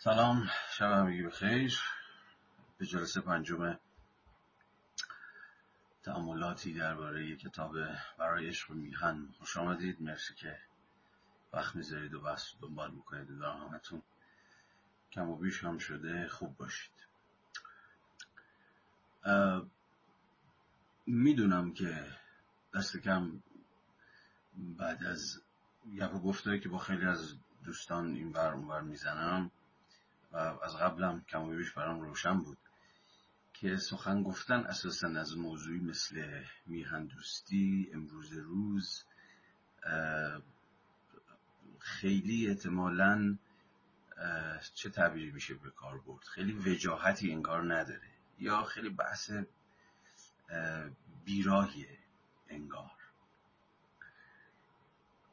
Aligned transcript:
سلام 0.00 0.50
شب 0.70 0.90
همگی 0.90 1.22
بخیر 1.22 1.80
به 2.78 2.86
جلسه 2.86 3.20
پنجم 3.20 3.78
تعاملاتی 6.02 6.74
درباره 6.74 7.36
کتاب 7.36 7.74
برای 8.18 8.48
عشق 8.48 8.70
میهن 8.70 9.28
خوش 9.38 9.56
آمدید. 9.56 10.02
مرسی 10.02 10.34
که 10.34 10.58
وقت 11.52 11.76
می‌ذارید 11.76 12.14
و 12.14 12.20
بحث 12.20 12.54
دنبال 12.60 12.90
می‌کنید. 12.90 13.38
در 13.40 13.50
همتون 13.50 14.02
کم 15.12 15.28
و 15.28 15.36
بیش 15.36 15.64
هم 15.64 15.78
شده. 15.78 16.28
خوب 16.28 16.56
باشید. 16.56 17.06
می‌دونم 21.06 21.72
که 21.74 22.06
دست 22.74 22.96
کم 22.96 23.42
بعد 24.56 25.04
از 25.04 25.42
و 26.00 26.08
گفتایی 26.08 26.60
که 26.60 26.68
با 26.68 26.78
خیلی 26.78 27.04
از 27.04 27.34
دوستان 27.64 28.14
این 28.14 28.32
بر 28.32 28.52
اونور 28.52 28.80
می‌زنم 28.80 29.50
و 30.32 30.36
از 30.36 30.76
قبلم 30.76 31.24
کم 31.28 31.42
و 31.42 31.56
بیش 31.56 31.72
برام 31.72 32.00
روشن 32.00 32.38
بود 32.38 32.58
که 33.54 33.76
سخن 33.76 34.22
گفتن 34.22 34.60
اساسا 34.60 35.08
از 35.08 35.36
موضوعی 35.36 35.80
مثل 35.80 36.42
میهن 36.66 37.06
دوستی 37.06 37.90
امروز 37.94 38.32
روز 38.32 39.04
خیلی 41.78 42.48
احتمالا 42.48 43.36
چه 44.74 44.90
تعبیری 44.90 45.30
میشه 45.30 45.54
به 45.54 45.70
کار 45.70 45.98
برد؟ 45.98 46.24
خیلی 46.24 46.52
وجاهتی 46.52 47.32
انگار 47.32 47.74
نداره. 47.74 48.08
یا 48.38 48.62
خیلی 48.62 48.88
بحث 48.88 49.32
بیراهیه 51.24 51.98
انگار. 52.48 52.90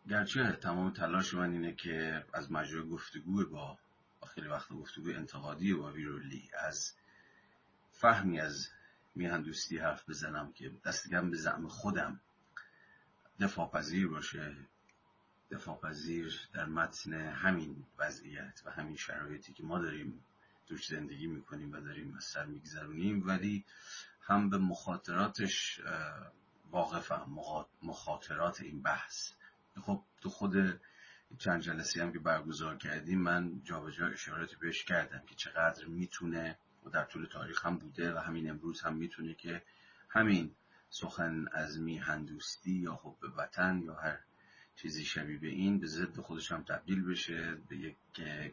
گرچه 0.09 0.51
تمام 0.51 0.93
تلاش 0.93 1.33
من 1.33 1.51
اینه 1.51 1.73
که 1.73 2.25
از 2.33 2.51
مجرای 2.51 2.89
گفتگو 2.89 3.45
با 3.45 3.77
خیلی 4.25 4.47
وقت 4.47 4.73
گفتگو 4.73 5.09
انتقادی 5.09 5.73
با 5.73 5.91
ویرولی 5.91 6.49
از 6.59 6.93
فهمی 7.91 8.39
از 8.39 8.69
میهن 9.15 9.41
دوستی 9.41 9.77
حرف 9.77 10.09
بزنم 10.09 10.53
که 10.53 10.71
دستگم 10.85 11.31
به 11.31 11.37
زعم 11.37 11.67
خودم 11.67 12.19
دفاع 13.39 13.71
پذیر 13.71 14.07
باشه. 14.07 14.55
دفاع 15.51 15.79
پذیر 15.79 16.49
در 16.53 16.65
متن 16.65 17.13
همین 17.13 17.85
وضعیت 17.97 18.61
و 18.65 18.71
همین 18.71 18.95
شرایطی 18.95 19.53
که 19.53 19.63
ما 19.63 19.79
داریم 19.79 20.25
توش 20.67 20.87
زندگی 20.87 21.27
می‌کنیم 21.27 21.73
و 21.73 21.79
داریم 21.79 22.13
از 22.17 22.23
سر 22.23 22.45
میگذرونیم 22.45 23.27
ولی 23.27 23.65
هم 24.21 24.49
به 24.49 24.57
مخاطراتش 24.57 25.81
واقفم 26.71 27.25
مخاطرات 27.81 28.61
این 28.61 28.81
بحث. 28.81 29.31
خب 29.81 30.03
تو 30.21 30.29
خود 30.29 30.81
چند 31.37 31.61
جلسه 31.61 32.03
هم 32.03 32.13
که 32.13 32.19
برگزار 32.19 32.77
کردیم 32.77 33.19
من 33.21 33.61
جابجا 33.63 34.07
اشاراتی 34.07 34.55
بهش 34.55 34.83
کردم 34.83 35.21
که 35.27 35.35
چقدر 35.35 35.85
می‌تونه 35.85 36.57
و 36.85 36.89
در 36.89 37.05
طول 37.05 37.25
تاریخ 37.25 37.65
هم 37.65 37.77
بوده 37.77 38.13
و 38.13 38.17
همین 38.17 38.49
امروز 38.49 38.81
هم 38.81 38.95
می‌تونه 38.95 39.33
که 39.33 39.61
همین 40.09 40.55
سخن 40.89 41.45
از 41.51 41.79
میهندوستی 41.79 42.71
یا 42.71 42.95
خب 42.95 43.15
به 43.21 43.27
وطن 43.29 43.81
یا 43.85 43.95
هر 43.95 44.19
چیزی 44.75 45.05
شبیه 45.05 45.37
به 45.37 45.47
این 45.47 45.79
به 45.79 45.87
ضد 45.87 46.19
خودش 46.19 46.51
هم 46.51 46.63
تبدیل 46.63 47.05
بشه 47.05 47.55
به 47.69 47.77
یک 47.77 47.97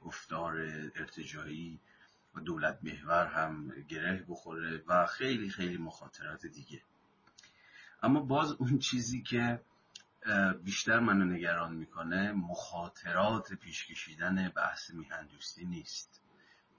گفتار 0.00 0.56
ارتجایی 0.96 1.80
و 2.34 2.40
دولت 2.40 2.78
محور 2.82 3.26
هم 3.26 3.70
گره 3.88 4.24
بخوره 4.28 4.82
و 4.86 5.06
خیلی 5.06 5.50
خیلی 5.50 5.76
مخاطرات 5.76 6.46
دیگه. 6.46 6.82
اما 8.02 8.20
باز 8.20 8.52
اون 8.52 8.78
چیزی 8.78 9.22
که 9.22 9.60
بیشتر 10.64 10.98
منو 10.98 11.24
نگران 11.24 11.74
می‌کنه 11.74 12.32
مخاطرات 12.32 13.52
پیش 13.52 13.86
کشیدن 13.86 14.48
بحث 14.48 14.90
میهندوستی 14.90 15.64
نیست. 15.64 16.20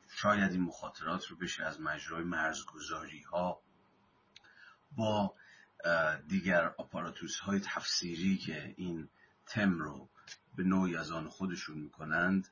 شاید 0.09 0.52
این 0.52 0.61
مخاطرات 0.61 1.25
رو 1.25 1.36
بشه 1.36 1.64
از 1.64 1.81
مجرای 1.81 2.23
مرزگذاری 2.23 3.21
ها 3.21 3.61
با 4.91 5.36
دیگر 6.27 6.65
آپاراتوس 6.65 7.39
های 7.39 7.59
تفسیری 7.59 8.37
که 8.37 8.73
این 8.77 9.09
تم 9.45 9.80
رو 9.80 10.10
به 10.55 10.64
نوعی 10.64 10.98
از 10.98 11.11
آن 11.11 11.30
خودشون 11.30 11.77
می‌کنند 11.77 12.48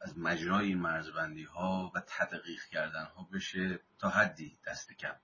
از 0.00 0.18
مجرای 0.18 0.66
این 0.66 0.78
مرزبندی 0.78 1.44
ها 1.44 1.92
و 1.94 2.02
تدقیق 2.06 2.64
کردن 2.64 3.04
ها 3.04 3.28
بشه 3.32 3.80
تا 3.98 4.08
حدی 4.08 4.58
دست 4.66 4.92
کم 4.92 5.16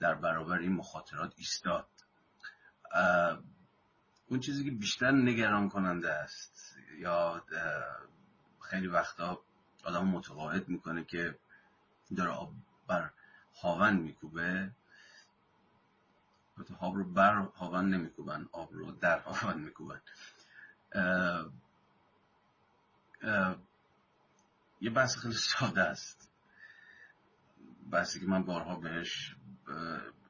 در 0.00 0.14
برابر 0.14 0.58
این 0.58 0.72
مخاطرات 0.72 1.34
ایستاد. 1.36 1.88
اون 4.28 4.40
چیزی 4.40 4.64
که 4.64 4.70
بیشتر 4.70 5.10
نگران 5.10 5.68
کننده 5.68 6.12
است. 6.12 6.76
یا 6.98 7.44
خیلی 8.60 8.86
وقتا 8.86 9.42
آدم 9.84 10.06
متقاعد 10.06 10.68
می‌کنه 10.68 11.04
که 11.04 11.38
داره 12.16 12.30
آب 12.30 12.52
بر 12.86 13.10
هاون 13.62 13.96
میکوبه. 13.96 14.70
آب 16.78 16.94
رو 16.96 17.04
بر 17.04 17.34
هاون 17.34 17.94
نمیکوبن 17.94 18.48
آب 18.52 18.72
رو 18.72 18.92
در 18.92 19.18
هاون 19.18 19.60
میکوبن. 19.60 20.00
یه 24.80 24.90
بحث 24.90 25.16
خیلی 25.16 25.34
ساده 25.34 25.82
است. 25.82 26.30
بحثی 27.90 28.20
که 28.20 28.26
من 28.26 28.42
بارها 28.42 28.76
بهش 28.76 29.36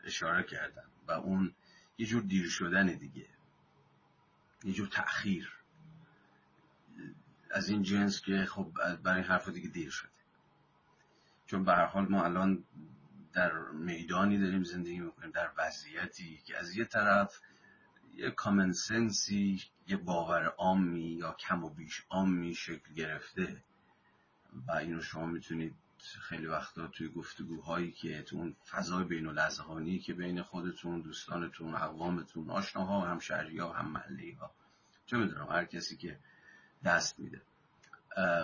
اشاره 0.04 0.42
کردم. 0.42 0.90
و 1.08 1.12
اون 1.12 1.54
یه 1.98 2.06
جور 2.06 2.22
دیر 2.22 2.48
شدن 2.48 2.86
دیگه. 2.86 3.28
یه 4.68 4.74
جور 4.74 4.88
تأخیر 4.88 5.52
از 7.50 7.68
این 7.68 7.82
جنس 7.82 8.20
که 8.20 8.44
خب 8.44 8.72
برای 9.02 9.22
حرف 9.22 9.48
دیگه 9.48 9.68
دیر 9.68 9.90
شده. 9.90 10.10
چون 11.46 11.64
به 11.64 11.72
هر 11.72 11.84
حال 11.84 12.08
ما 12.08 12.24
الان 12.24 12.64
در 13.32 13.58
میدانی 13.58 14.38
داریم 14.38 14.64
زندگی 14.64 15.00
می‌کنیم 15.00 15.30
در 15.30 15.50
وضعیتی 15.58 16.38
که 16.44 16.58
از 16.58 16.76
یه 16.76 16.84
طرف 16.84 17.40
یه 18.14 18.30
کامن 18.30 18.72
سنسی 18.72 19.62
یه 19.86 19.96
باور 19.96 20.46
عامی 20.46 21.12
یا 21.12 21.32
کم 21.32 21.64
و 21.64 21.70
بیش 21.70 22.02
عامی 22.10 22.54
شکل 22.54 22.94
گرفته. 22.94 23.64
و 24.68 24.72
اینو 24.72 25.02
شما 25.02 25.26
می‌تونید 25.26 25.74
خیلی 26.20 26.46
وقتا 26.46 26.86
توی 26.86 27.08
گفتگوهایی 27.08 27.92
که 27.92 28.22
تو 28.22 28.36
اون 28.36 28.56
فضای 28.70 29.04
بین 29.04 29.26
و 29.26 29.98
که 29.98 30.14
بین 30.14 30.42
خودتون 30.42 31.00
دوستانتون 31.00 31.74
اقوامتون 31.74 32.50
آشناها 32.50 33.00
هم 33.00 33.18
شهری 33.18 33.58
ها 33.58 33.72
هم 33.72 33.88
محلی 33.88 34.32
ها 34.32 34.57
چه 35.08 35.16
می‌دونم 35.16 35.46
هر 35.50 35.64
کسی 35.64 35.96
که 35.96 36.18
دست 36.84 37.18
میده 37.18 37.42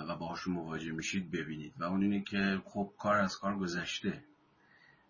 و 0.09 0.17
باهاشون 0.17 0.55
مواجه 0.55 0.93
میشید 0.93 1.31
ببینید. 1.31 1.75
و 1.79 1.85
اون 1.85 2.03
اینه 2.03 2.21
که 2.21 2.63
خب 2.65 2.93
کار 2.99 3.17
از 3.17 3.39
کار 3.39 3.59
گذشته 3.59 4.25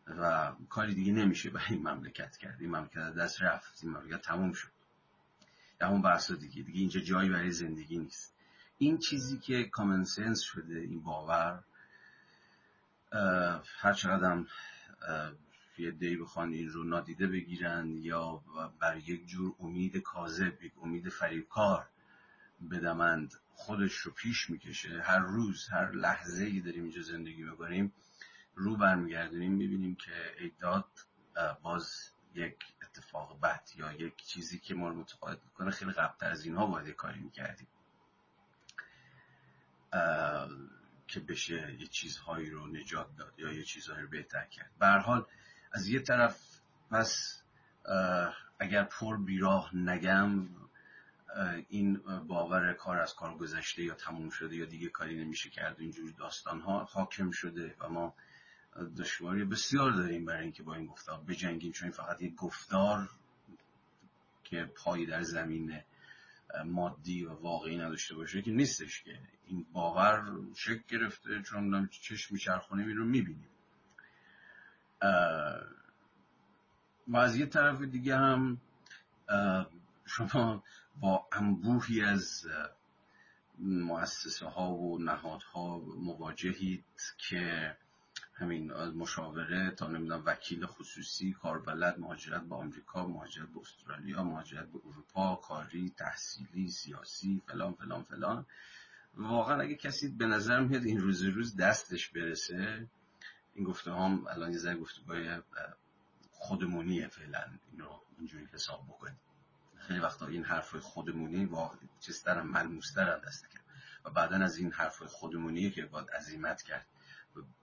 و 0.06 0.52
کاری 0.68 0.94
دیگه 0.94 1.12
نمیشه 1.12 1.50
به 1.50 1.60
این 1.70 1.88
مملکت 1.88 2.36
کرد. 2.36 2.60
این 2.60 2.70
مملکت 2.70 3.14
دست 3.14 3.42
رفت. 3.42 3.84
این 3.84 3.92
مملکت 3.92 4.22
تموم 4.22 4.52
شد. 4.52 4.68
همون 5.80 6.02
بحث 6.02 6.32
دیگه. 6.32 6.62
دیگه 6.62 6.80
اینجا 6.80 7.00
جایی 7.00 7.30
برای 7.30 7.50
زندگی 7.50 7.98
نیست. 7.98 8.34
این 8.78 8.98
چیزی 8.98 9.38
که 9.38 9.64
کامن 9.64 10.04
سنس 10.04 10.40
شده 10.40 10.78
این 10.78 11.02
باور 11.02 11.64
هر 13.78 13.92
چقدر 13.92 14.44
یه 15.78 15.90
دی 15.90 16.16
بخوان 16.16 16.52
این 16.52 16.68
رو 16.68 16.84
نادیده 16.84 17.26
بگیرن 17.26 17.96
یا 17.96 18.42
بر 18.80 18.96
یک 18.96 19.26
جور 19.26 19.54
امید 19.60 19.96
کاذب 19.96 20.62
یک 20.62 20.72
امید 20.82 21.08
فریبکار 21.08 21.88
بدمند 22.70 23.34
خودش 23.54 23.94
رو 23.94 24.12
پیش 24.12 24.50
می‌کشه. 24.50 25.02
هر 25.02 25.18
روز 25.18 25.68
هر 25.68 25.90
لحظه 25.90 26.44
ای 26.44 26.60
داریم 26.60 26.82
اینجا 26.82 27.02
زندگی 27.02 27.42
می‌کنیم 27.42 27.92
رو 28.54 28.76
برمیگردونیم 28.76 29.52
می‌بینیم 29.52 29.94
که 29.94 30.12
ایداد 30.38 30.88
باز 31.62 32.10
یک 32.34 32.56
اتفاق 32.82 33.40
بد 33.40 33.68
یا 33.76 33.92
یک 33.92 34.16
چیزی 34.16 34.58
که 34.58 34.74
ما 34.74 34.88
رو 34.88 34.94
متقاعد 34.94 35.40
می‌کنه 35.44 35.70
خیلی 35.70 35.92
قبلتر 35.92 36.30
از 36.30 36.44
اینها 36.44 36.66
باید 36.66 36.88
کاری 36.88 37.20
می‌کردیم. 37.20 37.68
که 41.06 41.20
بشه 41.20 41.76
یه 41.80 41.86
چیزهایی 41.86 42.50
رو 42.50 42.66
نجات 42.66 43.16
داد 43.16 43.34
یا 43.38 43.52
یه 43.52 43.64
چیزهایی 43.64 44.02
رو 44.02 44.08
بهتر 44.08 44.44
کرد. 44.44 44.70
به 44.78 44.86
حال 44.86 45.26
از 45.74 45.88
یه 45.88 46.00
طرف 46.00 46.60
پس 46.90 47.42
اگر 48.58 48.84
پر 48.84 49.16
بیراه 49.16 49.76
نگم 49.76 50.48
این 51.68 51.96
باور 52.28 52.72
کار 52.72 53.00
از 53.00 53.14
کار 53.14 53.36
گذشته 53.36 53.82
یا 53.82 53.94
تموم 53.94 54.30
شده 54.30 54.56
یا 54.56 54.64
دیگه 54.64 54.88
کاری 54.88 55.24
نمیشه 55.24 55.50
کرد 55.50 55.80
اینجور 55.80 56.10
داستان 56.10 56.60
ها 56.60 56.84
حاکم 56.84 57.30
شده 57.30 57.74
و 57.80 57.88
ما 57.88 58.14
دشواری 58.98 59.44
بسیار 59.44 59.90
داریم 59.92 60.24
برای 60.24 60.42
اینکه 60.42 60.62
با 60.62 60.74
این 60.74 60.86
گفتار 60.86 61.20
بجنگیم 61.20 61.72
چون 61.72 61.86
این 61.86 61.96
فقط 61.96 62.22
یک 62.22 62.34
گفتار 62.34 63.10
که 64.44 64.64
پایی 64.64 65.06
در 65.06 65.22
زمین 65.22 65.80
مادی 66.64 67.24
و 67.24 67.32
واقعی 67.32 67.78
نداشته 67.78 68.14
باشه 68.14 68.42
که 68.42 68.50
نیستش 68.50 69.02
که. 69.02 69.18
این 69.46 69.66
باور 69.72 70.24
شکل 70.56 70.82
گرفته 70.88 71.42
چون 71.42 71.88
چشم 71.88 72.34
میچرخونیم 72.34 72.88
این 72.88 72.96
رو 72.96 73.04
می‌بینیم. 73.04 73.53
و 77.08 77.16
از 77.16 77.36
یه 77.36 77.46
طرف 77.46 77.82
دیگه 77.82 78.16
هم 78.16 78.60
شما 80.06 80.62
با 81.00 81.26
انبوهی 81.32 82.02
از 82.02 82.46
مؤسسه 83.58 84.46
ها 84.46 84.74
و 84.74 84.98
نهادها 84.98 85.78
مواجهید 85.78 86.84
که 87.18 87.76
همین 88.34 88.72
مشاوره 88.72 89.70
تا 89.70 89.88
نمی‌دونم 89.88 90.22
وکیل 90.26 90.66
خصوصی 90.66 91.32
کاربلد 91.32 91.98
مهاجرت 91.98 92.42
به 92.42 92.54
آمریکا 92.54 93.06
مهاجرت 93.06 93.48
به 93.48 93.60
استرالیا 93.60 94.22
مهاجرت 94.22 94.66
به 94.72 94.78
اروپا 94.86 95.36
کاری 95.36 95.92
تحصیلی 95.96 96.68
سیاسی 96.68 97.42
فلان 97.46 97.72
فلان 97.72 98.02
فلان. 98.02 98.46
واقعا 99.14 99.60
اگه 99.60 99.74
کسی 99.74 100.08
به 100.08 100.26
نظر 100.26 100.60
میاد 100.60 100.84
این 100.84 101.00
روز 101.00 101.22
روز 101.22 101.56
دستش 101.56 102.08
برسه 102.08 102.88
این 103.54 103.64
گفته 103.64 103.92
هم 103.92 104.26
الان 104.26 104.52
یه 104.52 104.58
ذره 104.58 104.76
گفته 104.76 105.00
خودمونیه 106.30 107.08
فعلا. 107.08 107.44
این 107.70 107.80
رو 107.80 108.02
اینجوری 108.18 108.48
حساب 108.52 108.86
بکنید 108.88 109.18
خیلی 109.76 110.00
وقتا 110.00 110.26
این 110.26 110.44
حرف 110.44 110.76
خودمونی 110.76 111.46
با 111.46 111.78
چیزتر 112.00 112.38
هم 112.38 112.46
ملموستر 112.46 113.12
هم 113.12 113.18
دست 113.18 113.48
کرد 113.50 113.64
و 114.04 114.10
بعدا 114.10 114.36
از 114.36 114.56
این 114.56 114.72
حرف 114.72 115.02
خودمونیه 115.02 115.70
که 115.70 115.86
باید 115.86 116.10
عظیمت 116.10 116.62
کرد 116.62 116.86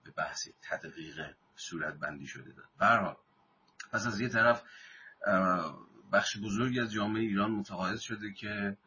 به 0.03 0.11
بحث 0.11 0.47
تدقیق 0.61 1.35
صورت 1.55 1.93
بندی 1.93 2.27
شده 2.27 2.51
داد. 2.51 2.65
برحال 2.77 3.17
پس 3.91 4.07
از 4.07 4.19
یه 4.21 4.29
طرف 4.29 4.63
بخش 6.11 6.37
بزرگی 6.37 6.79
از 6.79 6.91
جامعه 6.91 7.21
ایران 7.21 7.51
متقاعد 7.51 7.99
شده 7.99 8.33
که 8.33 8.77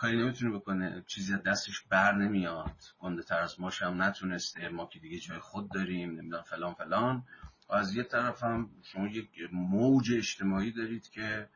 کاری 0.00 0.16
نمی‌تونه 0.16 0.56
بکنه 0.56 1.04
چیزی 1.06 1.34
از 1.34 1.42
دستش 1.42 1.80
بر 1.80 2.12
نمیاد. 2.14 2.76
گنده 2.98 3.22
تر 3.22 3.38
از 3.38 3.60
ماش 3.60 3.82
هم 3.82 4.02
نتونسته 4.02 4.68
ما 4.68 4.86
که 4.86 4.98
دیگه 4.98 5.18
جای 5.18 5.38
خود 5.38 5.70
داریم 5.70 6.10
نمی‌دونم 6.10 6.42
فلان 6.42 6.74
فلان. 6.74 7.24
و 7.68 7.74
از 7.74 7.94
یه 7.94 8.02
طرف 8.02 8.42
هم 8.42 8.70
شما 8.82 9.06
یک 9.06 9.28
موج 9.52 10.12
اجتماعی 10.12 10.72
دارید 10.72 11.10
که 11.10 11.48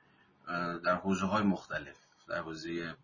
در 0.85 0.94
حوزه 0.94 1.26
های 1.26 1.43
مختلف 1.43 1.96
در 2.29 2.38
حوزه 2.38 2.94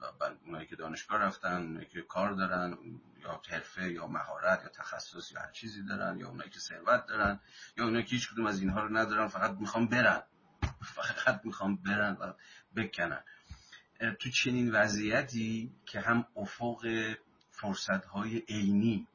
اونایی 0.47 0.67
که 0.67 0.77
دانشگاه 0.77 1.19
رفتن 1.19 1.63
اونایی 1.63 1.87
که 1.87 2.03
کار 2.03 2.33
دارن 2.33 2.79
یا 3.23 3.41
حرفه 3.51 3.93
یا 3.93 4.07
مهارت 4.07 4.63
یا 4.63 4.69
تخصص 4.69 5.33
یا 5.33 5.41
هر 5.41 5.51
چیزی 5.51 5.83
دارن 5.85 6.19
یا 6.19 6.29
اونایی 6.29 6.51
که 6.51 6.59
ثروت 6.59 7.07
دارن 7.07 7.41
یا 7.77 7.85
اونایی 7.85 8.05
که 8.05 8.11
هیچ 8.11 8.33
کدوم 8.33 8.47
از 8.47 8.61
اینها 8.61 8.83
رو 8.83 8.97
ندارن 8.97 9.27
فقط 9.27 9.51
می‌خوام 9.61 9.87
برن. 9.87 10.23
فقط 10.83 11.41
می‌خوام 11.45 11.77
برن 11.77 12.17
و 12.21 12.33
بکنن. 12.77 13.25
تو 14.01 14.31
چنین 14.31 14.71
وضعیتی 14.73 15.73
که 15.87 16.01
هم 16.01 16.27
افق 16.37 16.87
فرصت 17.51 18.05
های 18.05 18.39
عینی 18.39 19.07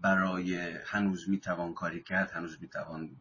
برای 0.00 0.78
هنوز 0.86 1.28
می‌توان 1.28 1.74
کاری 1.74 2.02
کرد 2.02 2.30
هنوز 2.30 2.58
می‌توان 2.60 3.16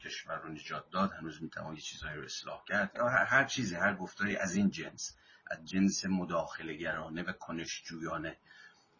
کشور 0.00 0.38
رو 0.38 0.48
نجات 0.48 0.90
داد 0.90 1.12
هنوز 1.12 1.42
می‌توان 1.42 1.74
یه 1.74 1.80
چیزهایی 1.80 2.16
رو 2.16 2.24
اصلاح 2.24 2.64
کرد. 2.64 2.92
یا 2.96 3.08
هر 3.08 3.44
چیزی 3.44 3.74
هر 3.74 3.94
گفتاری 3.94 4.36
از 4.36 4.54
این 4.54 4.70
جنس 4.70 5.16
از 5.50 5.64
جنس 5.64 6.06
مداخله 6.06 6.74
گرانه 6.74 7.22
و 7.22 7.32
کنشجویانه 7.32 8.36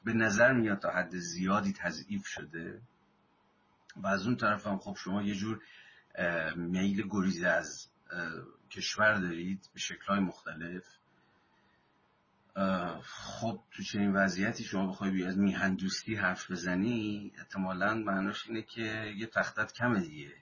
به 0.04 0.12
نظر 0.12 0.52
میاد 0.52 0.78
تا 0.78 0.90
حد 0.90 1.16
زیادی 1.16 1.72
تضعیف 1.72 2.26
شده. 2.26 2.80
و 3.96 4.06
از 4.06 4.26
اون 4.26 4.36
طرف 4.36 4.66
هم 4.66 4.78
خب 4.78 4.96
شما 5.04 5.22
یه 5.22 5.34
جور 5.34 5.62
میل 6.56 7.08
گریزه 7.10 7.48
از 7.48 7.88
کشور 8.70 9.14
دارید 9.14 9.70
به 9.74 9.80
شکلهای 9.80 10.20
مختلف. 10.20 10.84
خب 13.02 13.60
تو 13.70 13.82
چنین 13.82 14.12
وضعیتی 14.12 14.64
شما 14.64 14.86
بخوای 14.86 15.24
از 15.24 15.38
میهن 15.38 15.74
دوستی 15.74 16.14
حرف 16.14 16.50
بزنی 16.50 17.32
احتمالا 17.38 17.94
معناش 17.94 18.48
اینه 18.48 18.62
که 18.62 19.14
یه 19.16 19.26
تختت 19.26 19.72
کمه 19.72 20.00
دیگه. 20.00 20.32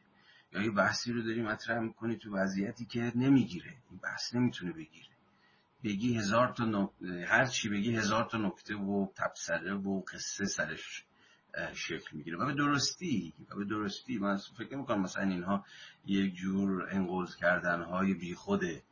یا 0.52 0.62
یه 0.62 0.70
بحثی 0.70 1.12
رو 1.12 1.22
داری 1.22 1.42
مطرح 1.42 1.78
می‌کنی 1.78 2.16
تو 2.16 2.36
وضعیتی 2.36 2.84
که 2.84 3.12
نمی‌گیره. 3.14 3.74
این 3.90 4.00
بحث 4.02 4.34
نمی‌تونه 4.34 4.72
بگیره. 4.72 5.08
بگی 5.84 6.16
هزار 6.18 6.48
تا 6.48 6.64
نکته 6.64 7.26
هر 7.28 7.44
چی 7.44 7.68
بگی 7.68 7.96
هزار 7.96 8.24
تا 8.24 8.38
نکته 8.38 8.74
و 8.74 9.06
تبصره 9.16 9.74
و 9.74 10.00
قصه 10.00 10.44
سرش 10.44 11.04
شکل 11.74 12.16
می‌گیره. 12.16 12.38
و 12.38 12.46
به 12.46 12.54
درستی 12.54 13.32
و 13.50 13.56
به 13.56 13.64
درستی. 13.64 14.18
من 14.18 14.36
فکر 14.58 14.76
می‌کنم 14.76 15.00
مثلا 15.00 15.22
اینها 15.22 15.64
یک 16.06 16.34
جور 16.34 16.88
انقوز 16.90 17.36
کردن 17.36 17.82
های 17.82 18.14
بیخوده. 18.14 18.82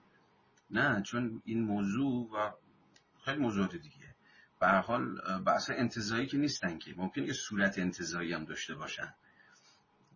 نه 0.70 1.02
چون 1.02 1.42
این 1.44 1.62
موضوع 1.62 2.30
و 2.30 2.50
خیلی 3.24 3.38
موضوعات 3.38 3.76
دیگه. 3.76 4.14
به 4.60 4.66
هر 4.66 4.80
حال 4.80 5.20
بحث 5.38 5.70
انتظایی 5.70 6.26
که 6.26 6.36
نیستن 6.36 6.78
که. 6.78 6.94
ممکنه 6.96 7.26
که 7.26 7.32
صورت 7.32 7.78
انتظایی 7.78 8.32
هم 8.32 8.44
داشته 8.44 8.74
باشن. 8.74 9.14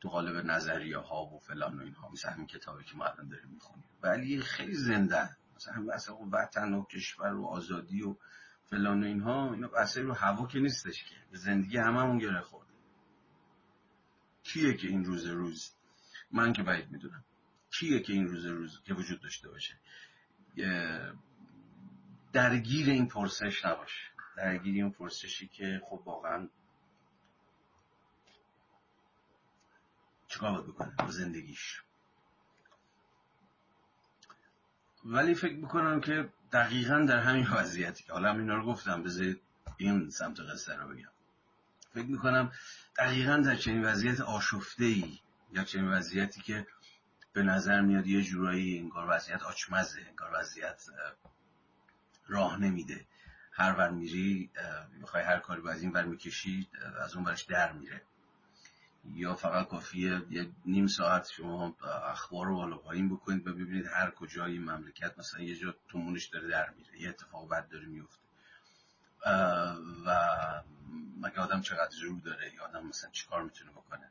تو 0.00 0.08
قالب 0.08 0.46
نظریه 0.46 0.98
ها 0.98 1.24
و 1.24 1.38
فلان 1.38 1.78
و 1.78 1.82
اینها. 1.82 2.10
مثل 2.10 2.28
همین 2.28 2.46
کتابی 2.46 2.84
که 2.84 2.96
ما 2.96 3.04
الان 3.04 3.28
داریم 3.28 3.50
می‌خونیم. 3.50 3.84
ولی 4.02 4.40
خیلی 4.40 4.74
زنده. 4.74 5.36
مثلا 5.56 5.86
بحث 5.86 6.10
وطن 6.32 6.74
و 6.74 6.84
کشور 6.84 7.34
و 7.34 7.46
آزادی 7.46 8.02
و 8.02 8.16
فلان 8.64 9.02
و 9.02 9.06
اینها. 9.06 9.52
اینا 9.52 9.68
بحث 9.68 9.98
رو 9.98 10.12
هوا 10.12 10.46
که 10.46 10.58
نیستش 10.58 11.04
که. 11.04 11.36
زندگی 11.36 11.76
هممون 11.76 12.18
گره 12.18 12.40
خورده. 12.40 12.72
کیه 14.42 14.76
که 14.76 14.88
این 14.88 15.04
روز 15.04 15.26
روز؟ 15.26 15.70
من 16.30 16.52
که 16.52 16.62
باید 16.62 16.90
می‌دونم. 16.90 17.24
کیه 17.70 18.00
که 18.00 18.12
این 18.12 18.26
روز 18.26 18.46
روز 18.46 18.82
که 18.84 18.94
وجود 18.94 19.20
داشته 19.20 19.48
باشه؟ 19.48 19.74
درگیر 22.36 22.90
این 22.90 23.08
پرسش 23.08 23.64
نباشه. 23.64 24.02
درگیر 24.36 24.74
این 24.74 24.90
پرسشی 24.90 25.48
که 25.48 25.82
خب 25.84 26.02
واقعا 26.04 26.48
چیکار 30.28 30.52
باید 30.52 30.66
بکنه 30.66 30.94
با 30.98 31.10
زندگیش؟ 31.10 31.82
ولی 35.04 35.34
فکر 35.34 35.54
می‌کنم 35.54 36.00
که 36.00 36.28
دقیقا 36.52 36.98
در 37.08 37.18
همین 37.18 37.46
وضعیتی 37.46 38.04
که 38.04 38.12
حالا 38.12 38.32
اینا 38.32 38.56
رو 38.56 38.66
گفتم 38.66 39.02
بذارید 39.02 39.40
این 39.76 40.10
سمت 40.10 40.40
قصه 40.40 40.76
رو 40.76 40.88
بگم. 40.88 41.10
فکر 41.94 42.06
می‌کنم 42.06 42.52
دقیقا 42.98 43.36
در 43.36 43.56
چنین 43.56 43.84
وضعیت 43.84 44.20
آشفته 44.20 44.84
ای 44.84 45.18
یا 45.52 45.64
چنین 45.64 45.88
وضعیتی 45.88 46.40
که 46.40 46.66
به 47.32 47.42
نظر 47.42 47.80
میاد 47.80 48.06
یه 48.06 48.22
جورایی 48.22 48.78
انگار 48.78 49.06
وضعیت 49.10 49.42
آچمزه 49.42 50.00
انگار 50.08 50.30
وضعیت 50.40 50.84
راه 52.28 52.60
نمیده. 52.60 53.06
هر 53.52 53.72
ور 53.72 53.90
میری 53.90 54.50
می‌خوای 55.00 55.22
هر 55.22 55.38
کاری 55.38 55.60
با 55.60 55.70
از 55.70 55.82
این 55.82 55.92
ور 55.92 56.04
می‌کشی 56.04 56.68
از 57.04 57.14
اون 57.14 57.24
برش 57.24 57.42
در 57.42 57.72
میره. 57.72 58.02
یا 59.14 59.34
فقط 59.34 59.68
کافیه 59.68 60.22
یه 60.30 60.48
نیم 60.64 60.86
ساعت 60.86 61.30
شما 61.30 61.76
اخبار 62.04 62.46
رو 62.46 62.54
بالا 62.56 62.76
پایین 62.76 63.08
بکنید 63.08 63.46
و 63.46 63.52
ببینید 63.52 63.86
هر 63.86 64.10
کجای 64.10 64.58
مملکت 64.58 65.18
مثلا 65.18 65.40
یه 65.40 65.56
جا 65.56 65.74
تومونش 65.88 66.24
داره 66.26 66.48
در 66.48 66.70
میره 66.70 67.00
یه 67.00 67.08
اتفاق 67.08 67.48
بد 67.48 67.68
داره 67.68 67.86
میفته. 67.86 68.22
و 70.06 70.62
مگه 71.20 71.40
آدم 71.40 71.60
چقدر 71.60 71.90
زور 71.90 72.20
داره؟ 72.20 72.54
یا 72.54 72.64
آدم 72.64 72.86
مثلا 72.86 73.10
چیکار 73.10 73.42
می‌تونه 73.42 73.70
بکنه؟ 73.70 74.10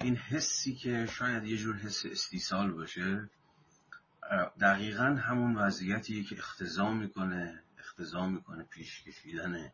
این 0.00 0.16
حسی 0.16 0.74
که 0.74 1.06
شاید 1.06 1.44
یه 1.44 1.56
جور 1.56 1.76
حس 1.76 2.06
استیصال 2.06 2.70
باشه 2.70 3.30
دقیقا 4.60 5.04
همون 5.04 5.54
وضعیتی 5.54 6.24
که 6.24 6.38
اختزام 6.38 6.96
می‌کنه 6.96 7.62
اختزام 7.78 8.32
می‌کنه 8.32 8.64
پیش 8.64 9.02
کشیدن 9.02 9.72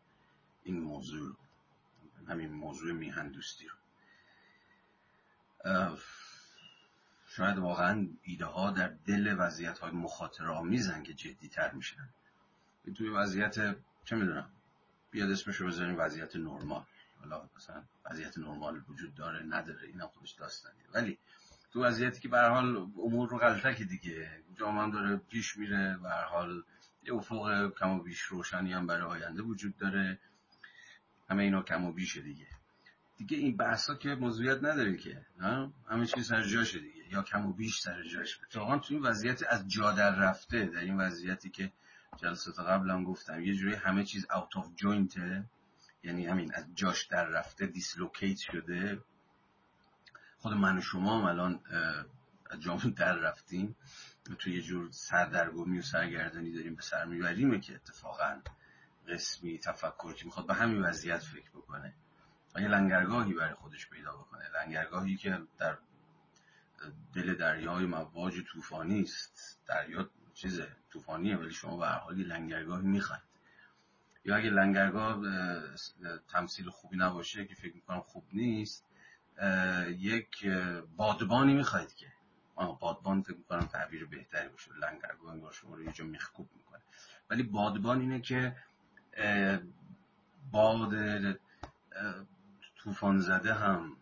این 0.63 0.79
موضوع 0.79 1.29
رو. 1.29 1.35
همین 2.27 2.51
موضوع 2.53 2.91
میهن 2.91 3.29
دوستی 3.29 3.67
رو. 3.67 3.75
شاید 7.27 7.57
واقعا 7.57 8.07
ایده 8.23 8.45
ها 8.45 8.71
در 8.71 8.87
دل 8.87 9.35
وضعیت 9.39 9.79
های 9.79 9.91
مخاطر 9.91 10.47
آمیزن 10.47 11.03
که 11.03 11.13
جدی 11.13 11.49
تر 11.49 11.71
میشن 11.71 12.09
توی 12.95 13.09
وضعیت 13.09 13.75
چه 14.05 14.15
می‌دونم 14.15 14.49
بیاد 15.11 15.31
اسمش 15.31 15.55
رو 15.55 15.67
بذاریم 15.67 15.99
وضعیت 15.99 16.35
نرمال. 16.35 16.83
حالا 17.19 17.49
مثلا 17.55 17.83
وضعیت 18.05 18.37
نرمال 18.37 18.81
وجود 18.89 19.15
داره 19.15 19.43
نداره 19.43 19.87
اینا 19.87 20.07
خودش 20.07 20.31
داستانیه. 20.31 20.85
ولی 20.93 21.17
تو 21.75 21.83
وضعیتی 21.83 22.19
که 22.19 22.27
به 22.27 22.39
حال 22.39 22.77
امور 22.77 23.29
رو 23.29 23.37
غلطه 23.37 23.83
دیگه. 23.83 24.31
جامعه 24.59 24.91
داره 24.91 25.17
پیش 25.17 25.57
میره 25.57 25.97
به 26.03 26.09
حال 26.09 26.63
یه 27.03 27.13
افق 27.13 27.73
کم 27.79 27.89
و 27.89 28.03
بیش 28.03 28.19
روشنی 28.19 28.73
هم 28.73 28.87
برای 28.87 29.03
آینده 29.03 29.41
وجود 29.41 29.77
داره. 29.77 30.19
همه 31.29 31.43
اینا 31.43 31.61
کم 31.61 31.85
و 31.85 31.93
بیشه 31.93 32.21
دیگه. 32.21 32.47
دیگه 33.17 33.37
این 33.37 33.57
بحثا 33.57 33.95
که 33.95 34.09
موضوعیت 34.09 34.57
نداره 34.57 34.97
که 34.97 35.25
همه 35.89 36.05
چیز 36.05 36.27
سر 36.27 36.41
جاشه 36.41 36.79
دیگه. 36.79 37.03
یا 37.11 37.21
کم 37.21 37.45
و 37.45 37.53
بیش 37.53 37.79
سر 37.79 38.03
جاشه 38.03 38.37
اتفاقا 38.43 38.77
تو 38.77 38.93
این 38.93 39.03
وضعیت 39.03 39.43
از 39.49 39.67
جا 39.67 39.91
در 39.91 40.15
رفته 40.15 40.65
در 40.65 40.79
این 40.79 40.97
وضعیتی 40.97 41.49
که 41.49 41.71
جلسات 42.17 42.59
قبلم 42.59 43.03
گفتم 43.03 43.41
یه 43.41 43.55
جوری 43.55 43.75
همه 43.75 44.03
چیز 44.03 44.25
out 44.35 44.57
of 44.57 44.75
joint 44.75 45.33
ه 45.33 45.45
یعنی 46.03 46.25
همین 46.25 46.51
از 46.53 46.65
جاش 46.75 47.05
در 47.05 47.25
رفته 47.25 47.67
dislocate 47.67 48.37
شده. 48.37 48.99
خود 50.45 50.53
من 50.53 50.77
و 50.77 50.81
شما 50.81 51.19
هم 51.19 51.25
الان 51.25 51.59
از 52.49 52.59
جامعه 52.59 52.89
در 52.89 53.15
رفتیم. 53.15 53.75
توی 54.39 54.53
یه 54.53 54.61
جور 54.61 54.91
سردرگمی 54.91 55.79
و 55.79 55.81
سرگردانی 55.81 56.51
داریم 56.51 56.75
به 56.75 56.81
سر 56.81 57.05
میبریمه 57.05 57.59
که 57.59 57.75
اتفاقا 57.75 58.41
قسمی 59.07 59.59
تفکر 59.59 60.13
که 60.13 60.25
می‌خواد 60.25 60.47
به 60.47 60.53
همین 60.53 60.81
وضعیت 60.81 61.17
فکر 61.17 61.49
بکنه. 61.49 61.93
و 62.55 62.61
یه 62.61 62.67
لنگرگاهی 62.67 63.33
برای 63.33 63.53
خودش 63.53 63.89
پیدا 63.89 64.11
بکنه. 64.11 64.43
لنگرگاهی 64.49 65.17
که 65.17 65.41
در 65.57 65.77
دل 67.13 67.35
دریای 67.35 67.85
مواج 67.85 68.33
طوفانی 68.47 69.01
است. 69.01 69.59
دریا 69.67 70.09
چیز 70.33 70.61
طوفانیه 70.91 71.37
ولی 71.37 71.51
شما 71.51 71.77
به 71.77 71.85
هر 71.85 71.97
حال 71.97 72.15
لنگرگاهی 72.15 73.01
یا 74.25 74.35
اگه 74.35 74.49
لنگرگاه 74.49 75.21
تمثیل 76.27 76.69
خوبی 76.69 76.97
نباشه 76.97 77.45
که 77.45 77.55
فکر 77.55 77.75
می‌کنم 77.75 78.01
خوب 78.01 78.25
نیست 78.33 78.85
یک 79.87 80.47
بادبانی 80.97 81.53
می‌خواید 81.53 81.95
که. 81.95 82.13
بادبان 82.55 83.21
فکر 83.21 83.37
می‌کنم 83.37 83.65
تعبیر 83.65 84.05
بهتری 84.05 84.49
باشه. 84.49 84.71
لنگرگاه 84.73 85.31
انگار 85.31 85.51
شما 85.51 85.75
رو 85.75 85.83
یه 85.83 85.91
جا 85.91 86.05
میخکوب 86.05 86.49
می‌کنه. 86.55 86.81
ولی 87.29 87.43
بادبان 87.43 88.01
اینه 88.01 88.21
که 88.21 88.55
باد 90.51 90.93
طوفان 92.75 93.19
زده 93.19 93.53
هم 93.53 93.97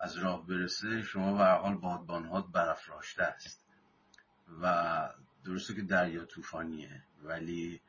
از 0.00 0.16
راه 0.16 0.46
برسه 0.46 1.02
شما 1.02 1.36
به 1.36 1.44
حال 1.44 1.76
بادبان 1.76 2.24
ها 2.24 2.40
برافراشته 2.40 3.22
است. 3.22 3.66
و 4.62 5.08
درسته 5.44 5.74
که 5.74 5.82
دریا 5.82 6.24
طوفانیه 6.24 7.02
ولی 7.22 7.80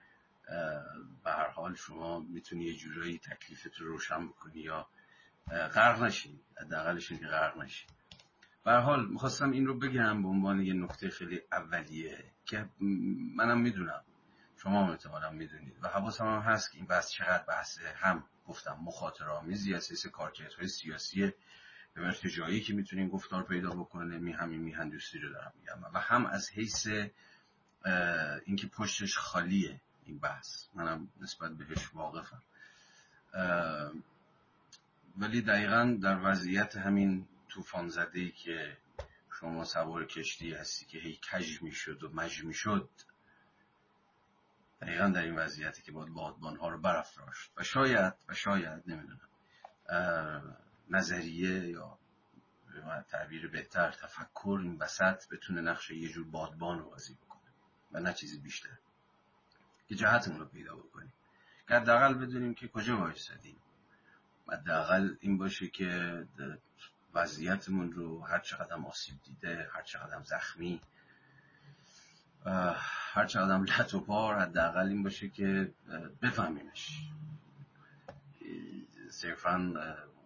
به 1.24 1.32
هر 1.32 1.50
حال 1.50 1.76
شما 1.76 2.20
می‌تونی 2.20 2.64
یه 2.66 2.76
جورایی 2.76 3.20
تکلیفت 3.20 3.78
رو 3.78 3.88
روشن 3.88 4.28
بکنی 4.28 4.60
یا 4.60 4.88
غرق 5.52 6.04
نشین 6.04 6.40
حداقلش 6.62 7.10
که 7.10 7.28
غرق 7.28 7.58
نشین 7.58 7.90
به 8.66 8.72
حال 8.72 9.06
می‌خواستم 9.10 9.52
این 9.52 9.66
رو 9.66 9.80
بگم 9.80 10.22
به 10.24 10.28
عنوان 10.28 10.62
یه 10.62 10.74
نکته 10.74 11.10
خیلی 11.10 11.42
اولیه 11.52 12.26
که 12.46 12.70
منم 13.36 13.62
می‌دونم. 13.62 14.02
شما 14.58 14.92
احتمالا 14.92 15.30
می‌دونید. 15.30 15.78
و 15.82 15.88
حواسم 15.88 16.26
هم 16.26 16.40
هست 16.42 16.72
که 16.72 16.78
این 16.78 16.88
بحث 16.88 17.10
چقدر 17.10 17.44
بحث 17.44 17.80
هم 17.96 18.24
گفتم 18.48 18.78
مخاطر 18.84 19.30
آمیزی 19.30 19.74
از 19.74 19.90
حیث 19.90 20.06
های 20.58 20.68
سیاسی 20.68 21.34
ارتجایی 21.96 22.62
که 22.62 22.74
می‌تونین 22.74 23.10
گفتار 23.10 23.44
پیدا 23.44 23.70
بکنه 23.70 24.18
می 24.18 24.32
همین 24.32 24.60
میهن 24.60 24.90
دوستی 24.90 25.20
رو 25.20 25.34
دارم 25.34 25.54
میگم. 25.60 25.94
و 25.94 26.00
هم 26.00 26.26
از 26.26 26.50
حیث 26.50 26.88
اینکه 28.46 28.68
پشتش 28.68 29.18
خالیه 29.18 29.82
این 30.06 30.20
بحث. 30.20 30.66
منم 30.76 31.08
نسبت 31.22 31.52
بهش 31.52 31.90
واقفم. 31.94 32.44
ولی 35.18 35.42
دقیقا 35.42 35.98
در 36.02 36.20
وضعیت 36.32 36.78
همین 36.78 37.28
طوفان 37.50 37.88
زده 37.88 38.20
ای 38.20 38.32
که 38.32 38.78
شما 39.40 39.64
سوار 39.64 40.06
کشتی 40.06 40.54
هستی 40.54 40.86
که 40.86 40.98
هی 41.00 41.20
کج 41.32 41.62
می‌شد 41.62 42.04
و 42.04 42.10
مج 42.14 42.44
می‌شد 42.44 42.90
دقیقا 44.82 45.08
در 45.08 45.22
این 45.22 45.36
وضعیتی 45.36 45.82
که 45.82 45.92
باید 45.92 46.14
بادبان 46.14 46.58
ها 46.58 46.70
رو 46.70 46.82
برافراشت. 46.82 47.52
و 47.58 47.64
شاید 47.64 48.14
و 48.30 48.34
شاید 48.34 48.84
نمی‌دونم 48.88 49.30
نظریه 50.90 51.70
یا 51.70 51.98
تعبیر 53.10 53.48
بهتر 53.48 53.92
تفکر 53.92 54.60
این 54.64 54.78
وسط 54.78 55.30
بتونه 55.32 55.62
نقش 55.62 55.92
یه 55.92 56.10
جور 56.10 56.28
بادبان 56.28 56.80
رو 56.80 56.90
بازی 56.90 57.14
بکنه 57.14 57.52
و 57.92 58.00
نه 58.00 58.14
چیزی 58.14 58.40
بیشتر. 58.40 58.78
که 59.88 59.96
جهتمون 59.96 60.40
رو 60.40 60.46
پیدا 60.46 60.76
بکنیم. 60.76 61.14
که 61.68 61.74
حداقل 61.74 62.14
بدونیم 62.14 62.54
که 62.54 62.68
کجا 62.68 62.98
وایسادیم. 62.98 63.56
حداقل 64.52 65.16
این 65.20 65.38
باشه 65.38 65.68
که 65.68 66.24
وضعیتمون 67.14 67.92
رو 67.92 68.22
هر 68.22 68.40
چقدر 68.40 68.76
آسیب 68.76 69.16
دیده 69.24 69.70
هر 69.74 69.82
چقدر 69.82 70.24
زخمی 70.24 70.82
هر 73.14 73.26
چقدر 73.26 73.58
لط 73.58 73.94
و 73.94 74.00
پار 74.00 74.40
حداقل 74.40 74.88
این 74.88 75.04
باشه 75.04 75.30
که 75.30 75.74
بفهمیمش 76.22 77.00
صرفا 79.10 79.74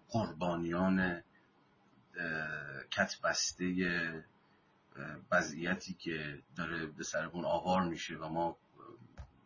قربانیان 0.09 1.24
کتبسته 2.91 4.25
وضعیتی 5.31 5.93
که 5.93 6.43
داره 6.55 6.86
به 6.86 7.03
سرمون 7.03 7.45
آوار 7.45 7.83
میشه 7.83 8.17
و 8.17 8.29
ما 8.29 8.57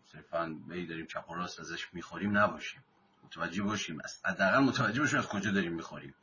صرفا 0.06 0.46
می 0.46 0.86
داریم 0.86 1.06
چپ 1.06 1.30
و 1.30 1.34
راست 1.34 1.60
ازش 1.60 1.94
می‌خوریم 1.94 2.38
نباشیم 2.38 2.84
متوجه 3.32 3.64
باشیم 3.64 4.02
حداقل 4.26 4.60
متوجه 4.60 5.02
باشیم 5.02 5.20
از 5.20 5.28
کجا 5.28 5.52
داریم 5.52 5.74
می‌خوریم. 5.74 6.16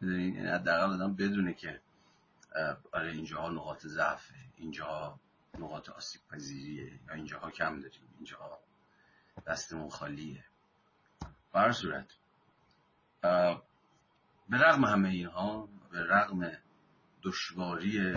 یعنی 0.00 0.46
حداقل 0.46 0.92
آدم 0.92 1.14
بدونه 1.14 1.54
که 1.54 1.80
آره 2.92 3.12
اینجاها 3.12 3.50
نقاط 3.50 3.86
ضعفه 3.86 4.34
اینجاها 4.56 5.20
نقاط 5.58 5.88
آسیب 5.88 6.20
پذیریه 6.30 7.00
یا 7.08 7.14
اینجاها 7.14 7.50
کم 7.50 7.80
داریم 7.80 8.08
اینجاها 8.16 8.60
دستمون 9.46 9.88
خالیه. 9.88 10.44
بر 11.52 11.72
صورت 11.72 12.06
به 14.48 14.58
رغم 14.58 14.84
همه 14.84 15.08
اینها 15.08 15.68
به 15.90 16.04
رغم 16.04 16.52
دشواری 17.22 18.14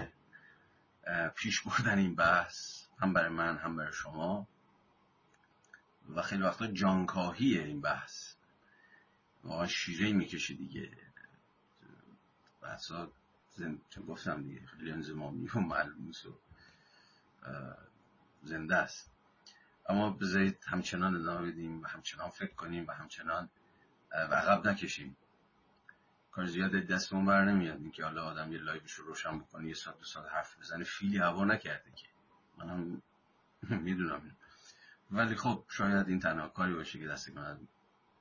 پیش 1.35 1.61
بردن 1.61 1.97
این 1.97 2.15
بحث 2.15 2.85
هم 2.99 3.13
برای 3.13 3.29
من 3.29 3.57
هم 3.57 3.75
برای 3.75 3.93
شما 3.93 4.47
و 6.15 6.21
خیلی 6.21 6.43
وقتا 6.43 6.67
جانکاهی 6.67 7.59
این 7.59 7.81
بحث. 7.81 8.33
واقعا 9.43 9.67
شیره 9.67 10.13
می‌کشه 10.13 10.53
دیگه. 10.53 10.91
بحثا 12.61 13.11
چون 13.89 14.05
گفتم 14.07 14.43
دیگه 14.43 14.65
خیلی 14.65 14.91
انزمامی 14.91 15.49
و 15.55 15.59
ملموس 15.59 16.25
و 16.25 16.39
زنده 18.43 18.75
است. 18.75 19.11
اما 19.89 20.09
بذارید 20.09 20.63
همچنان 20.67 21.15
ادامه 21.15 21.51
بدیم 21.51 21.81
و 21.81 21.87
همچنان 21.87 22.29
فکر 22.29 22.53
کنیم 22.53 22.87
و 22.87 22.91
همچنان 22.91 23.49
و 24.11 24.33
عقب 24.35 24.67
نکشیم. 24.67 25.17
کار 26.31 26.45
زیاد 26.45 26.71
دستمون 26.71 27.25
بر 27.25 27.45
نمیاد. 27.45 27.81
اینکه 27.81 28.03
حالا 28.03 28.23
آدم 28.23 28.53
یه 28.53 28.59
لایوش 28.59 28.91
رو 28.93 29.05
روشن 29.05 29.39
بکنه 29.39 29.67
یه 29.67 29.73
ساعت 29.73 29.97
دو 29.99 30.05
ساعت 30.05 30.31
حرف 30.31 30.59
بزنه 30.59 30.83
فیلی 30.83 31.17
هوا 31.17 31.45
نکرده 31.45 31.91
که. 31.95 32.07
منم 32.57 33.01
می‌دونم. 33.83 34.35
ولی 35.11 35.35
خب 35.35 35.65
شاید 35.69 36.07
این 36.07 36.19
تنها 36.19 36.47
کاری 36.47 36.73
باشه 36.73 36.99
که 36.99 37.07
دست 37.07 37.29
من 37.29 37.59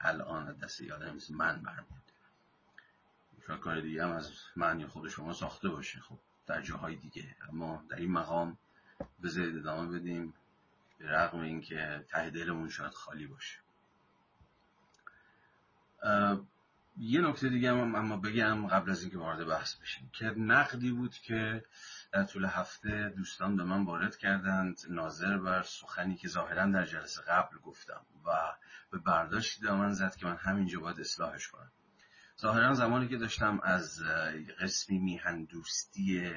الان 0.01 0.53
دست 0.53 0.81
یادم 0.81 1.17
مثل 1.17 1.35
من 1.35 1.63
برمیاد 1.63 2.13
شاید 3.47 3.61
کار 3.61 3.81
دیگه 3.81 4.05
هم 4.05 4.11
از 4.11 4.33
من 4.57 4.81
یا 4.81 4.89
خود 4.89 5.09
شما 5.09 5.33
ساخته 5.33 5.69
باشه 5.69 6.01
خب 6.01 6.19
در 6.47 6.63
جاهای 6.63 6.97
دیگه. 6.97 7.37
اما 7.49 7.85
در 7.89 7.97
این 7.97 8.13
مقام 8.13 8.59
بذارید 9.23 9.57
ادامه 9.57 9.99
بدیم 9.99 10.35
به 10.99 11.11
رغم 11.11 11.41
اینکه 11.41 12.05
ته 12.09 12.31
دلمون 12.31 12.69
شاید 12.69 12.93
خالی 12.93 13.27
باشه. 13.27 13.59
یه 17.01 17.21
نکته 17.21 17.49
دیگه 17.49 17.71
هم 17.71 17.95
اما 17.95 18.17
بگم 18.17 18.67
قبل 18.67 18.91
از 18.91 19.03
اینکه 19.03 19.19
وارد 19.19 19.47
بحث 19.47 19.75
بشیم. 19.75 20.11
که 20.13 20.25
نقدی 20.25 20.91
بود 20.91 21.15
که 21.15 21.65
در 22.13 22.25
طول 22.25 22.45
هفته 22.45 23.13
دوستان 23.17 23.57
به 23.57 23.65
من 23.65 23.85
وارد 23.85 24.17
کردند 24.17 24.81
ناظر 24.91 25.39
بر 25.39 25.63
سخنی 25.63 26.17
که 26.17 26.29
ظاهرا 26.29 26.67
در 26.67 26.85
جلسه 26.85 27.23
قبل 27.23 27.59
گفتم 27.59 28.01
و 28.27 28.31
به 28.91 28.99
برداشتی 28.99 29.67
من 29.67 29.93
زد 29.93 30.17
که 30.17 30.27
من 30.27 30.37
همینجا 30.37 30.81
باید 30.81 31.01
اصلاحش 31.01 31.49
کنم. 31.49 31.73
ظاهرا 32.41 32.75
زمانی 32.75 33.09
که 33.09 33.17
داشتم 33.17 33.61
از 33.63 34.03
قسمی 34.61 34.99
میهن 34.99 35.45
دوستی 35.45 36.33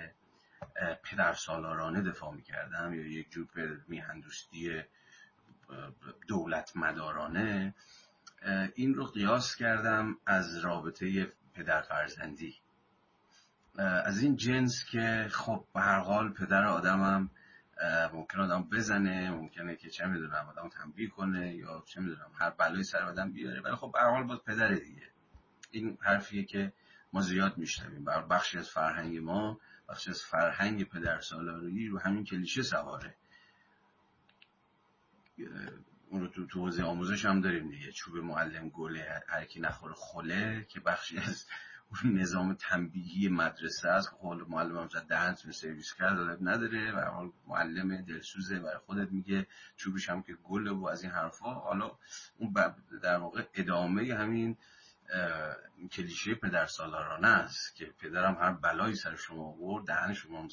پدر 1.04 1.34
سالارانه 1.34 2.02
دفاع 2.02 2.34
می‌کردم 2.34 2.94
یا 2.94 3.06
یک 3.06 3.32
جور 3.32 3.48
میهن 3.88 4.20
دوستی 4.20 4.84
دولت 6.28 6.78
مدارانه 6.78 7.76
این 8.76 8.94
رو 8.94 9.06
قیاس 9.06 9.56
کردم 9.56 10.18
از 10.26 10.58
رابطه 10.58 11.32
پدر 11.54 11.82
فرزندی 11.82 12.56
از 13.78 14.22
این 14.22 14.36
جنس 14.36 14.86
که 14.92 15.28
خب 15.32 15.66
به 15.74 15.82
هر 15.82 16.00
حال 16.00 16.34
پدر 16.34 16.66
آدمم 16.66 17.30
ممکن 18.14 18.40
آدم 18.40 18.70
بزنه 18.72 19.32
ممکنه 19.32 19.76
که 19.76 19.90
چه 19.90 20.06
می‌دونم 20.06 20.54
آدم 20.58 20.70
تنبیه 20.70 21.10
کنه 21.10 21.56
یا 21.56 21.84
چه 21.88 22.02
می‌دونم 22.02 22.32
هر 22.40 22.50
بلایی 22.50 22.84
سر 22.84 23.04
آدم 23.04 23.32
بیاره 23.32 23.62
ولی 23.62 23.76
خب 23.76 23.92
به 23.94 24.00
هر 24.00 24.10
حال 24.10 24.28
باز 24.28 24.40
پدر 24.46 24.74
دیگه. 24.74 25.08
این 25.72 25.98
حرفیه 26.02 26.46
که 26.46 26.74
ما 27.14 27.22
زیاد 27.22 27.58
میشنویم. 27.58 28.04
بر 28.04 28.22
بخشی 28.22 28.58
از 28.58 28.70
فرهنگ 28.70 29.18
ما 29.18 29.60
بخشی 29.90 30.10
از 30.10 30.22
فرهنگ 30.22 30.90
پدر 30.90 31.20
سالاری 31.20 31.88
رو 31.88 32.00
همین 32.00 32.24
کلیشه 32.24 32.62
سواره. 32.62 33.16
اون 36.12 36.22
رو 36.22 36.28
تو 36.28 36.48
تو 36.48 36.84
آموزش 36.84 37.26
هم 37.26 37.42
داریم 37.42 37.70
دیگه. 37.70 37.92
چوب 37.92 38.18
معلم 38.18 38.70
گله 38.70 39.24
هر 39.28 39.46
کی 39.46 39.60
نخوره 39.60 39.94
خله 39.94 40.66
که 40.70 40.80
بخشی 40.80 41.18
از 41.18 41.46
اون 41.90 42.20
نظام 42.20 42.54
تنبیهی 42.54 43.30
مدرسه 43.30 43.90
است. 43.90 44.10
که 44.10 44.16
خب 44.16 44.46
معلم 44.48 44.78
هم 44.78 44.88
زد 44.88 45.08
دهنتون 45.08 45.52
سرویس 45.52 45.94
کرد 45.94 46.38
نداره. 46.42 46.92
و 46.92 47.00
حال 47.00 47.32
معلم 47.48 48.02
دلسوزه 48.02 48.60
برای 48.60 48.78
خودت 48.78 49.12
میگه 49.12 49.48
چوبش 49.76 50.10
هم 50.10 50.24
که 50.24 50.34
گله 50.34 50.72
و 50.72 50.86
از 50.86 51.04
این 51.04 51.12
حرفا. 51.12 51.54
حالا 51.54 51.92
اون 52.38 52.54
در 53.04 53.18
واقع 53.18 53.44
ادامه 53.54 54.16
همین 54.16 54.58
کلیشه 55.92 56.36
پدر 56.36 56.66
سالارانه 56.66 57.28
است 57.28 57.76
که 57.76 57.86
پدرم 57.86 58.36
هر 58.36 58.52
بلایی 58.52 58.96
سر 58.96 59.16
شما 59.16 59.44
آورد 59.44 59.86
دهن 59.86 60.14
شما 60.14 60.48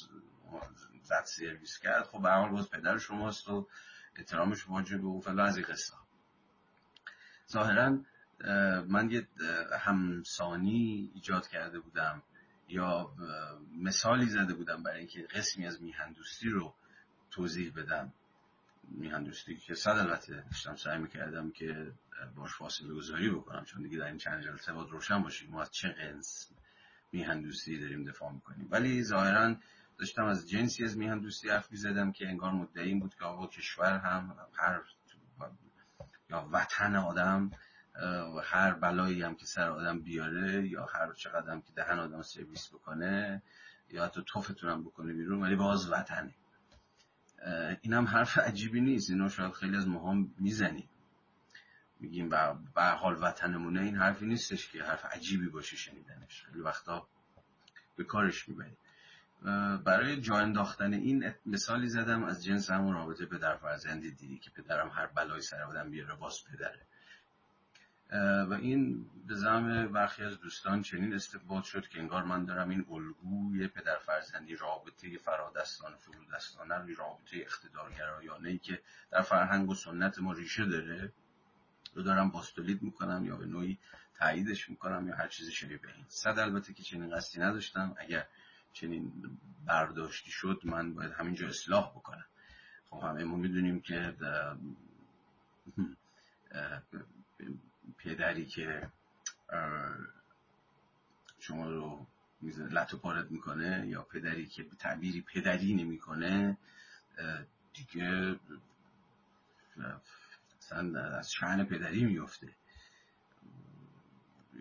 زد 1.03 1.23
سرویس 1.25 1.79
کرد. 1.79 2.03
خب 2.03 2.21
به 2.21 2.29
حال 2.29 2.49
باز 2.49 2.69
پدر 2.69 2.97
شماست 2.97 3.49
و 3.49 3.67
احترامش 4.19 4.67
واجب 4.67 5.03
و 5.03 5.21
فلا 5.21 5.43
از 5.43 5.57
این 5.57 5.65
قصه. 5.65 5.93
ظاهرا 7.51 7.99
من 8.87 9.11
یه 9.11 9.27
همسانی 9.79 11.11
ایجاد 11.13 11.47
کرده 11.47 11.79
بودم 11.79 12.23
یا 12.67 13.11
مثالی 13.77 14.25
زده 14.25 14.53
بودم 14.53 14.83
برای 14.83 14.99
اینکه 14.99 15.21
قسمی 15.21 15.67
از 15.67 15.81
میهندوستی 15.81 16.49
رو 16.49 16.73
توضیح 17.31 17.73
بدم. 17.75 18.13
میهندوستی 18.91 19.55
که 19.55 19.73
صد 19.75 19.97
البته 19.97 20.43
داشتم 20.51 20.75
سعی 20.75 20.97
می‌کردم 20.97 21.51
که 21.51 21.91
باش 22.35 22.55
فاصله 22.55 22.93
گذاری 22.93 23.29
بکنم 23.29 23.65
چون 23.65 23.83
دیگه 23.83 23.97
در 23.97 24.05
این 24.05 24.17
چند 24.17 24.43
جلسه 24.43 24.73
باید 24.73 24.89
روشن 24.89 25.23
باشیم. 25.23 25.51
ما 25.51 25.61
از 25.61 25.71
چه 25.71 25.89
قنس 25.89 26.51
میهندوستی 27.11 27.79
داریم 27.79 28.03
دفاع 28.03 28.31
می‌کنیم. 28.31 28.67
ولی 28.71 29.03
ظاهرا 29.03 29.55
داشتم 29.99 30.25
از 30.25 30.49
جنسی 30.49 30.85
از 30.85 30.97
میهندوستی 30.97 31.49
حرف 31.49 31.71
می‌زدم 31.71 32.11
که 32.11 32.27
انگار 32.27 32.51
مدعی 32.51 32.87
این 32.87 32.99
بود 32.99 33.15
که 33.15 33.23
آقا 33.23 33.47
کشور 33.47 33.97
هم 33.97 34.35
هر 34.53 34.81
یا 36.29 36.49
وطن 36.51 36.95
آدم 36.95 37.51
و 38.35 38.41
هر 38.43 38.73
بلایی 38.73 39.21
هم 39.21 39.35
که 39.35 39.45
سر 39.45 39.69
آدم 39.69 39.99
بیاره 39.99 40.67
یا 40.67 40.85
هر 40.85 41.13
چقدر 41.13 41.51
هم 41.51 41.61
که 41.61 41.73
دهن 41.75 41.99
آدم 41.99 42.21
سرویس 42.21 42.69
بکنه 42.73 43.41
یا 43.89 44.05
حتی 44.05 44.23
توفتون 44.27 44.83
بکنه 44.83 45.13
بیرون 45.13 45.41
ولی 45.43 45.55
باز 45.55 45.91
وطنه. 45.91 46.35
این 47.81 47.93
هم 47.93 48.05
حرف 48.05 48.37
عجیبی 48.37 48.81
نیست. 48.81 49.09
اینو 49.09 49.29
شاید 49.29 49.53
خیلی 49.53 49.77
از 49.77 49.87
ماها 49.87 50.13
می‌زنیم. 50.39 50.89
میگیم 51.99 52.29
به 52.75 52.83
حال 52.83 53.17
وطنمونه. 53.21 53.81
این 53.81 53.95
حرفی 53.95 54.25
نیستش 54.25 54.71
که 54.71 54.83
حرف 54.83 55.05
عجیبی 55.05 55.49
باشه 55.49 55.75
شنیدنش. 55.75 56.43
خیلی 56.45 56.59
وقتا 56.59 57.07
به 57.95 58.03
کارش 58.03 58.49
می‌بریم. 58.49 58.77
برای 59.85 60.21
جا 60.21 60.35
انداختن 60.35 60.93
این 60.93 61.33
مثالی 61.45 61.87
زدم 61.87 62.23
از 62.23 62.43
جنس 62.43 62.71
همون 62.71 62.93
رابطه 62.93 63.25
پدر 63.25 63.55
فرزندی 63.55 64.11
دیدی 64.11 64.39
که 64.39 64.49
پدرم 64.49 64.89
هر 64.89 65.07
بلای 65.07 65.41
سر 65.41 65.61
آدم 65.61 65.91
بیاره 65.91 66.15
باز 66.15 66.43
پدره. 66.51 66.81
و 68.45 68.53
این 68.53 69.05
به 69.27 69.35
زعم 69.35 69.91
برخی 69.91 70.23
از 70.23 70.39
دوستان 70.39 70.81
چنین 70.81 71.13
استفاده 71.13 71.65
شد 71.65 71.87
که 71.87 71.99
انگار 71.99 72.23
من 72.23 72.45
دارم 72.45 72.69
این 72.69 72.85
الگوی 72.89 73.67
پدر 73.67 73.97
فرزندی 73.97 74.55
رابطه 74.55 75.17
فرادستان 75.17 75.95
فرودستانه 75.95 76.93
رابطه 76.93 77.37
اقتدارگرایانه 77.37 78.49
ای 78.49 78.57
که 78.57 78.81
در 79.11 79.21
فرهنگ 79.21 79.69
و 79.69 79.75
سنت 79.75 80.19
ما 80.19 80.33
ریشه 80.33 80.65
داره. 80.65 81.13
رو 81.93 82.03
دارم 82.03 82.29
باستولید 82.29 82.81
می‌کنم 82.81 83.25
یا 83.25 83.35
به 83.35 83.45
نوعی 83.45 83.79
تاییدش 84.13 84.69
می‌کنم 84.69 85.07
یا 85.07 85.15
هر 85.15 85.27
چیزی 85.27 85.51
شبیه 85.51 85.79
این. 85.95 86.05
صد 86.07 86.39
البته 86.39 86.73
که 86.73 86.83
چنین 86.83 87.15
قصدی 87.15 87.41
نداشتم. 87.41 87.95
اگر 87.97 88.25
چنین 88.73 89.11
برداشتی 89.65 90.31
شد 90.31 90.61
من 90.63 90.93
باید 90.93 91.11
همینجا 91.11 91.47
اصلاح 91.47 91.91
بکنم. 91.91 92.25
خب 92.89 92.99
همه 93.03 93.23
ما 93.23 93.35
می‌دونیم 93.35 93.81
که 93.81 94.15
پدری 97.97 98.45
که 98.45 98.91
شما 101.39 101.69
رو 101.69 102.07
لطو 102.71 102.97
پارت 102.97 103.31
می‌کنه 103.31 103.87
یا 103.87 104.01
پدری 104.03 104.45
که 104.45 104.63
به 104.63 104.75
تعبیری 104.75 105.21
پدری 105.21 105.73
نمی‌کنه 105.73 106.57
دیگه 107.73 108.39
اصلا 110.59 111.01
از 111.01 111.31
شعن 111.31 111.63
پدری 111.63 112.05
میفته 112.05 112.55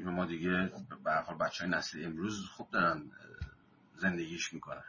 ما 0.04 0.24
دیگه 0.24 0.72
به 0.88 1.34
بچه 1.40 1.64
های 1.64 1.74
نسل 1.74 2.04
امروز 2.04 2.46
خوب 2.46 2.70
دارن 2.70 3.10
زندگیش 3.98 4.52
می‌کنن 4.52 4.84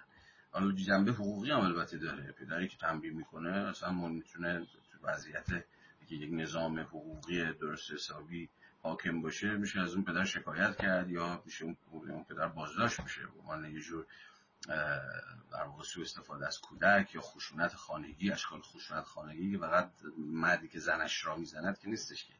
حالا 0.51 0.71
جنبه 0.71 1.11
حقوقی 1.11 1.51
هم 1.51 1.59
البته 1.59 1.97
داره. 1.97 2.31
پدری 2.31 2.67
که 2.67 2.77
تنبیه 2.77 3.11
می‌کنه 3.11 3.49
اصلا 3.49 3.91
می‌تونه 3.91 4.65
تو 4.65 5.07
وضعیت 5.07 5.45
که 6.07 6.15
یک 6.15 6.29
نظام 6.33 6.79
حقوقی 6.79 7.53
درست 7.53 7.91
حسابی 7.91 8.49
حاکم 8.81 9.21
باشه 9.21 9.57
میشه 9.57 9.79
از 9.81 9.93
اون 9.93 10.03
پدر 10.03 10.25
شکایت 10.25 10.77
کرد 10.77 11.09
یا 11.09 11.41
میشه 11.45 11.75
اون 11.91 12.23
پدر 12.23 12.47
بازداشت 12.47 12.99
میشه. 12.99 13.21
به 13.21 13.39
عنوان 13.39 13.65
یه 13.65 13.81
جور 13.81 14.05
در 15.51 15.63
واقع 15.63 15.83
سو 15.83 16.01
استفاده 16.01 16.47
از 16.47 16.59
کودک 16.61 17.15
یا 17.15 17.21
خشونت 17.21 17.75
خانگی 17.75 18.31
اشکال 18.31 18.61
خشونت 18.61 19.03
خانگی 19.03 19.57
فقط 19.57 19.91
مردی 20.17 20.67
که 20.67 20.79
زنش 20.79 21.25
را 21.25 21.35
می‌زند 21.35 21.79
که 21.79 21.89
نیستش 21.89 22.25
که. 22.25 22.33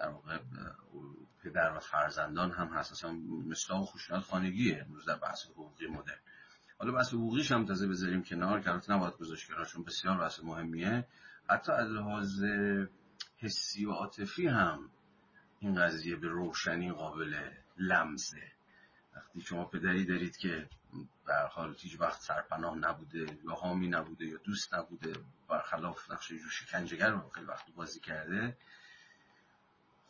در 0.00 0.08
واقع 0.08 0.38
پدر 1.42 1.72
و 1.76 1.80
فرزندان 1.80 2.50
هم 2.50 2.66
هست. 2.66 3.04
مثلا 3.46 3.84
خشونت 3.84 4.22
خانگیه. 4.22 4.84
امروز 4.88 5.04
در 5.06 5.16
بحث 5.16 5.44
حقوقی 5.44 5.86
مدرن. 5.86 6.18
حالا 6.78 6.92
بحث 6.92 7.08
حقوقیش 7.08 7.52
هم 7.52 7.66
تازه 7.66 7.88
بذاریم 7.88 8.22
کنار 8.22 8.60
که 8.60 8.70
البته 8.70 8.92
نباید 8.92 9.14
گذاشت 9.14 9.48
کنار 9.48 9.64
چون 9.64 9.84
بسیار 9.84 10.18
بحث 10.18 10.40
مهمیه. 10.40 11.06
حتی 11.50 11.72
از 11.72 11.88
لحاظ 11.88 12.44
حسی 13.38 13.84
و 13.84 13.90
عاطفی 13.90 14.46
هم 14.46 14.90
این 15.58 15.74
قضیه 15.74 16.16
به 16.16 16.28
روشنی 16.28 16.92
قابل 16.92 17.50
لمسه. 17.76 18.52
وقتی 19.16 19.40
شما 19.40 19.64
پدری 19.64 20.04
دارید 20.04 20.36
که 20.36 20.68
به 21.26 21.34
حال 21.50 21.76
هیچ 21.78 22.00
وقت 22.00 22.20
سرپناه 22.20 22.78
نبوده 22.78 23.38
یا 23.44 23.52
حامی 23.52 23.88
نبوده 23.88 24.26
یا 24.26 24.36
دوست 24.44 24.74
نبوده 24.74 25.12
برخلاف 25.48 26.10
نقشه 26.10 26.38
جو 26.38 26.48
شکنجهگر 26.48 27.10
رو 27.10 27.28
خیلی 27.28 27.46
وقت 27.46 27.70
بازی 27.70 28.00
کرده 28.00 28.56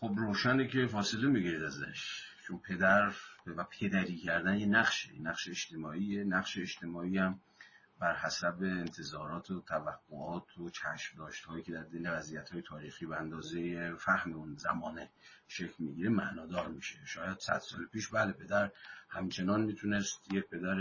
خب 0.01 0.15
روشنه 0.17 0.67
که 0.67 0.87
فاصله 0.87 1.29
می‌گیرید 1.29 1.63
ازش. 1.63 2.23
چون 2.47 2.59
پدر 2.59 3.13
و 3.47 3.65
پدری 3.65 4.17
کردن 4.17 4.59
یه 4.59 4.67
نقشه 4.67 5.21
نقش 5.21 5.49
اجتماعی 5.49 6.25
نقش 6.25 6.59
اجتماعی 6.59 7.19
هم 7.19 7.41
بر 7.99 8.17
حسب 8.17 8.63
انتظارات 8.63 9.51
و 9.51 9.61
توقعات 9.61 10.59
و 10.59 10.71
چشم 10.71 11.19
داشت 11.19 11.45
هایی 11.45 11.63
که 11.63 11.73
در 11.73 11.83
دل 11.83 12.11
وضعیت 12.19 12.51
های 12.51 12.63
تاریخی 12.63 13.07
به 13.07 13.17
اندازه 13.17 13.95
فهم 13.95 14.33
اون 14.33 14.57
زمانه 14.57 15.11
شکل 15.49 15.75
می‌گیره 15.79 16.09
معنادار 16.09 16.69
میشه. 16.69 16.99
شاید 17.07 17.39
صد 17.39 17.59
سال 17.59 17.87
پیش 17.87 18.09
بله 18.09 18.33
پدر 18.33 18.71
همچنان 19.09 19.61
می‌تونست 19.61 20.33
یه 20.33 20.41
پدر 20.41 20.81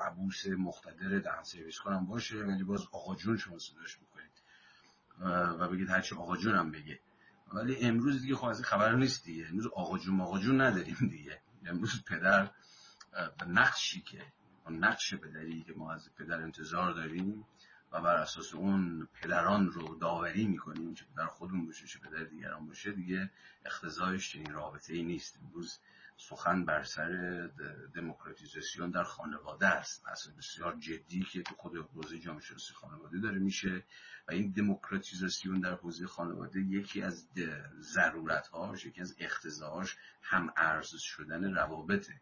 عبوس 0.00 0.46
مقتدر 0.46 1.18
دهن 1.18 1.42
سرویس 1.42 1.78
کنم 1.78 2.06
باشه 2.06 2.36
ولی 2.36 2.64
باز 2.64 2.86
آقا 2.92 3.14
جون 3.14 3.36
شما 3.36 3.58
صداش 3.58 3.98
می‌کنید. 4.00 4.34
و 5.58 5.68
بگید 5.68 5.90
هرچی 5.90 6.14
آقا 6.14 6.36
جون 6.36 6.54
هم 6.54 6.70
بگه. 6.70 7.00
ولی 7.54 7.76
امروز 7.76 8.22
دیگه 8.22 8.36
خب 8.36 8.52
خبر 8.52 8.94
نیست 8.94 9.24
دیگه. 9.24 9.46
امروز 9.48 9.66
آقا 9.66 9.98
جون 9.98 10.20
آقا 10.20 10.38
جون 10.38 10.60
نداریم 10.60 10.96
دیگه. 11.10 11.40
امروز 11.66 12.04
پدر 12.04 12.50
نقشی 13.46 14.00
که 14.00 14.22
نقش 14.70 15.14
پدری 15.14 15.62
که 15.62 15.72
ما 15.72 15.92
از 15.92 16.14
پدر 16.16 16.40
انتظار 16.40 16.92
داریم 16.92 17.44
و 17.92 18.00
بر 18.00 18.16
اساس 18.16 18.54
اون 18.54 19.08
پدران 19.14 19.70
رو 19.70 19.94
داوری 19.94 20.46
می‌کنیم 20.46 20.94
چه 20.94 21.04
پدر 21.14 21.26
خودمون 21.26 21.66
باشه 21.66 21.86
چه 21.86 21.98
پدر 21.98 22.24
دیگران 22.24 22.66
باشه 22.66 22.92
دیگه 22.92 23.30
اختزایش 23.64 24.32
چنین 24.32 24.52
رابطه 24.52 24.94
ای 24.94 25.02
نیست. 25.02 25.38
امروز 25.42 25.78
سخن 26.16 26.64
بر 26.64 26.82
سر 26.82 27.10
دموکراتیزاسیون 27.94 28.90
در 28.90 29.04
خانواده 29.04 29.66
است. 29.66 30.06
اصلا 30.06 30.34
بسیار 30.38 30.76
جدی 30.76 31.24
که 31.24 31.42
تو 31.42 31.54
خود 31.54 31.76
حوزه 31.76 32.18
جامعه 32.18 32.42
شناسی 32.42 32.74
خانواده 32.74 33.18
داره 33.18 33.38
میشه 33.38 33.84
و 34.28 34.32
این 34.32 34.50
دموکراتیزاسیون 34.50 35.60
در 35.60 35.74
حوزه 35.74 36.06
خانواده 36.06 36.60
یکی 36.60 37.02
از 37.02 37.28
ضرورت 37.80 38.46
هاش 38.46 38.86
یکی 38.86 39.00
از 39.00 39.16
اختزاهاش 39.18 39.96
هم 40.22 40.52
ارز 40.56 40.96
شدن 40.96 41.54
روابطه. 41.54 42.20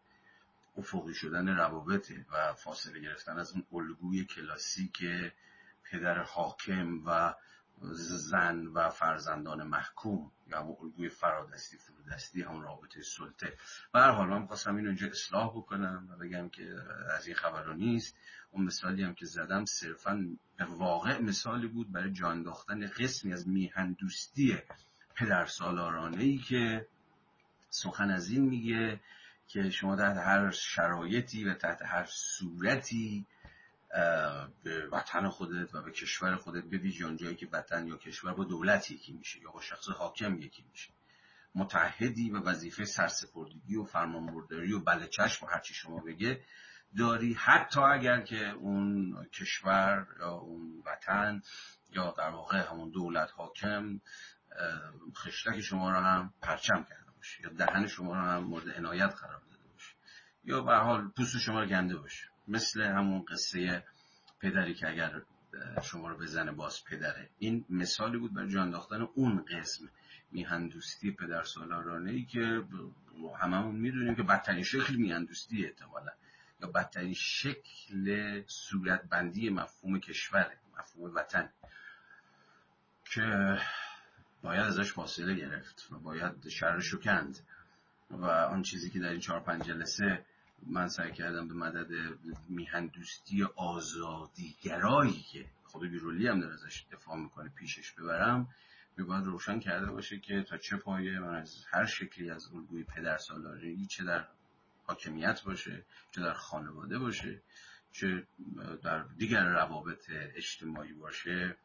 افقی 0.77 1.15
شدن 1.15 1.49
روابطه 1.49 2.27
و 2.33 2.55
فاصله 2.55 3.01
گرفتن 3.01 3.39
از 3.39 3.53
اون 3.53 3.65
الگوی 3.73 4.25
کلاسیک 4.25 5.05
پدر 5.85 6.23
حاکم 6.23 7.03
و 7.07 7.35
زن 7.91 8.67
و 8.67 8.91
فرزندان 8.91 9.63
محکوم 9.63 10.33
یا 10.47 10.61
همون 10.61 10.77
الگوی 10.83 11.09
فرادستی 11.09 11.77
فرودستی 11.77 12.43
همون 12.43 12.63
رابطه 12.63 13.03
سلطه. 13.03 13.57
و 13.95 13.99
هر 13.99 14.11
حال 14.11 14.29
من 14.29 14.47
خواستم 14.47 14.77
این 14.77 14.87
اینجا 14.87 15.07
اصلاح 15.07 15.51
بکنم 15.57 16.09
و 16.11 16.17
بگم 16.17 16.49
که 16.49 16.75
از 17.17 17.27
این 17.27 17.37
خبرها 17.37 17.73
نیست. 17.73 18.17
اون 18.51 18.65
مثالی 18.65 19.03
هم 19.03 19.15
که 19.15 19.27
زدم 19.27 19.65
صرفا 19.65 20.37
به 20.57 20.65
واقع 20.65 21.21
مثالی 21.21 21.69
بود 21.69 21.93
برای 21.93 22.13
جان 22.13 22.43
قسمی 22.87 23.33
از 23.33 23.49
میهندوستی 23.49 24.59
پدر 25.15 25.47
سالارانه 25.47 26.23
ای 26.23 26.39
که 26.39 26.87
سخن 27.71 28.11
از 28.11 28.31
این 28.31 28.45
میگه 28.45 29.01
که 29.47 29.71
شما 29.71 29.97
تحت 29.97 30.17
هر 30.17 30.51
شرایطی 30.51 31.45
و 31.45 31.55
تحت 31.55 31.83
هر 31.83 32.07
صورتی 32.09 33.27
به 34.63 34.89
وطن 34.93 35.29
خودت 35.29 35.75
و 35.75 35.83
به 35.83 35.93
کشور 35.93 36.37
خودت 36.37 36.65
به 36.65 36.79
ویژه 36.79 37.17
جایی 37.17 37.37
که 37.37 37.49
وطن 37.53 37.87
یا 37.87 37.97
کشور 37.97 38.35
با 38.35 38.45
دولت 38.45 38.91
یکی 38.91 39.13
میشه 39.13 39.41
یا 39.41 39.51
با 39.51 39.61
شخص 39.61 39.89
حاکم 39.89 40.39
یکی 40.39 40.65
میشه. 40.71 40.91
متحدی 41.55 42.31
و 42.31 42.41
وظیفه 42.41 42.85
سرسپردگی 42.85 43.77
و 43.77 43.85
فرمانبرداری 43.85 44.73
و 44.73 44.81
بله 44.81 45.09
چشم 45.09 45.47
و 45.47 45.49
هرچی 45.49 45.75
شما 45.75 46.01
بگه 46.01 46.45
داری. 46.99 47.35
حتی 47.35 47.81
اگر 47.81 48.21
که 48.21 48.49
اون 48.49 49.17
کشور 49.33 50.07
یا 50.19 50.31
اون 50.31 50.83
وطن 50.87 51.43
یا 51.91 52.15
در 52.19 52.31
واقع 52.31 52.59
همون 52.59 52.91
دولت 52.91 53.31
حاکم 53.37 54.01
خشتک 55.17 55.61
شما 55.61 55.91
رو 55.91 55.97
هم 55.97 56.35
پرچم 56.43 56.87
کرده 56.91 57.11
باشه 57.17 57.43
یا 57.43 57.51
دهن 57.51 57.87
شما 57.87 58.15
رو 58.15 58.21
هم 58.21 58.45
مورد 58.45 58.69
عنایت 58.69 59.15
قرار 59.15 59.41
داده 59.41 59.69
باشه 59.73 59.95
یا 60.45 60.63
به 60.63 60.77
حال 60.77 61.09
پوست 61.17 61.39
شما 61.39 61.61
رو 61.61 61.67
گنده 61.67 61.97
باشه. 61.97 62.32
مثل 62.49 62.83
همون 62.83 63.25
قصه 63.25 63.85
پدری 64.41 64.75
که 64.75 64.89
اگر 64.89 65.23
شما 65.83 66.09
رو 66.09 66.19
بزنه 66.19 66.53
باز 66.53 66.85
پدره 66.85 67.29
این 67.39 67.65
مثالی 67.71 68.19
بود 68.19 68.35
برای 68.35 68.49
جان 68.49 68.71
داختن 68.71 69.01
اون 69.15 69.45
قسم 69.45 69.91
میهندوستی 70.33 71.11
پدر 71.11 71.43
سالارانه 71.43 72.11
ای 72.11 72.25
که 72.25 72.63
هممون 73.39 73.77
می‌دونیم 73.77 74.15
که 74.15 74.23
بدترین 74.23 74.63
شکل 74.63 74.95
میهندوستی 74.97 75.65
احتمالا. 75.65 76.13
یا 76.61 76.69
بدترین 76.69 77.15
شکل 77.15 78.43
صورتبندی 78.47 79.51
مفهوم 79.51 80.01
کشور 80.01 80.57
مفهوم 80.79 81.15
وطن. 81.15 81.51
که 83.05 83.59
باید 84.43 84.61
ازش 84.61 84.93
فاصله 84.93 85.35
گرفت 85.35 85.89
و 85.93 85.99
باید 85.99 86.49
شرش 86.49 86.95
کند. 86.95 87.39
و 88.11 88.25
آن 88.25 88.63
چیزی 88.63 88.91
که 88.91 88.99
در 88.99 89.09
این 89.09 89.21
چهار 89.21 89.41
پنج 89.41 89.63
جلسه 89.63 90.25
من 90.67 90.89
سعی 90.89 91.13
کردم 91.13 91.49
به 91.49 91.55
مدد 91.55 91.89
میهن 92.49 92.87
دوستی 92.87 93.45
آزادیگرایی 93.57 95.25
که 95.33 95.47
خود 95.65 95.91
بیرولی 95.91 96.29
هم 96.29 96.41
در 96.41 96.53
ازش 96.53 96.87
دفاع 96.93 97.17
می‌کنه 97.17 97.49
پیشش 97.49 97.93
ببرم 97.93 98.49
می 98.97 99.05
باید 99.05 99.25
روشن 99.25 99.59
کرده 99.59 99.93
باشه 99.93 100.19
که 100.19 100.43
تا 100.43 100.57
چه 100.57 100.77
پایه 100.77 101.19
من 101.19 101.35
از 101.35 101.65
هر 101.71 101.85
شکلی 101.85 102.31
از 102.31 102.49
الگوی 102.55 102.85
پدر 102.85 103.17
سالاری 103.17 103.87
چه 103.87 104.05
در 104.05 104.29
حاکمیت 104.87 105.43
باشه 105.45 105.85
چه 106.11 106.21
در 106.21 106.33
خانواده 106.33 106.99
باشه 106.99 107.43
چه 107.93 108.27
در 108.83 109.03
دیگر 109.03 109.45
روابط 109.45 110.11
اجتماعی 110.11 110.93
باشه 110.93 111.57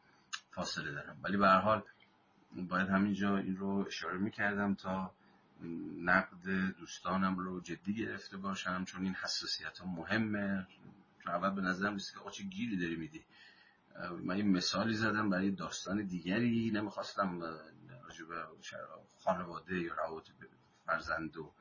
فاصله 0.50 0.92
دارم. 0.92 1.20
ولی 1.24 1.36
به 1.36 1.46
هر 1.46 1.60
حال 1.60 1.82
باید 2.68 2.88
همینجا 2.88 3.36
این 3.36 3.56
رو 3.56 3.84
اشاره 3.86 4.18
می‌کردم 4.18 4.74
تا 4.74 5.14
نقد 6.02 6.48
دوستانم 6.78 7.38
رو 7.38 7.60
جدی 7.60 7.94
گرفته 7.94 8.36
باشم 8.36 8.84
چون 8.84 9.04
این 9.04 9.14
حساسیت 9.14 9.78
ها 9.78 9.86
مهمه. 9.86 10.66
چون 11.24 11.32
اول 11.32 11.50
به 11.50 11.60
نظرم 11.60 11.92
نیست 11.92 12.14
که 12.14 12.30
چه 12.30 12.44
گیری 12.44 12.76
داری 12.76 12.96
میدی؟ 12.96 13.24
من 14.22 14.34
این 14.34 14.48
مثالی 14.48 14.94
زدم 14.94 15.30
برای 15.30 15.50
داستان 15.50 16.02
دیگری. 16.02 16.70
نمی‌خواستم 16.70 17.40
راجع 17.40 18.24
خانواده 19.24 19.80
یا 19.80 19.94
روابط 19.94 20.24
فرزند 20.86 21.36
و 21.36 21.52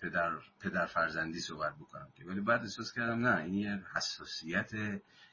پدر, 0.00 0.32
پدر 0.60 0.86
فرزندی 0.86 1.40
صحبت 1.40 1.74
بکنم 1.74 2.08
که. 2.14 2.24
ولی 2.24 2.40
بعد 2.40 2.60
احساس 2.60 2.92
کردم 2.92 3.26
نه 3.26 3.42
این 3.42 3.54
یه 3.54 3.82
حساسیت 3.94 4.70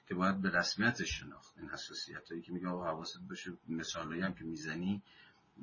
که 0.08 0.16
باید 0.16 0.42
به 0.42 0.50
رسمیتش 0.50 1.20
شناخت. 1.20 1.58
این 1.58 1.70
حساسیت 1.70 2.30
هایی 2.30 2.42
که 2.42 2.52
میگه 2.52 2.68
آقا 2.68 2.86
حواست 2.86 3.20
باشه 3.30 3.52
مثال 3.68 4.14
هم 4.14 4.34
که 4.34 4.44
می‌زنی 4.44 5.04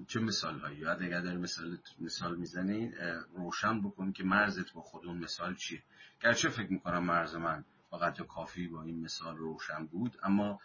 چه 0.08 0.20
مثال 0.20 0.58
هایی 0.58 0.78
یاد 0.78 1.02
اگر 1.02 1.20
داری 1.20 1.36
مثال, 1.36 1.78
مثال 1.98 2.36
می‌زنی 2.36 2.92
روشن 3.34 3.80
بکن 3.80 4.12
که 4.12 4.24
مرزت 4.24 4.72
با 4.72 4.80
خود 4.82 5.06
اون 5.06 5.18
مثال 5.18 5.54
چیه. 5.54 5.82
گرچه 6.20 6.48
فکر 6.48 6.72
می‌کنم 6.72 7.04
مرز 7.04 7.34
من 7.34 7.64
فقط 7.90 8.22
کافی 8.22 8.68
با 8.68 8.82
این 8.82 9.00
مثال 9.00 9.36
روشن 9.36 9.86
بود 9.86 10.18
اما 10.22 10.60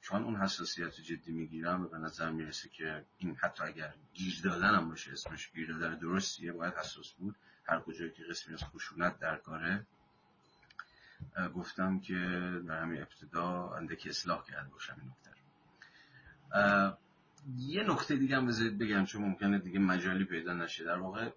چون 0.00 0.24
اون 0.24 0.36
حساسیت 0.36 1.00
جدی 1.00 1.32
می‌گیرم 1.32 1.82
و 1.84 1.88
به 1.88 1.98
نظر 1.98 2.30
می‌رسه 2.30 2.68
که 2.68 3.04
این 3.18 3.36
حتی 3.36 3.64
اگر 3.64 3.94
گیر 4.14 4.40
دادن 4.44 4.74
هم 4.74 4.88
باشه 4.88 5.12
اسمش 5.12 5.52
گیر 5.52 5.72
دادن 5.72 5.98
درستیه 5.98 6.52
باید 6.52 6.74
حساس 6.74 7.12
بود. 7.12 7.36
هر 7.64 7.80
کجایی 7.80 8.10
که 8.10 8.22
قسمی 8.30 8.54
از 8.54 8.64
خشونت 8.64 9.18
در 9.18 9.36
کاره. 9.36 9.86
گفتم 11.54 12.00
که 12.00 12.14
در 12.68 12.82
همین 12.82 13.02
ابتدا 13.02 13.74
اندکی 13.74 14.08
اصلاح 14.08 14.44
کرده 14.44 14.70
باشم 14.70 14.96
این 15.00 15.10
نکته 15.10 15.30
یه 17.58 17.82
نکته 17.82 18.16
دیگه 18.16 18.36
هم 18.36 18.46
بذارید 18.46 18.78
بگم 18.78 19.04
چون 19.04 19.22
ممکنه 19.22 19.58
دیگه 19.58 19.78
مجالی 19.78 20.24
پیدا 20.24 20.52
نشه. 20.52 20.84
در 20.84 20.98
واقع 20.98 21.30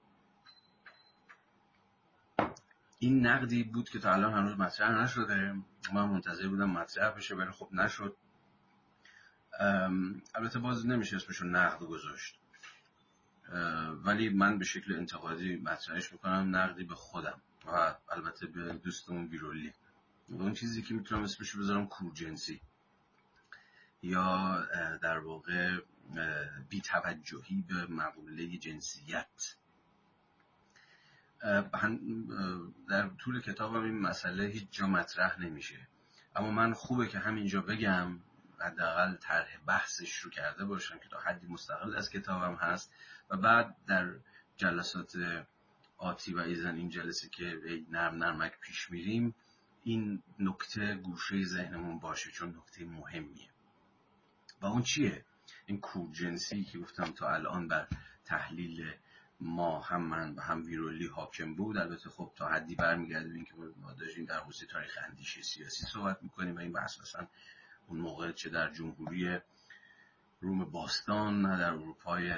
این 3.00 3.28
نقدی 3.28 3.63
بود 3.63 3.89
که 3.89 4.00
تا 4.00 4.13
الان 4.13 4.34
هنوز 4.34 4.60
مطرح 4.60 5.02
نشده. 5.04 5.54
من 5.93 6.06
منتظر 6.06 6.48
بودم 6.48 6.70
مطرح 6.70 7.15
بشه 7.17 7.36
ولی 7.36 7.52
خب 7.52 7.70
نشد. 7.72 8.17
البته 10.36 10.60
باز 10.60 10.88
نمیشه 10.88 11.15
اسمشو 11.15 11.46
نقد 11.46 11.80
گذاشت. 11.80 12.39
ولی 14.04 14.30
من 14.30 14.58
به 14.58 14.65
شکل 14.65 14.96
انتقادی 14.96 15.56
مطرحش 15.56 16.12
می‌کنم 16.13 16.56
نقدی 16.56 16.84
به 16.84 16.96
خودم 16.96 17.41
و 17.65 17.96
البته 18.12 18.48
به 18.48 18.74
دوستمون 18.74 19.28
بیرولی 19.28 19.74
اون 20.30 20.54
چیزی 20.54 20.82
که 20.82 20.93
می‌تونم 20.93 21.24
اسمشو 21.24 21.60
بذارم 21.60 21.88
کورجنسی. 21.88 22.62
یا 24.08 24.65
در 25.02 25.17
واقع 25.17 25.80
بیتوجهی 26.70 27.62
به 27.62 27.86
مقوله 27.86 28.58
جنسیت. 28.58 29.56
در 32.89 33.10
طول 33.20 33.41
کتابم 33.41 33.84
این 33.84 34.00
مسئله 34.00 34.43
هیچ 34.43 34.67
جا 34.72 34.88
مطرح 34.88 35.41
نمیشه. 35.41 35.88
اما 36.36 36.52
من 36.52 36.74
خوبه 36.74 37.08
که 37.08 37.20
همینجا 37.20 37.62
بگم 37.62 38.20
حداقل 38.60 39.15
طرح 39.15 39.58
بحثش 39.67 40.17
رو 40.17 40.30
کرده 40.30 40.65
باشم 40.65 41.00
که 41.00 41.10
تا 41.10 41.20
حدی 41.20 41.48
مستقل 41.48 41.96
از 41.96 42.10
کتابم 42.10 42.56
هست. 42.56 42.93
و 43.30 43.38
بعد 43.38 43.76
در 43.88 44.13
جلسات 44.58 45.17
آتی 45.98 46.34
و 46.34 46.39
ایزن 46.39 46.76
این 46.76 46.89
جلسه 46.89 47.30
که 47.30 47.62
نرم 47.89 48.15
نرمک 48.15 48.60
پیش 48.60 48.91
میریم 48.91 49.36
این 49.84 50.24
نکته 50.39 50.96
گوشه 50.96 51.43
ذهنمون 51.43 52.00
باشه 52.00 52.32
چون 52.32 52.50
نکته 52.50 52.86
مهمیه. 52.86 53.50
و 54.62 54.65
اون 54.65 54.82
چیه؟ 54.82 55.26
این 55.65 55.80
کورجنسی 55.80 56.63
که 56.63 56.80
گفتم 56.80 57.12
تا 57.12 57.30
الان 57.30 57.67
بر 57.67 57.88
تحلیل 58.26 58.93
ما 59.39 59.80
هم 59.82 60.02
من 60.02 60.36
و 60.36 60.41
هم 60.41 60.65
ویرولی 60.65 61.08
حاکم 61.08 61.56
بود 61.56 61.78
البته 61.78 62.10
خب 62.10 62.32
تا 62.36 62.48
حدی 62.48 62.76
برمیگرده 62.76 63.34
این 63.34 63.46
که 63.46 63.54
ما 63.56 63.93
داشتیم 63.93 64.26
در 64.26 64.39
حوزه 64.39 64.65
تاریخ 64.65 64.98
اندیشه 65.08 65.41
سیاسی 65.41 65.86
صحبت 65.86 66.24
می‌کنیم 66.24 66.56
و 66.56 66.60
این 66.60 66.72
بحث 66.72 67.02
مثلا 67.02 67.28
اون 67.88 68.00
موقع 68.00 68.32
چه 68.32 68.50
در 68.50 68.74
جمهوری 68.74 69.39
روم 70.41 70.65
باستان 70.65 71.41
نه 71.41 71.58
در 71.58 71.70
اروپای 71.70 72.34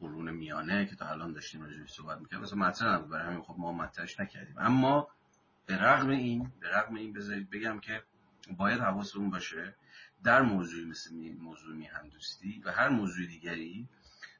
قرون 0.00 0.30
میانه 0.30 0.86
که 0.86 0.96
تا 0.96 1.08
الان 1.08 1.32
داشتیم 1.32 1.62
راجعش 1.62 1.92
صحبت 1.92 2.18
می‌کردیم. 2.18 2.40
مثلا 2.40 2.58
مطرح 2.58 2.94
نبود. 2.94 3.10
برای 3.10 3.26
همین 3.26 3.42
خب 3.42 3.54
ما 3.58 3.72
مطرحش 3.72 4.20
نکردیم. 4.20 4.58
اما 4.58 5.08
به 5.66 5.76
رغم 5.76 6.08
این 6.08 6.52
به 6.60 6.68
رغم 6.70 6.94
این 6.94 7.12
بذارید 7.12 7.50
بگم 7.50 7.80
که 7.80 8.02
باید 8.56 8.80
حواسمون 8.80 9.30
باشه 9.30 9.74
در 10.24 10.42
موضوعی 10.42 10.84
مثل 10.84 11.14
موضوع 11.40 11.76
میهندوستی 11.76 12.62
و 12.64 12.72
هر 12.72 12.88
موضوع 12.88 13.26
دیگری 13.26 13.88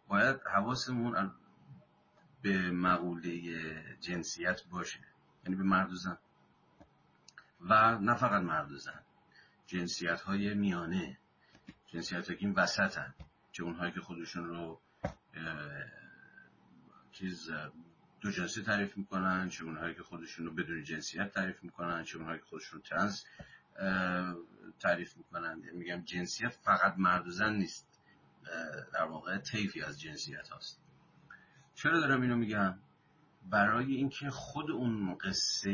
باید 0.09 0.41
حواسمون 0.55 1.33
به 2.43 2.71
مقوله 2.71 3.41
جنسیت 4.01 4.61
باشه. 4.71 5.01
یعنی 5.45 5.57
به 5.57 5.63
مرد 5.63 5.93
و 5.93 5.97
زن. 5.97 6.19
و 7.61 7.99
نه 7.99 8.15
فقط 8.15 8.43
مرد 8.43 8.73
و 8.73 8.77
زن. 8.77 9.01
جنسیت 9.67 10.21
های 10.21 10.55
میانه. 10.55 11.19
جنسیت 11.87 12.27
که 12.27 12.37
این 12.39 12.53
وسط 12.53 12.99
هن. 12.99 13.15
چه 13.53 13.63
اونهایی 13.63 13.93
که 13.93 14.01
خودشون 14.01 14.45
رو 14.45 14.81
چیز 17.13 17.51
دو 18.21 18.31
جنسی 18.31 18.63
تعریف 18.63 18.97
می‌کنن 18.97 19.49
چه 19.49 19.65
اونهایی 19.65 19.95
که 19.95 20.03
خودشون 20.03 20.47
رو 20.47 20.55
بدون 20.55 20.83
جنسیت 20.83 21.33
تعریف 21.33 21.63
می‌کنن 21.63 22.05
چه 22.05 22.19
اونهایی 22.19 22.39
که 22.39 22.45
خودشون 22.45 22.81
رو 22.81 22.89
ترنس 22.89 23.25
تعریف 24.81 25.17
می‌کنن 25.17 25.63
یعنی 25.65 25.79
میگم 25.79 26.05
جنسیت 26.05 26.57
فقط 26.65 26.95
مرد 26.99 27.27
و 27.27 27.31
زن 27.31 27.53
نیست. 27.55 28.01
در 28.93 29.05
واقع 29.05 29.39
طیفی 29.39 29.83
از 29.83 30.01
جنسیت 30.01 30.49
هاست. 30.49 30.81
چرا 31.75 32.01
دارم 32.01 32.23
اینو 32.23 32.37
میگم؟ 32.37 32.79
برای 33.51 33.95
اینکه 33.95 34.31
خود 34.31 34.71
اون 34.71 35.15
قصه 35.15 35.71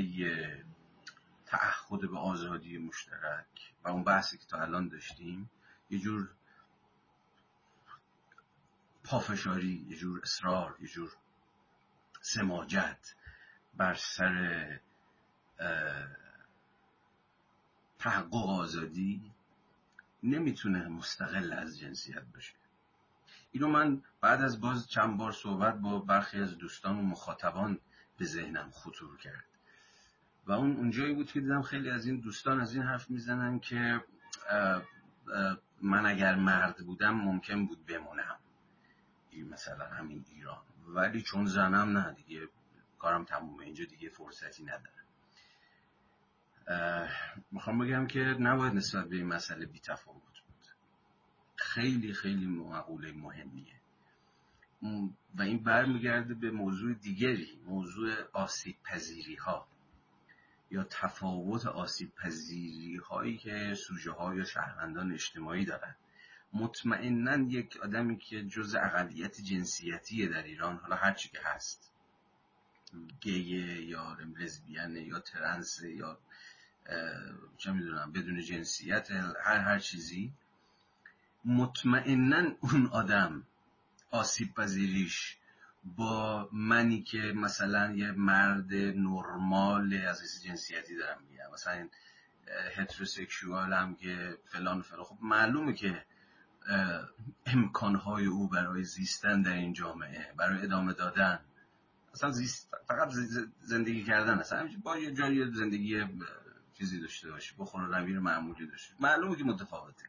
تعهد 1.46 2.00
به 2.10 2.18
آزادی 2.18 2.78
مشترک 2.78 3.74
و 3.84 3.88
اون 3.88 4.04
بحثی 4.04 4.38
که 4.38 4.46
تا 4.46 4.58
الان 4.58 4.88
داشتیم 4.88 5.50
یه 5.90 5.98
جور 5.98 6.30
پافشاری 9.04 9.86
یه 9.88 9.96
جور 9.96 10.20
اصرار 10.22 10.76
یه 10.80 10.88
جور 10.88 11.12
سماجت 12.20 13.14
بر 13.74 13.94
سر 13.94 14.80
تحقق 18.06 18.48
آزادی 18.48 19.32
نمی‌تونه 20.22 20.88
مستقل 20.88 21.52
از 21.52 21.78
جنسیت 21.78 22.22
باشه. 22.34 22.54
اینو 23.52 23.68
من 23.68 24.02
بعد 24.20 24.42
از 24.42 24.60
باز 24.60 24.88
چند 24.88 25.16
بار 25.16 25.32
صحبت 25.32 25.74
با 25.74 25.98
برخی 25.98 26.40
از 26.40 26.58
دوستان 26.58 26.98
و 26.98 27.02
مخاطبان 27.02 27.78
به 28.18 28.24
ذهنم 28.24 28.70
خطور 28.70 29.16
کرد. 29.16 29.44
و 30.46 30.52
اون 30.52 30.76
اونجایی 30.76 31.14
بود 31.14 31.26
که 31.26 31.40
دیدم 31.40 31.62
خیلی 31.62 31.90
از 31.90 32.06
این 32.06 32.20
دوستان 32.20 32.60
از 32.60 32.74
این 32.74 32.82
حرف 32.82 33.10
می‌زنن 33.10 33.58
که 33.58 34.04
من 35.82 36.06
اگر 36.06 36.34
مرد 36.34 36.76
بودم 36.76 37.14
ممکن 37.14 37.66
بود 37.66 37.86
بمونم. 37.86 38.38
مثلا 39.50 39.86
همین 39.86 40.24
ایران. 40.28 40.62
ولی 40.86 41.22
چون 41.22 41.46
زنم 41.46 41.98
نه 41.98 42.12
دیگه 42.12 42.48
کارم 42.98 43.24
تمومه. 43.24 43.64
اینجا 43.64 43.84
دیگه 43.84 44.08
فرصتی 44.08 44.64
ندارم. 44.64 45.05
می‌خوام 47.52 47.78
بگم 47.78 48.06
که 48.06 48.20
نباید 48.20 48.74
نسبت 48.74 49.08
به 49.08 49.16
این 49.16 49.26
مسئله 49.26 49.66
بی 49.66 49.80
تفاوت 49.80 50.22
بود. 50.22 50.66
خیلی 51.56 52.12
خیلی 52.12 52.46
مقوله 52.46 53.12
مهمیه. 53.12 53.76
و 55.34 55.42
این 55.42 55.62
برمیگرده 55.62 56.34
به 56.34 56.50
موضوع 56.50 56.94
دیگری 56.94 57.60
موضوع 57.66 58.14
آسیب 58.32 58.76
پذیری 58.84 59.34
ها 59.34 59.68
یا 60.70 60.84
تفاوت 60.84 61.66
آسیب 61.66 62.14
پذیری 62.14 62.96
هایی 62.96 63.36
که 63.36 63.74
سوژه 63.74 64.12
ها 64.12 64.34
یا 64.34 64.44
شهروندان 64.44 65.12
اجتماعی 65.12 65.64
دارن. 65.64 65.96
مطمئنا 66.52 67.36
یک 67.36 67.76
آدمی 67.76 68.18
که 68.18 68.44
جز 68.44 68.74
اقلیت 68.74 69.40
جنسیتیه 69.40 70.28
در 70.28 70.42
ایران 70.42 70.76
حالا 70.76 70.96
هرچی 70.96 71.28
که 71.28 71.38
هست 71.44 71.92
گیه 73.20 73.82
یا 73.82 74.16
لزبیانه 74.38 75.02
یا 75.02 75.20
ترنس 75.20 75.82
یا 75.82 76.18
چه 77.56 77.72
می‌دونم 77.72 78.12
بدون 78.12 78.40
جنسیت 78.40 79.10
هر 79.44 79.58
هر 79.58 79.78
چیزی. 79.78 80.32
مطمئنا 81.44 82.50
اون 82.60 82.86
آدم 82.86 83.42
آسیب 84.10 84.54
پذیریش 84.54 85.36
با 85.84 86.48
منی 86.52 87.02
که 87.02 87.18
مثلا 87.18 87.92
یه 87.92 88.12
مرد 88.12 88.74
نرمال 88.74 89.94
از 89.94 90.20
حیث 90.20 90.42
جنسیتی 90.42 90.96
دارم 90.96 91.18
میگم. 91.30 91.44
مثلا 91.54 91.88
هتروسکشوال 92.76 93.72
هم 93.72 93.94
که 93.94 94.38
فلان 94.44 94.82
فلان. 94.82 95.04
خب 95.04 95.18
معلومه 95.22 95.72
که 95.72 96.04
امکانهای 97.46 98.26
او 98.26 98.48
برای 98.48 98.84
زیستن 98.84 99.42
در 99.42 99.52
این 99.52 99.72
جامعه 99.72 100.32
برای 100.36 100.62
ادامه 100.62 100.92
دادن 100.92 101.40
اصلا 102.14 102.30
زیست 102.30 102.76
فقط 102.88 103.12
زندگی 103.60 104.04
کردن 104.04 104.38
اصلا 104.38 104.68
با 104.82 104.98
یه 104.98 105.14
جایی 105.14 105.52
زندگی 105.54 106.04
چیزی 106.78 107.00
داشته 107.00 107.30
باشی 107.30 107.54
بخور 107.58 107.82
رویر 107.82 108.18
معمولی 108.18 108.66
داشته 108.66 108.94
معلومه 109.00 109.36
که 109.36 109.44
متفاوته. 109.44 110.06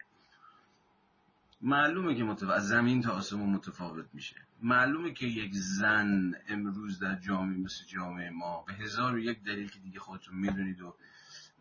معلومه 1.61 2.15
که 2.15 2.23
متفاوت 2.23 2.55
از 2.55 2.67
زمین 2.67 3.01
تا 3.01 3.11
آسمون 3.11 3.49
متفاوت 3.49 4.05
میشه. 4.13 4.35
معلومه 4.61 5.13
که 5.13 5.25
یک 5.25 5.51
زن 5.53 6.35
امروز 6.47 6.99
در 6.99 7.15
جامعه 7.15 7.57
مثل 7.57 7.85
جامعه 7.85 8.29
ما 8.29 8.63
به 8.67 8.73
هزار 8.73 9.15
و 9.15 9.19
یک 9.19 9.43
دلیل 9.43 9.69
که 9.69 9.79
دیگه 9.79 9.99
خودتون 9.99 10.35
می‌دونید 10.35 10.81
و 10.81 10.95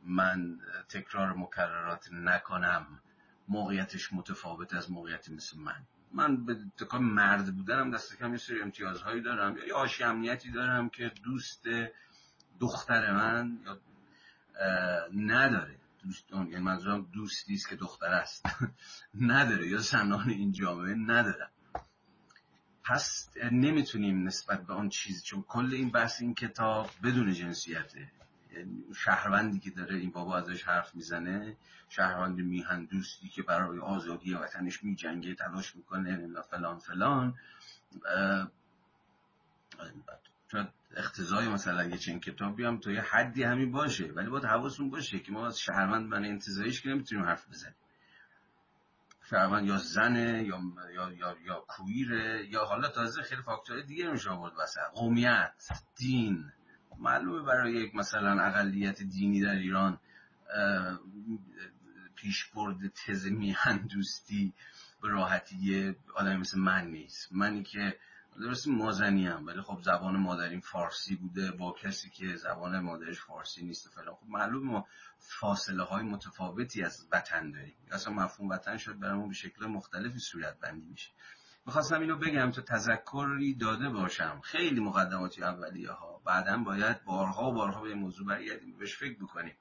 من 0.03 0.61
تکرار 0.89 1.33
مکررات 1.33 2.13
نکنم 2.13 3.01
موقعیتش 3.49 4.13
متفاوت 4.13 4.75
از 4.75 4.91
موقعیت 4.91 5.31
مثل 5.31 5.59
من. 5.59 5.83
من 6.13 6.45
به 6.45 6.57
تکان 6.77 7.03
مرد 7.03 7.57
بودنم 7.57 7.91
دست 7.91 8.19
کم 8.19 8.33
یه 8.33 8.39
سری 8.39 8.63
امتیازهایی 8.63 9.23
دارم 9.23 9.57
یا 9.69 9.77
آشی 9.77 10.05
امنیتی 10.05 10.51
دارم 10.51 10.89
که 10.89 11.13
دوست 11.25 11.65
دختر 12.61 13.13
من 13.13 13.59
یا 13.65 13.79
نداره. 15.15 15.77
دوستان 16.03 16.51
یعنی 16.51 16.65
منظورم 16.65 17.07
دوستی 17.13 17.55
است 17.55 17.69
که 17.69 17.77
دختر 17.77 18.07
است. 18.13 18.47
نداره. 19.21 19.69
یا 19.69 19.79
زنان 19.79 20.31
این 20.31 20.53
جامعه 20.53 20.95
ندارن. 20.95 21.49
پس 22.85 23.29
نمی‌تونیم 23.53 24.27
نسبت 24.27 24.67
به 24.67 24.75
آن 24.75 24.89
چیز 24.89 25.23
چون 25.23 25.43
کل 25.43 25.69
این 25.73 25.91
بحث 25.91 26.21
این 26.21 26.35
کتاب 26.35 26.91
بدون 27.03 27.33
جنسیته 27.33 28.13
یعنی 28.53 28.85
شهروندی 28.95 29.59
که 29.59 29.71
داره 29.71 29.97
این 29.97 30.11
بابا 30.11 30.37
ازش 30.37 30.63
حرف 30.63 30.95
می‌زنه 30.95 31.57
شهروند 31.89 32.39
میهن 32.39 32.85
دوستی 32.85 33.29
که 33.29 33.43
برای 33.43 33.79
آزادی 33.79 34.35
وطنش 34.35 34.85
میجنگه 34.85 35.35
تلاش 35.35 35.77
می‌کنه 35.77 36.43
فلان 36.51 36.79
فلان. 36.79 37.35
شاید 40.53 40.69
اختزای 40.97 41.49
مثلا 41.49 41.85
یه 41.85 41.99
چنین 41.99 42.21
کتابی 42.21 42.65
هم 42.65 42.81
تا 42.81 42.91
یه 42.91 43.01
حدی 43.01 43.43
همین 43.43 43.73
باشه. 43.73 44.05
ولی 44.05 44.31
باید 44.31 44.45
حواسون 44.45 44.91
باشه 44.91 45.19
که 45.19 45.33
ما 45.33 45.47
از 45.47 45.61
شهروند 45.61 46.09
من 46.09 46.25
انتظایش 46.25 46.83
که 46.83 46.89
نمی‌تونیم 46.89 47.25
حرف 47.25 47.49
بزنیم. 47.49 47.75
شهروند 49.31 49.67
یا 49.67 49.77
زنه 49.77 50.45
یا 50.45 50.61
یا 50.95 51.13
یا, 51.13 51.37
یا 51.45 51.65
کویره 51.69 52.47
یا 52.51 52.65
حالا 52.65 52.89
تازه 52.89 53.23
خیلی 53.23 53.43
فاکتور 53.43 53.81
دیگه 53.81 54.11
میشه 54.11 54.31
آورد 54.31 54.53
واسه. 54.57 54.81
قومیت 54.95 55.53
دین. 55.97 56.53
معلومه 56.99 57.43
برای 57.43 57.73
یک 57.73 57.95
مثلا 57.95 58.43
اقلیت 58.43 59.03
دینی 59.03 59.41
در 59.41 59.55
ایران 59.55 59.99
پیشبرد 62.17 62.77
تز 62.89 63.27
میهن 63.27 63.87
دوستی 63.87 64.55
به 65.03 65.09
راحتی 65.09 65.95
آدمی 66.15 66.37
مثل 66.37 66.59
من 66.59 66.87
نیست. 66.87 67.33
منی 67.33 67.63
که 67.63 67.97
درست 68.41 68.69
مازنی 68.69 69.27
هم 69.27 69.47
ولی 69.47 69.61
خب 69.61 69.81
زبان 69.83 70.17
مادرین 70.17 70.61
فارسی 70.61 71.17
بوده 71.17 71.51
با 71.51 71.73
کسی 71.73 72.11
که 72.11 72.37
زبان 72.37 72.79
مادرش 72.79 73.21
فارسی 73.21 73.65
نیست 73.65 73.89
فلان. 73.89 74.15
خب 74.15 74.27
معلوم 74.29 74.67
ما 74.67 74.87
فاصله 75.19 75.83
های 75.83 76.03
متفاوتی 76.03 76.83
از 76.83 77.09
وطن 77.13 77.51
داریم. 77.51 77.77
اصلا 77.91 78.13
مفهوم 78.13 78.49
وطن 78.49 78.77
شد 78.77 78.99
برامون 78.99 79.29
به 79.29 79.35
شکل 79.35 79.67
مختلفی 79.67 80.19
صورت 80.19 80.61
بندی 80.61 80.87
میشه. 80.87 81.11
می‌خواستم 81.67 82.01
اینو 82.01 82.17
بگم 82.19 82.51
تا 82.51 82.63
تذکری 82.63 83.55
داده 83.55 83.89
باشم. 83.89 84.41
خیلی 84.41 84.81
مقدماتی 84.81 85.43
اولیه 85.43 85.91
ها 85.91 86.23
بعدا 86.25 86.57
باید 86.57 87.05
بارها 87.05 87.51
و 87.51 87.55
بارها 87.55 87.83
به 87.83 87.89
این 87.89 87.99
موضوع 87.99 88.27
برگردیم. 88.27 88.79
بهش 88.79 88.97
فکر 88.97 89.19
بکنیم 89.19 89.55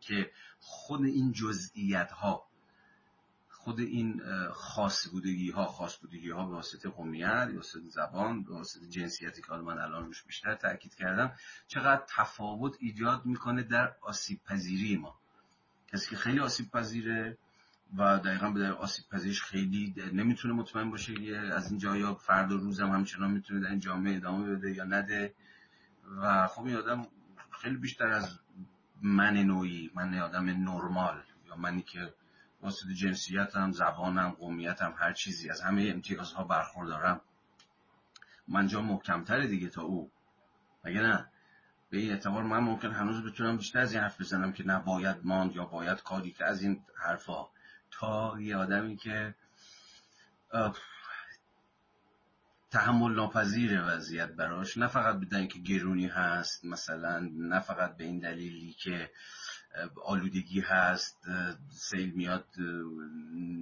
که 0.00 0.30
خود 0.58 1.04
این 1.04 1.32
جزئیات 1.32 2.12
ها 2.12 2.47
خود 3.68 3.80
این 3.80 4.22
خاص 4.52 5.08
بودگی 5.08 5.50
ها 5.50 5.66
خاص 5.66 5.98
بودگی 6.00 6.30
ها 6.30 6.46
به 6.46 6.54
واسطه 6.54 6.88
قومیت 6.88 7.48
به 7.48 7.56
واسطه 7.56 7.88
زبان 7.88 8.42
به 8.42 8.52
واسطه 8.52 8.86
جنسیتی 8.86 9.42
که 9.42 9.52
من 9.52 9.78
الان 9.78 10.04
روش 10.04 10.22
بیشتر 10.22 10.54
تاکید 10.54 10.94
کردم 10.94 11.32
چقدر 11.66 12.02
تفاوت 12.08 12.76
ایجاد 12.80 13.26
می‌کنه 13.26 13.62
در 13.62 13.94
آسیب 14.00 14.40
پذیری 14.44 14.96
ما. 14.96 15.14
کسی 15.92 16.10
که 16.10 16.16
خیلی 16.16 16.40
آسیب 16.40 16.70
پذیره 16.70 17.38
و 17.96 18.18
دقیقا 18.18 18.50
به 18.50 18.60
در 18.60 18.72
آسیب 18.72 19.04
پذیرش 19.12 19.42
خیلی 19.42 19.94
نمی‌تونه 20.12 20.54
مطمئن 20.54 20.90
باشه 20.90 21.12
از 21.54 21.70
این 21.70 21.78
جایا 21.78 22.14
فرد 22.14 22.50
روزم 22.50 22.90
همچنان 22.90 23.30
می‌تونه 23.30 23.60
در 23.60 23.70
این 23.70 23.80
جامعه 23.80 24.16
ادامه 24.16 24.54
بده 24.54 24.72
یا 24.72 24.84
نده. 24.84 25.34
و 26.22 26.46
خب 26.46 26.64
این 26.64 26.76
آدم 26.76 27.06
خیلی 27.62 27.76
بیشتر 27.76 28.08
از 28.08 28.38
من 29.02 29.36
نوعی 29.36 29.90
من 29.94 30.18
آدم 30.18 30.44
نرمال 30.44 31.22
یا 31.48 31.56
منی 31.56 31.82
که 31.82 32.14
واسطه 32.62 32.94
جنسیتم 32.94 33.72
زبانم 33.72 34.30
قومیتم 34.30 34.94
هر 34.98 35.12
چیزی. 35.12 35.50
از 35.50 35.60
همه 35.60 35.90
امتیازها 35.94 36.44
برخوردارم. 36.44 37.20
من 38.48 38.66
جا 38.66 38.82
محکمتره 38.82 39.46
دیگه 39.46 39.68
تا 39.68 39.82
او. 39.82 40.10
مگه 40.84 41.00
نه؟ 41.00 41.30
به 41.90 41.98
این 41.98 42.10
اعتبار 42.10 42.42
من 42.42 42.58
ممکن 42.58 42.90
هنوز 42.90 43.24
بتونم 43.24 43.56
بیشتر 43.56 43.78
از 43.78 43.92
این 43.92 44.02
حرف 44.02 44.20
بزنم 44.20 44.52
که 44.52 44.66
نباید 44.66 45.16
ماند 45.24 45.56
یا 45.56 45.64
باید 45.64 46.02
کاری 46.02 46.30
که 46.30 46.44
از 46.44 46.62
این 46.62 46.84
حرفا. 46.96 47.46
تا 47.90 48.40
یه 48.40 48.56
آدمی 48.56 48.96
که 48.96 49.34
تحمل 52.70 53.14
ناپذیر 53.14 53.82
وضعیت 53.86 54.28
براش 54.28 54.78
نه 54.78 54.86
فقط 54.86 55.16
بدن 55.16 55.46
که 55.46 55.58
گرونی 55.58 56.06
هست 56.06 56.64
مثلا 56.64 57.30
نه 57.32 57.60
فقط 57.60 57.96
به 57.96 58.04
این 58.04 58.18
دلیلی 58.18 58.72
که 58.72 59.10
آلودگی 60.04 60.60
هست 60.60 61.26
سیل 61.70 62.10
میاد 62.10 62.46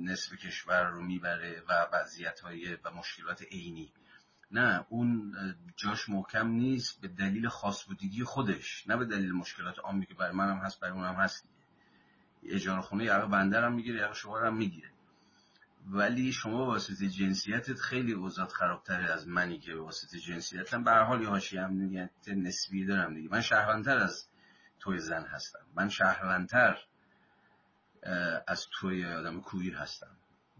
نصف 0.04 0.32
کشور 0.34 0.84
رو 0.84 1.02
می‌بره 1.02 1.62
و 1.68 1.86
وضعیت 1.92 2.40
های 2.40 2.74
و 2.84 2.90
مشکلات 2.90 3.42
عینی. 3.42 3.92
نه 4.50 4.86
اون 4.88 5.34
جاش 5.76 6.08
محکم 6.08 6.48
نیست 6.48 7.00
به 7.00 7.08
دلیل 7.08 7.48
خاص 7.48 7.84
بودگی 7.84 8.24
خودش 8.24 8.88
نه 8.88 8.96
به 8.96 9.04
دلیل 9.04 9.32
مشکلات 9.32 9.78
عامی 9.78 10.06
که 10.06 10.14
برای 10.14 10.36
منم 10.36 10.58
هست 10.58 10.80
برای 10.80 10.94
اونم 10.94 11.14
هست. 11.14 11.48
اجاره 12.44 12.80
خونه 12.80 13.04
یقه 13.04 13.26
بندرم 13.26 13.74
می‌گیره 13.74 14.00
یقه 14.00 14.14
شما 14.14 14.38
هم 14.38 14.56
می‌گیره. 14.56 14.90
ولی 15.86 16.32
شما 16.32 16.66
واسطه 16.66 17.08
جنسیتت 17.08 17.78
خیلی 17.80 18.12
اوضاع 18.12 18.46
خرابتر 18.46 19.12
از 19.12 19.28
منی 19.28 19.58
که 19.58 19.74
واسطه 19.74 20.18
جنسیتم. 20.18 20.84
به 20.84 20.90
هر 20.90 21.02
حال 21.02 21.22
یه 21.22 21.60
امنیت 21.60 22.10
نسبی 22.28 22.84
دارم 22.84 23.14
دیگه. 23.14 23.28
من 23.30 23.40
شهروندتر 23.40 23.98
از 23.98 24.28
توی 24.86 24.98
زن 24.98 25.24
هستم. 25.24 25.66
من 25.74 25.88
شهروندتر 25.88 26.78
از 28.46 28.66
توی 28.72 29.06
آدم 29.06 29.40
کویر 29.40 29.76
هستم. 29.76 30.16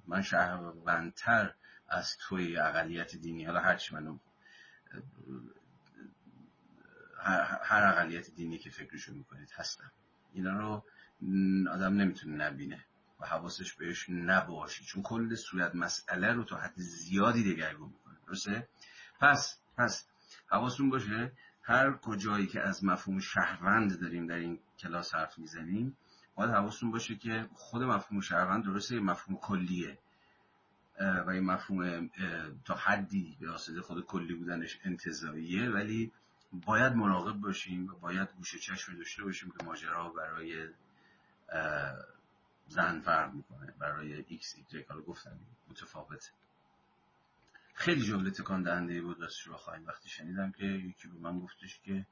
من 0.07 0.23
شهروندتر 0.23 1.55
از 1.89 2.17
توی 2.17 2.59
اقلیت 2.59 3.17
دینی. 3.17 3.45
حالا 3.45 3.61
هرچی 3.61 3.95
منو 3.95 4.19
هر 7.63 7.85
اقلیت 7.85 8.31
دینی 8.31 8.59
که 8.59 8.71
فکرشو 8.71 9.15
می‌کنید 9.15 9.51
هستم. 9.55 9.93
اینا 10.33 10.59
رو 10.59 10.85
آدم 11.71 11.95
نمی‌تونه 11.95 12.45
نبینه 12.45 12.85
و 13.21 13.27
حواسش 13.27 13.73
بهش 13.75 14.07
نباشه. 14.09 14.85
چون 14.85 15.03
کل 15.03 15.35
صورت 15.35 15.75
مسئله 15.75 16.33
رو 16.33 16.45
تا 16.45 16.57
حد 16.57 16.75
زیادی 16.77 17.55
دگرگون 17.55 17.89
می‌کنه. 17.89 18.17
درسته؟ 18.27 18.69
پس 19.21 19.59
پس 19.77 20.07
حواستون 20.47 20.91
باشه 20.91 21.33
هر 21.67 21.93
کجایی 21.93 22.47
که 22.47 22.61
از 22.61 22.85
مفهوم 22.85 23.19
شهروند 23.19 24.01
داریم 24.01 24.27
در 24.27 24.35
این 24.35 24.59
کلاس 24.79 25.15
حرف 25.15 25.39
می‌زنیم 25.39 25.97
باید 26.35 26.51
حواستون 26.51 26.91
باشه 26.91 27.17
که 27.17 27.49
خود 27.55 27.83
مفهوم 27.83 28.21
شهروند 28.21 28.65
درسته 28.65 29.01
مفهوم 29.01 29.39
کلیه. 29.39 29.99
و 31.01 31.31
این 31.31 31.45
مفهوم 31.45 32.11
تا 32.65 32.75
حدی 32.75 33.37
به 33.41 33.51
واسطه 33.51 33.81
خود 33.81 34.05
کلی 34.05 34.35
بودنش 34.35 34.79
انتزاعیه 34.85 35.71
ولی 35.71 36.13
باید 36.53 36.93
مراقب 36.93 37.41
باشیم 37.41 37.89
و 37.89 37.99
باید 37.99 38.29
گوشه 38.37 38.59
چشم 38.59 38.97
داشته 38.97 39.25
باشیم 39.25 39.51
که 39.59 39.65
ماجرا 39.65 40.09
برای 40.09 40.69
زن 42.69 43.01
فرق 43.01 43.35
می‌کنه 43.35 43.75
برای 43.79 44.25
ایکس 44.29 44.55
ایگرگ 44.57 44.87
حالا 44.89 45.01
گفتم 45.01 45.39
متفاوته. 45.71 46.31
خیلی 47.77 48.03
جمله 48.03 48.31
تکان 48.31 48.63
دهنده 48.63 49.03
بود 49.03 49.21
راستش 49.21 49.49
بخواین 49.49 49.85
وقتی 49.85 50.09
شنیدم 50.09 50.53
که 50.53 50.65
یکی 50.65 51.09
به 51.09 51.19
من 51.19 51.41
گفتش 51.41 51.81
که 51.81 52.07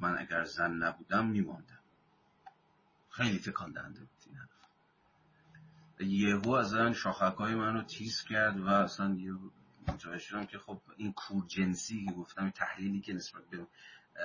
من 0.00 0.18
اگر 0.18 0.44
زن 0.44 0.72
نبودم 0.72 1.26
میماندم. 1.26 1.78
خیلی 3.10 3.38
تکان 3.38 3.72
دهنده 3.72 4.00
بود 4.00 4.22
این 4.26 4.36
حرف. 4.36 4.50
یهو 6.00 6.50
از 6.50 6.74
شاخک 6.74 7.36
های 7.36 7.54
من 7.54 7.74
رو 7.74 7.82
تیز 7.82 8.22
کرد 8.22 8.60
و 8.60 8.68
اصلا 8.68 9.14
یه 9.14 9.32
متوجه 9.88 10.18
شدم 10.18 10.46
که 10.46 10.58
خب 10.58 10.80
این 10.96 11.12
کور 11.12 11.46
جنسی 11.46 12.06
که 12.06 12.12
گفتم 12.12 12.50
تحلیلی 12.50 13.00
که 13.00 13.12
نسبت 13.12 13.42
به 13.50 13.66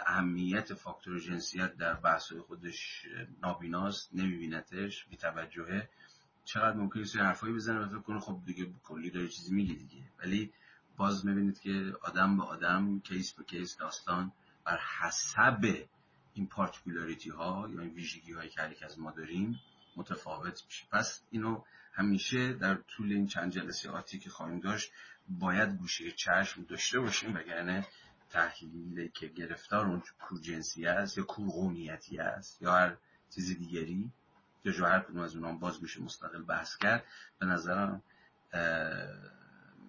اهمیت 0.05 0.73
فاکتور 0.73 1.19
جنسیت 1.19 1.77
در 1.77 1.93
بحث 1.93 2.33
خودش 2.33 3.05
نابیناست 3.41 4.09
نمیبینتش 4.13 5.05
بیتوجهه. 5.05 5.89
چقدر 6.45 6.77
ممکنه 6.77 7.03
سری 7.03 7.21
حرفایی 7.21 7.53
بزنه 7.53 7.79
و 7.79 7.87
فکر 7.87 7.99
کنه 7.99 8.19
خب 8.19 8.41
دیگه 8.45 8.73
کلی 8.83 9.09
داره 9.09 9.27
چیزی 9.27 9.53
میگه 9.53 9.73
دیگه. 9.73 10.03
ولی 10.19 10.53
باز 10.97 11.25
می‌بینید 11.25 11.59
که 11.59 11.93
آدم 12.01 12.37
به 12.37 12.43
آدم 12.43 12.99
case 12.99 13.33
به 13.33 13.43
case 13.43 13.77
داستان 13.77 14.31
بر 14.65 14.79
حسب 14.99 15.87
این 16.33 16.47
particularity 16.47 17.29
ها 17.29 17.69
یا 17.73 17.81
این 17.81 17.93
ویژگی 17.93 18.33
هایی 18.33 18.49
که 18.49 18.85
از 18.85 18.99
ما 18.99 19.11
داریم 19.11 19.59
متفاوت 19.95 20.63
میشه. 20.65 20.85
پس 20.91 21.21
اینو 21.29 21.63
همیشه 21.93 22.53
در 22.53 22.75
طول 22.75 23.11
این 23.11 23.27
چند 23.27 23.51
جلسه 23.51 23.89
آتی 23.89 24.19
که 24.19 24.29
خواهیم 24.29 24.59
داشت 24.59 24.91
باید 25.29 25.77
گوشه 25.77 26.11
چشم 26.11 26.63
داشته 26.63 26.99
باشیم 26.99 27.35
وگرنه 27.35 27.87
تحلیلی 28.29 29.09
که 29.09 29.27
گرفتار 29.27 29.85
اون 29.85 30.03
کور 30.19 30.39
جنسی 30.39 30.85
است 30.85 31.17
یا 31.17 31.23
کور 31.23 31.49
قومیتی 31.49 32.19
است 32.19 32.61
یا 32.61 32.73
هر 32.73 32.97
چیز 33.35 33.57
دیگری. 33.57 34.11
یا 34.63 34.71
جو 34.71 34.85
هر 34.85 34.99
کدوم 34.99 35.21
از 35.21 35.35
اونام 35.35 35.59
باز 35.59 35.83
میشه 35.83 36.01
مستقل 36.01 36.43
بحث 36.43 36.77
کرد 36.77 37.03
به 37.39 37.45
نظرم 37.45 38.03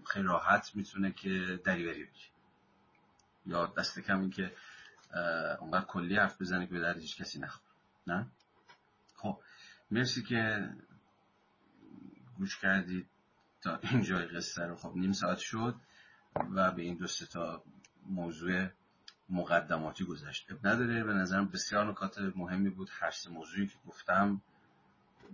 خیلی 0.06 0.26
راحت 0.26 0.70
می‌تونه 0.74 1.12
که 1.12 1.60
دریوری 1.64 2.04
بشه 2.04 2.30
یا 3.46 3.66
دست 3.66 4.00
کم 4.00 4.20
این 4.20 4.30
که 4.30 4.52
اونقدر 5.60 5.84
کلی 5.84 6.16
حرف 6.16 6.40
بزنه 6.40 6.66
که 6.66 6.72
به 6.72 6.80
درد 6.80 6.98
هیچ 6.98 7.16
کسی 7.16 7.38
نخور 7.38 7.62
نه؟ 8.06 8.26
خب 9.16 9.40
مرسی 9.90 10.22
که 10.22 10.70
گوش 12.38 12.58
کردید 12.58 13.08
تا 13.62 13.76
اینجای 13.82 14.26
قصه 14.26 14.66
رو. 14.66 14.76
خب 14.76 14.92
نیم 14.96 15.12
ساعت 15.12 15.38
شد 15.38 15.74
و 16.54 16.70
به 16.70 16.82
این 16.82 16.96
دو 16.96 17.06
تا 17.06 17.64
موضوع 18.06 18.68
مقدماتی 19.28 20.04
گذشت. 20.04 20.46
نداره. 20.64 21.04
به 21.04 21.12
نظرم 21.12 21.48
بسیار 21.48 21.86
نکات 21.86 22.18
مهمی 22.18 22.70
بود. 22.70 22.90
هر 22.92 23.10
سه 23.10 23.30
موضوعی 23.30 23.66
که 23.66 23.78
گفتم 23.86 24.42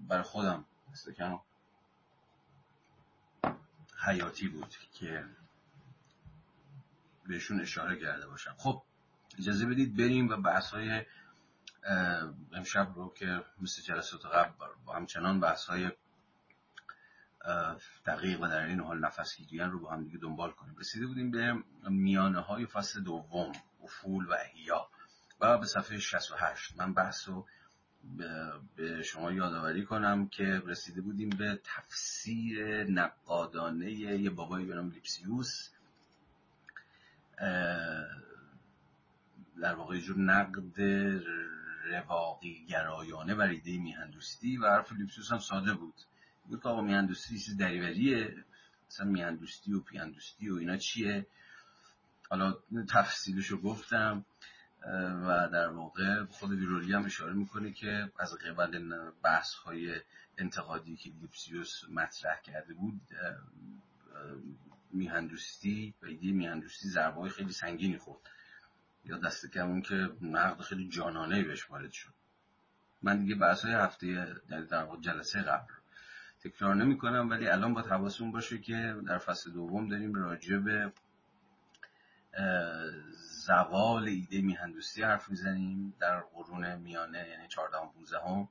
برای 0.09 0.23
خودم 0.23 0.65
مثل 0.93 1.13
کم 1.13 1.41
حیاتی 4.07 4.49
بود 4.49 4.75
که 4.93 5.25
بهشون 7.27 7.61
اشاره 7.61 8.01
کرده 8.01 8.27
باشم. 8.27 8.55
خب 8.59 8.83
اجازه 9.39 9.67
بدید 9.67 9.97
بریم 9.97 10.29
و 10.29 10.37
بحث 10.37 10.71
های 10.71 11.05
امشب 12.53 12.93
رو 12.95 13.15
که 13.17 13.45
مثل 13.61 13.83
جلسات 13.83 14.27
قبل 14.27 14.67
با 14.85 14.95
همچنان 14.95 15.41
بحث 15.41 15.65
های 15.65 15.91
دقیق 18.07 18.41
و 18.41 18.49
در 18.49 18.65
این 18.65 18.81
حال 18.81 18.99
نفس 18.99 19.37
گیریان 19.37 19.71
رو 19.71 19.81
با 19.81 19.91
هم 19.91 20.05
دیگه 20.05 20.19
دنبال 20.19 20.51
کنیم. 20.51 20.77
رسیده 20.77 21.07
بودیم 21.07 21.31
به 21.31 21.63
میانه 21.89 22.41
های 22.41 22.67
فصل 22.67 23.01
دوم 23.01 23.53
افول 23.85 24.27
و 24.27 24.33
احیا 24.33 24.89
و 25.41 25.59
به 25.59 25.67
صفحه 25.67 25.99
68 25.99 26.77
من 26.77 26.95
بحث 26.95 27.29
رو 27.29 27.47
به 28.77 29.03
شما 29.03 29.33
یادآوری 29.33 29.85
کنم 29.85 30.29
که 30.29 30.63
رسیده 30.67 31.01
بودیم 31.01 31.29
به 31.29 31.61
تفسیر 31.65 32.85
نقادانه 32.85 33.93
یه 33.93 34.31
بابایی 34.31 34.67
به 34.67 34.75
نام 34.75 34.91
لیپسیوس. 34.91 35.71
در 39.61 39.75
واقع 39.75 39.99
جور 39.99 40.19
نقد 40.19 40.81
رواقی 41.85 42.67
گرایانه 42.67 43.35
بر 43.35 43.49
ایده 43.49 43.79
میهندوستی 43.79 44.57
و 44.57 44.67
حرف 44.67 44.93
لیپسیوس 44.93 45.33
هم 45.33 45.39
ساده 45.39 45.75
بود. 45.75 45.95
بود 46.49 46.63
که 46.63 46.69
آقا 46.69 46.81
میهندوستی 46.81 47.39
چیز 47.39 47.57
دریوریه 47.57 48.45
مثلا 48.91 49.07
میهندوستی 49.07 49.73
و 49.73 49.81
پیهندوستی 49.81 50.51
و 50.51 50.55
اینا 50.55 50.77
چیه؟ 50.77 51.27
حالا 52.31 52.55
تفصیلش 52.89 53.47
رو 53.47 53.61
گفتم. 53.61 54.25
و 55.27 55.49
در 55.53 55.69
واقع 55.69 56.25
خود 56.25 56.51
ویرولی 56.51 56.93
هم 56.93 57.05
اشاره 57.05 57.33
می‌کنه 57.33 57.73
که 57.73 58.13
از 58.19 58.35
قبل 58.35 58.91
بحث 59.23 59.55
های 59.55 60.01
انتقادی 60.39 60.97
که 60.97 61.11
لیپسیوس 61.11 61.85
مطرح 61.91 62.41
کرده 62.41 62.75
بود 62.75 63.01
میهندوستی 64.91 65.95
و 66.03 66.07
ایده 66.07 66.33
میهندوستی 66.33 66.89
ضربه 66.89 67.29
خیلی 67.29 67.53
سنگینی 67.53 67.99
خورد. 67.99 68.21
یا 69.05 69.19
دست 69.19 69.47
کم 69.47 69.69
اون 69.69 69.83
که 69.83 70.11
نقد 70.21 70.61
خیلی 70.61 70.89
جانانه 70.89 71.43
بهش 71.43 71.71
وارد 71.71 71.93
شد. 71.93 72.13
من 73.03 73.19
دیگه 73.19 73.35
بحث 73.35 73.65
های 73.65 73.75
هفته 73.75 74.35
در 74.71 74.85
واقع 74.85 75.01
جلسه 75.01 75.43
قبل 75.43 75.73
تکرار 76.41 76.75
نمی 76.75 76.99
کنم 76.99 77.31
ولی 77.31 77.49
الان 77.49 77.75
با 77.75 77.83
حواسون 77.83 78.33
باشه 78.33 78.59
که 78.59 78.97
در 79.07 79.19
فصل 79.19 79.53
دوم 79.53 79.89
داریم 79.89 80.15
راجع 80.15 80.57
به 80.57 80.93
زوال 83.47 84.09
ایده 84.09 84.41
میهندوستی 84.41 85.03
حرف 85.03 85.29
می‌زنیم 85.29 85.95
در 86.01 86.21
قرون 86.21 86.75
میانه 86.75 87.29
یعنی 87.29 87.49
14 87.49 87.79
15 87.95 88.19
هم 88.19 88.49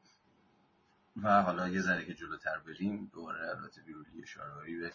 و 1.24 1.42
حالا 1.42 1.68
یه 1.68 1.82
ذره 1.82 2.06
که 2.06 2.14
جلوتر 2.14 2.60
بریم 2.60 3.12
دوباره 3.14 3.50
البته 3.50 3.82
بیرولی 3.82 4.24
اشاره 4.24 4.80
به 4.80 4.94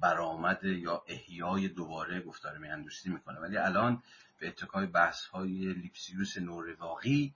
برآمد 0.00 0.64
یا 0.64 1.04
احیای 1.06 1.68
دوباره 1.68 2.20
گفتار 2.20 2.58
میهندوستی 2.58 3.10
می‌کنه. 3.10 3.40
ولی 3.40 3.56
الان 3.56 4.02
به 4.38 4.48
اتکای 4.48 4.86
بحث 4.86 5.24
های 5.24 5.74
لیپسیوس 5.74 6.38
نورواقی 6.38 7.34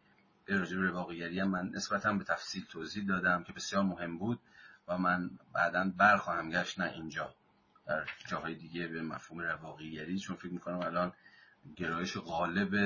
راجع 0.49 0.77
به 0.77 0.83
رواقیگری 0.83 1.41
هم 1.41 1.49
من 1.49 1.69
نسبتا 1.69 2.13
به 2.13 2.25
تفصیل 2.25 2.65
توضیح 2.71 3.07
دادم 3.07 3.43
که 3.43 3.53
بسیار 3.53 3.83
مهم 3.83 4.19
بود 4.19 4.41
و 4.89 4.99
من 4.99 5.31
بعدا 5.53 5.93
برخواهم 5.97 6.51
گشت 6.51 6.81
نه 6.81 6.93
اینجا. 6.93 7.35
در 7.87 8.05
جاهای 8.27 8.55
دیگه 8.55 8.87
به 8.87 9.03
مفهوم 9.03 9.41
رواقیگری 9.41 10.19
چون 10.19 10.37
فکر 10.37 10.53
می‌کنم 10.53 10.81
الان 10.81 11.13
گرایش 11.77 12.17
غالب 12.17 12.77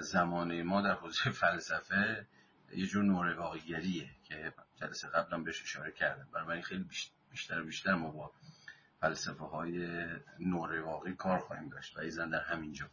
زمانه 0.00 0.62
ما 0.62 0.82
در 0.82 0.94
حوزه 0.94 1.30
فلسفه 1.30 2.26
یه 2.72 2.86
جور 2.86 3.04
نورواقیگریه 3.04 4.10
که 4.24 4.52
جلسه 4.80 5.08
قبلا 5.08 5.38
بهش 5.38 5.62
اشاره 5.62 5.92
کردم. 5.92 6.28
برای 6.32 6.62
خیلی 6.62 6.84
بیشتر 7.30 7.60
و 7.60 7.64
بیشتر 7.64 7.94
ما 7.94 8.10
با 8.10 8.32
فلسفه 9.00 9.44
های 9.44 10.06
نورواقی 10.40 11.14
کار 11.14 11.38
خواهیم 11.38 11.68
داشت 11.68 11.96
و 11.96 12.00
ایزن 12.00 12.30
در 12.30 12.40
همین 12.42 12.72
جا 12.72 12.86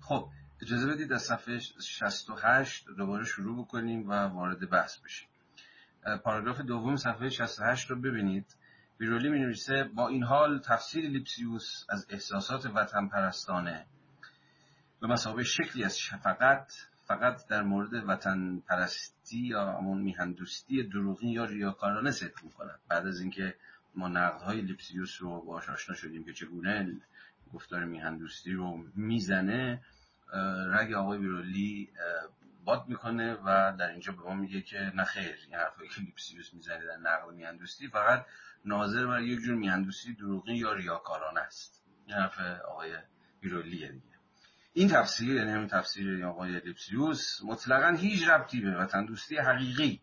خب 0.00 0.28
اجازه 0.62 0.86
بدید 0.86 1.12
از 1.12 1.22
صفحه 1.22 1.58
68 1.58 2.86
دوباره 2.96 3.24
شروع 3.24 3.64
بکنیم 3.64 4.10
و 4.10 4.12
وارد 4.12 4.70
بحث 4.70 4.98
بشیم. 4.98 5.28
پاراگراف 6.24 6.60
دوم 6.60 6.96
صفحه 6.96 7.28
68 7.28 7.90
رو 7.90 8.00
ببینید. 8.00 8.56
بیرولی 8.98 9.28
می 9.28 9.38
نویسه 9.38 9.84
با 9.84 10.08
این 10.08 10.22
حال 10.22 10.58
تفسیر 10.58 11.08
لیپسیوس 11.08 11.84
از 11.88 12.06
احساسات 12.10 12.66
وطن 12.66 13.08
پرستانه 13.08 13.86
به 15.00 15.06
مسابقه 15.06 15.44
شکلی 15.44 15.84
از 15.84 15.98
شفقت 15.98 16.72
فقط 17.04 17.48
در 17.48 17.62
مورد 17.62 18.08
وطن 18.08 18.58
پرستی 18.68 19.38
یا 19.38 19.72
همون 19.72 20.02
میهندوستی 20.02 20.82
دروغین 20.82 21.30
یا 21.30 21.44
ریاکارانه 21.44 22.10
صدق 22.10 22.44
می‌کنند 22.44 22.80
بعد 22.88 23.06
از 23.06 23.20
اینکه 23.20 23.54
ما 23.94 24.08
نقدهای 24.08 24.60
لیپسیوس 24.60 25.16
رو 25.20 25.44
باش 25.44 25.68
آشنا 25.68 25.94
شدیم 25.94 26.24
که 26.24 26.32
چگونه 26.32 27.00
گفتار 27.54 27.84
میهندوستی 27.84 28.52
رو 28.52 28.84
می‌زنه 28.94 29.80
رگ 30.70 30.92
آقای 30.92 31.18
بیرولی 31.18 31.90
باد 32.64 32.88
می‌کنه 32.88 33.34
و 33.34 33.76
در 33.78 33.90
اینجا 33.90 34.12
به 34.12 34.22
ما 34.22 34.34
میگه 34.34 34.62
که 34.62 34.92
نه 34.94 35.04
خیر 35.04 35.34
این 35.46 35.54
حرفایی 35.54 35.88
که 35.88 36.00
لیپسیوس 36.00 36.54
می‌زنه 36.54 36.84
در 36.86 36.96
نقل 36.96 37.34
میهندوستی 37.34 37.88
فقط 37.88 38.26
ناظر 38.64 39.06
بر 39.06 39.22
یک 39.22 39.40
جور 39.40 39.54
میهندوستی 39.54 40.14
دروغی 40.14 40.56
یا 40.56 40.72
ریاکارانه 40.72 41.40
است. 41.40 41.84
این 42.06 42.16
حرف 42.16 42.38
آقای 42.68 42.96
بیرولیه 43.40 43.92
دیگه. 43.92 44.14
این 44.72 44.88
تفسیر 44.88 45.34
یعنی 45.34 45.50
همین 45.50 45.68
تفسیر 45.68 46.26
آقای 46.26 46.60
لیپسیوس 46.60 47.42
مطلقا 47.44 47.96
هیچ 47.96 48.28
ربطی 48.28 48.60
به 48.60 48.76
وطن 48.76 49.04
دوستی 49.04 49.36
حقیقی 49.36 50.00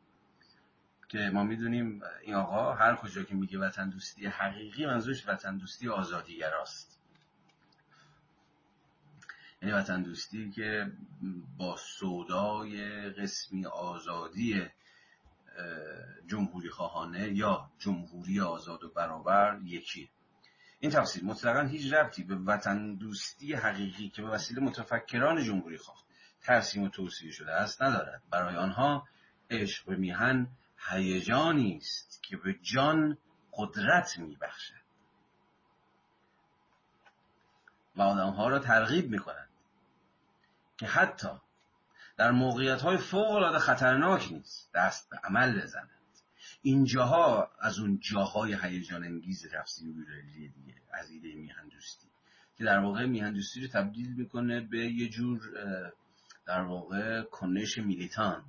که 1.10 1.32
ما 1.34 1.44
می‌دونیم 1.44 2.02
این 2.22 2.36
آقا 2.36 2.74
هر 2.74 2.96
کجا 2.96 3.24
که 3.24 3.36
میگه 3.36 3.60
وطن 3.60 3.90
دوستی 3.90 4.28
حقیقی 4.28 4.86
منظورش 4.86 5.28
وطن 5.28 5.58
دوستی 5.58 5.90
آزادیگراست. 5.90 7.00
یعنی 9.62 9.74
وطن 9.74 10.02
دوستی 10.02 10.52
که 10.52 10.92
با 11.58 11.78
سودای 11.78 13.10
قسمی 13.10 13.66
آزادی 13.66 14.66
جمهوری 16.28 16.70
خواهانه 16.70 17.34
یا 17.34 17.70
جمهوری 17.80 18.42
آزاد 18.42 18.84
و 18.84 18.90
برابر 18.90 19.60
یکی. 19.64 20.10
این 20.80 20.92
تفسیر 20.92 21.24
مطلقا 21.24 21.62
هیچ 21.62 21.94
ربطی 21.94 22.24
به 22.24 22.36
وطن 22.36 22.96
دوستی 22.96 23.54
حقیقی 23.54 24.10
که 24.10 24.22
به 24.22 24.30
وسیله 24.30 24.62
متفکران 24.62 25.44
جمهوری 25.44 25.78
خواه 25.78 26.04
ترسیم 26.42 26.84
و 26.84 26.90
توصیه 26.90 27.32
شده 27.32 27.52
است 27.52 27.82
ندارد. 27.82 28.22
برای 28.30 28.56
آنها 28.56 29.08
عشق 29.50 29.86
به 29.86 29.96
میهن 29.96 30.48
هیجانی 30.90 31.78
است 31.78 32.24
که 32.24 32.38
به 32.38 32.54
جان 32.62 33.18
قدرت 33.54 34.20
میبخشد. 34.20 34.82
و 37.96 38.02
آدمها 38.02 38.48
را 38.48 38.60
ترغیب 38.60 39.10
می‌کنند 39.10 39.50
که 40.78 40.88
حتی 40.88 41.30
در 42.22 42.32
موقعیت 42.32 42.82
های 42.82 42.98
فوق 42.98 43.32
العاده 43.32 43.60
خطرناک 43.60 44.32
نیست. 44.32 44.70
دست 44.74 45.10
به 45.10 45.18
عمل 45.24 45.62
بزنند. 45.62 45.90
اینجاها 46.62 47.52
از 47.60 47.80
اون 47.80 48.00
جاهای 48.00 48.58
هیجان 48.62 49.04
انگیز 49.04 49.48
تفسیر 49.54 49.90
و 49.90 50.04
دیگه 50.34 50.76
از 50.92 51.12
ایده 51.12 51.36
میهن 51.36 51.68
دوستی 51.68 52.08
که 52.58 52.64
در 52.64 52.80
واقع 52.80 53.06
میهندوستی 53.06 53.62
رو 53.62 53.68
تبدیل 53.68 54.14
می‌کنه 54.14 54.62
به 54.62 54.78
یه 54.78 55.10
جور 55.10 55.42
در 56.46 56.62
واقع 56.62 57.22
کنش 57.22 57.78
میلیتانت. 57.78 58.44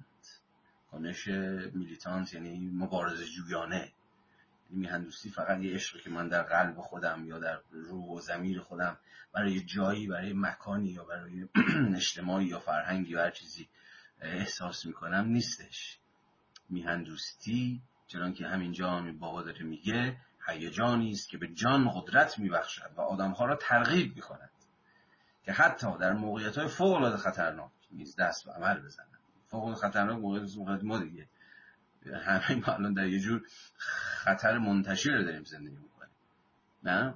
کنش 0.91 1.29
میلیتانت 1.75 2.35
یعنی 2.35 2.71
مبارزه 2.75 3.25
جویانه 3.25 3.92
میهندوستی 4.73 5.31
فقط 5.31 5.61
یه 5.61 5.75
عشقی 5.75 6.01
که 6.01 6.11
من 6.11 6.29
در 6.29 6.43
قلب 6.43 6.81
خودم 6.81 7.27
یا 7.27 7.39
در 7.39 7.59
روح 7.71 8.17
و 8.17 8.21
زمیر 8.21 8.61
خودم 8.61 8.99
برای 9.33 9.61
جایی 9.61 10.07
برای 10.07 10.33
مکانی 10.33 10.91
یا 10.91 11.05
برای 11.05 11.49
اجتماعی 11.97 12.47
یا 12.47 12.59
فرهنگی 12.59 13.11
یا 13.11 13.23
هر 13.23 13.31
چیزی 13.31 13.69
احساس 14.21 14.87
می‌کنم 14.87 15.25
نیستش. 15.25 15.99
میهندوستی 16.69 17.83
چنان 18.07 18.33
که 18.33 18.47
همینجا 18.47 18.91
هم 18.91 19.19
بابا 19.19 19.43
داره 19.43 19.63
میگه 19.63 20.17
هیجانی 20.47 21.11
است 21.11 21.29
که 21.29 21.39
به 21.39 21.49
جان 21.49 21.91
قدرت 21.95 22.39
میبخشد 22.39 22.91
و 22.97 23.01
آدمها 23.01 23.45
را 23.45 23.57
ترغیب 23.57 24.17
می‌کند 24.17 24.51
که 25.45 25.53
حتی 25.53 25.99
در 25.99 26.13
موقعیت 26.13 26.59
های 26.59 26.69
فوق 26.69 26.93
العاده 26.93 27.17
خطرناک 27.17 27.71
نیز 27.91 28.17
دست 28.17 28.45
به 28.45 28.53
عمل 28.53 28.81
بزنند. 28.81 29.09
فوق 29.47 29.65
العاده 29.65 29.81
خطرناک 29.81 30.19
موقعیت 30.19 30.85
ما 30.85 30.99
دیگه. 30.99 31.29
همه 32.07 32.55
ما 32.55 32.75
الان 32.75 32.95
در 32.95 33.07
یه 33.07 33.21
جور 33.21 33.43
خطر 34.25 34.59
منتشر 34.59 35.23
داریم 35.23 35.45
زندگی 35.45 35.77
می‌کنیم. 35.77 36.15
نه؟ 36.83 37.15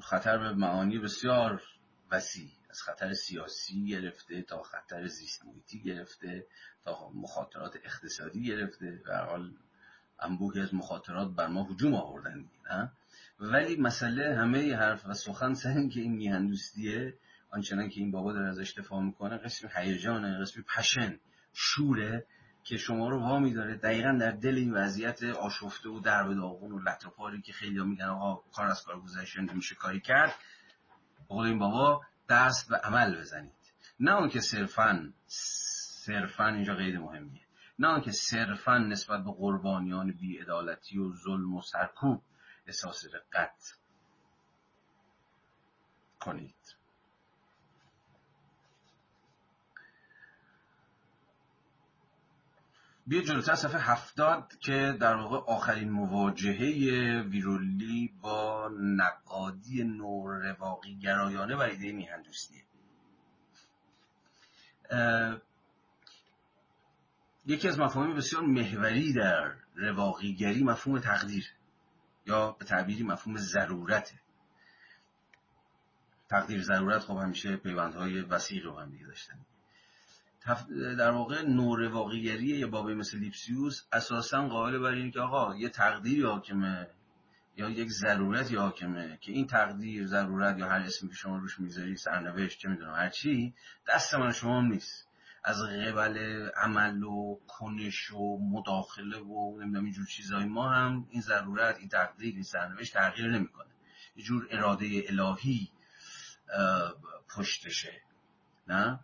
خطر 0.00 0.38
به 0.38 0.52
معانی 0.52 0.98
بسیار 0.98 1.62
وسیع. 2.10 2.50
از 2.70 2.82
خطر 2.82 3.14
سیاسی 3.14 3.86
گرفته 3.86 4.42
تا 4.42 4.62
خطر 4.62 5.06
زیست 5.06 5.44
محیطی 5.44 5.82
گرفته 5.82 6.46
تا 6.84 7.10
مخاطرات 7.14 7.76
اقتصادی 7.84 8.44
گرفته. 8.44 9.02
و 9.06 9.16
حال 9.16 9.52
انبوهی 10.20 10.60
از 10.60 10.74
مخاطرات 10.74 11.34
بر 11.34 11.46
ما 11.46 11.62
هجوم 11.64 11.94
آوردن 11.94 12.44
نه؟ 12.70 12.92
ولی 13.40 13.76
مسئله 13.76 14.36
همه 14.36 14.76
حرف 14.76 15.06
و 15.06 15.14
سخن 15.14 15.54
سر 15.54 15.88
که 15.88 16.00
این 16.00 16.12
میهندوستیه 16.12 17.14
آنچنان 17.50 17.88
که 17.88 18.00
این 18.00 18.10
بابا 18.10 18.32
داره 18.32 18.48
ازش 18.48 18.74
دفاع 18.78 19.02
می‌کنه 19.02 19.36
قسم 19.36 19.68
هیجانه 19.74 20.40
قسم 20.40 20.64
پشن. 20.76 21.18
شوره 21.52 22.26
که 22.64 22.76
شما 22.76 23.08
رو 23.08 23.20
وامی 23.20 23.52
داره 23.52 23.74
دقیقا 23.76 24.18
در 24.20 24.30
دل 24.30 24.54
این 24.54 24.74
وضعیت 24.74 25.22
آشفته 25.22 25.88
و 25.88 26.00
درب 26.00 26.34
داغون 26.34 26.72
و 26.72 26.78
لطفاری 26.78 27.42
که 27.42 27.52
خیلی 27.52 27.80
میگن 27.80 28.04
آقا 28.04 28.42
کار 28.52 28.66
از 28.66 28.84
کار 28.84 29.00
گذشته 29.00 29.40
نمیشه 29.40 29.74
کاری 29.74 30.00
کرد. 30.00 30.34
بقول 31.24 31.46
این 31.46 31.58
بابا 31.58 32.02
دست 32.28 32.68
به 32.68 32.76
عمل 32.76 33.20
بزنید. 33.20 33.52
نه 34.00 34.14
اون 34.14 34.28
که 34.28 34.40
صرفا 34.40 35.12
صرفا 35.26 36.46
اینجا 36.46 36.74
قید 36.74 36.96
مهمیه. 36.96 37.46
نه 37.78 37.88
اون 37.88 38.00
که 38.00 38.10
صرفا 38.10 38.78
نسبت 38.78 39.24
به 39.24 39.32
قربانیان 39.32 40.12
بیعدالتی 40.12 40.98
و 40.98 41.12
ظلم 41.12 41.54
و 41.54 41.62
سرکوب 41.62 42.22
احساس 42.66 43.04
رقت 43.14 43.78
کنید. 46.20 46.59
بیا 53.06 53.22
جلوتر 53.22 53.54
صفحه 53.54 53.80
هفتاد 53.80 54.52
که 54.60 54.96
در 55.00 55.14
واقع 55.14 55.52
آخرین 55.52 55.90
مواجهه 55.90 57.22
ویرولی 57.22 58.14
با 58.20 58.70
نقادی 58.80 59.84
نور 59.84 60.30
رواقی 60.30 60.98
گرایانه 60.98 61.56
و 61.56 61.60
ایده 61.60 61.92
میهندوستیه 61.92 62.62
یکی 67.46 67.68
از 67.68 67.78
مفاهیم 67.78 68.16
بسیار 68.16 68.42
محوری 68.42 69.12
در 69.12 69.54
رواقیگری 69.74 70.64
مفهوم 70.64 70.98
تقدیر 70.98 71.46
یا 72.26 72.52
به 72.52 72.64
تعبیری 72.64 73.02
مفهوم 73.02 73.36
ضرورته. 73.36 74.20
تقدیر 76.28 76.62
ضرورت 76.62 77.02
خب 77.02 77.16
همیشه 77.16 77.56
پیوندهای 77.56 78.20
وسیع 78.20 78.62
رو 78.62 78.78
هم 78.78 78.90
دیگه 78.90 79.06
داشتن. 79.06 79.38
در 80.98 81.10
واقع 81.10 81.42
نور 81.42 81.88
واقعیگری 81.88 82.46
یا 82.46 82.68
بابی 82.68 82.94
مثل 82.94 83.18
لیپسیوس 83.18 83.82
اساسا 83.92 84.48
قائل 84.48 84.78
بر 84.78 84.90
اینه 84.90 85.10
که 85.10 85.20
آقا 85.20 85.56
یه 85.56 85.68
تقدیری 85.68 86.22
حاکمه 86.22 86.88
یا 87.56 87.70
یک 87.70 87.88
ضرورت 87.88 88.54
حاکمه 88.54 89.18
که 89.20 89.32
این 89.32 89.46
تقدیر 89.46 90.06
ضرورت 90.06 90.58
یا 90.58 90.68
هر 90.68 90.80
اسمی 90.80 91.08
که 91.08 91.14
شما 91.14 91.38
روش 91.38 91.60
می‌ذاری 91.60 91.96
سرنوشت 91.96 92.58
چه 92.58 92.68
می‌دونم 92.68 92.94
هر 92.94 93.08
چی 93.08 93.54
دست 93.88 94.14
من 94.14 94.32
شما 94.32 94.60
نیست. 94.60 95.06
از 95.44 95.62
قبل 95.62 96.48
عمل 96.56 97.02
و 97.02 97.38
کنش 97.48 98.12
و 98.12 98.38
مداخله 98.38 99.18
و 99.18 99.60
نمی‌دونم 99.60 99.84
اینجور 99.84 100.06
چیزای 100.06 100.44
ما 100.44 100.70
هم 100.70 101.06
این 101.10 101.22
ضرورت 101.22 101.78
این 101.78 101.88
تقدیر 101.88 102.34
این 102.34 102.42
سرنوشت 102.42 102.94
تغییر 102.94 103.30
نمی‌کنه. 103.30 103.70
یه 104.16 104.24
جور 104.24 104.48
اراده 104.50 105.04
الهی 105.08 105.70
پشتشه. 107.36 108.02
نه؟ 108.68 109.00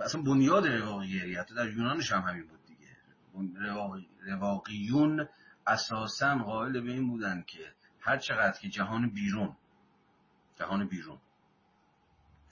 اصلا 0.00 0.22
بنیاد 0.22 0.66
رواقیگری 0.66 1.34
حتی 1.34 1.54
در 1.54 1.70
یونانش 1.70 2.12
هم 2.12 2.22
همین 2.22 2.46
بود 2.46 2.64
دیگه. 2.66 2.96
رواقیون 4.26 5.28
اساسا 5.66 6.38
قائل 6.38 6.80
به 6.80 6.90
این 6.92 7.08
بودن 7.08 7.44
که 7.46 7.72
هر 8.00 8.16
چقدر 8.16 8.58
که 8.58 8.68
جهان 8.68 9.10
بیرون 9.10 9.56
جهان 10.58 10.86
بیرون. 10.86 11.18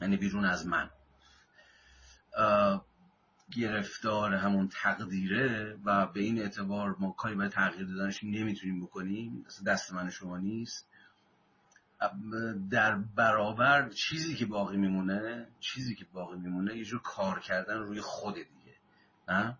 یعنی 0.00 0.16
بیرون 0.16 0.44
از 0.44 0.66
من. 0.66 0.90
گرفتار 3.50 4.34
همون 4.34 4.68
تقدیره 4.68 5.78
و 5.84 6.06
به 6.06 6.20
این 6.20 6.38
اعتبار 6.38 6.96
ما 6.98 7.10
کاری 7.12 7.34
باید 7.34 7.50
تغییر 7.50 7.86
دادنش 7.86 8.24
نمی‌تونیم 8.24 8.84
بکنیم. 8.84 9.46
دست 9.66 9.92
من 9.92 10.10
شما 10.10 10.38
نیست. 10.38 10.88
در 12.70 12.94
برابر 12.94 13.88
چیزی 13.88 14.34
که 14.34 14.46
باقی 14.46 14.76
میمونه 14.76 15.46
چیزی 15.60 15.94
که 15.94 16.06
باقی 16.12 16.36
میمونه 16.36 16.76
یه 16.76 16.84
جور 16.84 17.02
کار 17.02 17.40
کردن 17.40 17.78
روی 17.78 18.00
خود 18.00 18.34
دیگه. 18.34 18.76
نه 19.28 19.58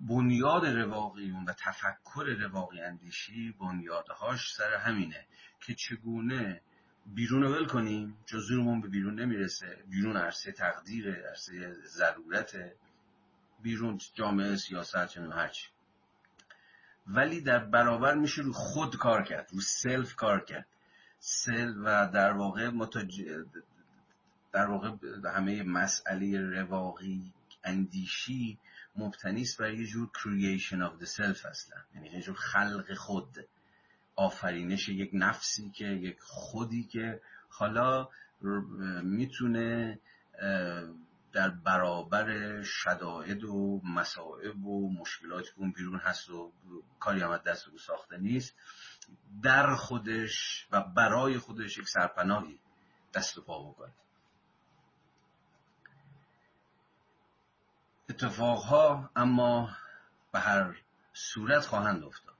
بنیاد 0.00 0.66
رواقیون 0.66 1.44
و 1.44 1.52
تفکر 1.52 2.24
رواقی 2.40 2.80
اندیشی 2.80 3.54
بنیادهاش 3.60 4.54
سر 4.54 4.74
همینه 4.74 5.26
که 5.60 5.74
چگونه 5.74 6.60
بیرون 7.06 7.42
ول 7.42 7.66
کنیم 7.66 8.16
جزورمون 8.26 8.80
به 8.80 8.88
بیرون 8.88 9.20
نمی‌رسه 9.20 9.84
بیرون 9.88 10.16
عرصه 10.16 10.52
تقدیر 10.52 11.14
عرصه 11.28 11.72
ضرورت 11.72 12.56
بیرون 13.62 14.00
جامعه 14.14 14.56
سیاست 14.56 15.06
چنون 15.06 15.32
هرچی. 15.32 15.68
ولی 17.06 17.40
در 17.40 17.58
برابر 17.58 18.14
میشه 18.14 18.42
رو 18.42 18.52
خود 18.52 18.96
کار 18.96 19.22
کرد 19.22 19.48
رو 19.52 19.60
سلف 19.60 20.14
کار 20.14 20.44
کرد. 20.44 20.66
سل 21.20 21.74
و 21.84 22.10
در 22.12 22.32
واقع 22.32 22.68
متج... 22.68 23.22
در 24.52 24.66
واقع 24.66 24.92
همه 25.34 25.62
مسئله 25.62 26.40
رواقی 26.40 27.32
اندیشی 27.64 28.58
مبتنی 28.96 29.42
است 29.42 29.58
بر 29.58 29.74
یه 29.74 29.86
جور 29.86 30.10
creation 30.14 30.76
of 30.76 31.04
the 31.04 31.08
self 31.08 31.46
اصلا 31.46 31.78
یعنی 31.94 32.08
یه 32.08 32.20
جور 32.20 32.34
خلق 32.34 32.94
خود. 32.94 33.36
آفرینش 34.16 34.88
یک 34.88 35.10
نفسی 35.12 35.70
که 35.70 35.84
یک 35.84 36.16
خودی 36.20 36.84
که 36.84 37.20
حالا 37.48 38.08
می‌تونه 39.02 39.98
در 41.32 41.48
برابر 41.50 42.62
شدائد 42.62 43.44
و 43.44 43.80
مسائب 43.84 44.66
و 44.66 44.92
مشکلاتی 44.92 45.48
اون 45.56 45.72
بیرون 45.72 45.98
هست 45.98 46.30
و 46.30 46.52
کاری 46.98 47.20
هم 47.20 47.36
دست 47.36 47.68
او 47.68 47.78
ساخته 47.78 48.16
نیست. 48.16 48.54
در 49.42 49.74
خودش 49.74 50.66
و 50.72 50.80
برای 50.80 51.38
خودش 51.38 51.78
یک 51.78 51.88
سرپناهی 51.88 52.60
دست 53.14 53.38
و 53.38 53.42
پا 53.42 53.70
بکنه. 53.70 53.92
اتفاقها 58.10 59.10
اما 59.16 59.76
به 60.32 60.38
هر 60.38 60.76
صورت 61.12 61.66
خواهند 61.66 62.04
افتاد. 62.04 62.34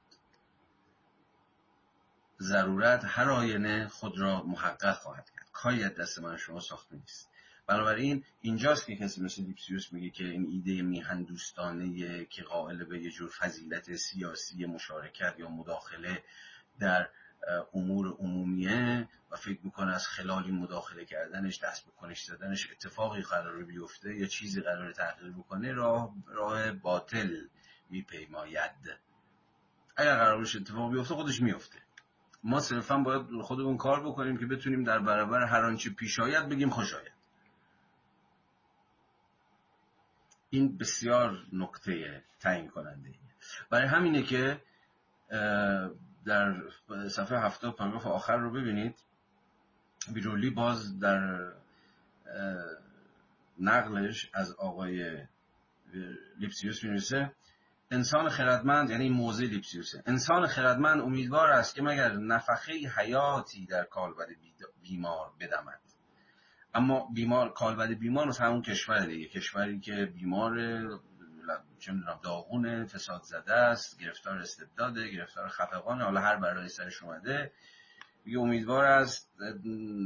ضرورت 2.40 3.04
هر 3.04 3.30
آینه 3.30 3.88
خود 3.88 4.18
را 4.18 4.42
محقق 4.42 4.98
خواهد 4.98 5.30
کرد. 5.30 5.50
کاری 5.52 5.84
از 5.84 5.94
دست 5.94 6.18
من 6.18 6.36
شما 6.36 6.60
ساخته 6.60 6.96
نیست. 6.96 7.30
بنابراین 7.66 8.24
اینجاست 8.40 8.86
که 8.86 8.96
کسی 8.96 9.22
مثل 9.22 9.42
لیپسیوس 9.42 9.92
میگه 9.92 10.10
که 10.10 10.24
این 10.24 10.46
ایده 10.46 10.82
میهندوستانه 10.82 12.24
که 12.24 12.42
قائل 12.42 12.84
به 12.84 13.02
یه 13.02 13.10
جور 13.10 13.30
فضیلت 13.30 13.96
سیاسی 13.96 14.66
مشارکت 14.66 15.34
یا 15.38 15.48
مداخله 15.48 16.22
در 16.80 17.08
امور 17.74 18.06
عمومیه 18.06 19.08
و 19.30 19.36
فکر 19.36 19.58
می‌کنه 19.62 19.94
از 19.94 20.06
خلالی 20.06 20.52
مداخله 20.52 21.04
کردنش 21.04 21.58
دست 21.64 21.86
بکنش 21.86 22.24
زدنش 22.24 22.70
اتفاقی 22.70 23.22
قرار 23.22 23.64
بیفته 23.64 24.14
یا 24.14 24.26
چیزی 24.26 24.60
قرار 24.60 24.92
تغییر 24.92 25.32
بکنه 25.32 25.72
راه, 25.72 26.14
راه 26.26 26.72
باطل 26.72 27.36
میپیماید. 27.90 28.98
اگر 29.96 30.16
قرارش 30.16 30.56
اتفاق 30.56 30.92
بیفته 30.92 31.14
خودش 31.14 31.40
میفته 31.42 31.78
ما 32.44 32.60
صرفا 32.60 32.98
باید 32.98 33.42
خودمون 33.42 33.76
کار 33.76 34.06
بکنیم 34.06 34.38
که 34.38 34.46
بتونیم 34.46 34.84
در 34.84 34.98
برابر 34.98 35.44
هر 35.44 35.64
آنچه 35.64 35.90
پیش 35.90 36.20
آید 36.20 36.48
بگیم 36.48 36.70
خوش 36.70 36.94
آید. 36.94 37.12
این 40.50 40.78
بسیار 40.78 41.46
نکته 41.52 42.24
تعیین 42.40 42.68
کننده 42.68 43.14
برای 43.70 43.88
همینه 43.88 44.22
که 44.22 44.62
در 46.26 46.54
صفحه 47.08 47.38
هفته 47.38 47.70
پاراگراف 47.70 48.06
آخر 48.06 48.36
رو 48.36 48.52
ببینید. 48.52 48.94
بیرولی 50.14 50.50
باز 50.50 50.98
در 51.00 51.52
نقلش 53.60 54.30
از 54.34 54.52
آقای 54.52 55.26
لیپسیوس 56.38 56.84
می‌رسه 56.84 57.32
انسان 57.90 58.28
خردمند 58.28 58.90
یعنی 58.90 59.08
موضع 59.08 59.44
لیپسیوسه. 59.44 60.02
انسان 60.06 60.46
خردمند 60.46 61.00
امیدوار 61.00 61.50
است 61.50 61.74
که 61.74 61.82
مگر 61.82 62.12
نفخه 62.12 62.72
حیاتی 62.96 63.66
در 63.66 63.84
کالبد 63.84 64.26
بیمار 64.82 65.32
بدمد. 65.40 65.80
اما 66.74 67.08
بیمار 67.14 67.52
کالبد 67.52 67.88
بیمار 67.98 68.26
مثل 68.26 68.44
همون 68.44 68.62
کشور 68.62 69.06
دیگه. 69.06 69.28
کشوری 69.28 69.80
که 69.80 70.12
بیمار 70.14 70.54
چه 71.78 71.92
می‌دونم 71.92 72.20
داغون 72.22 72.86
فساد 72.86 73.22
زده 73.22 73.54
است 73.54 73.98
گرفتار 73.98 74.38
استبداده 74.38 75.08
گرفتار 75.08 75.48
خفقان 75.48 76.02
حالا 76.02 76.20
هر 76.20 76.36
برای 76.36 76.68
سرش 76.68 77.02
اومده 77.02 77.52
یه 78.26 78.40
امیدوار 78.40 78.84
است 78.84 79.30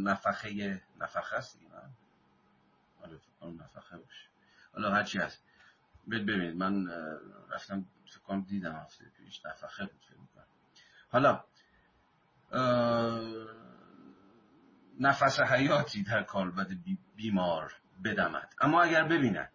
نفخه 0.05 0.83
نفخه 1.01 1.37
است 1.37 1.59
دیگه 1.59 1.71
آره 3.03 3.21
نفخه 3.43 3.97
باشه. 3.97 4.29
حالا 4.73 4.91
هرچی 4.91 5.19
هست. 5.19 5.45
ببینید 6.11 6.57
من 6.57 6.87
رفتم 7.51 7.87
فکرم 8.07 8.43
دیدم 8.43 8.73
هفته 8.77 9.05
پیش 9.05 9.47
نفخه 9.47 9.87
بود 9.87 10.05
فکر 10.09 10.19
می‌کنم. 10.21 10.47
حالا 11.09 11.45
نفس 15.01 15.41
حیاتی 15.41 16.03
در 16.03 16.23
کالبد 16.23 16.69
بیمار 17.17 17.75
بدمد. 18.05 18.55
اما 18.61 18.83
اگر 18.83 19.05
ببیند 19.05 19.53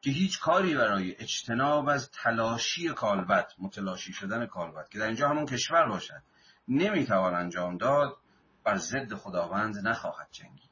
که 0.00 0.10
هیچ 0.10 0.40
کاری 0.40 0.74
برای 0.74 1.16
اجتناب 1.16 1.88
از 1.88 2.10
تلاشی 2.10 2.88
کالبد 2.88 3.52
متلاشی 3.58 4.12
شدن 4.12 4.46
کالبد 4.46 4.88
که 4.88 4.98
در 4.98 5.06
اینجا 5.06 5.28
همون 5.28 5.46
کشور 5.46 5.88
باشد 5.88 6.22
نمی‌توان 6.68 7.34
انجام 7.34 7.76
داد 7.76 8.16
بر 8.64 8.76
ضد 8.76 9.14
خداوند 9.14 9.88
نخواهد 9.88 10.28
جنگید. 10.30 10.70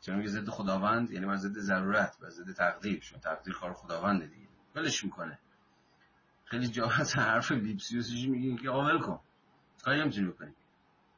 چرا 0.00 0.16
میگه 0.16 0.28
ضد 0.28 0.48
خداوند؟ 0.48 1.10
یعنی 1.10 1.26
بر 1.26 1.36
ضد 1.36 1.58
ضرورت 1.58 2.18
بر 2.20 2.30
ضد 2.30 2.52
تقدیر 2.52 3.00
چون 3.00 3.20
تقدیر 3.20 3.54
کار 3.54 3.72
خداوند 3.72 4.22
دیگه. 4.22 4.48
ولش 4.74 5.04
می‌کنه. 5.04 5.38
خیلی 6.44 6.68
جا 6.68 6.90
از 6.90 7.16
حرف 7.16 7.52
لیپسیوسش 7.52 8.28
میگه؟ 8.28 8.62
که 8.62 8.70
آول 8.70 9.00
کن. 9.00 9.20
کاری 9.84 10.00
نمی‌تونی 10.00 10.28
بکنی. 10.28 10.54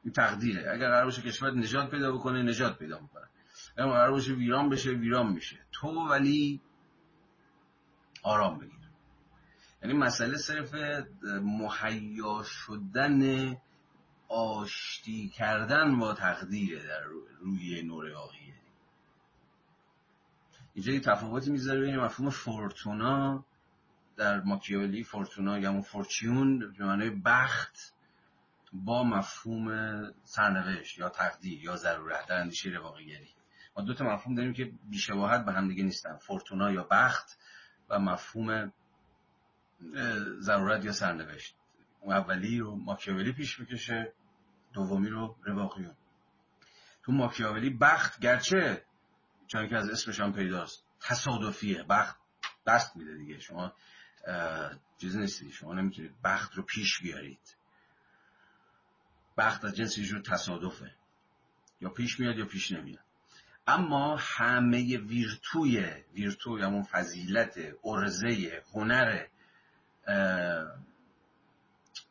این 0.03 0.13
تقدیره. 0.13 0.71
اگر 0.71 0.87
قرار 0.87 1.05
باشه 1.05 1.21
کشور 1.21 1.51
نجات 1.51 1.91
پیدا 1.91 2.11
بکنه 2.11 2.43
نجات 2.43 2.77
پیدا 2.77 2.99
می‌کنه. 2.99 3.27
اگر 3.77 3.87
قرار 3.87 4.11
باشه 4.11 4.33
ویران 4.33 4.69
بشه 4.69 4.89
ویران 4.89 5.33
میشه. 5.33 5.59
تو 5.71 5.87
ولی 5.87 6.61
آرام 8.23 8.57
بگیر. 8.57 8.79
یعنی 9.83 9.93
مسئله 9.93 10.37
صرف 10.37 10.75
مهیا 11.41 12.43
شدن 12.43 13.55
آشتی 14.27 15.29
کردن 15.29 15.99
با 15.99 16.13
تقدیره 16.13 16.87
در 16.87 17.01
روی 17.39 17.81
نورواقیه 17.83 18.53
اینجا 20.73 20.93
یه 20.93 20.99
تفاوتی 20.99 21.51
می‌ذاره 21.51 21.81
بین 21.81 21.99
مفهوم 21.99 22.29
فورتونا 22.29 23.45
در 24.17 24.41
ماکیاولی 24.41 25.03
فورتونا 25.03 25.59
یا 25.59 25.81
فورچیون 25.81 26.59
به 26.59 26.85
معنای 26.85 27.09
بخت 27.09 27.93
با 28.73 29.03
مفهوم 29.03 30.01
سرنوشت 30.23 30.97
یا 30.97 31.09
تقدیر 31.09 31.63
یا 31.63 31.75
ضرورت 31.75 32.27
در 32.27 32.41
اندیشه 32.41 32.69
رواقیگری. 32.69 33.29
دو 33.85 33.93
تا 33.93 34.05
مفهوم 34.05 34.35
داریم 34.35 34.53
که 34.53 34.71
بیشباهت 34.89 35.45
به 35.45 35.51
هم 35.51 35.67
دیگه 35.67 35.83
نیستن. 35.83 36.17
فورتونا 36.17 36.71
یا 36.71 36.87
بخت 36.91 37.39
و 37.89 37.99
مفهوم 37.99 38.73
ضرورت 40.39 40.85
یا 40.85 40.91
سرنوشت. 40.91 41.55
اون 42.01 42.15
اولی 42.15 42.59
رو 42.59 42.75
ماکیاولی 42.75 43.31
پیش 43.31 43.59
می‌کشه 43.59 44.13
دومی 44.73 45.09
رو 45.09 45.35
رواقیون 45.43 45.95
تو 47.03 47.11
ماکیاولی 47.11 47.69
بخت 47.69 48.19
گرچه 48.19 48.83
چون 49.47 49.69
که 49.69 49.75
از 49.75 49.89
اسمش 49.89 50.19
هم 50.19 50.33
پیداست 50.33 50.85
تصادفیه. 51.01 51.83
بخت 51.83 52.19
دست 52.67 52.95
میده 52.95 53.17
دیگه. 53.17 53.39
شما 53.39 53.73
چیزی 54.97 55.19
نیستی. 55.19 55.51
شما 55.51 55.73
نمی‌تونید 55.73 56.21
بخت 56.23 56.53
رو 56.53 56.63
پیش 56.63 57.01
بیارید. 57.01 57.57
بخت 59.37 59.65
از 59.65 59.75
جنس 59.75 59.97
یه 59.97 60.21
تصادفه. 60.21 60.95
یا 61.81 61.89
پیش 61.89 62.19
میاد 62.19 62.37
یا 62.37 62.45
پیش 62.45 62.71
نمیاد. 62.71 63.03
اما 63.67 64.15
همه 64.19 64.97
ویرتوی 64.97 65.85
ویرتوی 66.13 66.61
همون 66.61 66.83
فضیلت 66.83 67.59
ارزه 67.83 68.63
هنر 68.73 69.25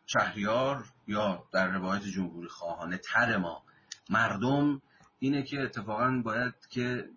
شهریار 0.06 0.84
یا 1.06 1.44
در 1.52 1.68
روایت 1.68 2.02
جمهوری 2.02 2.48
خواهانه 2.48 2.98
تر 2.98 3.36
ما 3.36 3.62
مردم 4.10 4.82
اینه 5.18 5.42
که 5.42 5.60
اتفاقا 5.60 6.22
باید 6.24 6.54
که 6.70 7.08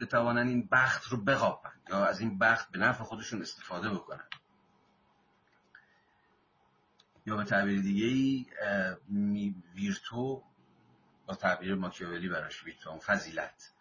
بتوانن 0.00 0.48
این 0.48 0.68
بخت 0.72 1.04
رو 1.04 1.24
بقاپن 1.24 1.72
یا 1.88 2.04
از 2.04 2.20
این 2.20 2.38
بخت 2.38 2.70
به 2.70 2.78
نفع 2.78 3.04
خودشون 3.04 3.42
استفاده 3.42 3.90
بکنن. 3.90 4.24
یا 7.26 7.36
به 7.36 7.44
تعبیر 7.44 7.82
دیگه 7.82 8.06
ای 8.06 8.46
ویرتو 9.74 10.42
تعبیر 11.34 11.74
ماکیاولی 11.74 12.28
براش 12.28 12.64
ویرتو 12.64 12.98
فضیلت 12.98 13.72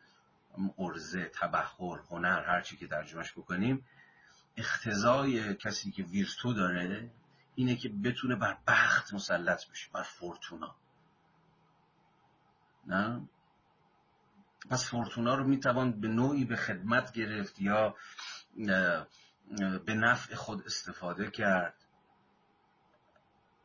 ارزه 0.77 1.25
تبخور 1.25 1.99
هنر 2.09 2.43
هرچی 2.43 2.77
که 2.77 2.87
ترجمهش 2.87 3.31
بکنیم. 3.31 3.85
اختزای 4.57 5.55
کسی 5.55 5.91
که 5.91 6.03
ویرتو 6.03 6.53
داره 6.53 7.11
اینه 7.55 7.75
که 7.75 7.89
بتونه 7.89 8.35
بر 8.35 8.57
بخت 8.67 9.13
مسلط 9.13 9.69
بشه 9.69 9.89
بر 9.93 10.03
فورتونا. 10.03 10.75
نه؟ 12.87 13.27
پس 14.69 14.85
فورتونا 14.85 15.35
رو 15.35 15.43
می‌توان 15.43 15.91
به 16.01 16.07
نوعی 16.07 16.45
به 16.45 16.55
خدمت 16.55 17.11
گرفت 17.11 17.61
یا 17.61 17.95
به 19.85 19.93
نفع 19.93 20.35
خود 20.35 20.65
استفاده 20.65 21.31
کرد. 21.31 21.78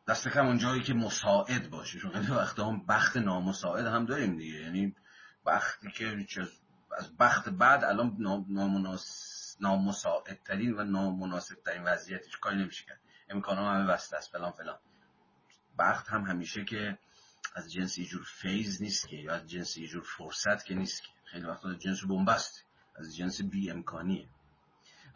دست 0.09 0.29
کم 0.29 0.47
اون 0.47 0.59
جایی 0.59 0.83
که 0.83 0.95
مساعد 0.95 1.71
باشه. 1.71 1.99
چون 1.99 2.13
خیلی 2.13 2.33
وقتا 2.33 2.67
هم 2.67 2.87
بخت 2.87 3.17
نامساعد 3.17 3.87
هم 3.87 4.07
داریم 4.07 4.37
دیگه. 4.37 4.61
یعنی 4.61 4.95
بختی 5.47 5.91
که 5.91 6.27
از 6.99 7.17
بخت 7.17 7.49
بعد 7.49 7.85
الان 7.85 8.17
نامساعد 9.61 10.43
ترین 10.45 10.75
و 10.75 10.85
نامناسب 10.85 11.55
ترین 11.65 11.83
وضعیتش 11.83 12.37
کاری 12.37 12.57
نمیشه 12.57 12.85
کرد. 12.85 13.01
امکان 13.29 13.59
هم 13.59 13.65
همه 13.65 13.93
بسته 13.93 14.17
است 14.17 14.33
فلان 14.33 14.51
فلان. 14.51 14.79
بخت 15.79 16.09
هم 16.09 16.23
همیشه 16.23 16.65
که 16.65 16.99
از 17.57 17.73
جنس 17.73 18.01
جور 18.01 18.25
فیض 18.43 18.83
نیست 18.83 19.09
که 19.09 19.17
یا 19.17 19.35
از 19.35 19.51
جنس 19.51 19.79
جور 19.79 20.05
فرصت 20.17 20.65
که 20.65 20.75
نیست 20.75 21.03
که. 21.03 21.09
خیلی 21.25 21.47
وقتا 21.47 21.69
از 21.69 21.79
جنس 21.79 22.05
بنبست 22.05 22.65
از 22.97 23.17
جنس 23.17 23.43
بی 23.43 23.71
امکانیه 23.71 24.29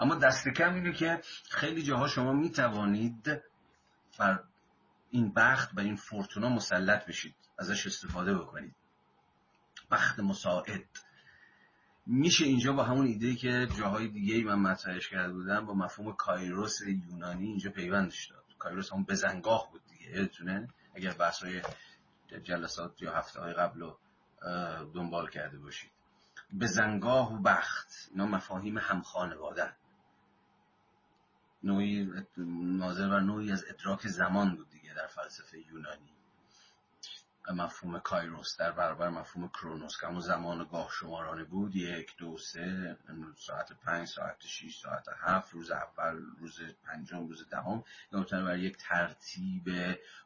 اما 0.00 0.14
دست 0.14 0.48
کم 0.48 0.74
اینه 0.74 0.92
که 0.92 1.20
خیلی 1.50 1.82
جاها 1.82 2.08
شما 2.08 2.32
می 2.32 2.50
توانید 2.50 3.42
بر 4.18 4.44
این 5.10 5.32
بخت 5.32 5.70
و 5.76 5.80
این 5.80 5.96
فورتونا 5.96 6.48
مسلط 6.48 7.06
بشید 7.06 7.34
ازش 7.58 7.86
استفاده 7.86 8.34
بکنید. 8.34 8.74
بخت 9.90 10.20
مساعد. 10.20 10.84
میشه 12.06 12.44
اینجا 12.44 12.72
با 12.72 12.84
همون 12.84 13.06
ایده 13.06 13.34
که 13.34 13.68
جاهای 13.78 14.08
دیگه 14.08 14.34
ای 14.34 14.44
من 14.44 14.58
مطرحش 14.58 15.08
کرده 15.08 15.32
بودم 15.32 15.66
با 15.66 15.74
مفهوم 15.74 16.12
کایروس 16.12 16.80
یونانی 16.80 17.46
اینجا 17.46 17.70
پیوندش 17.70 18.26
داد. 18.26 18.44
کایروس 18.58 18.92
همون 18.92 19.04
بزنگاه 19.04 19.68
بود 19.72 19.82
دیگه 19.88 20.16
یادتونه؟ 20.16 20.68
اگر 20.94 21.12
بحثای 21.12 21.62
جلسات 22.42 23.02
یا 23.02 23.12
هفته 23.12 23.40
های 23.40 23.52
قبل 23.52 23.80
رو 23.80 23.98
دنبال 24.94 25.30
کرده 25.30 25.58
باشید. 25.58 25.90
بزنگاه 26.60 27.34
و 27.34 27.42
بخت 27.42 28.08
اینا 28.10 28.26
مفاهیم 28.26 28.78
همخانواده. 28.78 29.72
نوعی 31.62 32.10
ناظر 32.76 33.08
بر 33.08 33.20
نوعی 33.20 33.52
از 33.52 33.64
ادراک 33.68 34.08
زمان 34.08 34.56
بود. 34.56 34.67
دیگه 34.88 35.00
در 35.00 35.06
فلسفه 35.06 35.58
یونانی. 35.58 36.14
مفهوم 37.50 37.98
کایروس 37.98 38.56
در 38.56 38.72
برابر 38.72 39.08
مفهوم 39.08 39.48
کرونوس. 39.48 40.00
که 40.00 40.06
همون 40.06 40.20
زمان 40.20 40.64
گاه 40.64 40.90
شمارانه 41.00 41.44
بود 41.44 41.76
یک 41.76 42.16
دو 42.16 42.38
سه 42.38 42.96
ساعت 43.36 43.72
پنج 43.72 44.08
ساعت 44.08 44.46
شیش 44.46 44.80
ساعت 44.80 45.04
هفت 45.20 45.52
روز 45.52 45.70
اول 45.70 46.16
روز 46.38 46.60
پنجم 46.84 47.26
روز 47.26 47.48
دهم. 47.48 47.84
یا 48.12 48.26
بر 48.30 48.58
یک 48.58 48.76
ترتیب 48.76 49.68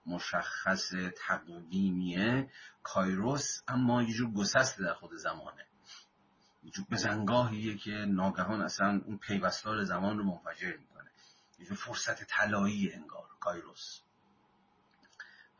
مشخص 0.06 0.92
تقویمیه 1.26 2.50
کایروس 2.82 3.62
اما 3.68 4.02
یه 4.02 4.14
جور 4.14 4.32
گسست 4.32 4.80
در 4.80 4.94
خود 4.94 5.14
زمانه. 5.14 5.66
یه 6.62 6.70
جور 6.70 6.86
بزنگاهیه 6.90 7.76
که 7.76 7.90
ناگهان 7.90 8.62
اصلا 8.62 9.00
اون 9.04 9.18
پیوستار 9.18 9.84
زمان 9.84 10.18
رو 10.18 10.24
منفجر 10.24 10.76
می‌کنه. 10.76 11.10
یه 11.58 11.66
جور 11.66 11.76
فرصت 11.76 12.24
طلایی 12.24 12.92
انگار 12.92 13.26
کایروس. 13.40 14.02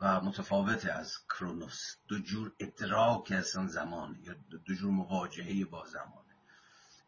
و 0.03 0.21
متفاوت 0.21 0.85
از 0.85 1.17
کرونوس. 1.27 1.95
دو 2.07 2.19
جور 2.19 2.51
ادراک 2.59 3.31
اصلا 3.31 3.67
زمانه 3.67 4.19
یا 4.23 4.35
دو 4.65 4.73
جور 4.73 4.91
مواجهه 4.91 5.65
با 5.65 5.85
زمانه. 5.85 6.33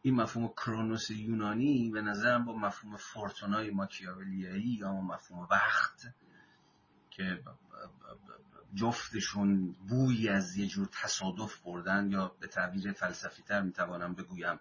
این 0.02 0.16
مفهوم 0.16 0.48
کرونوس 0.48 1.10
یونانی 1.10 1.90
به 1.92 2.02
نظرم 2.02 2.46
با 2.46 2.54
مفهوم 2.54 2.98
فورتونای 2.98 3.70
ماکیاولیایی 3.70 4.78
یا 4.80 4.94
مفهوم 4.94 5.48
وقت 5.52 6.08
که 7.12 7.44
جفتشون 8.74 9.76
بویی 9.90 10.30
از 10.30 10.58
یه 10.58 10.68
جور 10.68 10.90
تصادف 10.92 11.60
بردن 11.60 12.12
یا 12.12 12.36
به 12.40 12.48
تعبیر 12.48 12.92
فلسفی 12.92 13.44
تر 13.44 13.62
می‌توانم 13.62 14.14
بگویم 14.14 14.60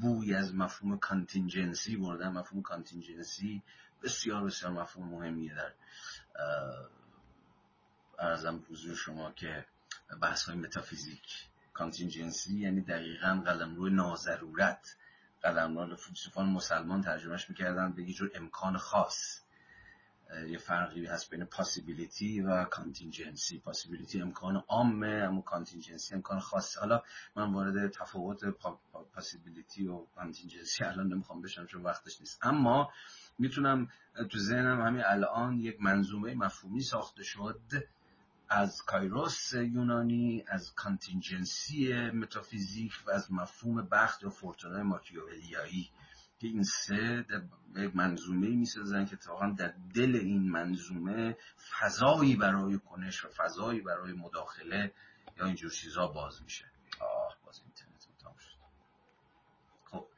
بویی 0.00 0.34
از 0.34 0.54
مفهوم 0.54 0.98
contingency 0.98 1.96
بردن. 1.96 2.28
مفهوم 2.28 2.62
contingency 2.62 3.62
بسیار 4.02 4.44
بسیار 4.44 4.72
مفهوم 4.72 5.08
مهمیه 5.08 5.54
در 5.54 5.72
عرضم 8.18 8.64
حضور 8.70 8.96
شما 8.96 9.32
که 9.32 9.66
بحث 10.22 10.42
های 10.42 10.56
متافیزیک 10.56 11.48
contingency 11.72 12.58
یعنی 12.60 12.80
دقیقا 12.80 13.42
قلمروی 13.44 13.92
ناضرورت 13.92 14.96
قلمروی 15.42 15.96
فیلسوفان 15.96 16.48
مسلمان 16.48 17.02
ترجمهش 17.02 17.50
می‌کردن 17.50 17.92
به 17.92 18.02
یه 18.02 18.14
جور 18.14 18.30
امکان 18.34 18.76
خاص. 18.76 19.42
یه 20.48 20.58
فرقی 20.58 21.06
هست 21.06 21.30
بین 21.30 21.44
possibility 21.44 22.40
و 22.40 22.64
contingency 22.64 23.58
possibility 23.58 24.22
امکان 24.22 24.56
عامه 24.68 25.06
اما 25.06 25.40
contingency 25.40 26.14
امکان 26.14 26.40
خاص 26.40 26.76
حالا 26.76 27.02
من 27.36 27.52
وارد 27.52 27.90
تفاوت 27.92 28.44
possibility 29.14 29.86
و 29.86 30.06
contingency 30.14 30.84
الان 30.84 31.06
نمی‌خوام 31.06 31.42
بشم 31.42 31.66
چون 31.66 31.82
وقتش 31.82 32.20
نیست. 32.20 32.38
اما 32.42 32.90
می‌تونم 33.38 33.88
تو 34.30 34.38
ذهنم 34.38 34.80
همین 34.80 35.02
الان 35.04 35.58
یک 35.58 35.80
منظومه 35.80 36.34
مفهومی 36.34 36.80
ساخته 36.80 37.22
شد 37.22 37.60
از 38.48 38.82
کایروس 38.82 39.52
یونانی 39.52 40.44
از 40.48 40.74
contingency 40.74 42.10
متافیزیک 42.10 42.92
و 43.06 43.10
از 43.10 43.32
مفهوم 43.32 43.82
بخت 43.82 44.24
و 44.24 44.30
فورتونای 44.30 44.82
ماکیاولیایی 44.82 45.90
که 46.38 46.46
این 46.46 46.62
سه 46.62 47.26
یک 47.76 47.96
منظومه 47.96 48.48
می‌سازن 48.48 49.04
که 49.04 49.12
اتفاقا 49.14 49.46
در 49.58 49.74
دل 49.94 50.16
این 50.16 50.50
منظومه 50.50 51.36
فضایی 51.78 52.36
برای 52.36 52.78
کنش 52.78 53.24
و 53.24 53.28
فضایی 53.28 53.80
برای 53.80 54.12
مداخله 54.12 54.92
یا 55.36 55.46
اینجور 55.46 55.70
چیزا 55.70 56.06
باز 56.06 56.42
میشه. 56.42 56.64
آه 57.00 57.36
باز 57.46 57.60
اینترنت 57.64 58.18
تمام 58.18 58.36
شد. 58.36 58.58
خب 59.84 60.08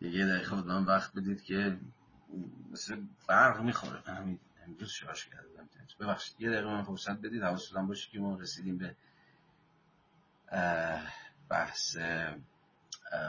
یه 0.00 0.26
دقیقه 0.26 0.62
من 0.62 0.84
وقت 0.84 1.14
بدید 1.14 1.42
که 1.42 1.80
مثل 2.70 3.02
برق 3.28 3.60
می‌خوره. 3.60 4.02
امروز 4.70 4.90
شاش 4.90 5.26
کردم 5.26 5.68
ببخشید 6.00 6.40
یه 6.40 6.50
دقیقه 6.50 6.66
من 6.66 6.82
فرصت 6.82 7.18
بدید 7.18 7.42
حواستون 7.42 7.86
باشه 7.86 8.10
که 8.10 8.18
ما 8.18 8.36
رسیدیم 8.36 8.78
به 8.78 8.96
بحث 11.48 11.96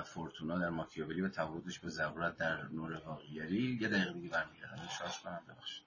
فورتونا 0.06 0.60
در 0.60 0.70
ماکیاولی 0.70 1.22
و 1.22 1.30
تفاوتش 1.30 1.80
به 1.80 1.90
ضرورت 1.90 2.38
در 2.38 2.64
نور 2.64 3.02
واقعیری 3.06 3.78
یه 3.82 3.88
دقیقه 3.90 4.14
دیگه 4.14 4.30
برمیگردم. 4.30 4.88
شاش 5.00 5.22
کنم 5.22 5.42
ببخشید. 5.48 5.86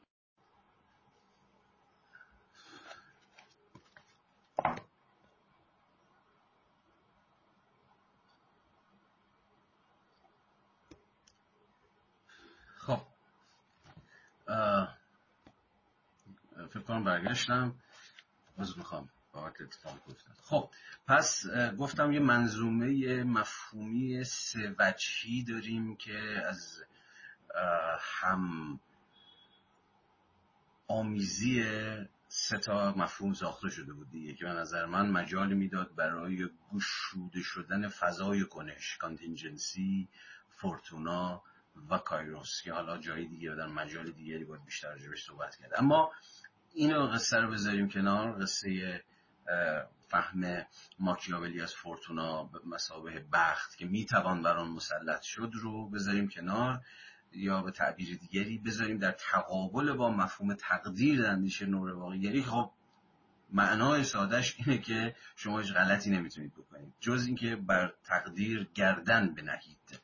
خب. 12.76 13.00
فکر 16.74 16.82
کنم 16.82 17.04
برگشتم. 17.04 17.74
باز 18.58 18.78
می‌خوام 18.78 19.08
بابت 19.32 19.60
اتفاق 19.60 19.98
گفتم 20.06 20.34
خب 20.42 20.70
پس 21.06 21.46
گفتم 21.78 22.12
یه 22.12 22.20
منظومه 22.20 23.22
مفهومی 23.24 24.24
سه 24.24 24.74
وجهی 24.78 25.44
داریم 25.44 25.96
که 25.96 26.42
از 26.48 26.84
هم 28.00 28.80
آمیزی 30.88 31.64
سه 32.28 32.58
تا 32.58 32.94
مفهوم 32.96 33.32
ساخته 33.32 33.68
شده 33.68 33.92
بود 33.92 34.10
دیگه 34.10 34.34
که 34.34 34.44
به 34.44 34.52
نظر 34.52 34.86
من 34.86 35.10
مجال 35.10 35.54
می‌داد 35.54 35.94
برای 35.94 36.48
گشوده 36.74 37.42
شدن 37.42 37.88
فضای 37.88 38.44
کنش 38.44 38.96
کانتینجنسی 38.96 40.08
فورتونا 40.48 41.42
و 41.90 41.98
کایروس 41.98 42.62
که 42.64 42.72
حالا 42.72 42.98
جای 42.98 43.26
دیگه 43.26 43.54
در 43.54 43.66
مجال 43.66 44.10
دیگری 44.10 44.44
باید 44.44 44.64
بیشتر 44.64 44.88
راجبش 44.88 45.24
صحبت 45.26 45.56
کرد. 45.56 45.70
اما 45.76 46.12
اینو 46.74 47.06
قصه 47.06 47.36
رو 47.36 47.50
بذاریم 47.50 47.88
کنار 47.88 48.42
قصه 48.42 49.02
فهم 50.08 50.66
ماکیاولی 50.98 51.60
از 51.60 51.74
فورتونا 51.74 52.44
به 52.44 52.58
مسابه 52.66 53.24
بخت 53.32 53.76
که 53.76 53.86
می‌توان 53.86 54.42
بر 54.42 54.56
آن 54.56 54.68
مسلط 54.68 55.22
شد 55.22 55.50
رو 55.54 55.88
بذاریم 55.88 56.28
کنار 56.28 56.80
یا 57.32 57.62
به 57.62 57.70
تعبیر 57.70 58.18
دیگری 58.18 58.58
بذاریم 58.58 58.98
در 58.98 59.12
تقابل 59.12 59.92
با 59.92 60.10
مفهوم 60.10 60.54
تقدیر 60.54 61.26
اندیشه 61.26 61.66
نور 61.66 61.90
واقعیگری. 61.90 62.42
خب 62.42 62.70
معنای 63.52 64.04
سادش 64.04 64.56
اینه 64.58 64.78
که 64.78 65.16
شما 65.36 65.58
هیچ 65.58 65.72
غلطی 65.72 66.10
نمی‌تونید 66.10 66.54
بکنید. 66.54 66.92
جز 67.00 67.26
اینکه 67.26 67.56
بر 67.56 67.92
تقدیر 68.04 68.70
گردن 68.74 69.34
بنهید. 69.34 70.00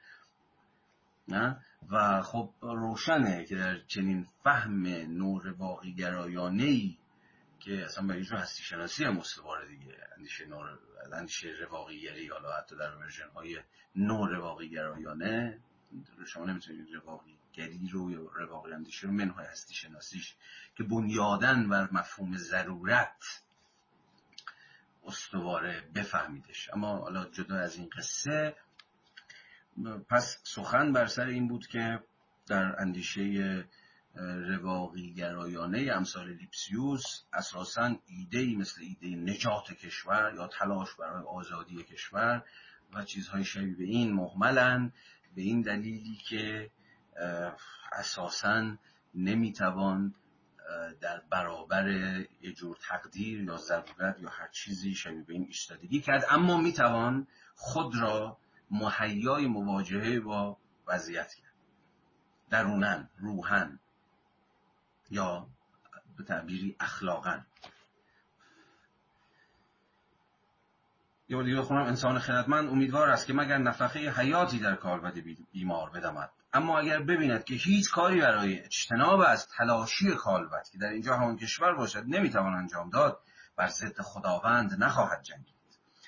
نه؟ 1.28 1.64
و 1.90 2.22
خب 2.22 2.50
روشنه 2.62 3.44
که 3.44 3.56
در 3.56 3.78
چنین 3.78 4.28
فهم 4.44 4.86
نور 4.86 5.52
واقعی 5.52 5.94
گرایانه 5.94 6.62
ای 6.62 6.96
که 7.60 7.84
اصلا 7.84 8.06
به 8.06 8.14
اینجور 8.14 8.38
هستی 8.38 8.62
شناسی 8.62 9.04
هم 9.04 9.18
استواره 9.18 9.68
دیگه. 9.68 9.96
اندیشه 10.16 10.46
نور 10.46 10.78
اندیشه 11.12 11.48
رواقیگری 11.48 12.28
حالا 12.28 12.52
حتی 12.52 12.76
در 12.76 12.96
ورژن 12.96 13.28
های 13.28 13.60
نور 13.96 14.30
رواقی 14.30 14.68
گرایانه 14.68 15.58
شما 16.26 16.44
نمی‌تونید 16.44 16.86
گری 17.52 17.88
رو 17.92 18.10
یا 18.10 18.30
رواقی 18.34 18.72
اندیشه 18.72 19.06
رو 19.06 19.12
منهای 19.12 19.46
هستی 19.46 19.74
شناسیش 19.74 20.34
که 20.76 20.84
بنیادن 20.84 21.68
بر 21.68 21.88
مفهوم 21.92 22.36
ضرورت 22.36 23.42
استواره 25.06 25.84
بفهمیدش. 25.94 26.70
اما 26.72 26.96
حالا 26.96 27.24
جدا 27.24 27.56
از 27.56 27.76
این 27.76 27.90
قصه 27.96 28.56
پس 30.08 30.38
سخن 30.42 30.92
بر 30.92 31.06
سر 31.06 31.26
این 31.26 31.48
بود 31.48 31.66
که 31.66 32.00
در 32.46 32.80
اندیشه 32.80 33.64
رواقی 34.48 35.14
گرایانه 35.14 35.90
امثال 35.92 36.28
لیپسیوس 36.32 37.04
اساسا 37.32 37.96
ایده 38.06 38.56
مثل 38.56 38.82
ایده 38.82 39.32
نجات 39.32 39.72
کشور 39.72 40.32
یا 40.36 40.46
تلاش 40.46 40.88
برای 40.98 41.24
آزادی 41.24 41.82
کشور 41.82 42.44
و 42.92 43.04
چیزهای 43.04 43.44
شبیه 43.44 43.76
به 43.76 43.84
این 43.84 44.12
محملن 44.12 44.92
به 45.34 45.42
این 45.42 45.60
دلیلی 45.60 46.16
که 46.28 46.70
اساسا 47.92 48.76
نمی‌توان 49.14 50.14
در 51.00 51.22
برابر 51.30 51.88
یه 52.40 52.52
جور 52.52 52.76
تقدیر 52.88 53.42
یا 53.42 53.56
ضرورت 53.56 54.20
یا 54.20 54.28
هر 54.28 54.48
چیزی 54.48 54.94
شبیه 54.94 55.22
به 55.22 55.32
این 55.32 55.44
ایستادگی 55.44 56.00
کرد. 56.00 56.24
اما 56.30 56.56
می‌توان 56.56 57.26
خود 57.54 57.96
را 57.96 58.38
مهیای 58.70 59.46
مواجهه 59.46 60.20
با 60.20 60.56
وضعیت 60.86 61.34
کرد. 61.34 61.54
درونن 62.50 63.08
روحن 63.18 63.78
یا 65.10 65.46
به 66.16 66.24
تعبیری 66.24 66.76
اخلاقا 66.80 67.40
یا 71.28 71.42
دیگه 71.42 71.62
خونم 71.62 71.82
انسان 71.82 72.18
خردمند 72.18 72.68
امیدوار 72.68 73.10
است 73.10 73.26
که 73.26 73.32
مگر 73.32 73.58
نفخه 73.58 74.10
حیاتی 74.10 74.58
در 74.58 74.74
کالبد 74.74 75.14
بیمار 75.52 75.90
بدمد. 75.90 76.30
اما 76.52 76.78
اگر 76.78 77.02
ببیند 77.02 77.44
که 77.44 77.54
هیچ 77.54 77.90
کاری 77.90 78.20
برای 78.20 78.60
اجتناب 78.60 79.20
از 79.20 79.48
تلاشی 79.48 80.14
کالبد 80.14 80.68
که 80.72 80.78
در 80.78 80.88
اینجا 80.88 81.16
همون 81.16 81.36
کشور 81.36 81.74
باشد 81.74 82.04
نمی‌توان 82.06 82.54
انجام 82.54 82.90
داد 82.90 83.20
بر 83.56 83.68
ضد 83.68 84.00
خداوند 84.00 84.84
نخواهد 84.84 85.22
جنگید. 85.22 85.54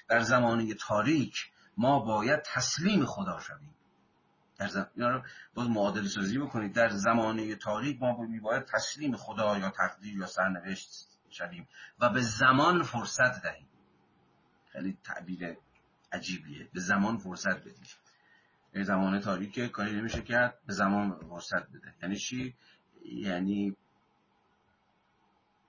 در 0.08 0.20
زمانه 0.20 0.74
تاریک 0.74 1.51
ما 1.76 1.98
باید 1.98 2.42
تسلیم 2.42 3.04
خدا 3.04 3.40
شویم. 3.40 3.74
در 4.58 4.68
زم... 4.68 5.22
باز 5.54 5.68
معادل 5.68 6.06
سازی 6.06 6.38
بکنید. 6.38 6.72
در 6.72 6.88
زمانه 6.88 7.54
تاریک 7.54 8.02
ما 8.02 8.26
باید 8.42 8.64
تسلیم 8.64 9.16
خدا 9.16 9.58
یا 9.58 9.70
تقدیر 9.70 10.16
یا 10.16 10.26
سرنوشت 10.26 11.08
شویم 11.30 11.68
و 11.98 12.08
به 12.08 12.20
زمان 12.20 12.82
فرصت 12.82 13.42
دهیم. 13.42 13.68
خیلی 14.72 14.98
تعبیر 15.04 15.56
عجیبیه. 16.12 16.68
به 16.72 16.80
زمان 16.80 17.18
فرصت 17.18 17.60
بدیم. 17.60 17.84
زمان 18.74 19.20
تاریک 19.20 19.58
کاری 19.58 19.92
نمیشه 19.92 20.22
کرد 20.22 20.58
به 20.66 20.72
زمان 20.72 21.18
فرصت 21.28 21.68
بده. 21.68 21.94
یعنی 22.02 22.16
چی؟ 22.16 22.54
یعنی 23.04 23.76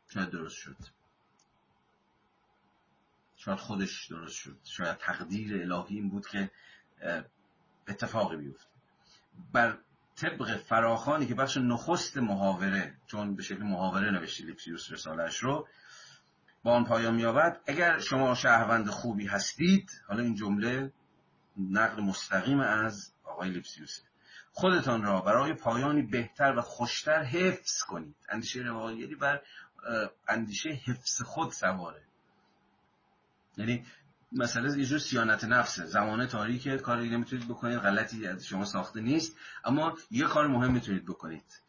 شاید 0.08 0.30
درست 0.30 0.56
شد. 0.56 0.78
شاید 3.46 3.60
خودش 3.60 4.08
درست 4.08 4.36
شد. 4.36 4.58
شاید 4.64 4.98
تقدیر 4.98 5.62
الهی 5.62 5.96
این 5.96 6.10
بود 6.10 6.28
که 6.28 6.52
اتفاقی 7.88 8.38
بیفته 8.38 8.66
بر 9.54 9.78
طبق 10.16 10.58
فراخانی 10.58 11.26
که 11.26 11.36
بخش 11.36 11.58
نخست 11.58 12.18
محاوره 12.18 12.98
چون 13.08 13.36
به 13.36 13.44
شکل 13.44 13.64
محاوره 13.64 14.12
نوشته 14.12 14.44
لیپسیوس 14.44 14.92
رسالش 14.92 15.38
رو 15.38 15.68
با 16.64 16.72
آن 16.72 16.86
پایان 16.86 17.16
میابد 17.16 17.62
اگر 17.68 18.00
شما 18.00 18.36
شهروند 18.36 18.90
خوبی 18.90 19.28
هستید 19.28 19.92
حالا 20.08 20.24
این 20.24 20.36
جمله 20.36 20.92
نقل 21.58 22.04
مستقیم 22.04 22.60
از 22.60 23.14
آقای 23.24 23.50
لیپسیوسه 23.50 24.02
خودتان 24.52 25.04
را 25.04 25.22
برای 25.22 25.54
پایانی 25.54 26.02
بهتر 26.02 26.54
و 26.58 26.62
خوشتر 26.62 27.24
حفظ 27.24 27.84
کنید. 27.84 28.16
اندیشه 28.30 28.60
رواقیگری 28.60 29.16
بر 29.16 29.42
اندیشه 30.28 30.70
حفظ 30.70 31.22
خود 31.22 31.52
سواره. 31.52 32.04
یعنی 33.58 33.86
مسئله 34.32 34.78
یه 34.78 34.86
جور 34.86 35.00
سیانت 35.00 35.44
نفسه 35.44 35.86
زمانه 35.86 36.28
تاریکه 36.28 36.78
کاری 36.78 37.10
نمی‌تونید 37.10 37.48
بکنید 37.48 37.80
غلطی 37.80 38.28
از 38.28 38.46
شما 38.46 38.66
ساخته 38.66 39.02
نیست 39.02 39.38
اما 39.66 39.98
یه 40.12 40.26
کار 40.26 40.48
مهم 40.48 40.72
می‌تونید 40.74 41.06
بکنید. 41.06 41.62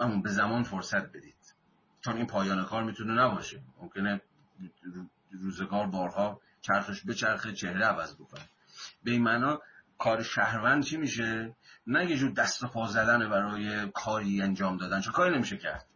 اما 0.00 0.20
به 0.22 0.30
زمان 0.30 0.62
فرصت 0.62 1.12
بدید. 1.12 1.54
چون 2.00 2.16
این 2.16 2.26
پایان 2.26 2.64
کار 2.64 2.84
می‌تونه 2.84 3.12
نباشه. 3.12 3.62
ممکنه 3.80 4.20
روزگار 5.30 5.86
بارها 5.86 6.40
چرخش 6.60 7.02
به 7.02 7.14
چرخ 7.14 7.46
چهره 7.46 7.84
عوض 7.84 8.14
بکنه. 8.14 8.48
به 9.04 9.10
این 9.10 9.22
معنا 9.22 9.60
کار 9.98 10.22
شهروند 10.22 10.84
چی 10.84 10.96
میشه؟ 10.96 11.56
نه 11.86 12.10
یه 12.10 12.16
جور 12.16 12.30
دست 12.30 12.62
و 12.62 12.66
پا 12.66 12.86
زدن 12.86 13.30
برای 13.30 13.90
کاری 13.94 14.42
انجام 14.42 14.76
دادن 14.76 15.00
چون 15.00 15.12
کاری 15.12 15.34
نمیشه 15.34 15.56
کرد. 15.56 15.86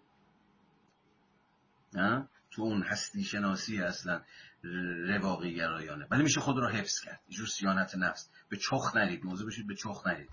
نه؟ 1.93 2.29
تو 2.51 2.63
اون 2.63 2.83
هستی 2.83 3.25
شناسی 3.25 3.83
اصلا 3.83 4.23
رواقی 5.09 5.55
گرایانه 5.55 6.07
ولی 6.11 6.23
میشه 6.23 6.41
خود 6.41 6.57
رو 6.57 6.69
حفظ 6.69 7.01
کرد. 7.01 7.21
جور 7.29 7.47
سیانت 7.47 7.95
نفس. 7.97 8.31
به 8.49 8.57
چخ 8.57 8.97
نرید. 8.97 9.25
موضوع 9.25 9.47
بشید 9.47 9.67
به 9.67 9.75
چخ 9.75 10.07
نرید. 10.07 10.31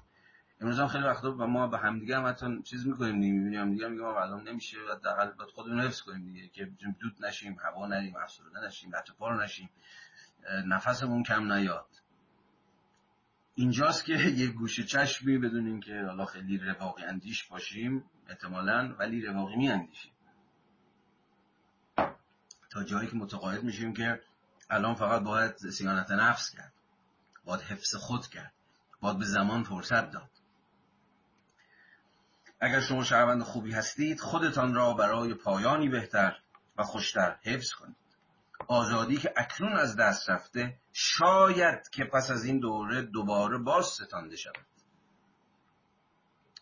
امروز 0.61 0.79
هم 0.79 0.87
خیلی 0.87 1.03
وقتا 1.03 1.31
و 1.31 1.47
ما 1.47 1.67
به 1.67 1.77
همدیگه 1.77 2.17
هم 2.17 2.27
حتی 2.27 2.61
چیز 2.63 2.87
می‌کنیم 2.87 3.19
دیگه 3.19 3.33
می‌بینیم 3.33 3.71
دیگه 3.71 3.87
میگم 3.87 4.05
الان 4.05 4.47
نمیشه. 4.47 4.77
حداقل 4.95 5.31
باید 5.31 5.49
خودمون 5.49 5.81
حفظ 5.81 6.01
کنیم 6.01 6.25
دیگه. 6.25 6.47
که 6.47 6.71
دود 6.99 7.25
نشیم 7.25 7.57
هوا 7.63 7.87
نریم 7.87 8.15
افسرده 8.15 8.65
نشیم 8.67 8.95
لطه 8.95 9.13
پا 9.13 9.43
نشیم. 9.43 9.69
نفسمون 10.65 11.23
کم 11.23 11.53
نیاد. 11.53 11.87
اینجاست 13.55 14.05
که 14.05 14.13
یه 14.13 14.47
گوشه 14.47 14.83
چشمی 14.83 15.37
بدون 15.37 15.67
اینکه 15.67 16.03
حالا 16.07 16.25
خیلی 16.25 16.57
رواقی 16.57 17.03
اندیش 17.03 17.47
باشیم 17.47 18.03
احتمالا 18.29 18.95
ولی 18.99 19.25
رواقی 19.25 19.55
می 19.55 19.69
اندیشیم 19.69 20.11
تا 22.71 22.83
جایی 22.83 23.09
که 23.09 23.15
متقاعد 23.15 23.63
میشیم 23.63 23.93
که 23.93 24.21
الان 24.69 24.95
فقط 24.95 25.21
باید 25.21 25.57
سیانت 25.57 26.11
نفس 26.11 26.51
کرد 26.51 26.73
باید 27.45 27.61
حفظ 27.61 27.95
خود 27.95 28.27
کرد 28.27 28.53
باید 29.01 29.17
به 29.17 29.25
زمان 29.25 29.63
فرصت 29.63 30.11
داد. 30.11 30.29
اگر 32.59 32.79
شما 32.79 33.03
شهروند 33.03 33.43
خوبی 33.43 33.71
هستید 33.71 34.19
خودتان 34.19 34.73
را 34.73 34.93
برای 34.93 35.33
پایانی 35.33 35.89
بهتر 35.89 36.37
و 36.77 36.83
خوشتر 36.83 37.37
حفظ 37.43 37.73
کنید. 37.73 37.95
آزادی 38.67 39.17
که 39.17 39.33
اکنون 39.37 39.73
از 39.73 39.95
دست 39.95 40.29
رفته 40.29 40.79
شاید 40.93 41.89
که 41.89 42.03
پس 42.03 42.31
از 42.31 42.45
این 42.45 42.59
دوره 42.59 43.01
دوباره 43.01 43.57
باز 43.57 43.85
ستانده 43.85 44.35
شود. 44.35 44.65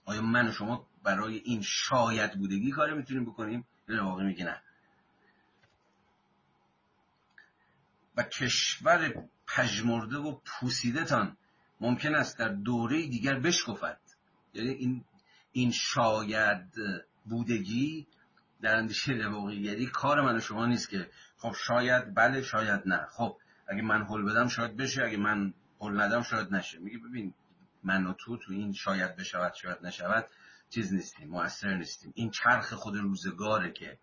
آیا 0.05 0.21
من 0.21 0.47
و 0.47 0.51
شما 0.51 0.87
برای 1.03 1.37
این 1.37 1.61
شاید 1.61 2.37
بودگی 2.37 2.71
کاری 2.71 2.93
می‌تونیم 2.93 3.25
بکنیم؟ 3.25 3.67
یا 3.87 4.05
واقعی 4.05 4.25
میگه 4.25 4.45
نه. 4.45 4.61
کشور 8.23 9.13
پژمرده 9.47 10.17
و 10.17 10.39
پوسیده 10.45 11.03
تان 11.03 11.37
ممکن 11.81 12.15
است 12.15 12.39
در 12.39 12.49
دوره 12.49 13.07
دیگر 13.07 13.39
بشکفد. 13.39 13.99
یعنی 14.53 14.69
این 14.69 15.05
این 15.51 15.71
شاید 15.71 16.65
بودگی 17.25 18.07
در 18.61 18.75
اندیشه 18.75 19.11
رواقیگری 19.11 19.85
کار 19.85 20.21
من 20.21 20.35
و 20.35 20.39
شما 20.39 20.65
نیست 20.65 20.89
که 20.89 21.09
خب 21.37 21.53
شاید 21.67 22.15
بله 22.15 22.41
شاید 22.41 22.81
نه. 22.85 23.07
خب 23.11 23.37
اگه 23.67 23.81
من 23.81 24.05
حل 24.05 24.21
بدم 24.21 24.47
شاید 24.47 24.77
بشه 24.77 25.03
اگه 25.03 25.17
من 25.17 25.53
حل 25.79 26.01
ندم 26.01 26.21
شاید 26.21 26.53
نشه. 26.55 26.79
میگه 26.79 26.97
ببین 26.97 27.33
من 27.83 28.05
و 28.05 28.13
تو 28.13 28.37
تو 28.37 28.53
این 28.53 28.73
شاید 28.73 29.15
بشود 29.15 29.53
شاید 29.53 29.77
نشود 29.83 30.25
چیز 30.69 30.93
نیستیم 30.93 31.29
مؤثر 31.29 31.73
نیستیم. 31.73 32.11
این 32.15 32.29
چرخ 32.29 32.73
خود 32.73 32.95
روزگاره 32.95 33.71
که 33.71 33.97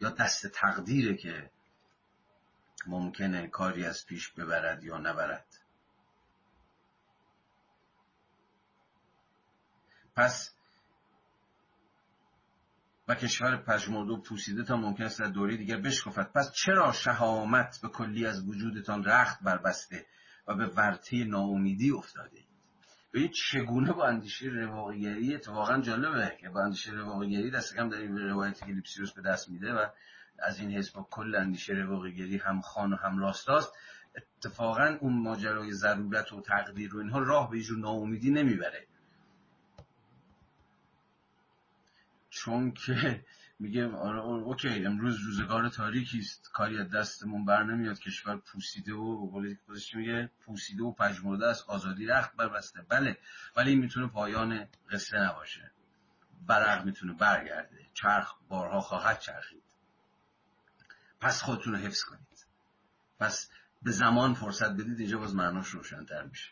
یا 0.00 0.10
دست 0.10 0.46
تقدیره 0.46 1.16
که 1.16 1.50
ممکنه 2.86 3.46
کاری 3.46 3.84
از 3.84 4.06
پیش 4.06 4.30
ببرد 4.30 4.84
یا 4.84 4.98
نبرد. 4.98 5.46
پس 10.16 10.54
و 13.08 13.14
کشور 13.14 13.56
پژمرده 13.56 14.12
و 14.12 14.20
پوسیده 14.20 14.64
تا 14.64 14.76
ممکن 14.76 15.04
است 15.04 15.20
در 15.20 15.26
دوره 15.26 15.56
دیگر 15.56 15.76
بشکفد. 15.76 16.32
پس 16.34 16.52
چرا 16.52 16.92
شهامت 16.92 17.78
به 17.82 17.88
کلی 17.88 18.26
از 18.26 18.48
وجودتان 18.48 19.04
رخت 19.04 19.42
بربسته 19.42 20.06
و 20.46 20.54
به 20.54 20.66
ورطه 20.66 21.24
ناامیدی 21.24 21.90
افتاده 21.90 22.38
اید؟ 23.14 23.30
چگونه 23.30 23.92
با 23.92 24.06
اندیشه 24.06 24.46
رواقیگری 24.46 25.34
اتفاقا 25.34 25.80
جالبه 25.80 26.36
که 26.40 26.48
با 26.48 26.62
اندیشه 26.64 26.92
رواقیگری 26.92 27.50
دست 27.50 27.76
کم 27.76 27.88
در 27.88 27.98
این 27.98 28.18
روایتی 28.18 28.66
که 28.66 28.72
لیپسیوس 28.72 29.12
به 29.12 29.22
دست 29.22 29.48
میده 29.48 29.72
و 29.72 29.86
از 30.42 30.60
این 30.60 30.72
حزب 30.72 30.92
کل 31.10 31.34
اندیشه 31.34 31.72
رواقیگری 31.72 32.36
هم 32.36 32.60
خان 32.60 32.92
و 32.92 32.96
هم 32.96 33.18
راستاست. 33.18 33.72
اتفاقا 34.16 34.96
اون 35.00 35.22
ماجرای 35.22 35.72
ضرورت 35.72 36.32
و 36.32 36.40
تقدیر 36.40 36.96
و 36.96 36.98
اینها 36.98 37.18
راه 37.18 37.50
به 37.50 37.60
جور 37.60 37.78
ناامیدی 37.78 38.30
نمی‌بره. 38.30 38.86
چون 42.30 42.72
که 42.72 43.24
میگه 43.58 43.88
آره 43.88 44.20
اوکی 44.20 44.84
امروز 44.84 45.20
روزگار 45.20 45.68
تاریکی 45.68 46.18
است. 46.18 46.50
کاری 46.52 46.78
از 46.78 46.90
دستمون 46.90 47.44
بر 47.44 47.62
نمیاد. 47.62 47.98
کشور 47.98 48.36
پوسیده 48.36 48.94
و 48.94 49.30
خودش 49.66 49.94
میگه؟ 49.94 50.30
پوسیده 50.46 50.82
و 50.82 50.92
پژمرده 50.92 51.46
است. 51.46 51.70
آزادی 51.70 52.06
رخت 52.06 52.36
بربسته 52.36 52.82
بله 52.88 53.18
ولی 53.56 53.74
می‌تونه 53.76 54.06
پایان 54.06 54.66
قصه 54.90 55.18
نباشه. 55.18 55.70
برق 56.46 56.84
می‌تونه 56.84 57.12
برگرده. 57.12 57.86
چرخ 57.94 58.34
بارها 58.48 58.80
خواهد 58.80 59.18
چرخید. 59.18 59.59
پس 61.20 61.42
خودتون 61.42 61.72
رو 61.72 61.78
حفظ 61.78 62.04
کنید. 62.04 62.46
پس 63.18 63.50
به 63.82 63.90
زمان 63.90 64.34
فرصت 64.34 64.70
بدید 64.70 65.00
اینجا 65.00 65.18
باز 65.18 65.34
معناش 65.34 65.68
روشنتر 65.68 66.22
میشه. 66.22 66.50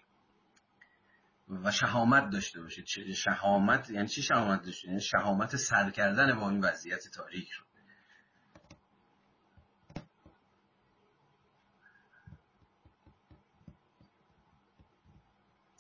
و 1.49 1.73
شهامت 1.73 2.31
داشته 2.31 2.63
باشید. 2.63 2.87
شهامت 3.15 3.91
یعنی 3.91 4.09
چی 4.09 4.23
شهامت 4.23 4.63
داشته 4.63 4.89
یعنی 4.89 5.01
شهامت 5.01 5.57
سر 5.57 5.91
کردن 5.91 6.41
با 6.41 6.51
این 6.51 6.61
وضعیت 6.65 7.09
تاریک 7.09 7.51
رو. 7.51 7.65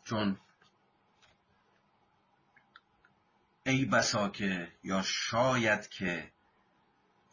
چون 0.05 0.37
ای 3.67 3.85
بسا 3.85 4.29
که 4.29 4.73
یا 4.83 5.03
شاید 5.03 5.89
که 5.89 6.33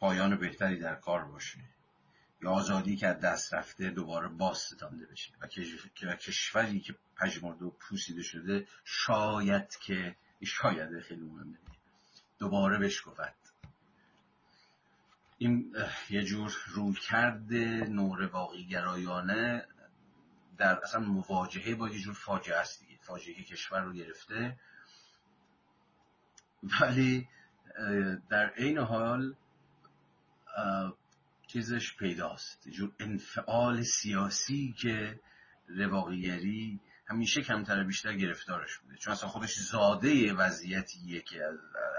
پایان 0.00 0.36
بهتری 0.36 0.78
در 0.78 0.94
کار 0.94 1.24
باشه 1.24 1.58
یا 2.42 2.50
آزادی 2.50 2.96
که 2.96 3.06
از 3.06 3.20
دست 3.20 3.54
رفته 3.54 3.90
دوباره 3.90 4.28
باز 4.28 4.58
ستانده 4.58 5.06
بشه 5.06 5.32
و 6.02 6.16
کشوری 6.16 6.80
که 6.80 6.94
پژمرده 7.16 7.64
و 7.64 7.70
پوسیده 7.70 8.22
شده 8.22 8.66
شاید 8.84 9.76
که 9.76 10.16
شاید 10.44 11.00
خیلی 11.00 11.22
مهمه. 11.22 11.58
دوباره 12.38 12.78
بشکفد 12.78 13.34
این 15.38 15.76
یه 16.10 16.22
جور 16.22 16.56
روی 16.66 16.94
کرده 16.94 17.86
نور 17.88 18.26
واقعی 18.26 18.66
گرایانه 18.66 19.66
در 20.58 20.80
اصلا 20.84 21.00
مواجهه 21.00 21.74
با 21.74 21.88
یه 21.88 21.98
جور 21.98 22.14
فاجعه 22.14 22.56
است 22.56 22.80
دیگه. 22.80 22.98
فاجعه 23.02 23.42
کشور 23.42 23.80
رو 23.80 23.92
گرفته. 23.92 24.58
ولی 26.80 27.28
در 28.28 28.48
عین 28.48 28.78
حال 28.78 29.34
چیزش 31.46 31.96
پیداست. 31.96 32.68
جور 32.68 32.92
انفعال 33.00 33.82
سیاسی 33.82 34.74
که 34.78 35.20
رواقیگری 35.68 36.80
همیشه 37.08 37.42
کمتر 37.42 37.84
بیشتر 37.84 38.16
گرفتارش 38.16 38.78
بوده. 38.78 38.96
چون 38.96 39.12
اصلا 39.12 39.28
خودش 39.28 39.58
زاده 39.58 40.32
وضعیتیه 40.32 41.20
که 41.20 41.44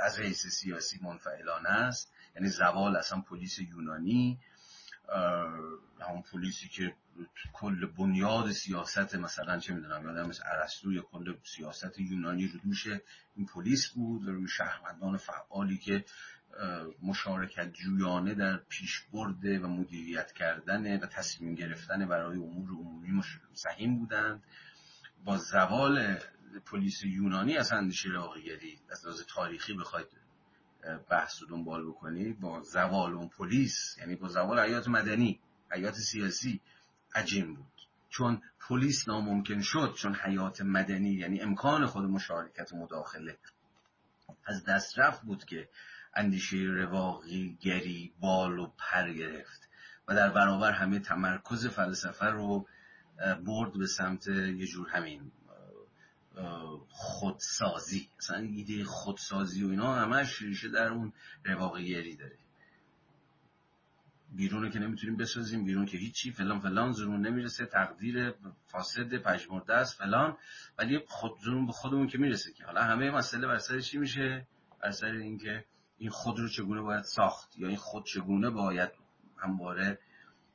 از 0.02 0.20
حیث 0.20 0.48
سیاسی 0.48 1.00
منفعلانه 1.02 1.70
است. 1.70 2.14
یعنی 2.36 2.50
زوال 2.50 2.96
اصلا 2.96 3.22
پلیس 3.22 3.60
یونانی 3.60 4.40
همون 6.02 6.22
پلیسی 6.32 6.70
که 6.70 6.96
کل 7.54 7.86
بنیاد 7.86 8.52
سیاست 8.52 9.16
مثلا 9.16 9.60
چه 9.60 9.74
می‌دونم 9.74 10.08
یادم 10.08 10.30
مثل 10.30 10.44
عرستو 10.44 10.94
یا 10.94 11.02
کل 11.02 11.36
سیاست 11.44 12.00
یونانی 12.00 12.48
رو 12.48 12.60
دوش 12.60 12.88
این 13.36 13.46
پلیس 13.46 13.88
بود 13.88 14.28
و 14.28 14.32
روی 14.32 14.48
شهروندان 14.48 15.18
فعالی 15.18 15.78
که 15.78 16.06
مشارکت 17.02 17.74
جویانه 17.74 18.34
در 18.34 18.58
پیشبرد 18.58 19.46
و 19.46 19.68
مدیریت 19.68 20.32
کردن 20.32 21.00
و 21.00 21.06
تصمیم 21.06 21.56
گرفتن 21.56 22.08
برای 22.08 22.38
امور 22.38 22.70
عمومی 22.70 23.24
سهیم 23.54 24.00
بودند. 24.00 24.44
با 25.26 25.38
زوال 25.38 26.18
پلیس 26.66 27.04
یونانی 27.04 27.58
از 27.58 27.72
اندیشه 27.72 28.10
راقیگری 28.10 28.80
از 28.92 29.06
لحاظ 29.06 29.22
تاریخی 29.36 29.74
بخواید 29.74 30.08
بحث 31.10 31.42
رو 31.42 31.48
دنبال 31.48 31.90
بکنید 31.90 32.40
با 32.40 32.62
زوال 32.62 33.14
اون 33.14 33.30
پلیس 33.30 33.96
یعنی 34.00 34.16
با 34.16 34.28
زوال 34.28 34.60
حیات 34.60 34.88
مدنی 34.88 35.40
حیات 35.72 35.94
سیاسی 35.94 36.62
عجیم 37.16 37.54
بود. 37.54 37.72
چون 38.10 38.42
پلیس 38.60 39.08
ناممکن 39.08 39.62
شد 39.62 39.94
چون 39.98 40.16
حیات 40.16 40.62
مدنی 40.62 41.14
یعنی 41.14 41.42
امکان 41.42 41.86
خود 41.86 42.04
مشارکت 42.04 42.74
و 42.74 42.78
مداخله 42.78 43.38
از 44.46 44.66
دست 44.66 45.00
رفت 45.00 45.22
بود 45.22 45.46
که 45.46 45.70
اندیشه 46.18 46.58
رواقی 46.58 47.58
گری 47.62 48.14
بال 48.20 48.60
و 48.60 48.72
پر 48.78 49.12
گرفت 49.14 49.70
و 50.08 50.16
در 50.16 50.30
برابر 50.30 50.72
همه 50.72 51.00
تمرکز 51.00 51.68
فلسفه 51.68 52.26
رو 52.26 52.68
برد 53.46 53.74
به 53.74 53.88
سمت 53.88 54.28
یه 54.28 54.66
جور 54.66 54.90
همین 54.90 55.32
خودسازی. 56.90 58.10
اصلا 58.20 58.38
ایده 58.38 58.84
خودسازی 58.84 59.64
و 59.64 59.70
اینا 59.70 59.96
همش 59.96 60.42
ریشه 60.42 60.70
در 60.70 60.88
اون 60.88 61.14
رواقیگری 61.46 62.16
داره. 62.16 62.38
بیرون 64.36 64.70
که 64.70 64.80
نمی‌تونیم 64.80 65.18
بسازیم 65.18 65.66
بیرون 65.66 65.86
که 65.86 65.98
هیچی 65.98 66.32
فلان 66.32 66.60
فلان 66.60 66.92
زرون 66.92 67.28
نمی‌رسه 67.28 67.66
تقدیر 67.66 68.34
فاسد 68.68 69.18
پژمرده 69.18 69.74
است 69.74 69.98
فلان. 69.98 70.38
ولی 70.78 71.00
خود 71.08 71.32
زرون 71.46 71.66
به 71.66 71.72
خودمون 71.72 72.08
که 72.08 72.18
می‌رسه 72.18 72.54
که. 72.54 72.66
حالا 72.66 72.84
همه 72.84 73.12
مسئله 73.12 73.48
بر 73.48 73.58
سر 73.58 73.80
چی 73.80 73.98
میشه؟ 73.98 74.48
بر 74.84 74.92
سر 74.92 75.12
اینکه 75.12 75.66
این 75.98 76.10
خود 76.10 76.40
رو 76.40 76.50
چگونه 76.50 76.82
باید 76.82 77.04
ساخت 77.04 77.58
یا 77.58 77.68
این 77.68 77.78
خود 77.78 78.06
چگونه 78.06 78.50
باید 78.50 78.92
همواره 79.38 80.00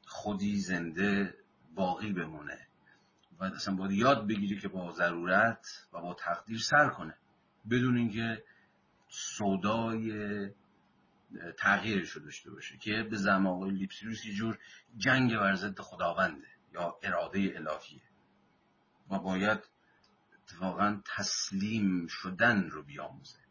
خودی 0.07 0.61
زنده 0.61 1.34
باقی 1.74 2.12
بمونه 2.12 2.66
و 3.38 3.45
اصلا 3.45 3.74
باید 3.76 3.93
یاد 3.93 4.28
بگیری 4.28 4.61
که 4.61 4.68
با 4.68 4.93
ضرورت 4.93 5.66
و 5.93 6.01
با 6.01 6.14
تقدیر 6.14 6.59
سر 6.70 6.88
کنه 6.88 7.16
بدون 7.70 7.97
اینکه 7.97 8.45
سودای 9.09 10.12
تغییرش 11.59 12.11
رو 12.11 12.22
داشته 12.22 12.51
باشه 12.51 12.78
که 12.78 13.03
به 13.11 13.16
زمان 13.16 13.47
آقای 13.47 13.70
لیپسیروس 13.70 14.26
یه 14.26 14.34
جور 14.34 14.59
جنگ 14.97 15.36
بر 15.36 15.55
ضد 15.55 15.80
خداونده 15.80 16.47
یا 16.74 16.99
اراده 17.03 17.38
الهیه 17.38 18.03
و 19.11 19.18
باید 19.18 19.61
اتفاقا 20.43 21.01
تسلیم 21.16 22.07
شدن 22.07 22.70
رو 22.70 22.82
بیاموزه. 22.82 23.41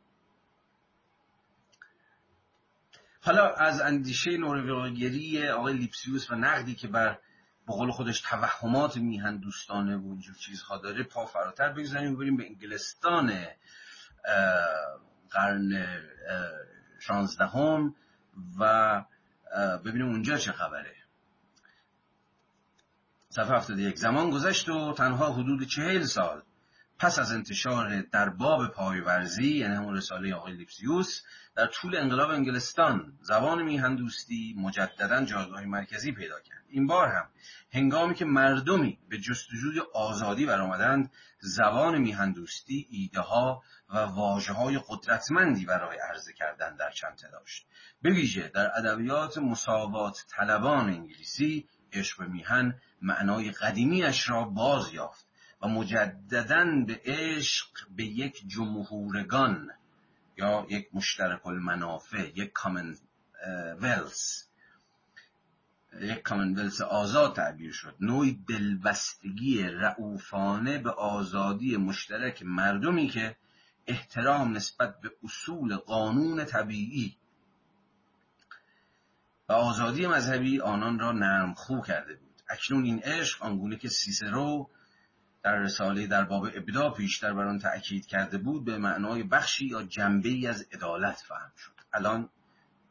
حالا 3.24 3.54
از 3.54 3.82
اندیشه 3.82 4.38
نورویگری 4.38 5.50
آقای 5.50 5.74
لیپسیوس 5.74 6.32
و 6.32 6.36
نقدی 6.36 6.76
که 6.76 6.88
بر 6.88 7.20
به 7.68 7.74
قول 7.74 7.92
خودش 7.92 8.22
توهمات 8.22 8.98
میهن 8.98 9.38
دوستانه 9.38 9.98
و 9.98 10.08
اینجور 10.10 10.36
چیزها 10.36 10.78
داره 10.78 11.04
پا 11.04 11.26
فراتر 11.26 11.74
بگذاریم 11.74 12.18
بریم 12.18 12.38
به 12.38 12.46
انگلستان 12.46 13.34
قرن 15.30 16.00
شانزدهم 17.00 17.96
و 18.60 19.04
ببینیم 19.86 20.08
اونجا 20.08 20.38
چه 20.38 20.52
خبره. 20.52 20.96
صفحه 23.30 23.56
71 23.56 23.96
زمان 23.96 24.30
گذشت 24.30 24.70
و 24.70 24.94
تنها 24.94 25.34
حدود 25.34 25.68
چهل 25.68 26.04
سال 26.04 26.42
پس 27.02 27.20
از 27.20 27.32
انتشار 27.32 28.02
در 28.02 28.30
باب 28.30 28.68
پایورزی 28.68 29.58
یعنی 29.58 29.76
همون 29.76 29.96
رساله 29.96 30.36
آقای 30.36 30.54
لیپسیوس 30.54 31.22
در 31.56 31.68
طول 31.68 31.98
انقلاب 31.98 32.30
انگلستان 32.30 33.14
زبان 33.22 33.64
میهندوستی 33.64 34.56
مجددا 34.58 35.26
جایگاه 35.26 35.66
مرکزی 35.66 36.12
پیدا 36.12 36.40
کرد. 36.40 36.64
این 36.70 36.88
بار 36.88 37.08
هم 37.08 37.30
هنگامی 37.74 38.16
که 38.16 38.26
مردمی 38.26 39.00
به 39.10 39.18
جستجوی 39.18 39.82
آزادی 39.94 40.46
برآمدند 40.46 41.12
زبان 41.40 41.98
میهندوستی 41.98 42.88
ایده 42.90 43.22
ها 43.22 43.64
و 43.90 43.98
واجه 43.98 44.54
های 44.54 44.80
قدرتمندی 44.88 45.66
برای 45.66 45.98
عرضه 46.10 46.34
کردن 46.34 46.76
در 46.76 46.92
چنته 46.92 47.28
داشت. 47.32 47.66
به 48.02 48.10
ویژه 48.10 48.48
در 48.48 48.72
ادبیات 48.78 49.38
مساوات 49.38 50.26
طلبان 50.30 50.90
انگلیسی 50.90 51.68
عشق 51.94 52.22
میهن 52.22 52.80
معنای 53.02 53.52
قدیمیش 53.52 54.30
را 54.30 54.44
باز 54.44 54.94
یافت. 54.94 55.31
و 55.62 55.68
مجددا 55.68 56.84
به 56.88 57.02
عشق 57.06 57.68
به 57.96 58.04
یک 58.04 58.44
جمهورگان 58.48 59.72
یا 60.38 60.66
یک 60.70 60.90
مشترک 60.94 61.48
المنافع 61.48 62.32
یک 62.36 62.52
کامن 62.52 62.98
ولس 63.80 64.48
یک 66.00 66.22
کامنولس 66.22 66.82
آزاد 66.82 67.36
تعبیر 67.36 67.72
شد. 67.72 67.96
نوعی 68.00 68.40
دلبستگی 68.50 69.64
رعوفانه 69.64 70.78
به 70.78 70.92
آزادی 70.92 71.78
مشترک 71.78 72.44
مردمی 72.44 73.08
که 73.08 73.36
احترام 73.88 74.56
نسبت 74.56 75.02
به 75.02 75.12
اصول 75.24 75.76
قانون 75.76 76.46
طبیعی 76.46 77.18
و 79.50 79.54
آزادی 79.54 80.08
مذهبی 80.08 80.62
آنان 80.62 81.00
را 81.00 81.12
نرم 81.12 81.54
خو 81.54 81.82
کرده 81.82 82.16
بود. 82.16 82.42
اکنون 82.50 82.84
این 82.84 83.00
عشق 83.00 83.44
آنگونه 83.44 83.78
که 83.78 83.90
سیسرو 83.90 84.70
در 85.44 85.56
رساله 85.56 86.08
در 86.08 86.24
باب 86.24 86.46
ابدا 86.46 86.90
پیشتر 86.90 87.34
بر 87.34 87.46
آن 87.46 87.60
تأکید 87.60 88.06
کرده 88.06 88.38
بود 88.38 88.66
به 88.66 88.78
معنای 88.78 89.24
بخشی 89.24 89.66
یا 89.66 89.84
جنبه 89.84 90.30
ای 90.30 90.48
از 90.48 90.68
عدالت 90.72 91.24
فهم 91.28 91.52
شد. 91.58 91.72
الان 91.94 92.30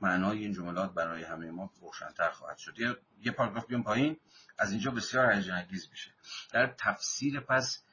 معنای 0.01 0.39
این 0.39 0.53
جملات 0.53 0.95
برای 0.95 1.25
همه 1.25 1.51
ما 1.51 1.71
روشنتر 1.81 2.31
خواهد 2.31 2.59
شد. 2.59 2.75
یه, 3.23 3.33
پاراگراف 3.33 3.67
بیام 3.67 3.83
پایین. 3.83 4.17
از 4.59 4.71
اینجا 4.71 4.91
بسیار 4.91 5.33
هیجان 5.33 5.57
انگیز 5.57 5.89
میشه. 5.91 6.11
در 6.53 6.75
تفسیر 6.79 7.41
پس 7.41 7.85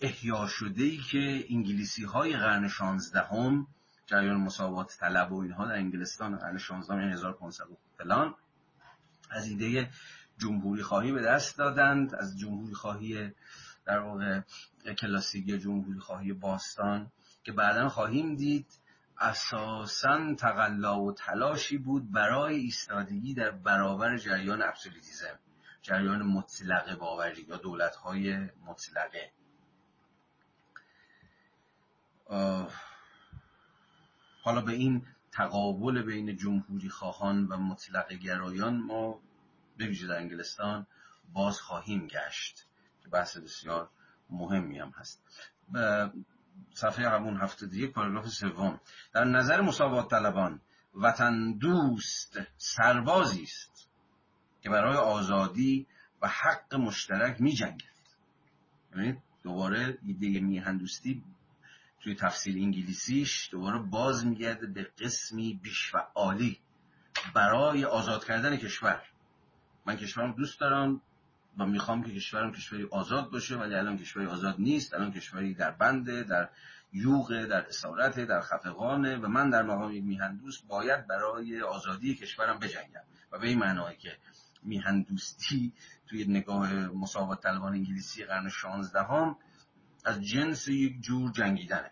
احیا 0.00 0.46
شده 0.46 0.82
ای 0.82 0.96
که 0.96 1.44
انگلیسی 1.50 2.04
های 2.04 2.36
قرن 2.36 2.68
شانزدهم 2.68 3.66
جریان 4.06 4.36
مساوات 4.36 4.96
طلب 5.00 5.32
و 5.32 5.40
اینها 5.40 5.66
در 5.66 5.74
انگلستان 5.74 6.36
قرن 6.36 6.58
16 6.58 6.94
یعنی 6.94 7.12
1500 7.12 7.64
فلان 7.98 8.34
از 9.30 9.48
ایده 9.48 9.90
جمهوری 10.40 10.82
خواهی 10.82 11.12
به 11.12 11.22
دست 11.22 11.58
دادند. 11.58 12.14
از 12.14 12.38
جمهوری 12.38 12.74
خواهی 12.74 13.32
در 13.86 13.98
واقع 13.98 14.40
کلاسیک 14.98 15.48
یا 15.48 15.56
جمهوری 15.56 16.00
خواهی 16.00 16.32
باستان 16.32 17.12
که 17.42 17.52
بعدا 17.52 17.88
خواهیم 17.88 18.36
دید 18.36 18.66
اساسا 19.18 20.34
تقلا 20.34 21.00
و 21.00 21.12
تلاشی 21.12 21.78
بود 21.78 22.12
برای 22.12 22.56
ایستادگی 22.56 23.34
در 23.34 23.50
برابر 23.50 24.16
جریان 24.16 24.62
ابسولیتیزم 24.62 25.38
جریان 25.82 26.22
مطلقه 26.22 26.96
باوری 26.96 27.42
یا 27.42 27.56
دولت 27.56 27.96
های 27.96 28.36
مطلقه 28.66 29.32
حالا 34.42 34.60
به 34.60 34.72
این 34.72 35.06
تقابل 35.32 36.02
بین 36.02 36.36
جمهوری 36.36 36.88
خواهان 36.88 37.46
و 37.46 37.56
مطلقه 37.56 38.16
گرایان 38.16 38.76
ما 38.76 39.20
بویژه 39.84 40.06
در 40.06 40.16
انگلستان 40.16 40.86
باز 41.32 41.60
خواهیم 41.60 42.06
گشت 42.06 42.66
که 43.02 43.08
بحث 43.08 43.36
بسیار 43.36 43.90
مهمی 44.30 44.78
هم 44.78 44.92
هست. 44.96 45.22
صفحه 46.74 47.08
همون 47.08 47.36
هفته 47.36 47.66
یک 47.72 47.92
پاراگراف 47.92 48.28
سوم. 48.28 48.80
در 49.12 49.24
نظر 49.24 49.60
مساوات 49.60 50.10
طلبان 50.10 50.60
وطن 50.94 51.52
دوست 51.52 52.38
سربازی 52.56 53.42
است 53.42 53.88
که 54.62 54.70
برای 54.70 54.96
آزادی 54.96 55.86
و 56.22 56.28
حق 56.28 56.74
مشترک 56.74 57.40
می 57.40 57.52
جنگد 57.52 57.84
یعنی 58.96 59.22
دوباره 59.42 59.98
ایده 60.02 60.40
میهندوستی 60.40 61.24
توی 62.02 62.14
تفسیر 62.14 62.56
انگلیسیش 62.62 63.48
دوباره 63.52 63.78
باز 63.78 64.26
میگرده 64.26 64.66
به 64.66 64.82
قسمی 64.98 65.60
بیشفعالی 65.62 66.60
برای 67.34 67.84
آزاد 67.84 68.24
کردن 68.24 68.56
کشور. 68.56 69.02
من 69.86 69.96
کشورم 69.96 70.32
دوست 70.32 70.60
دارم 70.60 71.00
و 71.58 71.66
می‌خوام 71.66 72.02
که 72.02 72.14
کشورم 72.14 72.52
کشوری 72.52 72.88
آزاد 72.90 73.30
باشه 73.30 73.56
ولی 73.56 73.74
الان 73.74 73.98
کشوری 73.98 74.26
آزاد 74.26 74.54
نیست. 74.58 74.94
الان 74.94 75.12
کشوری 75.12 75.54
در 75.54 75.70
بنده 75.70 76.22
در 76.22 76.48
یوغ 76.92 77.46
در 77.46 77.66
اسارت 77.68 78.20
در 78.20 78.40
خفقانه 78.40 79.16
و 79.16 79.28
من 79.28 79.50
در 79.50 79.62
مقام 79.62 79.92
یک 79.92 80.04
میهندوست 80.04 80.66
باید 80.68 81.06
برای 81.06 81.62
آزادی 81.62 82.14
کشورم 82.14 82.58
بجنگم. 82.58 83.02
و 83.32 83.38
به 83.38 83.48
این 83.48 83.58
معنایی 83.58 83.96
که 83.96 84.16
میهندوستی 84.62 85.72
توی 86.08 86.24
نگاه 86.24 86.74
مساوات 86.74 87.42
طلبان 87.42 87.72
انگلیسی 87.72 88.24
قرن 88.24 88.48
16 88.48 89.02
هم 89.02 89.36
از 90.04 90.24
جنس 90.24 90.68
یک 90.68 91.00
جور 91.00 91.32
جنگیدنه. 91.32 91.90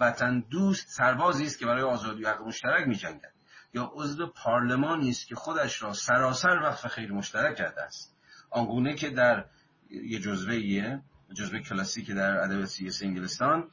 وطن 0.00 0.40
دوست 0.50 0.88
سربازی 0.88 1.44
است 1.44 1.58
که 1.58 1.66
برای 1.66 1.82
آزادی 1.82 2.24
و 2.24 2.28
حق 2.28 2.42
مشترک 2.42 2.88
میجنگد. 2.88 3.32
یا 3.74 3.92
عضو 3.94 4.26
پارلمانی 4.26 5.10
است 5.10 5.26
که 5.26 5.34
خودش 5.34 5.82
را 5.82 5.92
سراسر 5.92 6.60
وقف 6.62 6.86
خیر 6.86 7.12
مشترک 7.12 7.56
کرده 7.56 7.82
است. 7.82 8.16
آنگونه 8.50 8.94
که 8.94 9.10
در 9.10 9.44
یه 9.90 10.18
جزوه 10.18 11.00
جزوه 11.34 11.58
کلاسیک 11.58 12.10
در 12.10 12.40
ادب 12.40 12.64
سیاسی 12.64 13.06
انگلستان 13.06 13.70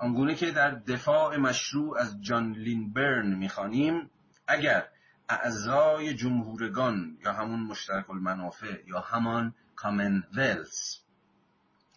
آنگونه 0.00 0.34
که 0.34 0.50
در 0.50 0.70
دفاع 0.70 1.36
مشروع 1.36 1.98
از 1.98 2.22
جان 2.22 2.52
لینبرن 2.52 3.34
می‌خوانیم 3.34 4.10
اگر 4.46 4.88
اعضای 5.28 6.14
جمهورگان 6.14 7.18
یا 7.24 7.32
همون 7.32 7.60
مشترک 7.60 8.10
المنافع 8.10 8.82
یا 8.86 9.00
همان 9.00 9.54
کامن 9.76 10.24
ولز 10.36 10.98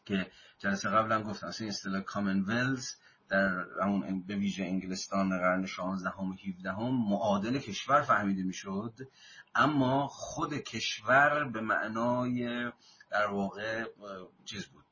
که 0.06 0.32
جلسه 0.60 0.90
قبلا 0.90 1.24
گفتم 1.24 1.52
این 1.60 1.70
اصطلاح 1.70 2.02
کامن 2.02 2.42
ولز 2.42 2.96
در 3.30 3.66
همون 3.82 4.22
به 4.22 4.36
ویژه 4.36 4.64
انگلستان 4.64 5.30
قرن 5.30 5.66
16 5.66 6.10
و 6.10 6.34
17 6.34 6.72
هم 6.72 7.10
معادل 7.10 7.60
کشور 7.60 8.02
فهمیده 8.02 8.44
می‌شد 8.44 8.94
اما 9.56 10.08
خود 10.08 10.54
کشور 10.54 11.44
به 11.44 11.62
معنای 11.62 12.72
در 13.12 13.28
واقع 13.28 13.86
چیز 14.46 14.66
بود 14.66 14.86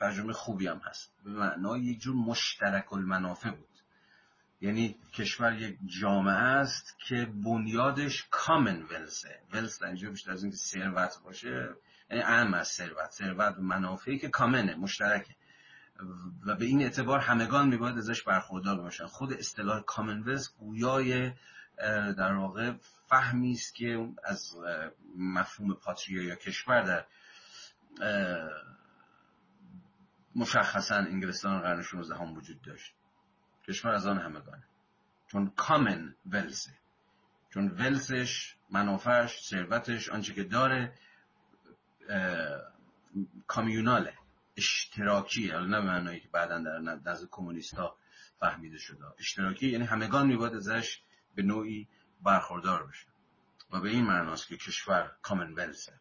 ترجمه 0.00 0.32
خوبی 0.32 0.66
هم 0.66 0.78
هست 0.78 1.12
به 1.24 1.30
معنای 1.30 1.80
یک 1.80 2.00
جور 2.00 2.16
مشترک 2.16 2.92
المنافع 2.92 3.50
بود. 3.50 3.68
یعنی 4.60 4.96
کشور 5.12 5.52
یک 5.52 5.78
جامعه 6.00 6.34
است 6.34 6.96
که 6.98 7.24
بنیادش 7.44 8.26
کامن 8.30 8.82
ولسه 8.82 9.40
ولس 9.52 9.82
در 9.82 9.92
بیشتر 9.92 10.32
از 10.32 10.42
اینکه 10.42 10.56
ثروت 10.56 11.20
باشه 11.24 11.68
یعنی 12.10 12.22
اهم 12.22 12.54
از 12.54 12.68
ثروت. 12.68 13.10
ثروت 13.10 13.58
منافعی 13.58 14.18
که 14.18 14.28
کامنه 14.28 14.74
مشترکه. 14.74 15.34
و 16.46 16.54
به 16.54 16.64
این 16.64 16.82
اعتبار 16.82 17.18
همگان 17.18 17.68
میباید 17.68 17.98
ازش 17.98 18.22
برخوردار 18.22 18.80
باشن. 18.80 19.06
خود 19.06 19.32
اصطلاح 19.32 19.82
کامنولث 19.82 20.48
گویای 20.48 21.32
در 22.16 22.34
واقع 22.34 22.72
فهمی 23.08 23.52
است 23.52 23.74
که 23.74 24.08
از 24.24 24.56
مفهوم 25.16 25.74
پاتریا 25.74 26.22
یا 26.22 26.34
کشور 26.34 26.82
در 26.82 27.04
مشخصا 30.34 30.96
انگلستان 30.96 31.60
قرن 31.60 31.82
16 31.82 32.16
هم 32.16 32.32
وجود 32.32 32.62
داشت. 32.62 32.94
کشور 33.68 33.90
از 33.90 34.06
آن 34.06 34.18
همگانه. 34.18 34.64
چون 35.26 35.52
کامن 35.56 36.14
ولسه 36.26 36.72
چون 37.50 37.68
ولسش 37.68 38.56
منافعش 38.70 39.40
ثروتش 39.48 40.08
آنچه 40.08 40.34
که 40.34 40.44
داره 40.44 40.92
کامیوناله 43.46 44.14
اشتراکی 44.58 45.46
نه 45.48 45.80
معنایی 45.80 46.20
که 46.20 46.28
بعدا 46.28 46.58
در 46.58 46.78
نزد 46.78 47.28
کمونیست 47.30 47.74
ها 47.74 47.96
فهمیده 48.40 48.78
شده. 48.78 49.04
اشتراکی 49.18 49.68
یعنی 49.68 49.84
همگان 49.84 50.26
میباید 50.26 50.54
ازش 50.54 51.00
به 51.34 51.42
نوعی 51.42 51.88
برخوردار 52.22 52.86
بشه 52.86 53.06
و 53.70 53.80
به 53.80 53.88
این 53.88 54.04
معناست 54.04 54.48
که 54.48 54.56
کشور 54.56 55.12
کامن 55.22 55.52
ولسه 55.52 55.92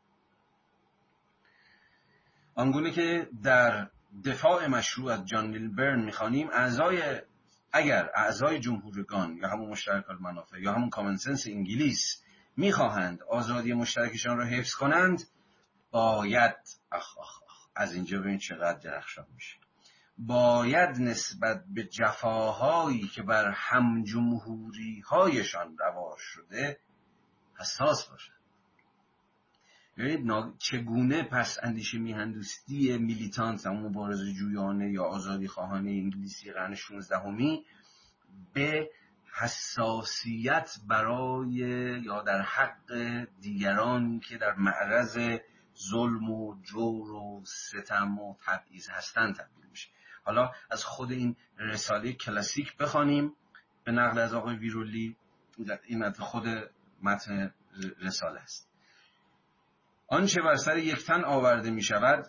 آنگونه 2.55 2.91
که 2.91 3.29
در 3.43 3.89
دفاع 4.25 4.67
مشروع 4.67 5.11
از 5.11 5.25
جان 5.25 5.47
میلبرن 5.47 5.99
می‌خوانیم 5.99 6.49
اعضای 6.49 7.21
اگر 7.71 8.09
اعضای 8.15 8.59
جمهورگان 8.59 9.37
یا 9.37 9.47
همون 9.49 9.69
مشترک 9.69 10.09
المنافع 10.09 10.59
یا 10.59 10.73
همون 10.73 10.89
کامنسنس 10.89 11.47
انگلیس 11.47 12.23
می‌خواهند 12.57 13.23
آزادی 13.23 13.73
مشترکشان 13.73 14.37
را 14.37 14.45
حفظ 14.45 14.73
کنند 14.73 15.27
باید 15.91 16.55
اخ 16.91 17.17
اخ 17.17 17.46
از 17.77 17.93
اینجا 17.93 18.19
ببین 18.19 18.37
چقدر 18.37 18.79
درخشان 18.79 19.25
میشه. 19.35 19.57
باید 20.17 20.89
نسبت 20.89 21.63
به 21.73 21.83
جفاهایی 21.83 23.07
که 23.07 23.21
بر 23.23 23.51
هم 23.51 24.03
جمهوری 24.03 24.99
هایشان 24.99 25.77
روا 25.77 26.15
شده 26.19 26.79
حساس 27.59 28.09
باشد. 28.09 28.37
چگونه 30.57 31.23
پس 31.23 31.57
اندیشه 31.63 31.97
میهندوستی 31.97 32.97
میلیتانت 32.97 33.67
هم 33.67 33.73
مبارز 33.73 34.23
جویانه 34.39 34.91
یا 34.91 35.03
آزادی 35.03 35.47
خواهانه 35.47 35.89
انگلیسی 35.89 36.51
قرن 36.51 36.75
16 36.75 37.17
همی 37.17 37.65
به 38.53 38.89
حساسیت 39.31 40.77
برای 40.87 41.53
یا 42.03 42.21
در 42.21 42.41
حق 42.41 42.93
دیگران 43.41 44.19
که 44.19 44.37
در 44.37 44.55
معرض 44.55 45.17
ظلم 45.89 46.31
و 46.31 46.61
جور 46.61 47.11
و 47.11 47.43
ستم 47.45 48.19
و 48.19 48.35
تبعیض 48.45 48.89
هستند 48.89 49.35
تبدیل 49.35 49.65
میشه. 49.71 49.89
حالا 50.23 50.51
از 50.71 50.83
خود 50.83 51.11
این 51.11 51.35
رساله 51.57 52.13
کلاسیک 52.13 52.77
بخوانیم. 52.77 53.33
به 53.83 53.91
نقل 53.91 54.19
از 54.19 54.33
آقای 54.33 54.55
ویرولی 54.55 55.15
این 55.85 56.11
خود 56.11 56.45
متن 57.03 57.53
رساله 57.99 58.39
است. 58.39 58.69
آنچه 60.07 60.41
بر 60.41 60.55
سر 60.55 60.77
یک 60.77 61.05
تن 61.05 61.23
آورده 61.23 61.71
می 61.71 61.83
شود 61.83 62.25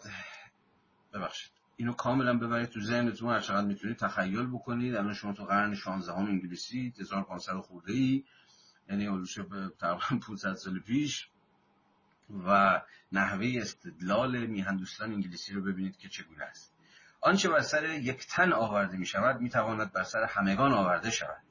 ببخشید 1.14 1.52
اینو 1.76 1.92
کاملا 1.92 2.38
ببرید 2.38 2.68
تو 2.68 2.80
ذهنتون 2.80 3.30
هر 3.30 3.40
چقدر 3.40 3.66
می‌تونید 3.66 3.96
تخیل 3.96 4.46
بکنید. 4.46 4.96
الان 4.96 5.14
شما 5.14 5.32
تو 5.32 5.44
قرن 5.44 5.74
16 5.74 6.12
هم 6.12 6.26
انگلیسی 6.26 6.94
1500 7.00 7.52
خورده 7.52 7.92
ای 7.92 8.24
یعنی 8.88 9.06
حدودش 9.06 9.34
تقریبا 9.80 10.26
500 10.26 10.54
سال 10.54 10.78
پیش. 10.78 11.28
و 12.46 12.80
نحوه 13.12 13.52
استدلال 13.56 14.46
میهندوستان 14.46 15.12
انگلیسی 15.12 15.52
رو 15.52 15.62
ببینید 15.62 15.96
که 15.96 16.08
چگونه 16.08 16.44
است. 16.44 16.74
آنچه 17.20 17.48
بر 17.48 17.60
سر 17.60 17.84
یک 17.84 18.26
تن 18.26 18.52
آورده 18.52 18.96
می 18.96 19.06
شود 19.06 19.40
می 19.40 19.50
تواند 19.50 19.92
بر 19.92 20.04
سر 20.04 20.24
همگان 20.24 20.72
آورده 20.72 21.10
شود. 21.10 21.42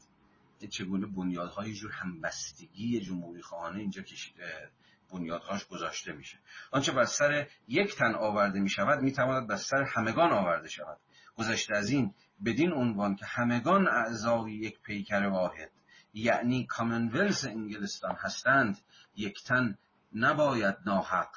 چگونه 0.69 1.05
بنیادهای 1.05 1.73
جور 1.73 1.91
همبستگی 1.91 3.01
جمهوری 3.01 3.41
خواهانه 3.41 3.79
اینجا 3.79 4.01
کشیده 4.01 4.71
بنیادهاش 5.11 5.65
گذاشته 5.65 6.13
میشه. 6.13 6.37
آنچه 6.71 6.91
بر 6.91 7.05
سر 7.05 7.47
یک 7.67 7.95
تن 7.95 8.15
آورده 8.15 8.59
می 8.59 8.69
شود 8.69 9.01
می 9.01 9.11
تواند 9.11 9.47
بر 9.47 9.55
سر 9.55 9.83
همگان 9.83 10.31
آورده 10.31 10.69
شود. 10.69 10.97
گذشته 11.37 11.75
از 11.75 11.89
این 11.89 12.13
بدین 12.45 12.71
عنوان 12.71 13.15
که 13.15 13.25
همگان 13.25 13.87
اعضای 13.87 14.53
یک 14.53 14.81
پیکر 14.81 15.23
واحد 15.23 15.71
یعنی 16.13 16.65
کامنولس 16.65 17.45
انگلستان 17.45 18.15
هستند 18.19 18.77
یک 19.15 19.43
تن 19.43 19.77
نباید 20.15 20.75
ناحق 20.85 21.29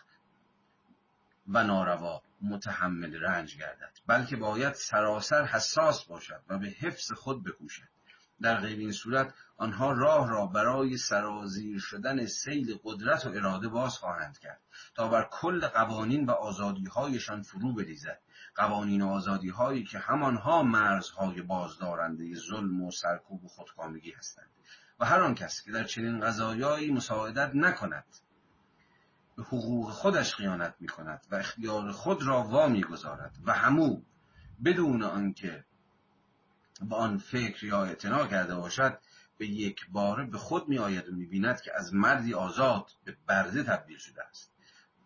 و 1.48 1.64
ناروا 1.64 2.22
متحمل 2.42 3.14
رنج 3.14 3.56
گردد 3.56 3.98
بلکه 4.06 4.36
باید 4.36 4.74
سراسر 4.74 5.44
حساس 5.44 6.04
باشد 6.04 6.42
و 6.48 6.58
به 6.58 6.66
حفظ 6.66 7.12
خود 7.12 7.44
بکوشد. 7.44 7.88
در 8.42 8.60
غیر 8.60 8.78
این 8.78 8.92
صورت 8.92 9.34
آنها 9.56 9.92
راه 9.92 10.30
را 10.30 10.46
برای 10.46 10.96
سرازیر 10.96 11.78
شدن 11.78 12.26
سیل 12.26 12.78
قدرت 12.84 13.26
و 13.26 13.28
اراده 13.28 13.68
باز 13.68 13.98
خواهند 13.98 14.38
کرد 14.38 14.60
تا 14.94 15.08
بر 15.08 15.28
کل 15.30 15.66
قوانین 15.66 16.26
و 16.26 16.30
آزادیهایشان 16.30 17.42
فرو 17.42 17.74
بریزد. 17.74 18.20
قوانین 18.54 19.02
و 19.02 19.08
آزادیهایی 19.08 19.84
که 19.84 19.98
همانها 19.98 20.62
مرزهای 20.62 21.42
بازدارنده 21.42 22.34
ظلم 22.34 22.82
و 22.82 22.90
سرکوب 22.90 23.44
و 23.44 23.48
خودکامگی 23.48 24.10
هستند 24.12 24.50
و 25.00 25.04
هر 25.04 25.20
آن 25.20 25.34
کس 25.34 25.62
که 25.62 25.72
در 25.72 25.84
چنین 25.84 26.20
قضایایی 26.20 26.92
مساعدت 26.92 27.54
نکند 27.54 28.04
به 29.40 29.46
حقوق 29.46 29.90
خودش 29.90 30.34
خیانت 30.34 30.74
می 30.80 30.88
کند 30.88 31.26
و 31.30 31.34
اختیار 31.34 31.92
خود 31.92 32.22
را 32.22 32.42
وا 32.42 32.68
می 32.68 32.84
گذارد 32.84 33.36
و 33.44 33.52
همو 33.52 34.02
بدون 34.64 35.02
آنکه 35.02 35.64
به 36.80 36.96
آن 36.96 37.18
فکر 37.18 37.64
یا 37.64 37.84
اعتنا 37.84 38.26
کرده 38.26 38.54
باشد 38.54 38.98
به 39.38 39.46
یک 39.46 39.90
باره 39.90 40.24
به 40.26 40.38
خود 40.38 40.68
می 40.68 40.78
آید 40.78 41.08
و 41.08 41.12
می 41.12 41.26
بیند 41.26 41.60
که 41.60 41.72
از 41.76 41.94
مردی 41.94 42.34
آزاد 42.34 42.90
به 43.04 43.16
برده 43.26 43.62
تبدیل 43.62 43.98
شده 43.98 44.22
است. 44.24 44.52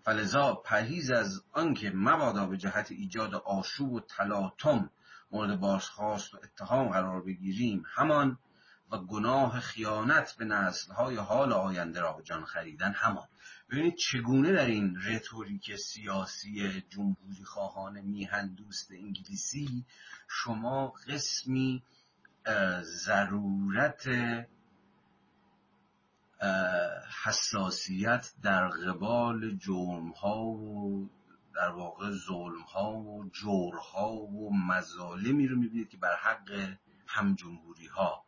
فلذا 0.03 0.55
پرهیز 0.55 1.11
از 1.11 1.45
آنکه 1.53 1.93
مبادا 1.95 2.47
به 2.47 2.57
جهت 2.57 2.93
ایجاد 2.93 3.35
آشوب 3.35 3.93
و 3.93 4.01
تلاطم 4.01 4.91
مورد 5.31 5.61
بازخواست 5.61 6.35
و 6.35 6.39
اتهام 6.45 6.89
قرار 6.89 7.23
بگیریم 7.23 7.85
همان 7.95 8.39
و 8.93 8.99
گناه 8.99 9.61
خیانت 9.61 10.35
به 10.39 10.45
نسلهای 10.45 11.17
حال 11.17 11.53
آینده 11.53 12.01
را 12.01 12.13
به 12.13 12.23
جان 12.23 12.45
خریدن 12.45 12.93
همان. 12.93 13.29
ببینید 13.71 13.95
چگونه 13.95 14.53
در 14.53 14.67
این 14.67 14.97
رتوریک 15.07 15.77
سیاسی 15.77 16.83
جمهوری 16.91 17.45
خواهان 17.45 18.01
میهن 18.01 18.55
دوست 18.55 18.93
انگلیسی 18.93 19.85
شما 20.29 20.93
قسمی 21.09 21.83
ضرورت 22.83 24.09
حساسیت 27.25 28.33
در 28.43 28.69
قبال 28.69 29.57
جرم 29.57 30.09
ها 30.11 30.45
و 30.45 31.11
در 31.55 31.69
واقع 31.69 32.11
ظلم 32.11 32.63
ها 32.63 32.93
و 32.93 33.31
جورها 33.33 34.13
و 34.13 34.57
مظالمی 34.57 35.47
رو 35.47 35.57
می‌بینید 35.57 35.89
که 35.89 35.97
بر 35.97 36.17
حق 36.17 36.77
هم 37.07 37.35
جمهوری 37.35 37.87
ها 37.87 38.24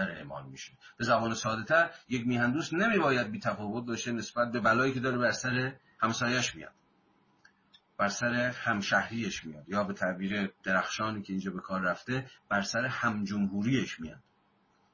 در 0.00 0.10
اعمال 0.10 0.46
میشه. 0.46 0.72
به 0.96 1.04
زبان 1.04 1.34
ساده 1.34 1.64
تر 1.64 1.90
یک 2.08 2.26
میهندوست 2.26 2.74
نمیباید 2.74 3.30
بی 3.30 3.38
تفاوت 3.38 3.86
باشه 3.86 4.12
نسبت 4.12 4.52
به 4.52 4.60
بلایی 4.60 4.92
که 4.92 5.00
داره 5.00 5.18
بر 5.18 5.32
سر 5.32 5.72
همسایش 5.98 6.54
میاد. 6.54 6.72
بر 7.98 8.08
سر 8.08 8.34
همشهریش 8.34 9.44
میاد 9.44 9.68
یا 9.68 9.84
به 9.84 9.94
تعبیر 9.94 10.52
درخشانی 10.62 11.22
که 11.22 11.32
اینجا 11.32 11.50
به 11.50 11.60
کار 11.60 11.80
رفته 11.80 12.30
بر 12.48 12.62
سر 12.62 12.86
همجمهوریش 12.86 14.00
میاد. 14.00 14.22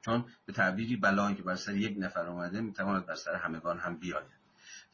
چون 0.05 0.25
به 0.47 0.53
تعبیری 0.53 0.97
بلایی 0.97 1.37
که 1.37 1.43
بر 1.43 1.55
سر 1.55 1.75
یک 1.75 1.97
نفر 1.99 2.27
آمده 2.27 2.61
می‌تواند 2.61 3.07
بر 3.07 3.15
سر 3.15 3.35
همگان 3.35 3.79
هم 3.79 3.97
بیاید. 3.97 4.27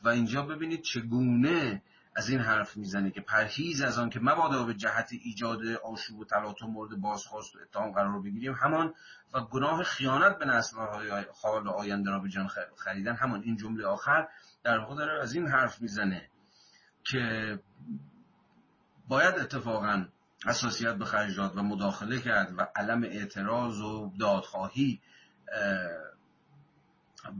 و 0.02 0.08
اینجا 0.08 0.42
ببینید 0.42 0.82
چگونه 0.82 1.82
از 2.16 2.28
این 2.28 2.40
حرف 2.40 2.76
می‌زنه 2.76 3.10
که 3.10 3.20
پرهیز 3.20 3.82
از 3.82 3.98
آن 3.98 4.10
که 4.10 4.20
مبادا 4.20 4.64
به 4.64 4.74
جهت 4.74 5.08
ایجاد 5.12 5.66
آشوب 5.66 6.18
و 6.18 6.24
تلاطم 6.24 6.66
مورد 6.66 7.00
بازخواست 7.00 7.56
و 7.56 7.58
اتهام 7.58 7.92
قرار 7.92 8.20
بگیریم 8.22 8.52
همان 8.52 8.94
و 9.34 9.40
گناه 9.40 9.82
خیانت 9.82 10.38
به 10.38 10.44
نسلهای 10.44 11.24
حال 11.42 11.68
آینده 11.68 12.10
را 12.10 12.18
به 12.18 12.28
جان 12.28 12.48
خریدن. 12.76 13.14
همان 13.16 13.42
این 13.42 13.56
جمله 13.56 13.86
آخر 13.86 14.28
در 14.64 14.78
واقع 14.78 14.94
داره 14.94 15.22
از 15.22 15.34
این 15.34 15.46
حرف 15.46 15.80
می‌زنه 15.80 16.30
که 17.04 17.58
باید 19.08 19.34
اتفاقا 19.34 20.06
حساسیت 20.46 20.94
به 20.94 21.04
خرج 21.04 21.36
داد 21.36 21.56
و 21.56 21.62
مداخله 21.62 22.20
کرد 22.20 22.54
و 22.58 22.66
علم 22.76 23.02
اعتراض 23.02 23.80
و 23.80 24.12
دادخواهی 24.20 25.00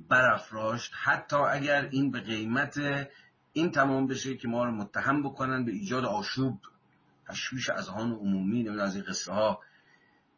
برافراشت. 0.09 0.93
حتی 1.03 1.37
اگر 1.37 1.89
این 1.91 2.11
به 2.11 2.21
قیمت 2.21 2.79
این 3.53 3.71
تمام 3.71 4.07
بشه 4.07 4.37
که 4.37 4.49
ما 4.49 4.65
رو 4.65 4.71
متهم 4.71 5.23
بکنن 5.23 5.65
به 5.65 5.73
ایجاد 5.73 6.05
آشوب 6.05 6.61
تشویش 7.29 7.71
اذهان 7.71 8.13
عمومی 8.13 8.57
نمی‌دونم 8.57 8.81
از 8.81 8.95
این 8.95 9.05
قصه 9.05 9.33
ها 9.33 9.61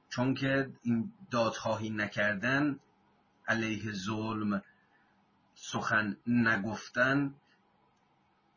چون 0.08 0.34
که 0.34 0.70
این 0.82 1.12
دادخواهی 1.30 1.90
نکردن 1.90 2.78
علیه 3.48 3.92
ظلم 3.92 4.62
سخن 5.54 6.16
نگفتن 6.26 7.34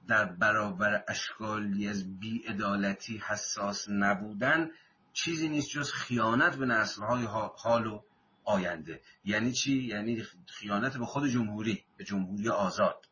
در 0.07 0.25
برابر 0.25 1.03
اشکالی 1.07 1.87
از 1.87 2.19
بیعدالتی 2.19 3.17
حساس 3.17 3.89
نبودن 3.89 4.69
چیزی 5.13 5.49
نیست 5.49 5.69
جز 5.69 5.91
خیانت 5.91 6.55
به 6.55 6.65
نسلهای 6.65 7.25
حال 7.57 7.87
و 7.87 8.01
آینده. 8.43 9.01
یعنی 9.25 9.51
چی؟ 9.51 9.83
یعنی 9.83 10.23
خیانت 10.47 10.97
به 10.97 11.05
خود 11.05 11.27
جمهوری 11.27 11.83
به 11.97 12.03
جمهوری 12.03 12.49
آزاد. 12.49 13.06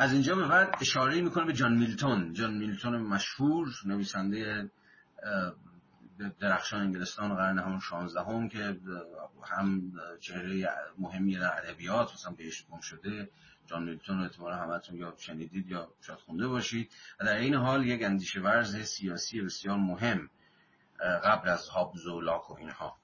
از 0.00 0.12
اینجا 0.12 0.34
به 0.34 0.48
بعد 0.48 0.76
اشاره 0.80 1.20
می‌کنه 1.20 1.44
به 1.44 1.52
جان 1.52 1.74
میلتون. 1.74 2.32
جان 2.32 2.54
میلتون 2.54 2.96
مشهور 2.96 3.68
نویسنده 3.84 4.70
درخشان 6.40 6.80
انگلستان 6.80 7.36
قرن 7.36 7.58
همون 7.58 7.80
16 7.80 8.20
هم 8.20 8.48
که 8.48 8.76
هم 9.44 9.92
چهره 10.20 10.68
مهمی 10.98 11.36
در 11.36 11.58
ادبیات 11.58 12.12
مثلا 12.12 12.32
بهش 12.32 12.66
گم 12.70 12.80
شده. 12.80 13.30
جان 13.66 13.84
میلتون 13.84 14.22
احتمالا 14.22 14.56
همتون 14.56 14.96
یا 14.96 15.14
شنیدید 15.18 15.68
یا 15.68 15.88
شاید 16.00 16.18
خونده 16.18 16.48
باشید. 16.48 16.92
و 17.20 17.24
در 17.24 17.36
این 17.36 17.54
حال 17.54 17.86
یک 17.86 18.02
اندیشه 18.02 18.40
ورز 18.40 18.76
سیاسی 18.76 19.40
بسیار 19.40 19.76
مهم 19.76 20.30
قبل 21.24 21.48
از 21.48 21.68
هابز 21.68 22.06
و 22.06 22.20
لاک 22.20 22.50
و 22.50 22.54
اینها. 22.54 22.96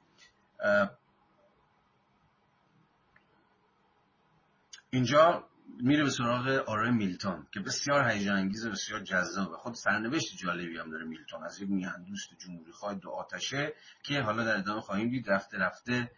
اینجا 4.90 5.44
میره 5.80 6.04
به 6.04 6.10
سراغ 6.10 6.46
آره 6.46 6.90
میلتون 6.90 7.46
که 7.52 7.60
بسیار 7.60 8.08
هیجان 8.10 8.36
انگیز 8.36 8.66
و 8.66 8.70
بسیار 8.70 9.00
جذابه. 9.00 9.56
خود 9.56 9.74
سرنوشت 9.74 10.36
جالبی 10.36 10.78
هم 10.78 10.90
داره 10.90 11.04
میلتون. 11.04 11.44
از 11.44 11.60
یک 11.60 11.70
میهندوست 11.70 12.28
جمهوری 12.38 12.72
خواهد 12.72 13.00
دو 13.00 13.10
آتشه 13.10 13.74
که 14.02 14.20
حالا 14.20 14.44
در 14.44 14.56
ادامه 14.56 14.80
خواهیم 14.80 15.10
دید. 15.10 15.30
رفته 15.30 15.58
رفته 15.58 16.10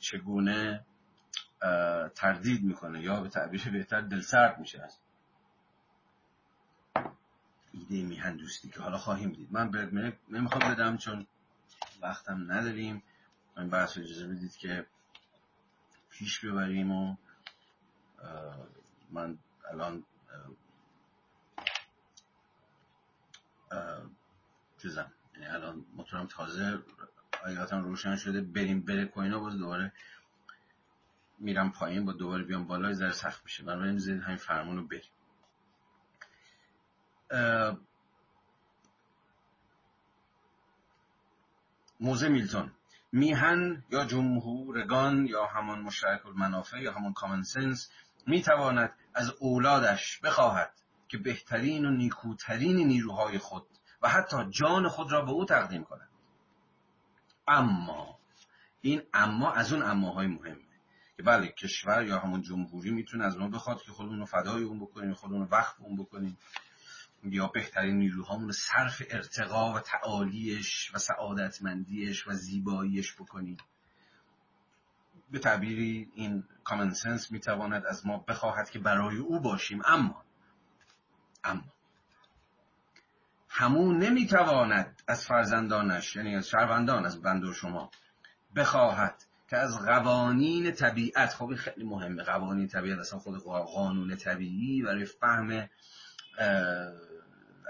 چگونه 0.00 0.84
تردید 2.14 2.62
می‌کنه. 2.62 3.02
یا 3.02 3.20
به 3.20 3.28
تعبیر 3.28 3.70
بهتر 3.70 4.00
دلسرد 4.00 4.58
میشه 4.58 4.82
از 4.82 4.98
ایده 7.72 8.02
میهندوستی 8.02 8.68
که 8.68 8.80
حالا 8.80 8.98
خواهیم 8.98 9.32
دید. 9.32 9.52
من 9.52 9.70
نمی‌خوام 10.28 10.74
بدم 10.74 10.96
چون 10.96 11.26
وقتم 12.02 12.52
نداریم. 12.52 13.02
من 13.56 13.70
بحث 13.70 13.98
اجازه 13.98 14.26
بدید 14.26 14.56
که 14.56 14.86
پیش 16.10 16.44
ببریم 16.44 16.90
و 16.90 17.16
من 19.10 19.38
الان 19.70 20.04
چیزم 24.82 25.12
یعنی 25.34 25.46
الان 25.46 25.84
موتورم 25.96 26.26
تازه 26.26 26.82
حقیقتا 27.44 27.78
روشن 27.78 28.16
شده 28.16 28.40
بریم 28.40 28.80
بره 28.80 29.04
کوینا 29.04 29.40
باز 29.40 29.58
دوباره 29.58 29.92
میرم 31.38 31.72
پایین 31.72 32.04
با 32.04 32.12
دوباره 32.12 32.44
بیام 32.44 32.66
بالا 32.66 32.92
ذره 32.92 33.12
سخت 33.12 33.44
میشه. 33.44 33.62
بنابراین 33.62 33.98
زید 33.98 34.22
همین 34.22 34.36
فرمون 34.36 34.76
رو 34.76 34.86
بریم. 34.86 35.10
موزه 42.00 42.28
میلتون. 42.28 42.72
میهن 43.12 43.84
یا 43.90 44.04
جمهورگان 44.04 45.26
یا 45.26 45.46
همان 45.46 45.80
مشترک 45.80 46.26
المنافع 46.26 46.82
یا 46.82 46.92
همان 46.92 47.12
کامن 47.12 47.42
سنس 47.42 47.90
می‌تواند 48.26 48.92
از 49.14 49.30
اولادش 49.30 50.20
بخواهد 50.20 50.72
که 51.08 51.18
بهترین 51.18 51.84
و 51.84 51.90
نیکوترین 51.90 52.76
نیروهای 52.76 53.38
خود 53.38 53.66
و 54.02 54.08
حتی 54.08 54.36
جان 54.50 54.88
خود 54.88 55.12
را 55.12 55.24
به 55.24 55.30
او 55.30 55.44
تقدیم 55.44 55.84
کند. 55.84 56.08
اما 57.48 58.18
این 58.80 59.02
اما 59.14 59.52
از 59.52 59.72
اون 59.72 59.82
اماهای 59.82 60.26
مهمه 60.26 60.74
که 61.16 61.22
بله 61.22 61.48
کشور 61.48 62.04
یا 62.06 62.18
همون 62.18 62.42
جمهوری 62.42 62.90
می‌تونه 62.90 63.24
از 63.24 63.38
ما 63.38 63.48
بخواد 63.48 63.82
که 63.82 63.92
خودمون 63.92 64.18
رو 64.18 64.26
فدای 64.26 64.62
اون 64.62 64.80
بکنیم 64.80 65.14
خودمون 65.14 65.40
رو 65.40 65.46
وقف 65.46 65.80
اون 65.80 65.96
بکنیم 65.96 66.38
یا 67.22 67.46
بهترین 67.46 67.98
نیروهامون 67.98 68.46
رو 68.46 68.52
صرف 68.52 69.02
ارتقا 69.10 69.72
و 69.72 69.80
تعالیش 69.80 70.94
و 70.94 70.98
سعادتمندیش 70.98 72.28
و 72.28 72.32
زیباییش 72.32 73.14
بکنیم. 73.14 73.56
به 75.34 75.40
تعبیری 75.40 76.10
این 76.14 76.44
کامن 76.64 76.90
سنس 76.90 77.32
می‌تواند 77.32 77.86
از 77.86 78.06
ما 78.06 78.18
بخواهد 78.18 78.70
که 78.70 78.78
برای 78.78 79.16
او 79.16 79.40
باشیم. 79.40 79.82
اما 79.84 80.24
اما 81.44 81.64
همون 83.48 83.98
نمی‌تواند 83.98 85.02
از 85.08 85.26
فرزندانش 85.26 86.16
یعنی 86.16 86.36
از 86.36 86.48
شهروندان 86.48 87.06
از 87.06 87.22
بند 87.22 87.52
شما 87.52 87.90
بخواهد 88.56 89.24
که 89.50 89.56
از 89.56 89.78
قوانین 89.78 90.72
طبیعت 90.72 91.34
خب 91.34 91.54
خیلی 91.54 91.84
مهمه. 91.84 92.22
قوانین 92.22 92.68
طبیعت 92.68 92.98
اصلا 92.98 93.18
خود 93.18 93.42
قانون 93.44 94.16
طبیعی 94.16 94.82
برای 94.82 95.04
فهم 95.04 95.68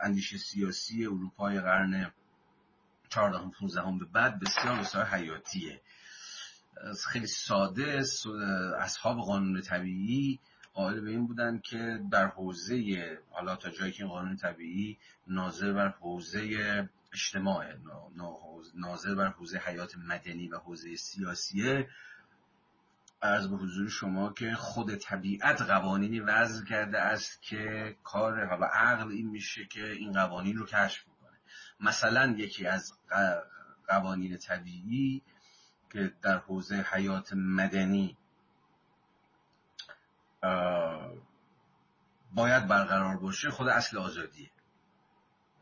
اندیشه 0.02 0.38
سیاسی 0.38 1.06
اروپای 1.06 1.60
قرن 1.60 2.12
14 3.08 3.50
15 3.60 3.82
به 3.98 4.04
بعد 4.12 4.40
بسیار 4.40 4.78
بسیار 4.78 5.04
حیاتیه. 5.04 5.80
خیلی 7.08 7.26
ساده 7.26 8.02
اصحاب 8.78 9.18
قانون 9.18 9.60
طبیعی 9.60 10.40
قائل 10.74 11.00
به 11.00 11.10
این 11.10 11.26
بودن 11.26 11.58
که 11.58 12.00
در 12.10 12.26
حوزه 12.26 12.78
حالا 13.30 13.56
تا 13.56 13.70
جایی 13.70 13.92
که 13.92 14.04
قانون 14.04 14.36
طبیعی 14.36 14.98
ناظر 15.26 15.72
بر 15.72 15.88
حوزه 15.88 16.88
اجتماع 17.12 17.64
ناظر 18.74 19.14
بر 19.14 19.28
حوزه 19.28 19.58
حیات 19.58 19.96
مدنی 19.96 20.48
و 20.48 20.58
حوزه 20.58 20.96
سیاسیه 20.96 21.88
از 23.20 23.50
به 23.50 23.56
حضور 23.56 23.88
شما 23.88 24.32
که 24.32 24.54
خود 24.54 24.94
طبیعت 24.94 25.62
قوانینی 25.62 26.20
وضع 26.20 26.64
کرده 26.64 26.98
است 26.98 27.42
که 27.42 27.96
کار 28.02 28.46
حالا 28.46 28.66
عقل 28.66 29.10
این 29.10 29.30
میشه 29.30 29.64
که 29.64 29.90
این 29.90 30.12
قوانین 30.12 30.56
رو 30.56 30.66
کشف 30.66 31.04
کنه 31.04 31.38
مثلا 31.80 32.34
یکی 32.38 32.66
از 32.66 32.92
قوانین 33.88 34.36
طبیعی 34.36 35.22
که 35.94 36.12
در 36.22 36.38
حوزه 36.38 36.86
حیات 36.92 37.32
مدنی 37.32 38.16
باید 42.34 42.68
برقرار 42.68 43.16
باشه 43.16 43.50
خود 43.50 43.68
اصل 43.68 43.98
آزادیه. 43.98 44.50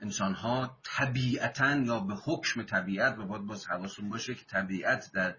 انسان 0.01 0.35
ها 0.35 0.79
طبیعتا 0.83 1.77
یا 1.77 2.01
به 2.01 2.15
حکم 2.15 2.63
طبیعت 2.63 3.19
و 3.19 3.27
باید 3.27 3.43
باز 3.43 3.67
حواسون 3.67 4.09
باشه 4.09 4.35
که 4.35 4.45
طبیعت 4.45 5.11
در 5.13 5.37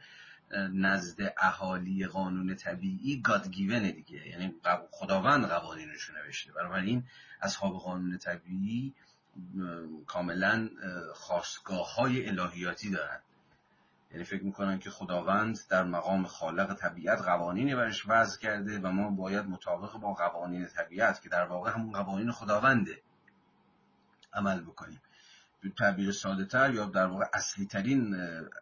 نزد 0.73 1.33
اهالی 1.37 2.07
قانون 2.07 2.55
طبیعی 2.55 3.21
گادگیونه 3.21 3.91
دیگه. 3.91 4.27
یعنی 4.27 4.55
خداوند 4.91 5.45
قوانینش 5.45 6.09
نوشته. 6.09 6.51
بنابراین 6.51 7.03
اصحاب 7.41 7.79
قانون 7.79 8.17
طبیعی 8.17 8.93
کاملا 10.07 10.69
خواستگاه 11.13 11.95
های 11.95 12.27
الهیاتی 12.29 12.91
دارند 12.91 13.23
یعنی 14.13 14.25
فکر 14.25 14.43
می‌کنن 14.43 14.79
که 14.79 14.89
خداوند 14.89 15.59
در 15.69 15.83
مقام 15.83 16.25
خالق 16.25 16.73
طبیعت 16.73 17.21
قوانینی 17.21 17.75
برش 17.75 18.03
وضع 18.07 18.39
کرده 18.39 18.79
و 18.79 18.87
ما 18.87 19.09
باید 19.09 19.45
مطابق 19.45 19.97
با 19.97 20.13
قوانین 20.13 20.67
طبیعت 20.67 21.21
که 21.21 21.29
در 21.29 21.45
واقع 21.45 21.71
همون 21.71 21.91
قوانین 21.91 22.31
خداونده 22.31 23.01
عمل 24.33 24.61
بکنیم. 24.61 25.01
به 25.61 25.69
تعبیر 25.69 26.11
ساده 26.11 26.45
تر 26.45 26.73
یا 26.73 26.85
در 26.85 27.05
واقع 27.05 27.25
اصلی 27.33 27.65
ترین 27.65 28.15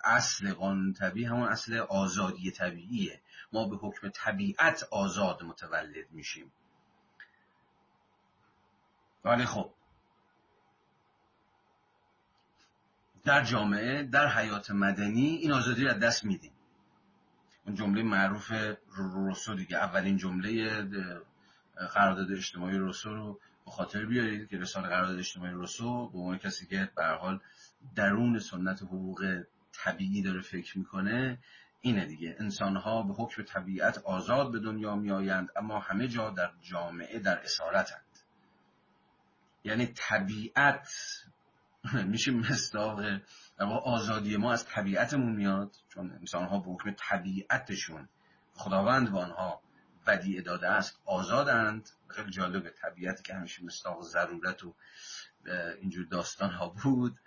اصل 0.04 0.54
قانون 0.54 0.94
طبیعی 0.94 1.26
همون 1.26 1.48
اصل 1.48 1.78
آزادی 1.78 2.52
طبیعیه. 2.52 3.22
ما 3.54 3.68
به 3.68 3.76
حکم 3.76 4.10
طبیعت 4.10 4.88
آزاد 4.92 5.44
متولد 5.44 6.12
میشیم. 6.12 6.52
ولی 9.26 9.46
خب 9.46 9.74
در 13.24 13.44
جامعه 13.44 14.04
در 14.04 14.28
حیات 14.28 14.72
مدنی 14.72 15.28
این 15.28 15.52
آزادی 15.52 15.84
را 15.84 15.94
دست 15.94 16.26
میدیم. 16.26 16.52
اون 17.66 17.76
جمله 17.76 18.04
معروف 18.04 18.52
روسو 18.96 19.56
دیگه 19.56 19.78
اولین 19.78 20.18
جمله 20.18 20.82
قرارداد 21.94 22.32
اجتماعی 22.32 22.78
روسو 22.78 23.16
رو 23.16 23.40
به 23.66 23.72
خاطر 23.72 24.06
بیارید 24.06 24.50
که 24.50 24.58
رساله 24.58 24.88
قرارداد 24.88 25.20
اجتماعی 25.20 25.52
روسو 25.52 26.10
به 26.10 26.18
عنوان 26.18 26.38
کسی 26.38 26.66
که 26.66 26.90
به 26.96 27.06
حال 27.06 27.40
درون 27.96 28.40
سنت 28.40 28.82
حقوق 28.82 29.44
طبیعی 29.72 30.22
داره 30.22 30.42
فکر 30.42 30.78
می‌کنه 30.78 31.40
اینه 31.82 32.06
دیگه. 32.06 32.36
انسانها 32.40 33.04
به 33.04 33.14
حکم 33.14 33.44
طبیعت 33.44 33.98
آزاد 33.98 34.52
به 34.52 34.60
دنیا 34.60 34.96
می 34.96 35.12
آیند 35.12 35.50
اما 35.56 35.80
همه 35.80 36.08
جا 36.08 36.30
در 36.30 36.52
جامعه 36.62 37.20
در 37.20 37.40
اسارتند. 37.44 38.02
یعنی 39.64 39.86
طبیعت 39.88 40.88
میشه 42.14 42.32
مستاق 42.32 43.02
آزادی 43.84 44.38
ما 44.38 44.54
از 44.54 44.66
طبیعتمون 44.66 45.36
میاد 45.36 45.76
چون 45.90 46.12
انسانها 46.12 46.60
به 46.60 46.72
حکم 46.72 46.92
طبیعتشون 46.98 48.10
خداوند 48.54 49.12
به 49.12 49.20
آنها 49.20 49.62
بدیعه 50.08 50.42
داده 50.42 50.68
است 50.68 51.02
آزادند. 51.06 51.90
خیلی 52.08 52.32
جالبه 52.32 52.70
طبیعت 52.70 53.24
که 53.24 53.34
همیشه 53.34 53.64
مستاق 53.64 54.02
ضرورت 54.02 54.64
و 54.64 54.76
اینجور 55.82 56.06
داستان 56.06 56.52
ها 56.52 56.70
بود. 56.70 57.20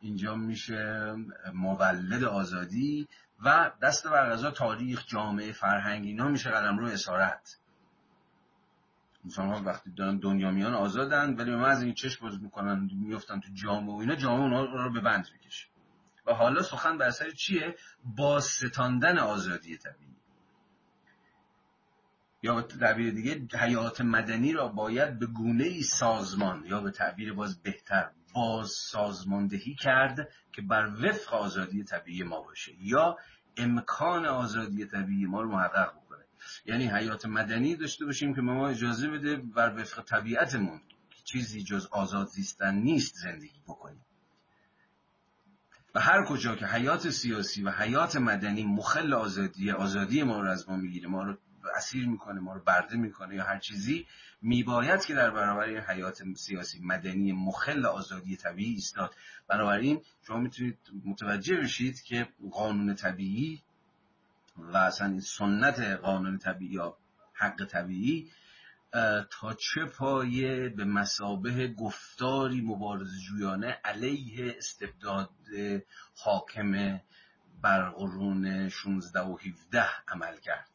اینجا 0.00 0.34
میشه 0.34 1.14
مولد 1.54 2.24
آزادی 2.24 3.08
و 3.44 3.70
دست 3.82 4.06
بر 4.06 4.50
تاریخ 4.50 5.06
جامعه 5.06 5.52
فرهنگ 5.52 6.04
اینا 6.04 6.28
میشه 6.28 6.50
قلم 6.50 6.78
رو 6.78 6.86
اسارت. 6.86 7.58
ها 9.36 9.62
وقتی 9.64 9.90
دارن 9.90 10.18
دنیا 10.18 10.76
آزادن 10.76 11.34
ولی 11.34 11.50
ما 11.50 11.66
از 11.66 11.82
این 11.82 11.94
چشم 11.94 12.24
باز 12.24 12.42
می‌کنن 12.42 12.90
میفتن 12.94 13.40
تو 13.40 13.48
جامعه 13.54 13.94
و 13.94 13.98
اینا 13.98 14.14
جامعه 14.14 14.42
اونا 14.42 14.64
رو 14.64 14.92
به 14.92 15.00
بند 15.00 15.28
می‌کشه. 15.32 15.66
و 16.26 16.32
حالا 16.34 16.62
سخن 16.62 16.98
بر 16.98 17.10
سر 17.10 17.30
چیه؟ 17.30 17.76
با 18.04 18.40
ستاندن 18.40 19.18
آزادی 19.18 19.76
طبیعی. 19.76 20.12
یا 22.42 22.54
به 22.54 22.62
تعبیر 22.62 23.14
دیگه 23.14 23.58
حیات 23.58 24.00
مدنی 24.00 24.52
را 24.52 24.68
باید 24.68 25.18
به 25.18 25.26
گونه 25.26 25.64
ای 25.64 25.82
سازمان 25.82 26.64
یا 26.66 26.80
به 26.80 26.90
تعبیر 26.90 27.32
باز 27.32 27.62
بهتر 27.62 28.10
باز 28.34 28.70
سازماندهی 28.70 29.74
کرد 29.74 30.28
که 30.52 30.62
بر 30.62 30.86
وفق 30.86 31.34
آزادی 31.34 31.84
طبیعی 31.84 32.22
ما 32.22 32.42
باشه. 32.42 32.72
یا 32.80 33.16
امکان 33.56 34.26
آزادی 34.26 34.84
طبیعی 34.84 35.26
ما 35.26 35.40
رو 35.42 35.52
محقق 35.52 35.94
یعنی 36.64 36.88
حیات 36.88 37.26
مدنی 37.26 37.76
داشته 37.76 38.04
باشیم 38.04 38.34
که 38.34 38.40
ما 38.40 38.68
اجازه 38.68 39.08
بده 39.08 39.36
بر 39.36 39.74
وفق 39.76 40.04
طبیعتمون 40.04 40.80
چیزی 41.24 41.62
جز 41.62 41.86
آزاد 41.86 42.26
زیستن 42.26 42.74
نیست 42.74 43.14
زندگی 43.14 43.60
بکنیم. 43.66 44.04
و 45.94 46.00
هر 46.00 46.24
کجا 46.24 46.56
که 46.56 46.66
حیات 46.66 47.10
سیاسی 47.10 47.62
و 47.62 47.70
حیات 47.70 48.16
مدنی 48.16 48.64
مخل 48.64 49.14
آزادی 49.14 49.70
آزادی 49.70 50.22
ما 50.22 50.40
رو 50.40 50.50
از 50.50 50.68
ما 50.68 50.76
می‌گیره 50.76 51.08
ما 51.08 51.22
رو 51.22 51.36
اسیر 51.76 52.08
می‌کنه 52.08 52.40
ما 52.40 52.54
رو 52.54 52.60
برده 52.60 52.96
می‌کنه 52.96 53.34
یا 53.34 53.44
هر 53.44 53.58
چیزی 53.58 54.06
میباید 54.42 55.04
که 55.04 55.14
در 55.14 55.30
برابر 55.30 55.80
حیات 55.80 56.22
سیاسی 56.36 56.80
مدنی 56.82 57.32
مخل 57.32 57.86
آزادی 57.86 58.36
طبیعی 58.36 58.72
ایستاد. 58.72 59.14
بنابراین 59.48 60.00
شما 60.26 60.38
می‌تونید 60.38 60.78
متوجه 61.04 61.56
بشید 61.56 62.02
که 62.02 62.28
قانون 62.50 62.94
طبیعی 62.94 63.62
و 64.56 64.76
اصلا 64.76 65.06
این 65.06 65.20
سنت 65.20 65.80
قانون 65.80 66.38
طبیعی 66.38 66.72
یا 66.72 66.96
حق 67.32 67.64
طبیعی 67.64 68.30
تا 69.30 69.54
چه 69.58 69.84
پایه 69.84 70.68
به 70.68 70.84
مسابه 70.84 71.68
گفتاری 71.68 72.60
مبارز 72.60 73.20
جویانه 73.20 73.80
علیه 73.84 74.54
استبداد 74.58 75.30
حاکم 76.16 77.00
بر 77.62 77.90
قرون 77.90 78.68
16 78.68 79.20
و 79.20 79.36
17 79.36 79.84
عمل 80.08 80.36
کرد. 80.36 80.70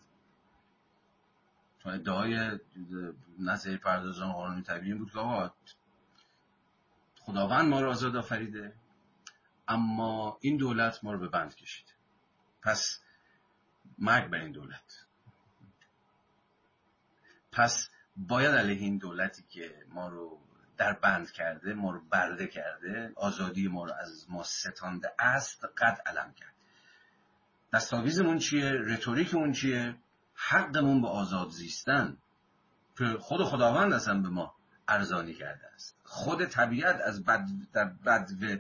چون 1.84 1.94
ادعای 1.94 2.60
نظری 3.40 3.78
پردازان 3.78 4.32
قانون 4.32 4.64
طبیعی 4.64 4.94
بود 4.94 5.12
که 5.12 5.20
آقا 5.20 5.54
خداوند 7.20 7.70
ما 7.70 7.82
رو 7.82 7.90
آزاد 7.90 8.16
آفریده 8.16 8.74
اما 9.68 10.38
این 10.42 10.58
دولت 10.58 11.04
ما 11.04 11.14
رو 11.14 11.20
به 11.20 11.28
بند 11.28 11.56
کشید. 11.56 11.94
پس 12.64 13.00
مرگ 13.98 14.30
بر 14.30 14.38
این 14.38 14.52
دولت. 14.52 15.06
پس 17.52 17.90
باید 18.16 18.56
علیه 18.56 18.78
این 18.78 18.98
دولتی 18.98 19.44
که 19.50 19.76
ما 19.90 20.08
رو 20.08 20.40
در 20.78 20.94
بند 20.94 21.32
کرده 21.32 21.74
ما 21.74 21.92
رو 21.92 22.02
برده 22.10 22.48
کرده 22.48 23.12
آزادی 23.16 23.68
ما 23.68 23.86
رو 23.86 23.94
از 23.94 24.26
ما 24.30 24.44
ستانده 24.44 25.12
است 25.20 25.66
قد 25.78 26.02
علم 26.06 26.34
کرد. 26.34 26.54
دستاویزمون 27.74 28.38
چیه؟ 28.38 28.72
رتوریکمون 28.72 29.52
چیه؟ 29.52 29.96
حقمون 30.34 31.02
به 31.02 31.08
آزاد 31.08 31.50
زیستن. 31.50 32.18
که 32.98 33.06
خود 33.20 33.44
خداوند 33.44 33.94
اصلا 33.94 34.22
به 34.22 34.30
ما 34.30 34.56
ارزانی 34.88 35.34
کرده 35.34 35.68
است. 35.76 35.96
خود 36.04 36.46
طبیعت 36.46 37.02
از 37.02 37.24
بد 37.24 37.46
در 37.74 37.86
بدو 37.86 38.58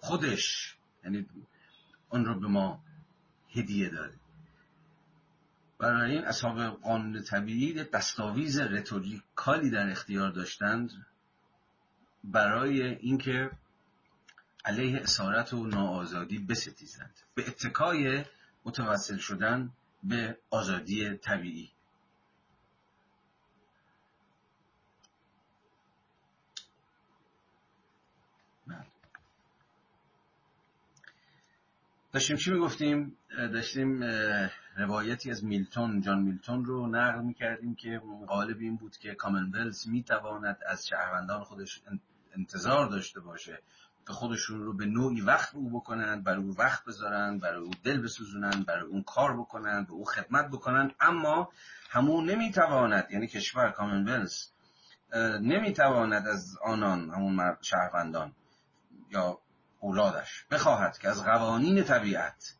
خودش 0.00 0.76
یعنی 1.04 1.26
اون 2.10 2.24
رو 2.24 2.40
به 2.40 2.46
ما 2.46 2.84
هدیه 3.58 3.88
داده 3.88 4.14
برای 5.78 6.12
این 6.12 6.24
اصحاب 6.24 6.60
قانون 6.60 7.22
طبیعی 7.22 7.84
دستاویز 7.84 8.58
رتوریکالی 8.58 9.70
در 9.70 9.90
اختیار 9.90 10.30
داشتند 10.30 11.06
برای 12.24 12.82
اینکه 12.82 13.50
علیه 14.64 15.00
اسارت 15.00 15.52
و 15.52 15.66
ناآزادی 15.66 16.38
بستیزند. 16.38 17.14
به 17.34 17.48
اتکای 17.48 18.24
متوسل 18.64 19.16
شدن 19.16 19.70
به 20.02 20.38
آزادی 20.50 21.14
طبیعی. 21.14 21.70
داشتیم 32.12 32.36
چی 32.36 32.50
می‌گفتیم؟ 32.50 33.16
داشتیم 33.52 34.02
روایتی 34.76 35.30
از 35.30 35.44
میلتون 35.44 36.00
جان 36.00 36.18
میلتون 36.18 36.64
رو 36.64 36.86
نقل 36.86 37.20
می‌کردیم 37.20 37.74
که 37.74 38.02
غالب 38.28 38.56
این 38.60 38.76
بود 38.76 38.96
که 38.96 39.14
کامنولز 39.14 39.88
می‌تواند 39.88 40.58
از 40.66 40.86
شهروندان 40.86 41.44
خودش 41.44 41.82
انتظار 42.36 42.86
داشته 42.86 43.20
باشه 43.20 43.58
که 44.06 44.12
خودشون 44.12 44.62
رو 44.62 44.72
به 44.72 44.86
نوعی 44.86 45.20
وقت 45.20 45.54
او 45.54 45.70
بکنن 45.70 46.22
برای 46.22 46.42
او 46.42 46.56
وقت 46.58 46.84
بذارن 46.84 47.38
برای 47.38 47.60
او 47.60 47.70
دل 47.84 48.00
بسوزونن 48.00 48.62
برای 48.66 48.86
اون 48.86 49.02
کار 49.02 49.36
بکنن 49.36 49.84
به 49.84 49.92
او 49.92 50.04
خدمت 50.04 50.48
بکنن 50.48 50.90
اما 51.00 51.48
همون 51.90 52.30
نمی‌تواند 52.30 53.06
یعنی 53.10 53.26
کشور 53.26 53.70
کامنولز 53.70 54.48
نمی‌تواند 55.40 56.26
از 56.26 56.58
آنان 56.64 57.10
همون 57.10 57.56
شهروندان 57.60 58.32
یا 59.10 59.38
اولادش. 59.80 60.44
بخواهد 60.50 60.98
که 60.98 61.08
از 61.08 61.24
قوانین 61.24 61.84
طبیعت 61.84 62.54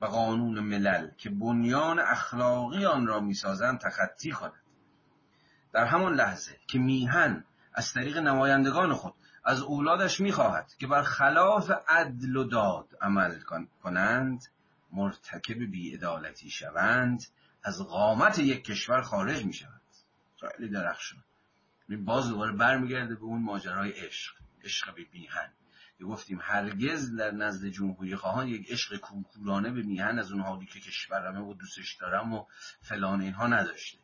و 0.00 0.06
قانون 0.06 0.60
ملل 0.60 1.10
که 1.16 1.30
بنیان 1.30 1.98
اخلاقی 1.98 2.86
آن 2.86 3.06
را 3.06 3.20
می‌سازند 3.20 3.80
تخطی 3.80 4.30
کند. 4.30 4.62
در 5.72 5.84
همان 5.84 6.14
لحظه 6.14 6.56
که 6.66 6.78
میهن 6.78 7.44
از 7.74 7.92
طریق 7.92 8.18
نمایندگان 8.18 8.94
خود 8.94 9.14
از 9.44 9.60
اولادش 9.60 10.20
می‌خواهد 10.20 10.74
که 10.78 10.86
بر 10.86 11.02
خلاف 11.02 11.70
عدل 11.88 12.36
و 12.36 12.44
داد 12.44 12.88
عمل 13.00 13.40
کنند 13.82 14.44
مرتکب 14.92 15.58
بیعدالتی 15.70 16.50
شوند 16.50 17.24
از 17.62 17.82
قامت 17.82 18.38
یک 18.38 18.64
کشور 18.64 19.02
خارج 19.02 19.44
می 19.44 19.52
شود 19.52 19.80
خیلی 20.56 20.70
درخشان. 20.70 21.24
باز 21.88 22.28
دوباره 22.28 22.52
برمیگرده 22.52 23.14
به 23.14 23.22
اون 23.22 23.42
ماجرای 23.42 23.90
عشق 23.90 24.34
عشق 24.64 24.94
به 24.94 25.06
میهن. 25.12 25.52
که 25.98 26.04
گفتیم 26.04 26.38
هرگز 26.42 27.16
در 27.16 27.30
نزد 27.30 27.66
جمهوری 27.66 28.16
خواهان 28.16 28.48
یک 28.48 28.72
عشق 28.72 28.96
کورکورانه 28.96 29.70
به 29.70 29.82
میهن 29.82 30.18
از 30.18 30.32
اون 30.32 30.40
حالی 30.40 30.66
که 30.66 30.80
کشورمه 30.80 31.40
و 31.40 31.54
دوستش 31.54 31.94
دارم 32.00 32.32
و 32.32 32.44
فلان 32.80 33.20
اینها 33.20 33.46
نداشته. 33.46 33.98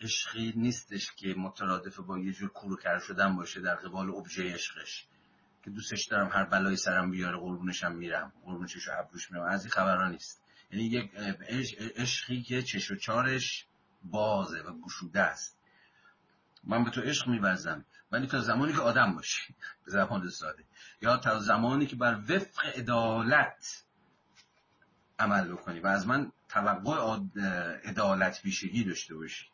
عشقی 0.00 0.52
نیستش 0.56 1.12
که 1.12 1.34
مترادف 1.38 2.00
با 2.00 2.18
یه 2.18 2.32
جور 2.32 2.50
کروکر 2.50 2.98
شدن 2.98 3.36
باشه 3.36 3.60
در 3.60 3.74
قبال 3.74 4.10
ابژه 4.10 4.54
عشقش. 4.54 5.06
که 5.64 5.70
دوستش 5.70 6.06
دارم 6.06 6.28
هر 6.28 6.44
بلای 6.44 6.76
سرم 6.76 7.10
بیاره 7.10 7.38
قربونشم 7.38 7.92
میرم 7.92 8.32
قربونشش 8.44 8.88
و 8.88 8.92
ابروش 8.98 9.30
میرم. 9.30 9.44
از 9.44 9.64
این 9.64 9.70
خبرها 9.70 10.08
نیست. 10.08 10.42
یعنی 10.70 10.84
یک 10.84 11.10
عشقی 11.96 12.42
که 12.42 12.62
چش 12.62 12.90
و 12.90 12.96
چارش 12.96 13.66
بازه 14.02 14.60
و 14.60 14.80
گشوده 14.80 15.20
است. 15.20 15.58
من 16.66 16.84
به 16.84 16.90
تو 16.90 17.00
عشق 17.00 17.28
میورزم 17.28 17.84
ولی 18.12 18.26
تا 18.26 18.40
زمانی 18.40 18.72
که 18.72 18.80
آدم 18.80 19.14
باشی. 19.14 19.54
به 19.84 19.90
زبان 19.90 20.30
ساده. 20.30 20.64
یا 21.00 21.16
تا 21.16 21.38
زمانی 21.38 21.86
که 21.86 21.96
بر 21.96 22.20
وفق 22.28 22.66
عدالت 22.74 23.84
عمل 25.18 25.52
بکنی 25.52 25.80
و 25.80 25.86
از 25.86 26.06
من 26.06 26.32
توقع 26.48 27.18
عدالت 27.84 28.42
بیشگی 28.42 28.84
داشته 28.84 29.14
باشی. 29.14 29.46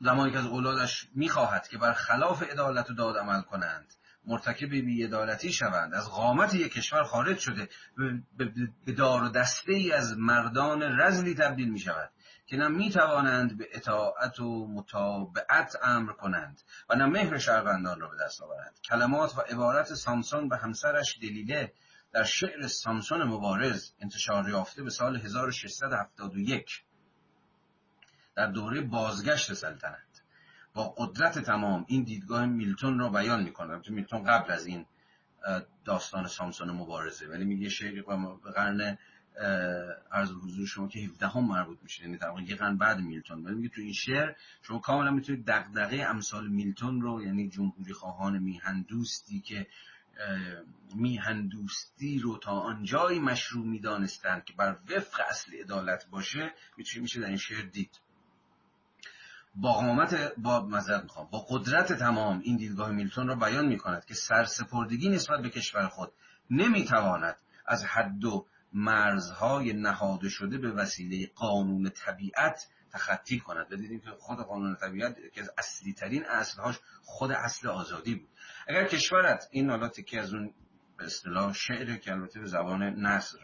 زمانی 0.00 0.32
که 0.32 0.38
از 0.38 0.46
اولادش 0.46 1.08
می‌خواهد 1.14 1.68
که 1.68 1.78
بر 1.78 1.92
خلاف 1.92 2.42
عدالت 2.42 2.90
و 2.90 2.94
داد 2.94 3.16
عمل 3.16 3.42
کنند 3.42 3.94
مرتکب 4.26 4.70
بیعدالتی 4.70 5.52
شوند 5.52 5.94
از 5.94 6.10
قامت 6.10 6.54
یک 6.54 6.72
کشور 6.72 7.04
خارج 7.04 7.38
شده 7.38 7.68
به 8.86 8.92
دار 8.92 9.22
و 9.22 9.28
دسته 9.28 9.72
ای 9.72 9.92
از 9.92 10.18
مردان 10.18 10.82
رزلی 10.82 11.34
تبدیل 11.34 11.70
می 11.70 11.78
شود 11.78 12.10
که 12.46 12.56
نه 12.56 12.68
می 12.68 12.90
توانند 12.90 13.58
به 13.58 13.68
اطاعت 13.72 14.40
و 14.40 14.66
متابعت 14.66 15.76
امر 15.82 16.12
کنند 16.12 16.62
و 16.88 16.94
نه 16.94 17.06
مهر 17.06 17.38
شهروندان 17.38 18.00
را 18.00 18.08
به 18.08 18.16
دست 18.24 18.42
آورند. 18.42 18.80
کلمات 18.84 19.38
و 19.38 19.40
عبارت 19.40 19.94
سامسون 19.94 20.48
به 20.48 20.56
همسرش 20.56 21.18
دلیله 21.22 21.72
در 22.12 22.24
شعر 22.24 22.66
سامسون 22.66 23.22
مبارز 23.22 23.92
انتشار 24.00 24.48
یافته 24.48 24.82
به 24.82 24.90
سال 24.90 25.16
1671 25.16 26.82
در 28.34 28.46
دوره 28.46 28.80
بازگشت 28.80 29.54
سلطنت. 29.54 30.22
با 30.74 30.94
قدرت 30.96 31.38
تمام 31.38 31.84
این 31.88 32.04
دیدگاه 32.04 32.46
میلتون 32.46 32.98
را 32.98 33.08
بیان 33.08 33.42
می‌کنه. 33.42 33.80
میلتون 33.88 34.24
قبل 34.24 34.52
از 34.52 34.66
این 34.66 34.86
داستان 35.84 36.26
سامسون 36.26 36.70
مبارزه 36.70 37.26
ولی 37.26 37.44
میگه 37.44 37.68
شعر 37.68 38.02
به 38.44 38.50
قرن 38.50 38.98
عرض 40.12 40.30
حضور 40.30 40.66
شما 40.66 40.88
که 40.88 40.98
17 40.98 41.28
هم 41.28 41.44
مربوط 41.44 41.78
میشه. 41.82 42.02
یعنی 42.02 42.16
در 42.16 42.40
یه 42.46 42.56
قرن 42.56 42.76
بعد 42.76 43.00
میلتون. 43.00 43.44
ولی 43.44 43.54
میگه 43.54 43.68
تو 43.68 43.80
این 43.80 43.92
شعر 43.92 44.32
شما 44.62 44.78
کاملا 44.78 45.10
می‌تونید 45.10 45.46
دغدغه 45.46 45.96
امثال 45.96 46.48
میلتون 46.48 47.00
رو 47.00 47.22
یعنی 47.22 47.48
جمهوری 47.48 47.92
خواهان 47.92 48.38
میهن 48.38 48.82
دوستی 48.88 49.40
که 49.40 49.66
میهن 50.94 51.48
دوستی 51.48 52.18
رو 52.18 52.38
تا 52.38 52.52
آنجایی 52.52 53.20
مشروع 53.20 53.66
می‌دانستند 53.66 54.44
که 54.44 54.52
بر 54.52 54.76
وفق 54.90 55.20
اصل 55.30 55.52
عدالت 55.54 56.06
باشه 56.10 56.52
میشه 56.76 57.00
میشه 57.00 57.20
در 57.20 57.26
این 57.26 57.36
شعر 57.36 57.64
دید. 57.64 58.00
با 59.54 59.72
قامت 59.72 60.32
با 60.38 60.66
مذرد 60.66 61.02
می‌خوام. 61.02 61.28
با 61.30 61.46
قدرت 61.48 61.92
تمام 61.92 62.40
این 62.44 62.56
دیدگاه 62.56 62.90
میلتون 62.90 63.28
را 63.28 63.34
بیان 63.34 63.66
می‌کند 63.66 64.04
که 64.04 64.14
سرسپردگی 64.14 65.08
نسبت 65.08 65.40
به 65.42 65.50
کشور 65.50 65.88
خود 65.88 66.12
نمی‌تواند 66.50 67.36
از 67.66 67.84
حد 67.84 68.24
و 68.24 68.46
مرزهای 68.72 69.72
نهاده 69.72 70.28
شده 70.28 70.58
به 70.58 70.70
وسیله 70.72 71.30
قانون 71.34 71.90
طبیعت 71.90 72.66
تخطی 72.92 73.40
کند. 73.40 73.72
و 73.72 73.76
دیدیم 73.76 74.00
که 74.00 74.10
خود 74.10 74.38
قانون 74.38 74.76
طبیعت 74.76 75.16
که 75.32 75.44
اصلی 75.58 75.92
ترین 75.92 76.24
اصلهاش 76.24 76.80
خود 77.02 77.32
اصل 77.32 77.68
آزادی 77.68 78.14
بود. 78.14 78.28
اگر 78.68 78.84
کشورت 78.84 79.48
این 79.50 79.70
حالا 79.70 79.88
که 79.88 80.20
از 80.20 80.34
اون 80.34 80.54
به 80.98 81.04
اصطلاح 81.04 81.52
شعر 81.52 81.96
که 81.96 82.12
البته 82.12 82.40
به 82.40 82.46
زبان 82.46 82.82
نصر 82.82 83.38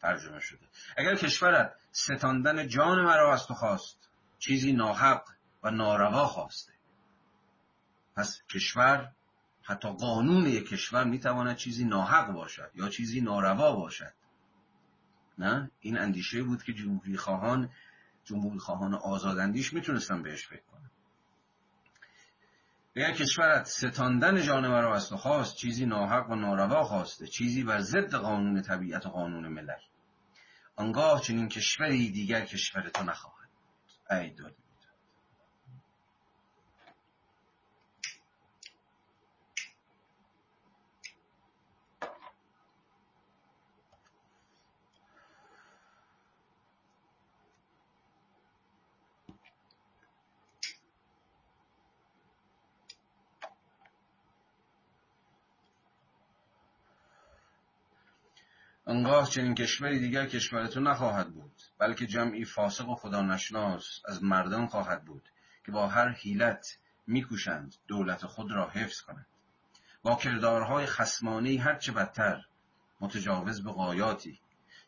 ترجمه 0.00 0.40
شده 0.40 0.66
اگر 0.96 1.14
کشورت 1.14 1.72
ستاندن 1.92 2.68
جان 2.68 3.02
مرا 3.04 3.32
از 3.32 3.46
تو 3.46 3.54
خواست 3.54 4.08
چیزی 4.38 4.72
ناحق 4.72 5.22
و 5.62 5.70
ناروا 5.70 6.26
خواسته 6.26 6.72
پس 8.16 8.42
کشور 8.54 9.12
حتی 9.62 9.88
قانون 9.88 10.46
یک 10.46 10.68
کشور 10.68 11.04
می‌تواند 11.04 11.56
چیزی 11.56 11.84
ناحق 11.84 12.32
باشد 12.32 12.70
یا 12.74 12.88
چیزی 12.88 13.20
ناروا 13.20 13.76
باشد. 13.76 14.12
نه؟ 15.42 15.70
این 15.80 15.98
اندیشه 15.98 16.42
بود 16.42 16.62
که 16.62 16.72
جمهوری 16.72 17.16
خواهان 17.16 17.70
جمهوری 18.24 18.58
خواهان 18.58 18.94
آزاداندیش 18.94 19.72
می‌تونستن 19.72 20.22
بهش 20.22 20.46
فکر 20.46 20.62
کنن. 20.72 20.90
اگر 22.96 23.12
کشورت 23.12 23.66
ستاندن 23.66 24.42
جان 24.42 24.68
مرا 24.68 24.94
از 24.94 25.08
تو 25.08 25.16
خواست 25.16 25.56
چیزی 25.56 25.86
ناحق 25.86 26.30
و 26.30 26.34
ناروا 26.34 26.82
خواسته 26.82 27.26
چیزی 27.26 27.64
بر 27.64 27.80
ضد 27.80 28.14
قانون 28.14 28.62
طبیعت 28.62 29.06
و 29.06 29.10
قانون 29.10 29.48
ملل. 29.48 29.80
آنگاه 30.76 31.20
چنین 31.20 31.48
کشوری 31.48 32.10
دیگر 32.10 32.44
کشور 32.44 32.88
تو 32.88 33.04
نخواهد 33.04 33.48
ای 34.10 34.30
داد 34.30 34.54
آنگاه 58.90 59.28
چنین 59.28 59.54
کشوری 59.54 59.98
دیگر 59.98 60.26
کشور 60.26 60.66
تو 60.66 60.80
نخواهد 60.80 61.34
بود 61.34 61.62
بلکه 61.78 62.06
جمعی 62.06 62.44
فاسق 62.44 62.88
و 62.88 62.94
خدا 62.94 63.22
نشناس 63.22 64.00
از 64.04 64.22
مردم 64.22 64.66
خواهد 64.66 65.04
بود 65.04 65.28
که 65.66 65.72
با 65.72 65.88
هر 65.88 66.08
حیلت 66.08 66.78
میکوشند 67.06 67.74
دولت 67.88 68.26
خود 68.26 68.52
را 68.52 68.68
حفظ 68.68 69.00
کنند. 69.00 69.26
با 70.02 70.14
کردارهای 70.14 70.86
خسمانی 70.86 71.56
هرچه 71.56 71.92
بدتر 71.92 72.44
متجاوز 73.00 73.64
به 73.64 73.72
قایاتی 73.72 74.40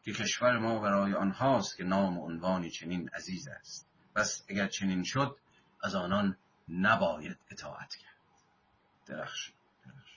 که 0.03 0.13
کشور 0.13 0.59
ما 0.59 0.81
برای 0.81 1.15
آنهاست 1.15 1.77
که 1.77 1.85
نام 1.85 2.19
و 2.19 2.27
عنوانی 2.27 2.71
چنین 2.71 3.09
عزیز 3.09 3.49
است. 3.49 3.89
بس 4.17 4.45
اگر 4.49 4.67
چنین 4.67 5.05
شد 5.05 5.37
از 5.83 5.95
آنان 5.95 6.37
نباید 6.69 7.39
اطاعت 7.51 7.95
کرد. 7.95 8.17
درخش 9.07 9.53
درخش 9.87 10.13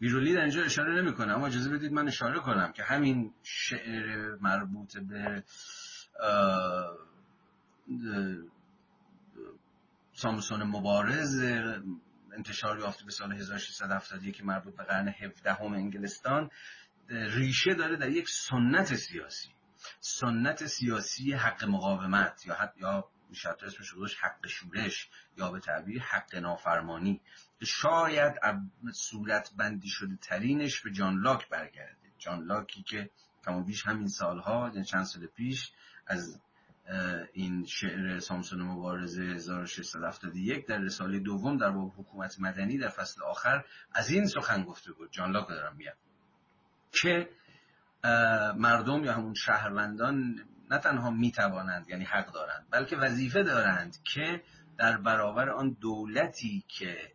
ویرولی 0.00 0.34
در 0.34 0.40
اینجا 0.40 0.62
اشاره 0.62 1.02
نمی‌کنه 1.02 1.32
اما 1.32 1.46
اجازه 1.46 1.70
بدید 1.70 1.92
من 1.92 2.08
اشاره 2.08 2.40
کنم 2.40 2.72
که 2.72 2.82
همین 2.82 3.32
شعر 3.42 4.36
مربوط 4.40 4.98
به 4.98 5.44
سامسون 10.12 10.62
مبارز 10.62 11.42
انتشار 12.32 12.78
یافته 12.78 13.04
به 13.04 13.10
سال 13.10 13.32
1671 13.32 14.36
که 14.36 14.44
مربوط 14.44 14.76
به 14.76 14.84
قرن 14.84 15.08
17 15.08 15.52
هم 15.52 15.72
انگلستان 15.72 16.50
ریشه 17.08 17.74
داره 17.74 17.96
در 17.96 18.08
یک 18.08 18.28
سنت 18.28 18.94
سیاسی 18.94 19.48
سنت 20.00 20.66
سیاسی 20.66 21.32
حق 21.32 21.64
مقاومت 21.64 22.46
یا 22.46 22.72
یا 22.76 23.04
میشه 23.28 23.48
اسمش 23.48 23.94
گذاشت 23.94 24.16
حق 24.20 24.46
شورش 24.46 25.08
یا 25.36 25.50
به 25.50 25.60
تعبیر 25.60 26.02
حق 26.02 26.36
نافرمانی. 26.36 27.20
شاید 27.64 28.34
صورت 28.92 29.50
بندی 29.56 29.88
شده 29.88 30.16
ترینش 30.16 30.80
به 30.80 30.90
جان 30.90 31.20
لاک 31.20 31.48
برگرده. 31.48 32.12
جان 32.18 32.44
لاکی 32.44 32.82
که 32.82 33.10
کما 33.44 33.62
بیش 33.62 33.86
همین 33.86 34.08
سالها 34.08 34.70
یعنی 34.74 34.84
چند 34.84 35.04
سال 35.04 35.26
پیش 35.26 35.72
از 36.06 36.40
این 37.32 37.66
شعر 37.66 38.18
سامسون 38.18 38.62
مبارزه 38.62 39.22
1671 39.22 40.66
در 40.66 40.78
رساله 40.78 41.18
دوم 41.18 41.56
در 41.56 41.70
باب 41.70 41.94
حکومت 41.96 42.40
مدنی 42.40 42.78
در 42.78 42.88
فصل 42.88 43.22
آخر 43.22 43.64
از 43.92 44.10
این 44.10 44.26
سخن 44.26 44.64
گفته 44.64 44.92
بود. 44.92 45.12
جان 45.12 45.30
لاک 45.30 45.48
دارم 45.48 45.76
میگم. 45.76 45.92
که 46.92 47.28
مردم 48.56 49.04
یا 49.04 49.12
همون 49.12 49.34
شهروندان 49.34 50.44
نه 50.70 50.78
تنها 50.78 51.10
می‌توانند 51.10 51.88
یعنی 51.88 52.04
حق 52.04 52.32
دارند 52.32 52.66
بلکه 52.70 52.96
وظیفه 52.96 53.42
دارند 53.42 53.96
که 54.04 54.42
در 54.78 54.96
برابر 54.96 55.50
آن 55.50 55.76
دولتی 55.80 56.64
که 56.68 57.12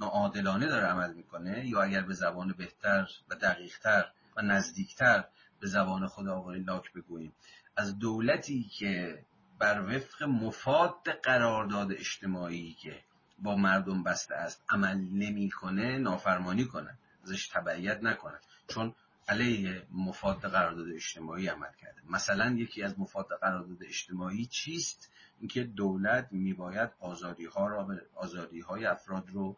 ناعادلانه 0.00 0.66
داره 0.66 0.86
عمل 0.86 1.14
می‌کنه 1.14 1.66
یا 1.66 1.82
اگر 1.82 2.02
به 2.02 2.14
زبان 2.14 2.54
بهتر 2.58 3.08
و 3.30 3.34
دقیقتر 3.34 4.04
و 4.36 4.42
نزدیکتر 4.42 5.24
به 5.60 5.66
زبان 5.66 6.06
خود 6.06 6.28
آقای 6.28 6.60
لاک 6.60 6.92
بگوییم 6.92 7.32
از 7.76 7.98
دولتی 7.98 8.62
که 8.62 9.24
بر 9.58 9.80
وفق 9.80 10.22
مفاد 10.22 11.08
قرارداد 11.22 11.92
اجتماعی 11.92 12.72
که 12.72 13.00
با 13.38 13.56
مردم 13.56 14.02
بسته 14.02 14.34
است 14.34 14.64
عمل 14.70 14.96
نمی‌کنه 14.96 15.98
نافرمانی 15.98 16.64
کنه 16.64 16.98
ازش 17.24 17.48
تبعیت 17.48 18.02
نکنه 18.02 18.38
چون 18.68 18.94
علیه 19.28 19.82
مفاد 19.90 20.40
قرارداد 20.40 20.88
اجتماعی 20.88 21.48
عمل 21.48 21.72
کرده. 21.80 22.02
مثلا 22.10 22.54
یکی 22.58 22.82
از 22.82 22.98
مفاد 23.00 23.28
قرارداد 23.40 23.82
اجتماعی 23.84 24.46
چیست؟ 24.46 25.12
اینکه 25.40 25.64
دولت 25.64 26.28
میباید 26.30 26.90
آزادی 27.00 27.44
ها 27.44 27.66
را 27.66 27.88
آزادی 28.14 28.60
های 28.60 28.86
افراد 28.86 29.30
رو 29.30 29.56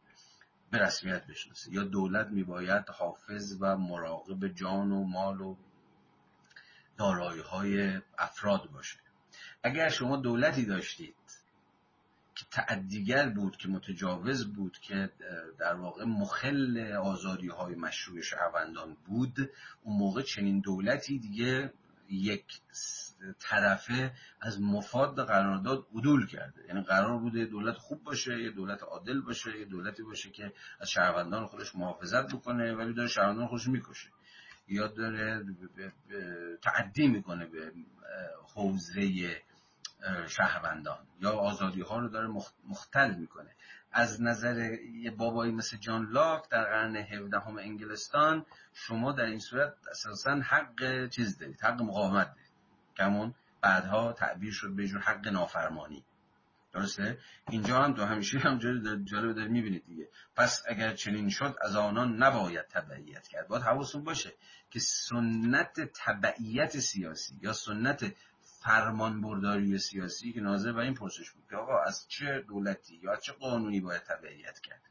به 0.71 0.79
رسمیت 0.79 1.27
بشناسه. 1.27 1.73
یا 1.73 1.85
دولت 1.85 2.27
میباید 2.27 2.89
حافظ 2.89 3.57
و 3.61 3.77
مراقب 3.77 4.49
جان 4.49 4.93
و 4.93 5.05
مال 5.05 5.41
و 5.41 5.57
دارایی 6.97 7.41
های 7.41 8.01
افراد 8.19 8.71
باشه. 8.71 8.99
اگر 9.63 9.89
شما 9.89 10.17
دولتی 10.17 10.65
داشتید 10.65 11.15
تعدیگر 12.51 13.29
بود 13.29 13.57
که 13.57 13.69
متجاوز 13.69 14.53
بود 14.53 14.79
که 14.79 15.11
در 15.59 15.75
واقع 15.75 16.05
مخل 16.05 16.93
آزادی 16.93 17.49
های 17.49 17.75
مشروع 17.75 18.21
شهروندان 18.21 18.97
بود 19.07 19.51
اون 19.83 19.97
موقع 19.97 20.23
چنین 20.23 20.61
دولتی 20.61 21.19
دیگه 21.19 21.73
یک 22.09 22.61
طرفه 23.39 24.13
از 24.41 24.61
مفاد 24.61 25.27
قرارداد 25.27 25.87
عدول 25.95 26.27
کرده. 26.27 26.65
یعنی 26.69 26.83
قرار 26.83 27.19
بوده 27.19 27.45
دولت 27.45 27.77
خوب 27.77 28.05
باشه 28.05 28.43
یه 28.43 28.51
دولت 28.51 28.83
عادل 28.83 29.21
باشه 29.21 29.59
یه 29.59 29.65
دولتی 29.65 30.03
باشه 30.03 30.31
که 30.31 30.53
از 30.81 30.91
شهروندان 30.91 31.47
خودش 31.47 31.77
محافظت 31.77 32.35
بکنه 32.35 32.75
ولی 32.75 32.93
داره 32.93 33.09
شهروندان 33.09 33.47
خودش 33.47 33.69
می‌کشه. 33.69 34.09
یا 34.69 34.87
داره 34.87 35.45
تعدی 36.63 37.09
می‌کنه 37.09 37.47
به 37.47 37.73
حوزه 38.55 39.03
شهروندان. 40.29 40.99
یا 41.21 41.31
آزادی 41.31 41.81
ها 41.81 41.99
رو 41.99 42.09
داره 42.09 42.29
مختل 42.69 43.15
می‌کنه. 43.15 43.51
از 43.93 44.23
نظر 44.23 44.59
یه 44.95 45.11
بابایی 45.11 45.53
مثل 45.53 45.77
جان 45.77 46.07
لاک 46.11 46.49
در 46.49 46.65
قرن 46.65 46.97
17 46.97 47.39
هم 47.39 47.59
انگلستان 47.59 48.47
شما 48.75 49.13
در 49.13 49.25
این 49.25 49.39
صورت 49.39 49.75
اساسا 49.91 50.41
حق 50.45 51.09
چیز 51.09 51.39
دارید؟ 51.39 51.61
حق 51.61 51.83
مقاومت 51.83 52.27
دارید. 52.27 52.51
کمون 52.97 53.35
بعدها 53.61 54.13
تعبیر 54.13 54.53
شد 54.53 54.77
به 54.77 54.87
جور 54.87 55.01
حق 55.01 55.29
نافرمانی. 55.29 56.05
درسته؟ 56.73 57.19
اینجا 57.51 57.83
هم 57.83 57.95
تو 57.95 58.05
همیشه 58.05 58.39
هم 58.39 58.59
جالب 59.05 59.35
داری 59.35 59.49
می‌بینید 59.49 59.87
دیگه. 59.87 60.09
پس 60.37 60.63
اگر 60.69 60.95
چنین 60.95 61.29
شد 61.29 61.57
از 61.63 61.77
آنان 61.77 62.23
نباید 62.23 62.67
تبعیت 62.67 63.29
کرد. 63.29 63.49
باید 63.49 63.63
حواستون 63.63 64.05
باشه 64.05 64.33
که 64.71 64.79
سنت 64.81 65.81
تبعیت 65.81 66.79
سیاسی 66.79 67.39
یا 67.43 67.53
سنت 67.53 68.15
فرمان 68.61 69.21
برداری 69.21 69.79
سیاسی 69.79 70.33
که 70.33 70.41
ناظر 70.41 70.73
بر 70.73 70.81
این 70.81 70.95
پرسش 70.95 71.31
بود 71.31 71.45
که 71.51 71.57
آقا 71.57 71.83
از 71.83 72.07
چه 72.09 72.45
دولتی 72.49 73.01
یا 73.03 73.17
چه 73.17 73.33
قانونی 73.33 73.81
باید 73.81 74.03
تبعیت 74.03 74.61
کرد؟ 74.61 74.83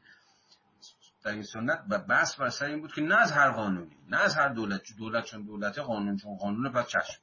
در 1.24 1.30
این 1.30 1.42
سنت 1.42 1.84
و 1.90 1.98
بحث 1.98 2.36
بر 2.36 2.48
سر 2.48 2.66
این 2.66 2.80
بود 2.80 2.92
که 2.92 3.00
نه 3.00 3.16
از 3.16 3.32
هر 3.32 3.50
قانونی 3.50 3.96
نه 4.08 4.16
از 4.16 4.36
هر 4.36 4.48
دولت 4.48 4.82
چون 4.82 4.96
دولت 4.96 5.24
چون 5.24 5.42
دولت 5.42 5.78
قانون 5.78 6.16
چون 6.16 6.36
قانون 6.36 6.72
پس 6.72 6.86
چشم. 6.88 7.20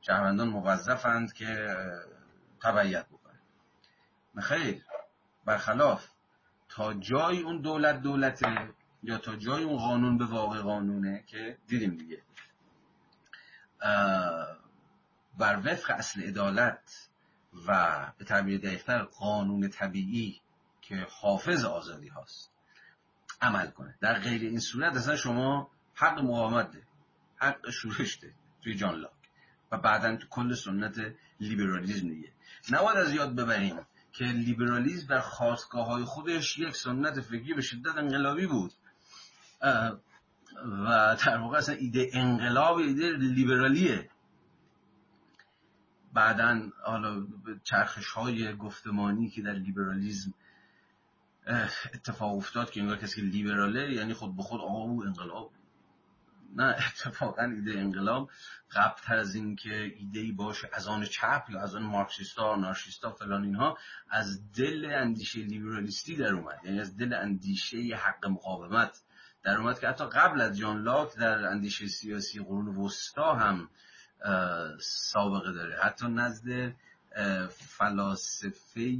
شهروندان 0.00 0.48
موظفند 0.48 1.32
که 1.32 1.76
تبعیت 2.62 3.06
بکنه 3.06 3.40
خیر 4.42 4.84
برخلاف 5.44 6.08
تا 6.68 6.94
جای 6.94 7.42
اون 7.42 7.60
دولت 7.60 8.02
دولته 8.02 8.74
یا 9.02 9.18
تا 9.18 9.36
جای 9.36 9.62
اون 9.64 9.78
قانون 9.78 10.18
به 10.18 10.24
واقع 10.24 10.60
قانونه 10.60 11.24
که 11.26 11.58
دیدیم 11.66 11.96
دیگه. 11.96 12.22
بر 15.38 15.62
وفق 15.64 15.90
اصل 15.90 16.22
عدالت 16.22 17.08
و 17.66 18.12
به 18.18 18.24
تعبیر 18.24 18.58
دقیقتر 18.58 19.02
قانون 19.02 19.68
طبیعی 19.68 20.40
که 20.82 21.06
حافظ 21.10 21.64
آزادی 21.64 22.08
هاست 22.08 22.50
عمل 23.42 23.70
کنه. 23.70 23.94
در 24.00 24.18
غیر 24.18 24.42
این 24.42 24.60
صورت 24.60 24.96
اصلا 24.96 25.16
شما 25.16 25.70
حق 25.94 26.18
مقاومت 26.18 26.70
ده 26.70 26.82
حق 27.36 27.70
شورش 27.70 28.18
ده 28.20 28.34
توی 28.62 28.74
جان 28.74 28.94
لاک. 28.94 29.10
و 29.72 29.78
بعدا 29.78 30.16
تو 30.16 30.26
کل 30.28 30.54
سنت 30.54 31.14
لیبرالیزم 31.40 32.08
دیگه 32.08 32.32
نباید 32.70 32.98
از 32.98 33.14
یاد 33.14 33.36
ببریم 33.36 33.80
که 34.12 34.24
لیبرالیزم 34.24 35.06
در 35.06 35.20
خواستگاه 35.20 35.86
های 35.86 36.04
خودش 36.04 36.58
یک 36.58 36.76
سنت 36.76 37.20
فکری 37.20 37.54
به 37.54 37.62
شدت 37.62 37.96
انقلابی 37.96 38.46
بود. 38.46 38.72
و 40.64 41.16
در 41.26 41.38
واقع 41.38 41.58
اصلا 41.58 41.74
ایده 41.74 42.10
انقلاب 42.12 42.76
ایده 42.76 43.10
لیبرالیه. 43.10 44.09
بعدا 46.12 46.70
حالا 46.84 47.26
چرخش 47.64 48.10
های 48.10 48.56
گفتمانی 48.56 49.30
که 49.30 49.42
در 49.42 49.52
لیبرالیزم 49.52 50.34
اتفاق 51.94 52.36
افتاد 52.36 52.70
که 52.70 52.80
انگار 52.80 52.96
کسی 52.96 53.20
که 53.20 53.26
لیبراله 53.26 53.92
یعنی 53.92 54.14
خود 54.14 54.36
به 54.36 54.42
خود 54.42 54.60
او 54.60 55.04
انقلاب. 55.04 55.52
نه 56.56 56.64
اتفاقا 56.88 57.42
ایده 57.42 57.80
انقلاب. 57.80 58.30
قبلتر 58.70 59.16
از 59.16 59.34
این 59.34 59.56
که 59.56 59.74
ایده 59.74 60.20
ای 60.20 60.32
باشه 60.32 60.70
از 60.72 60.88
آن 60.88 61.04
چپ 61.04 61.44
یا 61.48 61.60
از 61.60 61.74
آن 61.74 61.82
مارکسیستا 61.82 62.42
آنارشیستا 62.42 63.10
فلان 63.10 63.44
اینها 63.44 63.78
از 64.10 64.52
دل 64.52 64.90
اندیشه 64.94 65.40
لیبرالیستی 65.40 66.16
در 66.16 66.34
اومد. 66.34 66.60
یعنی 66.64 66.80
از 66.80 66.96
دل 66.96 67.12
اندیشه 67.12 67.96
حق 67.96 68.26
مقاومت 68.26 69.00
در 69.42 69.56
اومد 69.56 69.80
که 69.80 69.88
حتی 69.88 70.04
قبل 70.04 70.40
از 70.40 70.58
جان 70.58 70.82
لاک 70.82 71.16
در 71.16 71.46
اندیشه 71.46 71.86
سیاسی 71.86 72.40
قرون 72.40 72.76
وسطا 72.76 73.34
هم 73.34 73.68
سابقه 74.80 75.52
داره. 75.52 75.78
حتی 75.82 76.08
نزد 76.08 76.74
فلاسفه 77.50 78.96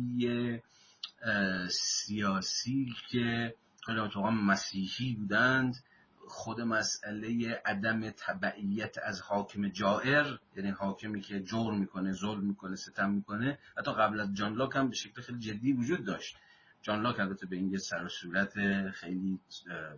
سیاسی 1.71 2.95
که 3.09 3.55
خیلی 3.87 3.99
اتفاقا 3.99 4.31
مسیحی 4.31 5.15
بودند 5.15 5.85
خود 6.29 6.61
مسئله 6.61 7.63
عدم 7.65 8.11
تبعیت 8.11 8.99
از 9.03 9.21
حاکم 9.21 9.69
جائر 9.69 10.39
یعنی 10.57 10.71
حاکمی 10.71 11.21
که 11.21 11.41
جور 11.41 11.75
می‌کنه 11.75 12.13
ظلم 12.13 12.45
می‌کنه 12.45 12.77
ستم 12.77 13.11
می‌کنه. 13.11 13.59
حتی 13.79 13.93
قبل 13.93 14.21
از 14.21 14.35
جان 14.35 14.55
لاک 14.55 14.77
هم 14.77 14.89
به 14.89 14.95
شکل 14.95 15.23
خیلی 15.23 15.39
جدی 15.39 15.73
وجود 15.73 16.05
داشت. 16.05 16.37
جان 16.83 17.03
لاک 17.03 17.21
البته 17.21 17.47
به 17.47 17.57
این 17.57 17.79
سر 17.79 18.05
و 18.05 18.09
صورت 18.09 18.53
خیلی 18.91 19.41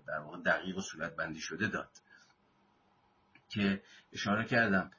در 0.06 0.18
واقع 0.18 0.38
دقیق 0.38 0.78
و 0.78 0.80
صورت 0.80 1.16
بندی 1.16 1.40
شده 1.40 1.66
داد. 1.68 1.90
که 3.48 3.82
اشاره 4.12 4.44
کردم 4.44 4.90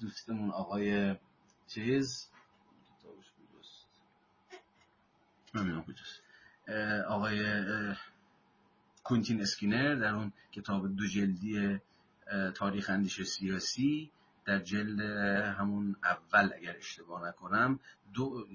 دوستمون 0.00 0.50
آقای 0.50 1.16
چیز؟ 1.66 2.28
آقای 7.06 7.64
کونتین 9.04 9.40
اسکینر 9.40 9.94
در 9.94 10.14
اون 10.14 10.32
کتاب 10.52 10.96
دو 10.96 11.06
جلدی 11.06 11.80
تاریخ 12.54 12.90
اندیشه 12.90 13.24
سیاسی 13.24 14.10
در 14.44 14.58
جلد 14.58 15.00
همون 15.58 15.96
اول 16.04 16.50
اگر 16.56 16.76
اشتباه 16.76 17.28
نکنم 17.28 17.80
دو 18.14 18.46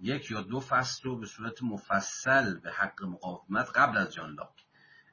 یک 0.00 0.30
یا 0.30 0.42
دو 0.42 0.60
فصل 0.60 1.02
رو 1.04 1.18
به 1.18 1.26
صورت 1.26 1.62
مفصل 1.62 2.58
به 2.58 2.72
حق 2.72 3.04
مقاومت 3.04 3.68
قبل 3.74 3.96
از 3.96 4.14
جان 4.14 4.34
لاک. 4.34 4.65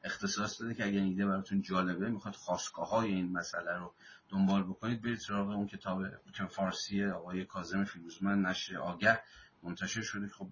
اختصاص 0.03 0.61
داده 0.61 0.73
که 0.73 0.85
اگر 0.85 1.01
ایده 1.01 1.25
براتون 1.25 1.61
جالبه 1.61 2.09
می‌خواد 2.09 2.35
خواستگاه 2.35 2.89
های 2.89 3.13
این 3.13 3.31
مسئله 3.31 3.77
رو 3.77 3.93
دنبال 4.29 4.63
بکنید 4.63 5.01
برید 5.01 5.19
سراغ 5.19 5.49
اون 5.49 5.67
کتاب 5.67 6.03
فارسی 6.49 7.05
آقای 7.05 7.45
کاظم 7.45 7.83
فیروزمند 7.83 8.47
نشر 8.47 8.77
آگه 8.77 9.19
منتشر 9.63 10.01
شده. 10.01 10.27
خب 10.27 10.49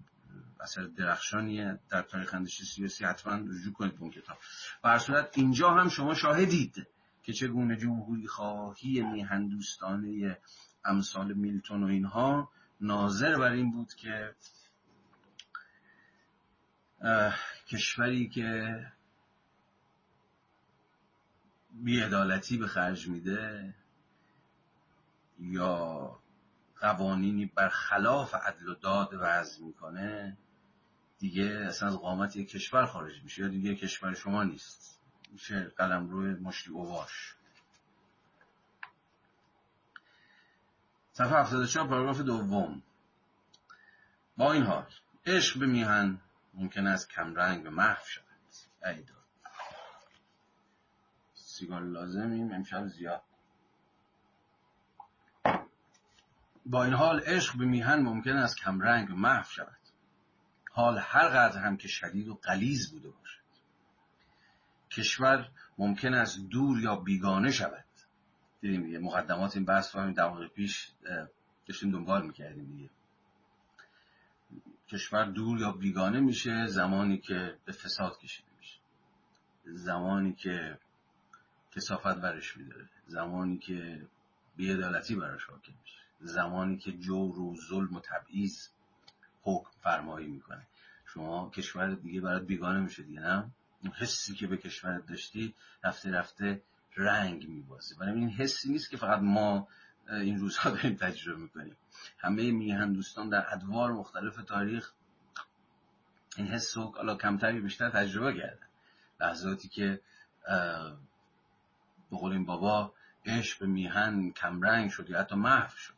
اثر 0.60 0.82
درخشانیه. 0.82 1.78
در 1.88 2.02
تاریخ 2.02 2.34
اندیشه 2.34 2.64
سیاسی 2.64 3.04
حتما 3.04 3.34
رجوع 3.34 3.72
کنید 3.72 3.94
به 3.94 4.02
اون 4.02 4.10
کتاب. 4.10 4.38
هر 4.84 4.98
صورت 4.98 5.38
اینجا 5.38 5.70
هم 5.70 5.88
شما 5.88 6.14
شاهدید 6.14 6.86
که 7.22 7.32
چگونه 7.32 7.76
جمهوری 7.76 8.26
خواهی 8.26 9.02
میهندوستانه 9.02 10.38
امثال 10.84 11.32
میلتون 11.32 11.82
و 11.82 11.86
اینها. 11.86 12.50
ناظر 12.80 13.38
بر 13.38 13.52
این 13.52 13.72
بود 13.72 13.94
که 13.94 14.34
کشوری 17.68 18.28
که 18.28 18.78
بیعدالتی 21.72 22.58
به 22.58 22.66
خرج 22.66 23.08
میده 23.08 23.74
یا 25.38 26.18
قوانینی 26.80 27.46
بر 27.46 27.68
خلاف 27.68 28.34
عدل 28.34 28.68
و 28.68 28.74
داد 28.74 29.10
وضع 29.20 29.64
می‌کنه 29.64 30.36
دیگه 31.18 31.64
اصلا 31.68 31.88
از 31.88 31.96
قامت 31.98 32.36
یک 32.36 32.48
کشور 32.48 32.86
خارج 32.86 33.22
میشه 33.22 33.42
یا 33.42 33.48
دیگه 33.48 33.74
کشور 33.74 34.14
شما 34.14 34.44
نیست. 34.44 35.00
میشه 35.32 35.64
قلم 35.64 36.10
روی 36.10 36.34
مشتی 36.34 36.70
اوواش 36.70 37.34
صفحه 41.12 41.40
74 41.40 41.88
پاراگراف 41.88 42.20
دوم. 42.20 42.82
با 44.36 44.52
این 44.52 44.62
حال 44.62 44.86
عشق 45.26 45.60
به 45.60 45.66
میهن 45.66 46.20
ممکن 46.54 46.86
است 46.86 47.10
کمرنگ 47.10 47.62
به 47.62 47.70
محو 47.70 48.04
شود. 48.06 48.26
ایدا 48.84 49.21
سیگار 51.62 51.82
لازمیم 51.82 52.52
امشب 52.52 52.86
زیاد. 52.86 53.22
با 56.66 56.84
این 56.84 56.94
حال 56.94 57.20
عشق 57.20 57.58
به 57.58 57.64
میهن 57.64 58.02
ممکن 58.02 58.30
است 58.36 58.56
کمرنگ 58.56 59.10
و 59.10 59.14
محو 59.14 59.44
شود. 59.44 59.78
حال 60.72 60.98
هر 60.98 61.28
قدر 61.28 61.58
هم 61.58 61.76
که 61.76 61.88
شدید 61.88 62.28
و 62.28 62.34
قلیز 62.34 62.92
بوده 62.92 63.08
باشد. 63.08 63.42
کشور 64.90 65.48
ممکن 65.78 66.14
است 66.14 66.38
دور 66.50 66.80
یا 66.80 66.96
بیگانه 66.96 67.50
شود. 67.50 67.84
دیدیم 68.60 68.82
دیگه 68.82 68.98
مقدمات 68.98 69.56
این 69.56 69.64
بحث 69.64 69.94
رو 69.96 70.02
همین 70.02 70.14
دقیقه 70.14 70.48
پیش 70.48 70.88
داشتیم 71.66 71.90
دنبال 71.90 72.26
می‌کردیم 72.26 72.76
دیگه. 72.76 72.90
کشور 74.88 75.24
دور 75.24 75.60
یا 75.60 75.72
بیگانه 75.72 76.20
میشه 76.20 76.66
زمانی 76.66 77.18
که 77.18 77.58
به 77.64 77.72
فساد 77.72 78.18
کشیده 78.18 78.48
میشه. 78.58 78.78
زمانی 79.64 80.32
که 80.32 80.78
کسافت 81.76 82.16
برش 82.16 82.56
میداره. 82.56 82.88
زمانی 83.06 83.58
که 83.58 84.06
بیعدالتی 84.56 85.14
براش 85.14 85.44
حاکم 85.44 85.72
میشه. 85.82 85.98
زمانی 86.20 86.78
که 86.78 86.92
جور 86.92 87.38
و 87.38 87.56
ظلم 87.68 87.94
و 87.94 88.00
تبعیض 88.00 88.68
حکم 89.42 89.70
فرمایی 89.82 90.26
می‌کنه. 90.26 90.66
شما 91.06 91.50
کشور 91.50 91.94
دیگه 91.94 92.20
برات 92.20 92.42
بیگانه 92.42 92.80
میشه 92.80 93.02
دیگه 93.02 93.20
نه؟ 93.20 93.50
اون 93.82 93.92
حسی 93.92 94.34
که 94.34 94.46
به 94.46 94.56
کشورت 94.56 95.06
داشتی 95.06 95.54
رفته 95.84 96.10
رفته 96.10 96.62
رنگ 96.96 97.48
میبازه. 97.48 97.96
برای 97.96 98.14
این 98.14 98.30
حسی 98.30 98.72
نیست 98.72 98.90
که 98.90 98.96
فقط 98.96 99.20
ما 99.20 99.68
این 100.10 100.38
روزها 100.38 100.70
داریم 100.70 100.94
تجربه 100.94 101.42
می‌کنیم. 101.42 101.76
همه 102.18 102.50
میهن 102.50 102.92
دوستان 102.92 103.28
در 103.28 103.52
ادوار 103.52 103.92
مختلف 103.92 104.36
تاریخ 104.36 104.92
این 106.36 106.46
حس 106.46 106.76
رو 106.76 107.16
کمتری 107.20 107.60
بیشتر 107.60 107.90
تجربه 107.90 108.32
کردن. 108.40 108.66
لحظاتی 109.20 109.68
که 109.68 110.00
به 112.12 112.18
قول 112.18 112.32
این 112.32 112.44
بابا 112.44 112.92
عشق 113.26 113.58
به 113.58 113.66
میهن 113.66 114.30
کمرنگ 114.30 114.90
شد 114.90 115.10
یا 115.10 115.20
حتی 115.20 115.34
محو 115.34 115.76
شد. 115.76 115.94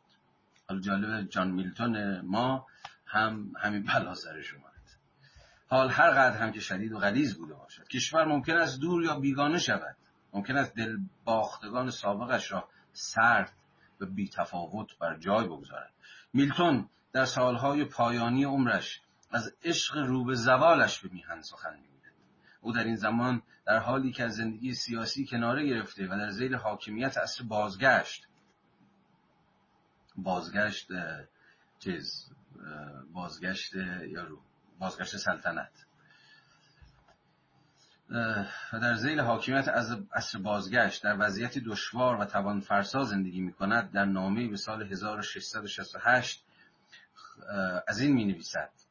حالا 0.69 0.81
جالب 0.81 1.29
جان 1.29 1.51
میلتون 1.51 2.21
ما 2.21 2.67
هم 3.05 3.51
همین 3.59 3.83
بلا 3.83 4.13
سرش 4.13 4.53
اومد. 4.53 4.65
حال 5.67 5.89
هر 5.89 6.09
قدر 6.09 6.37
هم 6.37 6.51
که 6.51 6.59
شدید 6.59 6.93
و 6.93 6.99
غلیظ 6.99 7.37
بوده 7.37 7.53
باشد. 7.53 7.87
کشور 7.87 8.25
ممکن 8.25 8.53
است 8.53 8.79
دور 8.79 9.03
یا 9.03 9.19
بیگانه 9.19 9.57
شود. 9.57 9.95
ممکن 10.33 10.57
است 10.57 10.75
دل 10.75 10.97
باختگان 11.25 11.89
سابقش 11.89 12.51
را 12.51 12.69
سرد 12.93 13.53
و 13.99 14.05
بی 14.05 14.29
تفاوت 14.29 14.97
بر 14.99 15.17
جای 15.17 15.47
بگذارد. 15.47 15.91
میلتون 16.33 16.89
در 17.13 17.25
سالهای 17.25 17.85
پایانی 17.85 18.43
عمرش 18.43 19.01
از 19.31 19.53
عشق 19.63 19.97
رو 19.97 20.23
به 20.23 20.35
زوالش 20.35 20.99
به 20.99 21.09
میهن 21.11 21.41
سخن 21.41 21.73
می‌گوید. 21.73 21.94
او 22.65 22.71
در 22.71 22.83
این 22.83 22.95
زمان 22.95 23.41
در 23.65 23.79
حالی 23.79 24.11
که 24.11 24.23
از 24.23 24.35
زندگی 24.35 24.73
سیاسی 24.73 25.25
کناره 25.25 25.67
گرفته 25.67 26.07
و 26.07 26.09
در 26.09 26.29
زیر 26.29 26.57
حاکمیت 26.57 27.17
اصر 27.17 27.43
بازگشت. 27.43 28.27
بازگشت 30.15 30.87
چیز 31.79 32.29
بازگشت 33.13 33.75
یارو 34.07 34.39
بازگشت 34.79 35.17
سلطنت. 35.17 35.85
و 38.73 38.79
در 38.81 38.95
زیل 38.95 39.19
حاکمیت 39.19 39.67
از 39.67 39.97
اصر 40.13 40.39
بازگشت 40.39 41.03
در 41.03 41.15
وضعیتی 41.19 41.61
دشوار 41.61 42.21
و 42.21 42.25
توان 42.25 42.59
فرسا 42.59 43.03
زندگی 43.03 43.41
می 43.41 43.53
کند 43.53 43.91
در 43.91 44.05
نامه 44.05 44.47
به 44.47 44.57
سال 44.57 44.83
1668 44.83 46.43
از 47.87 47.99
این 47.99 48.13
می 48.13 48.25
نویسد 48.25 48.84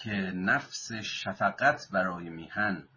که 0.00 0.12
نفس 0.34 0.92
شفقت 0.92 1.88
برای 1.90 2.28
میهن 2.28 2.88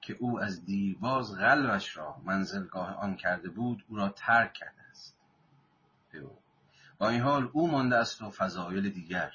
که 0.00 0.12
او 0.20 0.40
از 0.40 0.64
دیرباز 0.64 1.34
قلبش 1.34 1.96
را 1.96 2.16
منزلگاه 2.24 2.94
آن 2.94 3.16
کرده 3.16 3.48
بود 3.48 3.84
او 3.88 3.96
را 3.96 4.08
ترک 4.08 4.52
کرده 4.52 4.82
است. 4.90 5.16
با 6.98 7.08
این 7.08 7.20
حال 7.20 7.50
او 7.52 7.70
مانده 7.70 7.96
است 7.96 8.22
و 8.22 8.30
فضایل 8.30 8.90
دیگر 8.90 9.32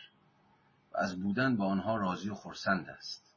و 0.94 0.98
از 0.98 1.22
بودن 1.22 1.58
با 1.58 1.66
آنها 1.66 1.98
راضی 1.98 2.30
و 2.30 2.36
خرسند 2.36 2.90
است. 2.90 3.36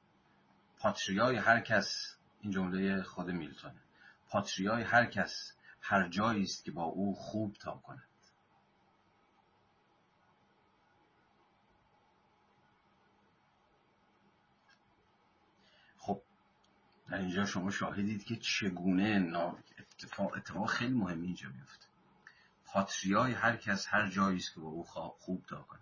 پاتریای 0.79 1.37
هر 1.37 1.61
کس 1.61 2.17
این 2.41 2.53
جمله 2.53 3.03
خود 3.03 3.31
میلتونه. 3.31 3.81
پاتریای 4.29 4.83
هر 4.83 5.07
کس 5.07 5.53
هر 5.81 6.09
جایی 6.09 6.43
است 6.43 6.65
که 6.65 6.71
با 6.71 6.85
او 6.85 7.15
خوب 7.15 7.57
تا 7.61 7.73
کند 7.73 8.11
خب 16.01 16.23
در 17.11 17.19
اینجا 17.19 17.45
شما 17.45 17.71
شاهدید 17.71 18.25
که 18.25 18.37
چگونه 18.37 19.33
اتفاق, 19.79 20.33
اتفاق 20.37 20.71
خیلی 20.71 20.95
مهمی 20.95 21.27
اینجا 21.27 21.49
میفته 21.49 21.87
پاتریای 22.73 23.33
هر 23.33 23.57
کس 23.57 23.87
هر 23.89 24.09
جایی 24.09 24.39
است 24.39 24.55
که 24.55 24.61
با 24.61 24.69
او 24.69 24.85
خوب 25.19 25.45
تا 25.47 25.63
کنه. 25.63 25.81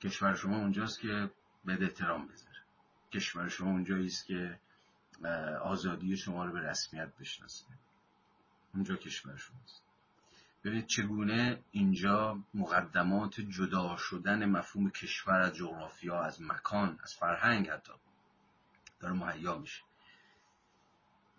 کشور 0.00 0.34
شما 0.34 0.56
اونجاست 0.56 1.00
که 1.00 1.30
به 1.64 1.72
احترام 1.82 2.28
بذاره. 2.28 2.56
کشور 3.12 3.48
شما 3.48 3.70
اونجایی 3.70 4.06
است 4.06 4.26
که 4.26 4.58
آزادی 5.62 6.16
شما 6.16 6.44
رو 6.44 6.52
به 6.52 6.60
رسمیت 6.60 7.08
بشناسه. 7.20 7.64
اونجا 8.74 8.96
کشور 8.96 9.36
شماست. 9.36 9.82
ببینید 10.64 10.86
چگونه 10.86 11.62
اینجا 11.70 12.38
مقدمات 12.54 13.40
جدا 13.40 13.96
شدن 13.96 14.44
مفهوم 14.44 14.90
کشور 14.90 15.40
از 15.40 15.54
جغرافیا 15.54 16.22
از 16.22 16.42
مکان 16.42 16.98
از 17.02 17.14
فرهنگ 17.14 17.68
حتی 17.68 17.92
داره 19.00 19.14
مهیا 19.14 19.58
میشه. 19.58 19.82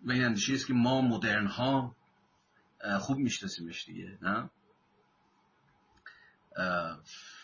و 0.04 0.12
این 0.12 0.24
اندیشه 0.24 0.54
است 0.54 0.66
که 0.66 0.74
ما 0.74 1.00
مدرن 1.00 1.46
ها 1.46 1.96
خوب 3.00 3.18
میشناسیمش 3.18 3.84
دیگه 3.86 4.18
نه؟ 4.22 4.50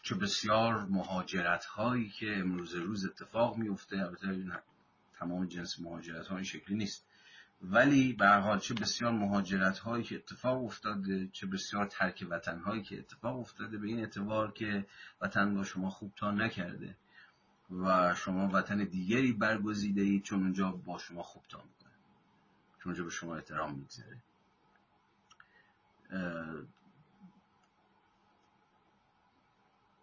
چه 0.02 0.14
بسیار 0.14 0.84
مهاجرت 0.84 1.64
هایی 1.64 2.10
که 2.10 2.36
امروز 2.36 2.74
روز 2.74 3.04
اتفاق 3.04 3.56
میفته 3.56 3.96
البته 3.96 4.62
تمام 5.18 5.46
جنس 5.46 5.80
مهاجرت 5.80 6.26
ها 6.26 6.36
این 6.36 6.44
شکلی 6.44 6.76
نیست. 6.76 7.06
ولی 7.62 8.12
به 8.12 8.28
حال 8.28 8.58
چه 8.58 8.74
بسیار 8.74 9.12
مهاجرت 9.12 9.78
هایی 9.78 10.04
که 10.04 10.16
اتفاق 10.16 10.64
افتاده 10.64 11.28
چه 11.32 11.46
بسیار 11.46 11.86
ترک 11.86 12.26
وطن 12.30 12.58
هایی 12.58 12.82
که 12.82 12.98
اتفاق 12.98 13.38
افتاده 13.38 13.78
به 13.78 13.86
این 13.86 14.00
اعتبار 14.00 14.52
که 14.52 14.86
وطن 15.20 15.54
با 15.54 15.64
شما 15.64 15.90
خوب 15.90 16.12
تا 16.16 16.30
نکرده. 16.30 16.96
و 17.70 18.14
شما 18.14 18.48
وطن 18.48 18.84
دیگری 18.84 19.32
برگزیده 19.32 20.00
اید 20.00 20.22
چون 20.22 20.42
اونجا 20.42 20.70
با 20.70 20.98
شما 20.98 21.22
خوب 21.22 21.42
تا 21.48 21.58
می‌کنه. 21.58 21.92
چون 22.78 22.92
اونجا 22.92 23.04
به 23.04 23.10
شما 23.10 23.36
احترام 23.36 23.74
می‌گذاره. 23.74 24.18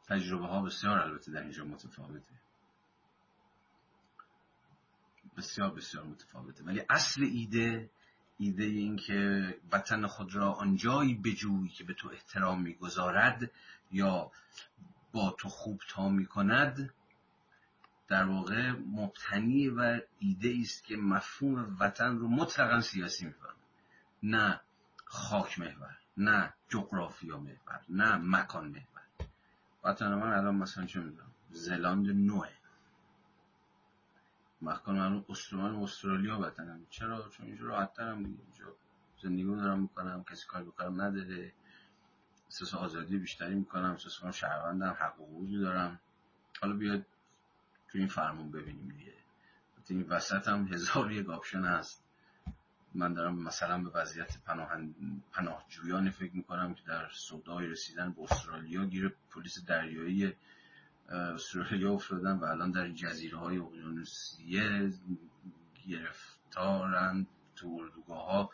تجربه 0.07 0.47
ها 0.47 0.61
بسیار 0.61 0.99
البته 0.99 1.31
در 1.31 1.41
اینجا 1.41 1.65
متفاوته. 1.65 2.35
بسیار 5.37 5.73
بسیار 5.73 6.03
متفاوته. 6.03 6.63
ولی 6.63 6.81
اصل 6.89 7.23
ایده 7.23 7.89
ایده 8.37 8.63
این 8.63 8.95
که 8.95 9.55
وطن 9.71 10.07
خود 10.07 10.35
را 10.35 10.51
آنجایی 10.51 11.15
بجوی 11.15 11.69
که 11.69 11.83
به 11.83 11.93
تو 11.93 12.09
احترام 12.09 12.61
می‌گذارد 12.61 13.51
یا 13.91 14.31
با 15.11 15.35
تو 15.39 15.49
خوب 15.49 15.81
تا 15.89 16.09
می‌کند 16.09 16.93
در 18.11 18.25
واقع 18.25 18.71
مبتنی 18.71 19.69
و 19.69 20.01
ایده 20.19 20.55
است 20.61 20.83
که 20.83 20.97
مفهوم 20.97 21.77
وطن 21.79 22.17
رو 22.17 22.27
مطلقا 22.27 22.81
سیاسی 22.81 23.25
می‌فهمه. 23.25 23.53
نه 24.23 24.61
خاک 25.05 25.59
محور 25.59 25.97
نه 26.17 26.53
جغرافیا 26.69 27.37
محور 27.37 27.81
نه 27.89 28.15
مکان 28.15 28.67
محور. 28.67 29.01
وطن 29.83 30.13
من 30.13 30.33
الان 30.33 30.55
مثلا 30.55 30.85
چه 30.85 30.99
می‌دونم 30.99 31.31
زلاند 31.49 32.07
نوه. 32.09 32.49
مکان 34.61 34.95
من 34.95 35.25
استرالیا 35.29 35.83
استرالیا 35.83 36.39
وطنم. 36.39 36.85
چرا؟ 36.89 37.29
چون 37.29 37.45
اینجا 37.45 37.65
راحت 37.65 37.93
ترم 37.93 38.17
اینجا 38.17 38.75
زندگی 39.21 39.43
دارم 39.55 39.79
می‌کنم 39.79 40.23
کسی 40.23 40.47
کار 40.47 40.63
به 40.63 40.76
کارم 40.76 41.01
نداره. 41.01 41.53
احساس 42.45 42.73
آزادی 42.73 43.17
بیشتری 43.17 43.55
می‌کنم 43.55 43.91
احساس 43.91 44.19
کنم 44.19 44.31
شهروندم 44.31 44.97
حق 44.99 45.21
و 45.21 45.47
دارم. 45.57 45.99
حالا 46.61 46.73
بیاد 46.73 47.05
تو 47.91 47.97
این 47.97 48.07
فرمون 48.07 48.51
ببینیم 48.51 48.89
دیگه. 48.89 49.13
این 49.89 50.03
وسط 50.09 50.47
هم 50.47 50.67
هزار 50.67 51.11
یک 51.11 51.29
option 51.29 51.65
هست. 51.65 52.03
من 52.93 53.13
دارم 53.13 53.43
مثلا 53.43 53.83
به 53.83 53.89
وضعیت 53.89 54.37
پناهن... 54.45 54.95
پناهجویان 55.31 56.09
فکر 56.09 56.35
می‌کنم 56.35 56.73
که 56.73 56.81
در 56.87 57.09
سودای 57.13 57.67
رسیدن 57.67 58.11
به 58.11 58.21
استرالیا 58.21 58.85
گیر 58.85 59.15
پلیس 59.31 59.65
دریایی 59.65 60.33
استرالیا 61.09 61.93
افتادن 61.93 62.37
و 62.37 62.43
الان 62.43 62.71
در 62.71 62.89
جزیره 62.89 63.37
های 63.37 63.57
اقیانوسیه 63.57 64.93
گرفتارن 65.87 67.27
تو 67.55 67.79
اردوگاه 67.81 68.25
ها 68.25 68.49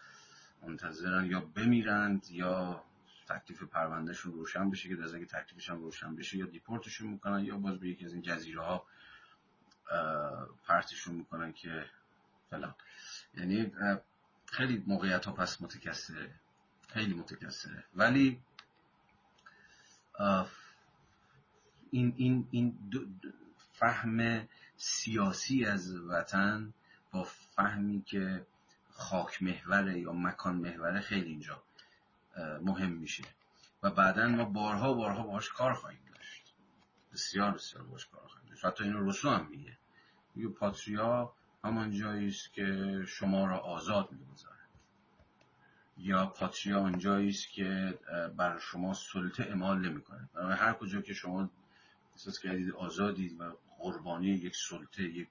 منتظرن 0.67 1.25
یا 1.25 1.41
بمیرند 1.41 2.25
یا 2.31 2.83
تکلیف 3.29 3.63
پروندهشون 3.63 4.33
روشن 4.33 4.69
بشه 4.69 4.89
که 4.89 5.03
از 5.03 5.13
اگه 5.13 5.25
تکلیفشون 5.25 5.79
روشن 5.79 6.15
بشه 6.15 6.37
یا 6.37 6.45
دیپورتشون 6.45 7.09
می‌کنن 7.09 7.45
یا 7.45 7.57
باز 7.57 7.79
به 7.79 7.89
یکی 7.89 8.05
از 8.05 8.13
این 8.13 8.21
جزیره 8.21 8.61
ها 8.61 8.85
پرتشون 10.67 11.15
می‌کنن 11.15 11.53
که 11.53 11.85
فلان. 12.49 12.75
یعنی 13.33 13.71
خیلی 14.45 14.83
موقعیت 14.87 15.25
ها 15.25 15.31
پس 15.31 15.61
متکسره 15.61 16.35
خیلی 16.87 17.13
متکسره 17.13 17.83
ولی 17.95 18.41
این, 21.91 22.13
این, 22.17 22.47
این 22.51 22.77
فهم 23.73 24.47
سیاسی 24.77 25.65
از 25.65 25.95
وطن 25.95 26.73
با 27.11 27.23
فهمی 27.23 28.01
که 28.01 28.45
خاک 28.91 29.43
محوره 29.43 29.99
یا 29.99 30.13
مکان 30.13 30.55
محوره 30.55 31.01
خیلی 31.01 31.29
اینجا 31.29 31.63
مهم 32.61 32.91
میشه. 32.91 33.23
و 33.83 33.89
بعدا 33.91 34.27
ما 34.27 34.45
بارها 34.45 34.93
بارها 34.93 35.23
باش 35.23 35.49
کار 35.49 35.73
خواهیم 35.73 35.99
بسیار 37.13 37.51
بسیار 37.51 37.83
خواهیم 38.11 38.49
داشت. 38.49 38.65
حتی 38.65 38.83
اینو 38.83 39.09
رسو 39.09 39.29
هم 39.29 39.47
میگه. 39.49 39.77
میگه 40.35 40.49
پاتریا 40.49 41.33
همان 41.63 41.91
جایی 41.91 42.27
است 42.27 42.53
که 42.53 42.97
شما 43.07 43.45
را 43.47 43.59
آزاد 43.59 44.11
می‌گذارد. 44.11 44.57
یا 45.97 46.25
پاتریا 46.25 46.79
آنجایی 46.79 47.29
است 47.29 47.49
که 47.51 47.99
بر 48.37 48.59
شما 48.59 48.93
سلطه 48.93 49.43
اعمال 49.43 49.89
نمی‌کنه 49.89 50.29
برای 50.33 50.57
هر 50.57 50.73
کجا 50.73 51.01
که 51.01 51.13
شما 51.13 51.49
احساس 52.11 52.39
کردید 52.39 52.71
آزادید 52.71 53.41
و 53.41 53.57
قربانی 53.77 54.27
یک 54.27 54.55
سلطه 54.55 55.03
یک 55.03 55.29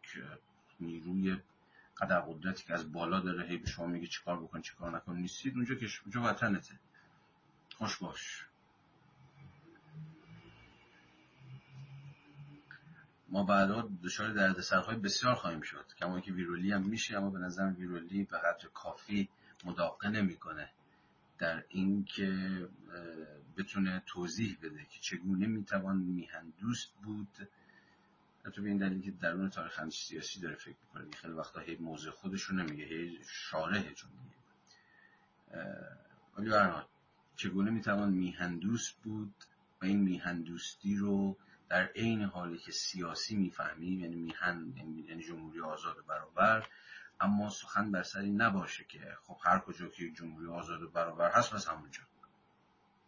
نیروی 0.81 1.37
قدر 2.01 2.21
قدرتی 2.21 2.65
که 2.65 2.75
از 2.75 2.93
بالا 2.93 3.21
داره 3.21 3.49
هی 3.49 3.57
به 3.57 3.69
شما 3.69 3.87
میگه 3.87 4.07
چیکار 4.07 4.41
بکن 4.43 4.61
چیکار 4.61 4.97
نکن 4.97 5.17
نیستید 5.17 5.55
اونجا 5.55 5.75
که 5.75 5.89
اونجا 6.05 6.23
وطنته. 6.23 6.75
خوش 7.79 7.97
باش. 7.97 8.47
ما 13.29 13.43
بعدا 13.43 13.89
دچار 14.05 14.33
دردسرهای 14.33 14.97
بسیار 14.97 15.35
خواهیم 15.35 15.61
شد. 15.61 15.85
کما 15.99 16.21
که 16.21 16.33
ویرولی 16.33 16.73
هم 16.73 16.83
میشه 16.83 17.17
اما 17.17 17.31
به 17.31 17.39
نظر 17.39 17.73
ویرولی 17.73 18.25
به 18.25 18.39
قدر 18.39 18.69
کافی 18.75 19.29
مداقه 19.65 20.09
نمی‌کنه. 20.09 20.71
در 21.39 21.65
اینکه 21.69 22.69
بتونه 23.57 24.03
توضیح 24.07 24.59
بده 24.63 24.85
که 24.85 25.01
چگونه 25.01 25.47
می‌توان 25.47 25.97
میهن 25.97 26.53
دوست 26.61 26.93
بود. 27.03 27.49
حتی 28.45 28.63
به 28.63 28.69
این 28.69 28.79
دلیل 28.79 29.03
که 29.03 29.11
درون 29.11 29.51
تاریخ 29.51 29.81
هم 29.81 29.91
سیاسی 29.91 30.41
داره 30.41 30.55
فکر 30.55 30.77
می‌کنه. 30.83 31.17
خیلی 31.17 31.33
وقتا 31.33 31.61
هی 31.61 31.77
موضوع 31.77 32.13
خودش 32.13 32.43
رو 32.43 32.57
نمیگه 32.57 32.85
هی 32.85 33.19
شارحه 33.31 33.95
چون 33.95 34.11
میگه 34.11 34.37
ولی 36.39 36.51
برحال 36.51 36.85
چگونه 37.37 37.71
می‌توان 37.71 38.11
میهندوست 38.11 38.97
بود 39.03 39.35
و 39.83 39.85
این 39.85 40.01
میهندوستی 40.01 40.97
رو 40.97 41.37
در 41.69 41.87
عین 41.87 42.23
حالی 42.23 42.59
که 42.59 42.73
سیاسی 42.73 43.37
می‌فهمیم 43.37 44.01
یعنی 44.01 44.17
میهن 44.17 44.73
یعنی 44.77 45.23
جمهوری 45.23 45.61
آزاد 45.61 45.99
و 45.99 46.03
برابر 46.03 46.67
اما 47.21 47.49
سخن 47.49 47.91
بر 47.91 48.03
سری 48.03 48.31
نباشه 48.31 48.85
که 48.85 49.17
خب 49.23 49.39
هر 49.45 49.59
کجا 49.59 49.89
که 49.89 50.11
جمهوری 50.11 50.49
آزاد 50.49 50.83
و 50.83 50.91
برابر 50.91 51.31
هست 51.31 51.55
بس 51.55 51.69
همونجا 51.69 52.03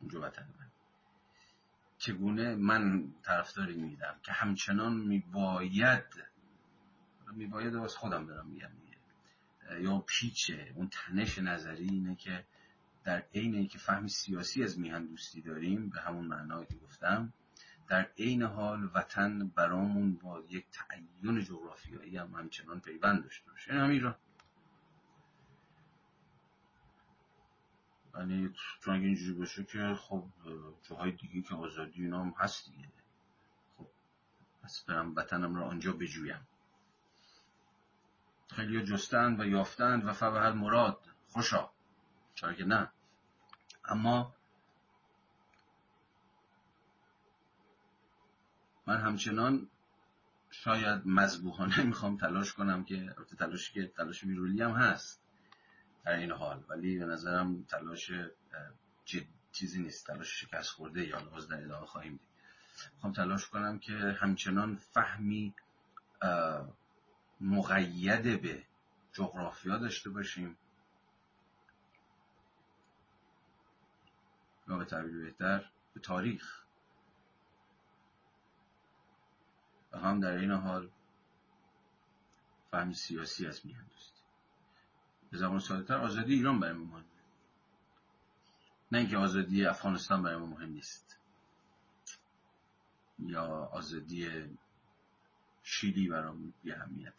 اونجا 0.00 0.20
وطن 0.20 0.42
من. 0.58 0.70
چگونه 1.98 2.54
من 2.54 3.14
طرفداری 3.22 3.74
میدم 3.74 4.20
که 4.22 4.32
همچنان 4.32 4.96
میباید 4.96 6.04
میباید 7.32 7.74
از 7.76 7.96
خودم 7.96 8.26
دارم 8.26 8.46
میگم 8.46 8.70
یا 9.80 9.98
پیچه 9.98 10.72
اون 10.74 10.88
تنش 10.88 11.38
نظری 11.38 11.88
اینه 11.88 12.16
که 12.16 12.44
در 13.04 13.24
عین 13.34 13.68
که 13.68 13.78
فهم 13.78 14.06
سیاسی 14.06 14.62
از 14.62 14.78
میهن 14.78 15.06
دوستی 15.06 15.42
داریم 15.42 15.88
به 15.88 16.00
همون 16.00 16.26
معنایی 16.26 16.66
که 16.66 16.74
گفتم 16.74 17.32
در 17.88 18.08
عین 18.18 18.42
حال 18.42 18.90
وطن 18.94 19.48
برامون 19.48 20.16
با 20.16 20.40
یک 20.48 20.66
تعین 20.70 21.44
جغرافیایی 21.44 22.16
هم 22.16 22.34
همچنان 22.34 22.80
پیوند 22.80 23.22
داشته 23.22 23.50
باشه. 23.50 23.72
این 23.72 23.80
هم 23.80 23.90
ایران 23.90 24.14
یعنی 28.18 28.52
چون 28.80 28.94
اگه 28.94 29.04
اینجوری 29.04 29.32
باشه 29.32 29.64
که 29.64 29.94
خب 29.94 30.24
جاهای 30.82 31.12
دیگه 31.12 31.42
که 31.42 31.54
آزادی 31.54 32.02
اینا 32.02 32.20
هم 32.20 32.34
هست 32.38 32.70
دیگه. 32.70 32.88
خب 33.78 33.86
پس 34.62 34.84
برم 34.88 35.14
وطنم 35.16 35.54
رو 35.54 35.62
آنجا 35.62 35.92
بجویم. 35.92 36.46
خیلی 38.50 38.84
جستند 38.84 39.40
و 39.40 39.44
یافتند 39.44 40.04
و 40.04 40.12
فبهر 40.12 40.52
مراد 40.52 40.98
خوشا. 41.28 41.70
چرا 42.34 42.52
که 42.52 42.64
نه. 42.64 42.90
اما 43.84 44.34
من 48.88 49.00
همچنان 49.00 49.68
شاید 50.50 51.02
مذبوحانه 51.06 51.82
می‌خوام 51.90 52.16
تلاش 52.16 52.52
کنم 52.52 52.84
که 52.84 53.14
تلاشی 53.38 53.72
که 53.72 53.86
تلاش 53.86 54.24
ویرولی 54.24 54.62
هم 54.62 54.70
هست 54.70 55.22
در 56.04 56.12
این 56.12 56.30
حال 56.30 56.64
ولی 56.68 56.98
به 56.98 57.04
نظرم 57.04 57.62
تلاش 57.62 58.12
چیزی 59.52 59.82
نیست. 59.82 60.06
تلاش 60.06 60.40
شکست 60.40 60.70
خورده 60.70 61.06
یا 61.06 61.20
باز 61.20 61.48
در 61.48 61.64
ادامه 61.64 61.86
خواهیم 61.86 62.12
دید. 62.12 62.28
می‌خوام 62.94 63.12
تلاش 63.12 63.48
کنم 63.48 63.78
که 63.78 63.92
همچنان 63.92 64.76
فهمی 64.76 65.54
مقید 67.40 68.42
به 68.42 68.62
جغرافیا 69.12 69.78
داشته 69.78 70.10
باشیم. 70.10 70.56
یا 74.68 74.76
به 74.78 74.84
تعبیر 74.84 75.24
بهتر 75.24 75.70
به 75.94 76.00
تاریخ. 76.00 76.67
و 79.92 79.98
هم 79.98 80.20
در 80.20 80.32
این 80.32 80.50
حال 80.50 80.90
فهم 82.70 82.92
سیاسی 82.92 83.46
از 83.46 83.66
میهن 83.66 83.84
دوستی 83.84 84.22
به 85.30 85.38
زبان 85.38 85.58
ساده 85.58 85.94
آزادی 85.94 86.34
ایران 86.34 86.60
برای 86.60 86.72
ما 86.72 86.84
مهمه 86.84 87.04
نه 88.92 88.98
اینکه 88.98 89.16
آزادی 89.16 89.66
افغانستان 89.66 90.22
برای 90.22 90.36
ما 90.36 90.46
مهم 90.46 90.68
نیست. 90.70 91.16
یا 93.18 93.44
آزادی 93.72 94.28
شیلی 95.62 96.08
برام 96.08 96.54
بی 96.62 96.72
اهمیته. 96.72 97.12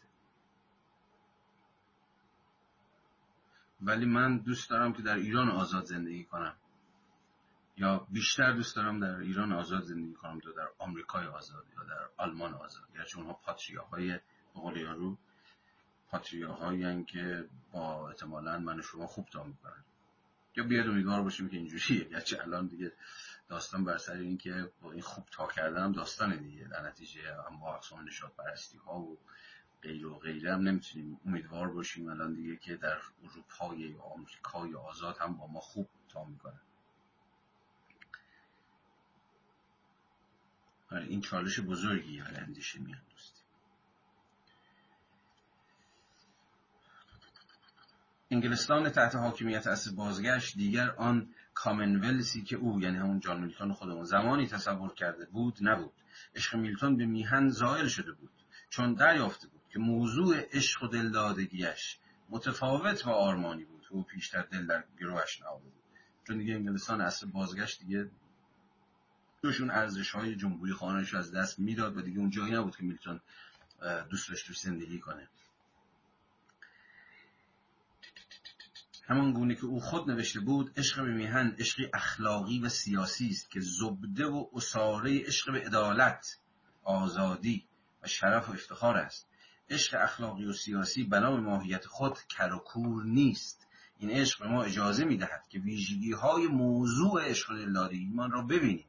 ولی 3.81 4.05
من 4.05 4.37
دوست 4.37 4.69
دارم 4.69 4.93
که 4.93 5.01
در 5.01 5.15
ایران 5.15 5.49
آزاد 5.49 5.85
زندگی 5.85 6.23
کنم. 6.23 6.55
یا 7.79 8.07
بیشتر 8.11 8.53
دوست 8.53 8.75
دارم 8.75 8.99
در 8.99 9.15
ایران 9.15 9.51
آزاد 9.51 9.83
زندگی 9.83 10.13
کنم 10.13 10.39
تا 10.39 10.51
در 10.51 10.67
آمریکای 10.77 11.25
آزاد 11.25 11.65
یا 11.77 11.83
در 11.83 12.09
آلمان 12.17 12.53
آزاد. 12.53 12.83
چون 13.07 13.21
اونها 13.21 13.39
پاتریاهای 13.45 14.19
بقول 14.55 14.77
یارو 14.77 15.17
پاتریاهایی 16.09 17.03
که 17.03 17.49
با 17.71 18.09
احتمالا 18.09 18.59
من 18.59 18.79
و 18.79 18.81
شما 18.81 19.07
خوب 19.07 19.25
تا 19.29 19.43
می‌کنن 19.43 19.83
یا 20.55 20.63
بیاد 20.63 20.87
امیدوار 20.87 21.21
باشیم 21.21 21.49
که 21.49 21.57
اینجوریه. 21.57 22.11
یا 22.11 22.19
چه 22.19 22.41
الان 22.41 22.67
دیگه 22.67 22.91
داستان 23.49 23.85
بر 23.85 23.97
سر 23.97 24.13
این 24.13 24.37
که 24.37 24.71
با 24.81 24.91
این 24.91 25.01
خوب 25.01 25.25
تا 25.31 25.47
کردنم 25.47 25.91
داستان 25.91 26.35
دیگه. 26.35 26.67
در 26.67 26.87
نتیجه 26.87 27.21
هم 27.49 27.59
با 27.59 27.75
اقسام 27.75 28.07
نشاد 28.07 28.31
پرستی 28.37 28.77
ها 28.77 28.99
و 28.99 29.17
غیر 29.81 30.07
و 30.07 30.19
غیره 30.19 30.53
هم 30.53 30.61
نمی‌تونیم 30.61 31.19
امیدوار 31.25 31.71
باشیم 31.71 32.09
الان 32.09 32.33
دیگه 32.33 32.55
که 32.55 32.75
در 32.75 32.97
اروپای 33.23 33.79
یا 33.79 34.01
آمریکای 34.01 34.75
آزاد 34.75 35.17
هم 35.17 35.37
با 35.37 35.47
ما 35.47 35.59
خوب 35.59 35.89
تا 36.09 36.23
می‌کنن. 36.23 36.59
این 40.91 41.21
چالش 41.21 41.59
بزرگی 41.59 42.21
برای 42.21 42.37
اندیشه 42.37 42.79
میان 42.79 43.01
دوستی. 43.11 43.39
انگلستان 48.31 48.89
تحت 48.89 49.15
حاکمیت 49.15 49.67
اصل 49.67 49.95
بازگشت 49.95 50.57
دیگر 50.57 50.89
آن 50.89 51.33
کامنولسی 51.53 52.41
که 52.41 52.55
او 52.55 52.81
یعنی 52.81 52.97
همون 52.97 53.19
جان 53.19 53.41
میلتون 53.41 53.73
خودمون 53.73 54.03
زمانی 54.03 54.47
تصور 54.47 54.93
کرده 54.93 55.25
بود 55.25 55.57
نبود. 55.61 55.93
عشق 56.35 56.55
میلتون 56.55 56.97
به 56.97 57.05
میهن 57.05 57.49
زائل 57.49 57.87
شده 57.87 58.11
بود 58.11 58.31
چون 58.69 58.93
دریافته 58.93 59.47
بود 59.47 59.61
که 59.69 59.79
موضوع 59.79 60.37
عشق 60.51 60.83
و 60.83 60.87
دلدادگیش 60.87 61.97
متفاوت 62.29 63.07
و 63.07 63.09
آرمانی 63.09 63.65
بود. 63.65 63.87
او 63.89 64.03
پیشتر 64.03 64.41
دل 64.41 64.65
در 64.65 64.83
گروهش 64.99 65.41
نهاده 65.41 65.63
بود. 65.63 65.83
چون 66.27 66.37
دیگه 66.37 66.53
انگلستان 66.53 67.01
اصل 67.01 67.27
بازگشت 67.27 67.79
دیگه 67.79 68.09
دوشون 69.41 69.71
ارزش 69.71 70.11
های 70.11 70.35
جمهوری 70.35 70.73
خانهش 70.73 71.13
از 71.13 71.31
دست 71.31 71.59
می‌داد 71.59 71.97
و 71.97 72.01
دیگه 72.01 72.19
اون 72.19 72.29
جایی 72.29 72.53
نبود 72.53 72.75
که 72.75 72.83
میلتون 72.83 73.19
دوست 74.09 74.29
داشت 74.29 74.53
زندگی 74.53 74.99
کنه. 74.99 75.27
همان 79.07 79.33
گونه 79.33 79.55
که 79.55 79.65
او 79.65 79.79
خود 79.79 80.09
نوشته 80.11 80.39
بود 80.39 80.79
عشق 80.79 81.03
به 81.03 81.13
میهن 81.13 81.55
عشقی 81.59 81.89
اخلاقی 81.93 82.59
و 82.59 82.69
سیاسی 82.69 83.27
است 83.27 83.51
که 83.51 83.59
زبده 83.59 84.25
و 84.25 84.45
اساره 84.53 85.19
عشق 85.19 85.51
به 85.51 85.61
عدالت 85.61 86.37
آزادی 86.83 87.65
و 88.03 88.07
شرف 88.07 88.49
و 88.49 88.51
افتخار 88.51 88.97
است. 88.97 89.29
عشق 89.69 89.97
اخلاقی 90.01 90.45
و 90.45 90.53
سیاسی 90.53 91.03
بنا 91.03 91.31
به 91.31 91.41
ماهیت 91.41 91.85
خود 91.85 92.17
کرکور 92.19 93.03
نیست. 93.03 93.67
این 93.97 94.09
عشق 94.09 94.39
به 94.39 94.47
ما 94.47 94.63
اجازه 94.63 95.05
می‌دهد 95.05 95.47
که 95.49 95.59
ویژگی 95.59 96.11
های 96.11 96.47
موضوع 96.47 97.29
عشق 97.29 97.55
دلداری 97.55 97.97
ایمان 97.97 98.31
را 98.31 98.41
ببینیم. 98.41 98.88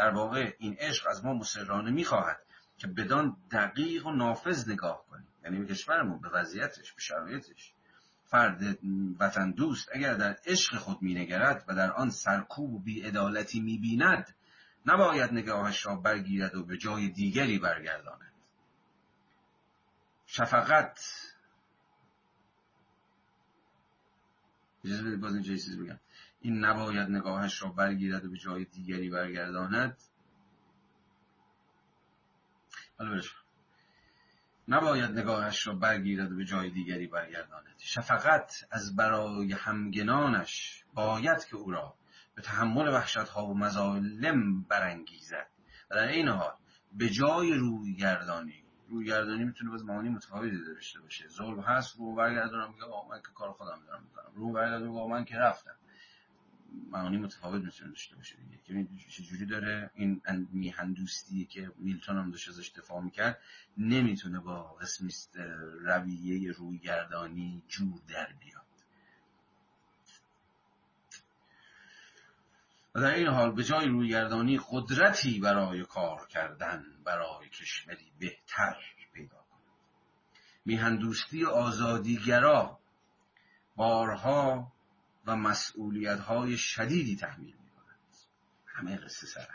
در 0.00 0.10
واقع 0.10 0.54
این 0.58 0.76
عشق 0.78 1.06
از 1.10 1.24
ما 1.24 1.34
مسررانه 1.34 1.90
می‌خواهد 1.90 2.40
که 2.78 2.86
بدان 2.86 3.36
دقیق 3.50 4.06
و 4.06 4.10
نافذ 4.10 4.68
نگاه 4.68 5.04
کنیم. 5.10 5.28
یعنی 5.44 5.58
به 5.58 5.66
کشورمون 5.66 6.20
به 6.20 6.28
وضعیتش 6.28 6.92
به 6.92 7.00
شرایطش. 7.00 7.74
فرد 8.24 8.78
وطن 9.20 9.50
دوست 9.50 9.88
اگر 9.94 10.14
در 10.14 10.36
عشق 10.46 10.76
خود 10.76 11.02
مینگرد 11.02 11.64
و 11.68 11.74
در 11.74 11.92
آن 11.92 12.10
سرکوب 12.10 12.74
و 12.74 12.78
بیعدالتی 12.78 13.60
می‌بیند 13.60 14.34
نباید 14.86 15.32
نگاهش 15.32 15.86
را 15.86 15.96
برگیرد 15.96 16.54
و 16.54 16.64
به 16.64 16.76
جای 16.76 17.08
دیگری 17.08 17.58
برگرداند. 17.58 18.32
شفقت. 20.26 21.00
باز 25.20 25.34
اینجا 25.34 25.54
چیز 25.54 25.78
بگم. 25.78 25.98
این 26.40 26.64
نباید 26.64 27.08
نگاهش 27.08 27.62
را 27.62 27.68
برگیرد 27.68 28.24
و 28.24 28.30
به 28.30 28.36
جای 28.36 28.64
دیگری 28.64 29.10
برگرداند. 29.10 29.96
نباید 34.68 35.10
نگاهش 35.10 35.66
را 35.66 35.74
برگیرد 35.74 36.32
و 36.32 36.36
به 36.36 36.44
جای 36.44 36.70
دیگری 36.70 37.06
برگرداند. 37.06 37.74
شفقت 37.78 38.66
از 38.70 38.96
برای 38.96 39.52
همگنانش 39.52 40.84
باید 40.94 41.44
که 41.44 41.56
او 41.56 41.70
را 41.70 41.94
به 42.34 42.42
تحمل 42.42 42.88
وحشت 42.88 43.16
ها 43.16 43.46
و 43.46 43.58
مظالم 43.58 44.62
برانگیزد. 44.62 45.46
و 45.90 45.94
در 45.94 46.08
این 46.08 46.28
حال 46.28 46.54
به 46.92 47.08
جای 47.08 47.54
روی 47.54 47.94
گردانی 47.94 48.64
روی 48.88 49.06
گردانی 49.06 49.44
می‌تونه 49.44 49.70
باز 49.70 49.84
معانی 49.84 50.08
متفاوتی 50.08 50.64
داشته 50.64 51.00
باشه. 51.00 51.28
ظلم 51.28 51.60
هست 51.60 51.96
رو 51.96 52.14
برگردانم 52.14 52.72
میگه 52.72 52.84
من 53.10 53.18
که 53.18 53.28
کار 53.34 53.52
خودم 53.52 53.80
دارم 53.86 54.02
می‌کنم. 54.02 54.32
رو 54.34 54.52
برگردانم 54.52 55.10
من 55.10 55.24
که 55.24 55.36
رفتم. 55.36 55.74
معانی 56.90 57.18
متفاوت 57.18 57.62
می‌تونه 57.62 57.90
داشته 57.90 58.16
باشه 58.16 58.36
دیگه. 58.36 58.86
که 58.98 59.10
چجوری 59.10 59.46
داره. 59.46 59.90
این 59.94 60.22
میهندوستی 60.52 61.44
که 61.44 61.72
میلتون 61.78 62.18
هم 62.18 62.30
داشت 62.30 62.48
ازش 62.48 62.70
دفاع 62.70 63.02
می‌کرد. 63.02 63.38
نمی‌تونه 63.78 64.40
با 64.40 64.62
قسمی 64.62 65.12
رویه 65.80 66.52
رویگردانی 66.52 67.62
جور 67.68 68.00
در 68.08 68.32
بیاد. 68.40 68.60
و 72.94 73.00
در 73.00 73.14
این 73.14 73.26
حال 73.28 73.52
به 73.52 73.64
جای 73.64 73.88
رویگردانی 73.88 74.60
قدرتی 74.70 75.40
برای 75.40 75.84
کار 75.84 76.26
کردن 76.26 76.84
برای 77.04 77.48
کشوری 77.48 78.12
بهتر 78.18 78.76
پیدا 79.12 79.36
کند 79.36 79.60
میهندوستی 80.64 81.44
آزادیگرا 81.44 82.78
بارها 83.76 84.72
و 85.26 85.36
مسئولیت 85.36 86.20
های 86.20 86.58
شدیدی 86.58 87.16
تحمیل 87.16 87.54
می 87.54 87.70
همه 88.66 88.96
قصه 88.96 89.26
سر 89.26 89.48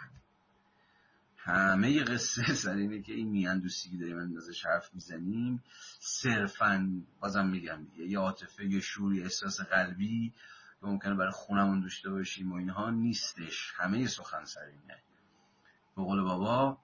همه 1.38 2.04
قصه 2.04 2.54
سر 2.64 2.74
اینه 2.74 3.02
که 3.02 3.14
این 3.14 3.30
میاندوستی 3.30 3.90
که 3.90 3.98
داریم 3.98 4.38
ازش 4.38 4.66
حرف 4.66 4.94
می‌زنیم 4.94 5.64
صرفا 6.00 7.02
بازم 7.20 7.48
میگم 7.48 7.88
یه 7.98 8.20
عاطفه 8.20 8.66
یه 8.66 8.80
شور 8.80 9.14
یه 9.14 9.24
احساس 9.24 9.62
قلبی 9.62 10.34
که 10.80 10.86
ممکنه 10.86 11.16
برای 11.16 11.32
خونمون 11.32 11.82
داشته 11.82 12.10
باشیم 12.10 12.52
و 12.52 12.56
اینها 12.56 12.90
نیستش. 12.90 13.74
همه 13.76 14.08
سخن 14.08 14.46
سر 14.46 14.66
اینه. 14.66 15.02
به 15.96 16.04
قول 16.04 16.22
بابا 16.22 16.78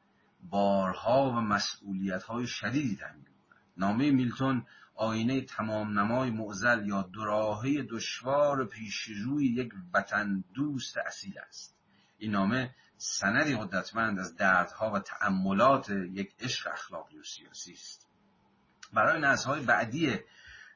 بارها 0.49 1.29
و 1.29 1.33
مسئولیت 1.33 2.23
های 2.23 2.47
شدیدی 2.47 2.95
تحمیل 2.95 3.25
نامه 3.77 4.11
میلتون 4.11 4.65
آینه 4.95 5.41
تمام 5.41 5.99
نمای 5.99 6.29
معزل 6.29 6.87
یا 6.87 7.09
دراهه 7.15 7.81
دشوار 7.81 8.65
پیش 8.65 9.03
روی 9.03 9.45
یک 9.45 9.73
وطن 9.93 10.43
دوست 10.53 10.97
اصیل 10.97 11.39
است. 11.39 11.77
این 12.17 12.31
نامه 12.31 12.75
سندی 12.97 13.55
قدرتمند 13.55 14.19
از 14.19 14.35
دردها 14.35 14.91
و 14.91 14.99
تأملات 14.99 15.89
یک 15.89 16.35
عشق 16.39 16.69
اخلاقی 16.73 17.19
و 17.19 17.23
سیاسی 17.23 17.73
است. 17.73 18.07
برای 18.93 19.21
نسل‌های 19.21 19.61
بعدی 19.61 20.19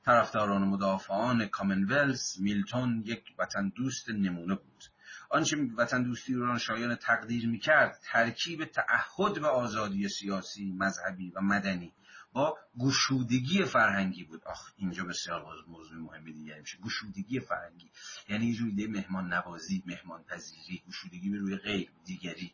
طرفداران 0.05 0.63
و 0.63 0.65
مدافعان 0.65 1.47
کامنولز 1.47 2.41
میلتون 2.41 3.03
یک 3.05 3.23
وطن 3.39 3.69
دوست 3.75 4.09
نمونه 4.09 4.55
بود. 4.55 4.83
آنچه 5.29 5.57
وطن 5.77 6.03
دوستی 6.03 6.33
ایران 6.33 6.57
شایان 6.57 6.95
تقدیر 6.95 7.47
می‌کرد 7.47 7.99
ترکیب 8.03 8.65
تعهد 8.65 9.41
به 9.41 9.47
آزادی 9.47 10.09
سیاسی 10.09 10.71
مذهبی 10.77 11.31
و 11.35 11.41
مدنی. 11.41 11.93
با 12.35 12.57
گشودگی 12.79 13.65
فرهنگی 13.65 14.23
بود. 14.23 14.43
آخ 14.45 14.71
اینجا 14.77 15.03
بسیار 15.03 15.43
باز 15.43 15.59
موضوع 15.67 15.97
مهمی 15.97 16.33
دیگه 16.33 16.59
میشه. 16.59 16.77
گشودگی 16.77 17.39
فرهنگی. 17.39 17.91
یعنی 18.29 18.55
روی 18.55 18.87
مهمان 18.87 19.33
نوازی 19.33 19.83
مهمان 19.85 20.23
پذیری 20.23 20.83
گشودگی 20.87 21.29
به 21.29 21.37
روی 21.37 21.57
غیر 21.57 21.91
دیگری. 22.05 22.53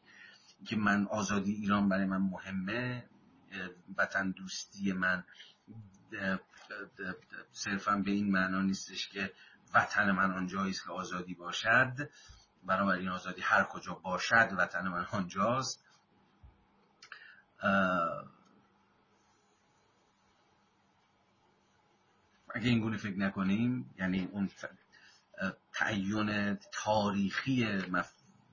که 0.66 0.76
من 0.76 1.08
آزادی 1.08 1.52
ایران 1.52 1.90
برای 1.90 2.06
من 2.06 2.18
مهمه 2.18 3.10
وطن 3.98 4.32
دوستی 4.32 4.94
من 4.94 5.24
صرفا 7.52 7.96
به 7.96 8.12
این 8.12 8.32
معنا 8.32 8.62
نیستش 8.62 9.10
که 9.10 9.34
وطن 9.74 10.12
من 10.12 10.32
آنجایی 10.32 10.72
است 10.72 10.84
که 10.84 10.92
آزادی 10.92 11.34
باشد. 11.34 12.10
بنابراین 12.64 13.10
آزادی 13.10 13.42
هر 13.42 13.64
کجا 13.64 13.94
باشد 13.94 14.50
وطن 14.58 14.88
من 14.88 15.06
آنجاست. 15.12 15.86
اگه 22.56 22.70
این 22.70 22.80
گونه 22.80 22.98
فکر 22.98 23.20
نکنیم 23.20 23.94
یعنی 23.98 24.30
اون 24.32 24.50
تعین 25.74 26.58
تاریخی 26.72 27.66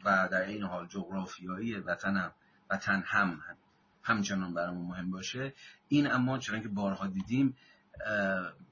و 0.05 0.29
در 0.29 0.43
این 0.43 0.63
حال 0.63 0.87
جغرافیایی 0.87 1.75
وطن 1.75 2.17
هم 2.17 2.33
وطن 2.71 3.03
هم 3.07 3.43
همچنان 4.03 4.55
برامون 4.55 4.87
مهم 4.87 5.11
باشه. 5.11 5.55
این 5.89 6.13
اما 6.13 6.39
چون 6.39 6.63
که 6.63 6.69
بارها 6.69 7.07
دیدیم 7.07 7.57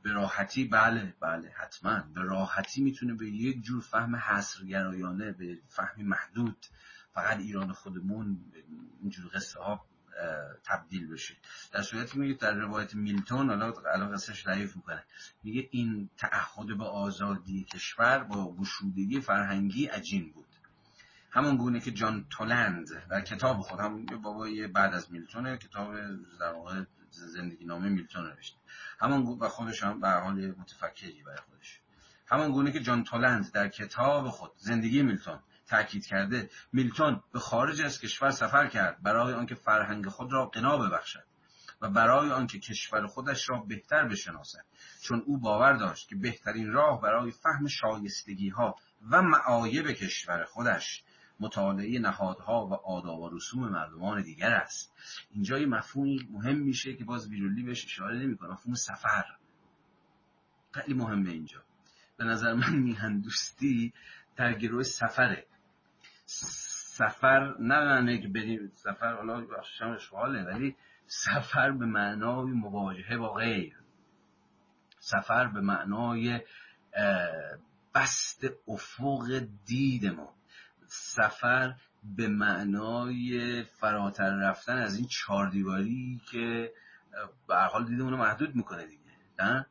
به 0.02 0.12
راحتی 0.12 0.64
بله 0.64 1.14
بله 1.20 1.52
حتما 1.56 2.00
به 2.14 2.22
راحتی 2.22 2.82
می‌تونه 2.82 3.14
به 3.14 3.26
یک 3.26 3.62
جور 3.62 3.82
فهم 3.82 4.16
حصرگرایانه 4.16 5.32
به 5.32 5.58
فهمی 5.68 6.04
محدود 6.04 6.66
فقط 7.12 7.38
ایران 7.38 7.72
خودمون 7.72 8.52
اینجور 9.00 9.30
قصه 9.34 9.60
ها 9.60 9.86
تبدیل 10.64 11.12
بشه. 11.12 11.34
در 11.72 11.82
صورتی 11.82 12.18
میگه 12.18 12.34
در 12.34 12.54
روایت 12.54 12.94
میلتون 12.94 13.48
حالا 13.48 13.72
الان 13.94 14.12
قصهش 14.12 14.44
ضعیف 14.44 14.76
می‌کنه. 14.76 15.04
میگه 15.42 15.68
این 15.70 16.10
تعهد 16.16 16.78
به 16.78 16.84
آزادی 16.84 17.64
کشور 17.64 18.24
با 18.24 18.54
گشودگی 18.54 19.20
فرهنگی 19.20 19.86
عجین 19.86 20.32
بود. 20.32 20.46
همون 21.30 21.56
گونه 21.56 21.80
که 21.80 21.90
جان 21.90 22.26
تولند 22.30 22.88
در 23.10 23.20
کتاب 23.20 23.60
خود 23.60 23.80
هم 23.80 24.06
بابای 24.06 24.66
بعد 24.66 24.94
از 24.94 25.12
میلتونه 25.12 25.56
کتاب 25.56 25.94
در 26.40 26.52
واقع 26.52 26.84
زندگی 27.10 27.64
نامه 27.64 27.88
میلتون 27.88 28.26
نوشته. 28.26 28.58
همون 28.98 29.38
و 29.40 29.48
خودش 29.48 29.82
هم 29.82 30.00
به 30.00 30.08
حال 30.08 30.54
متفکری 30.58 31.22
برای 31.22 31.38
خودش. 31.50 31.80
همون 32.26 32.52
گونه 32.52 32.72
که 32.72 32.80
جان 32.80 33.04
تولند 33.04 33.52
در 33.52 33.68
کتاب 33.68 34.28
خود 34.28 34.52
زندگی 34.56 35.02
میلتون 35.02 35.38
تاکید 35.68 36.06
کرده. 36.06 36.50
میلتون 36.72 37.22
به 37.32 37.38
خارج 37.38 37.82
از 37.82 38.00
کشور 38.00 38.30
سفر 38.30 38.66
کرد 38.66 39.02
برای 39.02 39.34
آنکه 39.34 39.54
فرهنگ 39.54 40.08
خود 40.08 40.32
را 40.32 40.46
قنا 40.46 40.78
ببخشد 40.78 41.24
و 41.80 41.90
برای 41.90 42.30
آنکه 42.30 42.58
کشور 42.58 43.06
خودش 43.06 43.50
را 43.50 43.58
بهتر 43.58 44.08
بشناسد. 44.08 44.64
چون 45.00 45.22
او 45.26 45.38
باور 45.38 45.72
داشت 45.72 46.08
که 46.08 46.16
بهترین 46.16 46.72
راه 46.72 47.00
برای 47.00 47.30
فهم 47.30 47.66
شایستگی 47.68 48.48
ها 48.48 48.76
و 49.10 49.22
معایب 49.22 49.86
کشور 49.86 50.44
خودش 50.44 51.02
مطالعه 51.40 51.98
نهادها 51.98 52.66
و 52.66 52.74
آداب 52.74 53.20
و 53.20 53.36
رسوم 53.36 53.68
مردمان 53.68 54.22
دیگر 54.22 54.52
است. 54.52 54.92
اینجا 55.30 55.58
یه 55.58 55.66
مفهومی 55.66 56.28
مهم 56.30 56.56
میشه 56.56 56.94
که 56.94 57.04
باز 57.04 57.28
ویرولی 57.28 57.62
بهش 57.62 57.84
اشاره 57.84 58.18
نمی‌کنه. 58.18 58.50
مفهوم 58.50 58.74
سفر. 58.74 59.24
خیلی 60.72 60.94
مهمه 60.94 61.30
اینجا. 61.30 61.62
به 62.16 62.24
نظر 62.24 62.54
من 62.54 62.76
میهن 62.76 63.20
دوستی 63.20 63.92
در 64.36 64.52
گروه 64.52 64.82
سفره. 64.82 65.46
سفر 66.26 67.54
نه 67.58 67.84
معنی 67.84 68.22
که 68.22 68.28
بریم 68.28 68.72
سفر 68.74 69.14
حالا 69.14 69.40
بخشش 69.40 69.82
اشغاله 69.82 70.44
ولی 70.44 70.76
سفر 71.06 71.70
به 71.70 71.86
معنای 71.86 72.52
مواجهه 72.52 73.16
با 73.16 73.32
غیر. 73.32 73.76
سفر 74.98 75.46
به 75.46 75.60
معنای 75.60 76.40
بست 77.94 78.44
افق 78.68 79.46
دید 79.66 80.06
ما. 80.06 80.34
سفر 80.86 81.74
به 82.16 82.28
معنای 82.28 83.62
فراتر 83.62 84.30
رفتن 84.30 84.78
از 84.78 84.96
این 84.96 85.06
چهار 85.06 85.50
دیواری 85.50 86.20
که 86.30 86.72
به 87.48 87.56
حال 87.56 87.86
دیدمون 87.86 88.14
محدود 88.14 88.56
می‌کنه 88.56 88.86
دیگه 88.86 89.02
نه؟ 89.38 89.66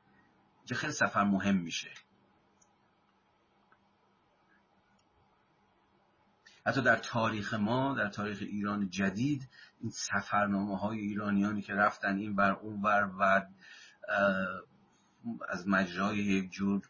خیلی 0.75 0.93
سفر 0.93 1.23
مهم 1.23 1.55
میشه. 1.55 1.89
حتی 6.65 6.81
در 6.81 6.95
تاریخ 6.95 7.53
ما 7.53 7.93
در 7.93 8.09
تاریخ 8.09 8.37
ایران 8.41 8.89
جدید 8.89 9.49
این 9.81 9.91
سفرنامه 9.91 10.77
های 10.77 10.99
ایرانیانی 10.99 11.61
که 11.61 11.73
رفتن 11.73 12.17
این 12.17 12.35
بر 12.35 12.51
اون 12.51 12.81
بر 12.81 13.09
و 13.19 13.45
از 15.49 15.67
مجرای 15.67 16.17
یک 16.17 16.51
جور 16.51 16.81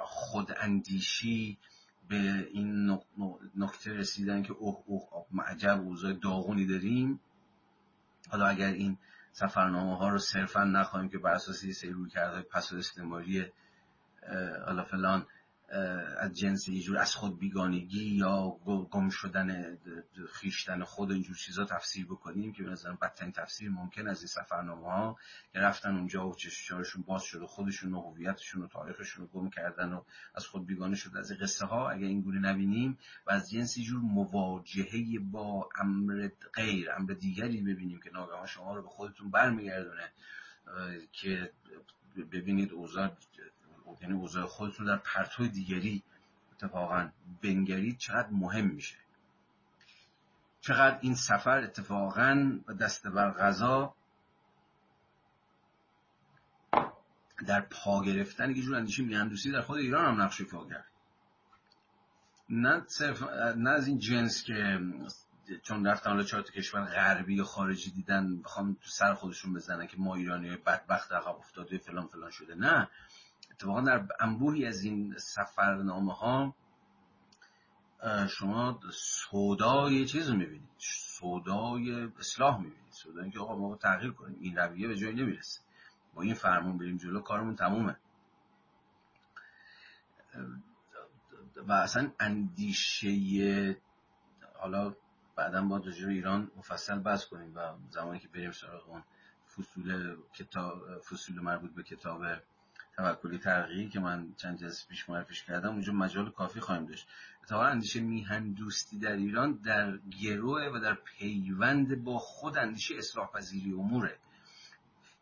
خوداندیشی 0.00 1.58
به 2.08 2.48
این 2.52 2.98
نکته 3.56 3.92
رسیدن 3.92 4.42
که 4.42 4.52
اوه 4.52 4.82
اوه 4.86 5.26
معجب 5.30 5.80
اوضاع 5.80 6.12
داغونی 6.12 6.66
داریم. 6.66 7.20
حالا 8.30 8.46
اگر 8.46 8.68
این 8.68 8.98
سفرنامه 9.32 9.96
ها 9.96 10.08
رو 10.08 10.18
صرفا 10.18 10.64
نخواهیم 10.64 11.08
که 11.08 11.18
بر 11.18 11.32
اساس 11.32 11.64
یه 11.64 11.74
کرده 12.14 12.42
پس 12.42 12.72
استعماری 12.72 13.46
حالا 14.66 14.84
فلان 14.84 15.26
از 16.18 16.32
جنس 16.34 16.68
یه 16.68 16.82
جور 16.82 16.98
از 16.98 17.14
خود 17.14 17.38
بیگانگی 17.38 18.04
یا 18.04 18.48
گم 18.90 19.08
شدن 19.08 19.78
خیشتن 20.32 20.84
خود 20.84 21.12
اینجور 21.12 21.36
چیزا 21.36 21.64
تفسیر 21.64 22.06
بکنیم 22.06 22.52
که 22.52 22.62
به 22.62 22.70
نظرم 22.70 22.98
بدترین 23.02 23.32
تفسیر 23.32 23.70
ممکن 23.70 24.08
از 24.08 24.18
این 24.20 24.28
سفرنامه 24.28 24.86
ها 24.86 25.16
که 25.52 25.58
رفتن 25.58 25.96
اونجا 25.96 26.28
و 26.28 26.34
چشمشارشون 26.34 27.02
باز 27.02 27.22
شد 27.22 27.42
و 27.42 27.46
خودشون 27.46 27.94
و 27.94 28.00
هویتشون 28.00 28.62
و 28.62 28.66
تاریخشون 28.66 29.24
رو 29.24 29.40
گم 29.40 29.50
کردن 29.50 29.92
و 29.92 30.02
از 30.34 30.46
خود 30.46 30.66
بیگانه 30.66 30.96
شد 30.96 31.16
از 31.16 31.30
این 31.30 31.40
قصه 31.40 31.66
ها 31.66 31.90
اگر 31.90 32.06
این 32.06 32.20
گونه 32.20 32.38
نبینیم 32.38 32.98
و 33.26 33.30
از 33.30 33.50
جنس 33.50 33.78
جور 33.78 34.00
مواجهه 34.00 35.18
با 35.18 35.68
امر 35.76 36.28
غیر 36.54 36.90
امر 36.92 37.12
دیگری 37.12 37.62
ببینیم 37.62 38.00
که 38.00 38.10
ناگهان 38.10 38.46
شما 38.46 38.74
رو 38.74 38.82
به 38.82 38.88
خودتون 38.88 39.30
برمیگردونه 39.30 40.12
که 41.12 41.52
ببینید 42.32 42.72
اوضاع 42.72 43.16
یعنی 44.00 44.14
اوضاع 44.14 44.46
خودتون 44.46 44.86
در 44.86 44.96
پرتو 44.96 45.46
دیگری 45.46 46.02
اتفاقا 46.52 47.08
بنگرید 47.42 47.98
چقدر 47.98 48.28
مهم 48.30 48.66
میشه. 48.66 48.96
چقدر 50.60 50.98
این 51.00 51.14
سفر 51.14 51.58
اتفاقا 51.58 52.60
و 52.68 52.74
دست 52.74 53.06
بر 53.06 53.30
غذا 53.30 53.94
در 57.46 57.60
پا 57.60 58.04
گرفتن 58.04 58.50
یه 58.50 58.62
جور 58.62 58.76
اندیشه 58.76 59.02
میهندوسی 59.02 59.52
در 59.52 59.60
خود 59.60 59.78
ایران 59.78 60.04
هم 60.04 60.22
نقش 60.22 60.40
ایفا 60.40 60.64
کرد 60.64 60.86
نه 62.48 62.82
صرف 62.86 63.22
نه 63.56 63.70
از 63.70 63.86
این 63.86 63.98
جنس 63.98 64.44
که 64.44 64.80
چون 65.62 65.86
رفتن 65.86 66.10
حالا 66.10 66.22
چهار 66.22 66.42
کشور 66.42 66.84
غربی 66.84 67.34
یا 67.34 67.44
خارجی 67.44 67.90
دیدن 67.90 68.42
بخوام 68.42 68.74
تو 68.74 68.88
سر 68.90 69.14
خودشون 69.14 69.54
بزنن 69.54 69.86
که 69.86 69.96
ما 69.98 70.14
ایرانی 70.14 70.56
بدبخت 70.56 71.12
عقب 71.12 71.36
افتاده 71.36 71.78
فلان 71.78 72.06
فلان 72.06 72.30
شده. 72.30 72.54
نه. 72.54 72.88
اتفاقا 73.50 73.80
در 73.80 74.06
انبوهی 74.20 74.66
از 74.66 74.84
این 74.84 75.14
سفرنامه 75.18 76.14
ها 76.14 76.54
شما 78.28 78.80
سودای 78.92 80.06
چیز 80.06 80.30
رو 80.30 80.36
می‌بینید. 80.36 80.70
سودای 80.78 82.08
اصلاح 82.18 82.60
می‌بینید. 82.60 82.92
سودای 82.92 83.30
که 83.30 83.38
آقا 83.38 83.56
ما 83.56 83.76
تغییر 83.76 84.12
کنیم. 84.12 84.36
این 84.40 84.56
رویه 84.56 84.88
به 84.88 84.96
جایی 84.96 85.14
نمی‌رسه. 85.14 85.60
با 86.14 86.22
این 86.22 86.34
فرمون 86.34 86.78
بریم 86.78 86.96
جلو 86.96 87.20
کارمون 87.20 87.56
تمومه. 87.56 87.96
و 91.56 91.72
اصلا 91.72 92.12
اندیشه 92.20 93.76
حالا 94.54 94.94
بعدا 95.36 95.62
با 95.62 95.76
راجع 95.76 96.08
ایران 96.08 96.50
مفصل 96.56 96.98
بحث 96.98 97.24
کنیم 97.24 97.56
و 97.56 97.72
زمانی 97.90 98.18
که 98.18 98.28
بریم 98.28 98.50
سراغ 98.50 98.88
اون 98.88 99.04
فصول 99.56 100.16
کتاب 100.34 100.98
فصول 100.98 101.40
مربوط 101.40 101.74
به 101.74 101.82
کتاب 101.82 102.22
توکلی 102.96 103.38
ترقیی 103.38 103.88
که 103.88 104.00
من 104.00 104.34
چند 104.36 104.58
جلسه 104.58 104.88
پیش 104.88 105.08
معرفیش 105.08 105.42
کردم 105.42 105.68
اونجا 105.68 105.92
مجال 105.92 106.30
کافی 106.30 106.60
خواهیم 106.60 106.86
داشت. 106.86 107.08
اتفاقا 107.42 107.64
اندیشه 107.64 108.00
میهن 108.00 108.52
دوستی 108.52 108.98
در 108.98 109.12
ایران 109.12 109.52
در 109.52 109.98
گروه 109.98 110.62
و 110.74 110.80
در 110.80 110.94
پیوند 110.94 112.04
با 112.04 112.18
خود 112.18 112.58
اندیشه 112.58 112.94
اصلاح 112.98 113.30
پذیری 113.32 113.72
اموره. 113.72 114.18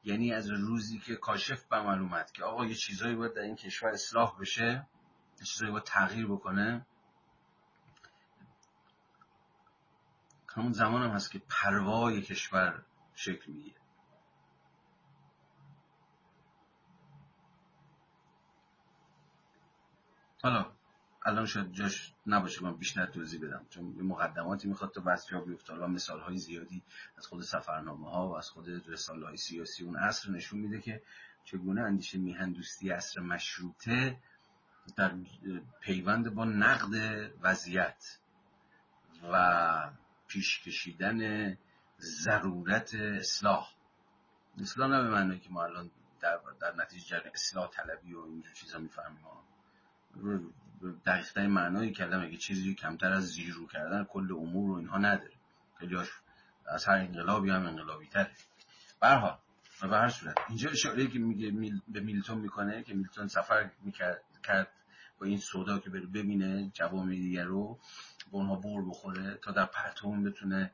یعنی 0.04 0.32
از 0.32 0.50
روزی 0.50 0.98
که 0.98 1.16
کاشف 1.16 1.64
به 1.64 1.80
معلومت 1.80 2.34
که 2.34 2.44
آقا 2.44 2.66
یه 2.66 2.74
چیزایی 2.74 3.14
باید 3.14 3.34
در 3.34 3.42
این 3.42 3.56
کشور 3.56 3.88
اصلاح 3.88 4.38
بشه 4.40 4.86
یه 5.38 5.44
چیزایی 5.44 5.72
باید 5.72 5.84
تغییر 5.84 6.26
بکنه. 6.26 6.86
همون 10.56 10.72
زمان 10.72 11.02
هم 11.02 11.10
هست 11.10 11.30
که 11.30 11.42
پروای 11.48 12.22
کشور 12.22 12.82
شکل 13.14 13.52
می‌گیره. 13.52 13.83
حالا 20.44 20.72
الان 21.22 21.46
شاید 21.46 21.72
جاش 21.72 22.12
نباشه 22.26 22.62
من 22.62 22.76
بیشتر 22.76 23.06
توضیح 23.06 23.40
بدم. 23.40 23.66
چون 23.70 23.84
مقدماتی 23.84 24.68
می‌خواد 24.68 24.90
تو 24.90 25.00
بحث 25.00 25.28
جا 25.30 25.40
بیفته 25.40 25.74
و 25.74 25.86
مثال 25.86 26.20
های 26.20 26.36
زیادی 26.36 26.82
از 27.18 27.26
خود 27.26 27.42
سفرنامه 27.42 28.10
ها 28.10 28.28
و 28.28 28.36
از 28.36 28.50
خود 28.50 28.88
رساله 28.88 29.26
های 29.26 29.36
سیاسی 29.36 29.84
اون 29.84 29.96
عصر 29.96 30.30
نشون 30.30 30.60
میده 30.60 30.80
که 30.80 31.02
چگونه 31.44 31.80
اندیشه 31.80 32.18
میهندوستی 32.18 32.90
عصر 32.90 33.20
مشروطه 33.20 34.16
در 34.96 35.14
پیوند 35.80 36.34
با 36.34 36.44
نقد 36.44 36.94
وضعیت 37.40 38.18
و 39.32 39.90
پیش 40.28 40.62
کشیدن 40.62 41.56
ضرورت 42.00 42.94
اصلاح. 42.94 43.70
اصلاح 44.60 44.90
نه 44.90 45.02
به 45.02 45.10
معنی 45.10 45.38
که 45.38 45.50
ما 45.50 45.64
الان 45.64 45.90
در, 46.20 46.40
در 46.60 46.74
نتیجه 46.74 47.22
اصلاح 47.34 47.70
طلبی 47.70 48.14
و 48.14 48.20
اینجور 48.20 48.52
چیزا 48.52 48.78
می‌فهمیم. 48.78 49.18
دقیقترین 51.06 51.50
معنای 51.50 51.90
کلمه 51.90 52.30
که 52.30 52.36
چیزی 52.36 52.74
کمتر 52.74 53.12
از 53.12 53.24
زیرو 53.28 53.66
کردن 53.66 54.04
کل 54.04 54.32
امور 54.32 54.68
رو 54.68 54.74
اینها 54.74 54.98
نداره. 54.98 55.34
خیلی 55.78 55.96
از 56.66 56.84
هر 56.84 56.94
انقلابی 56.94 57.50
هم 57.50 57.66
انقلابی 57.66 58.06
تره. 58.06 58.30
برحال 59.00 59.38
و 59.82 59.88
به 59.88 59.96
هر 59.96 60.08
صورت 60.08 60.38
اینجا 60.48 60.70
اشاره 60.70 61.06
که 61.06 61.18
میگه 61.18 61.50
میل 61.50 61.80
به 61.88 62.00
میلتون 62.00 62.38
می‌کنه 62.38 62.82
که 62.82 62.94
میلتون 62.94 63.28
سفر 63.28 63.70
می‌کرد 63.82 64.22
کرد 64.44 64.68
با 65.20 65.26
این 65.26 65.38
سودا 65.38 65.78
که 65.78 65.90
بره 65.90 66.06
ببینه 66.06 66.70
جوامع 66.74 67.14
دیگر 67.14 67.44
رو 67.44 67.78
به 68.30 68.36
اونها 68.36 68.54
بور 68.54 68.88
بخوره 68.88 69.38
تا 69.42 69.52
در 69.52 69.66
پرتون 69.66 70.24
بتونه 70.24 70.70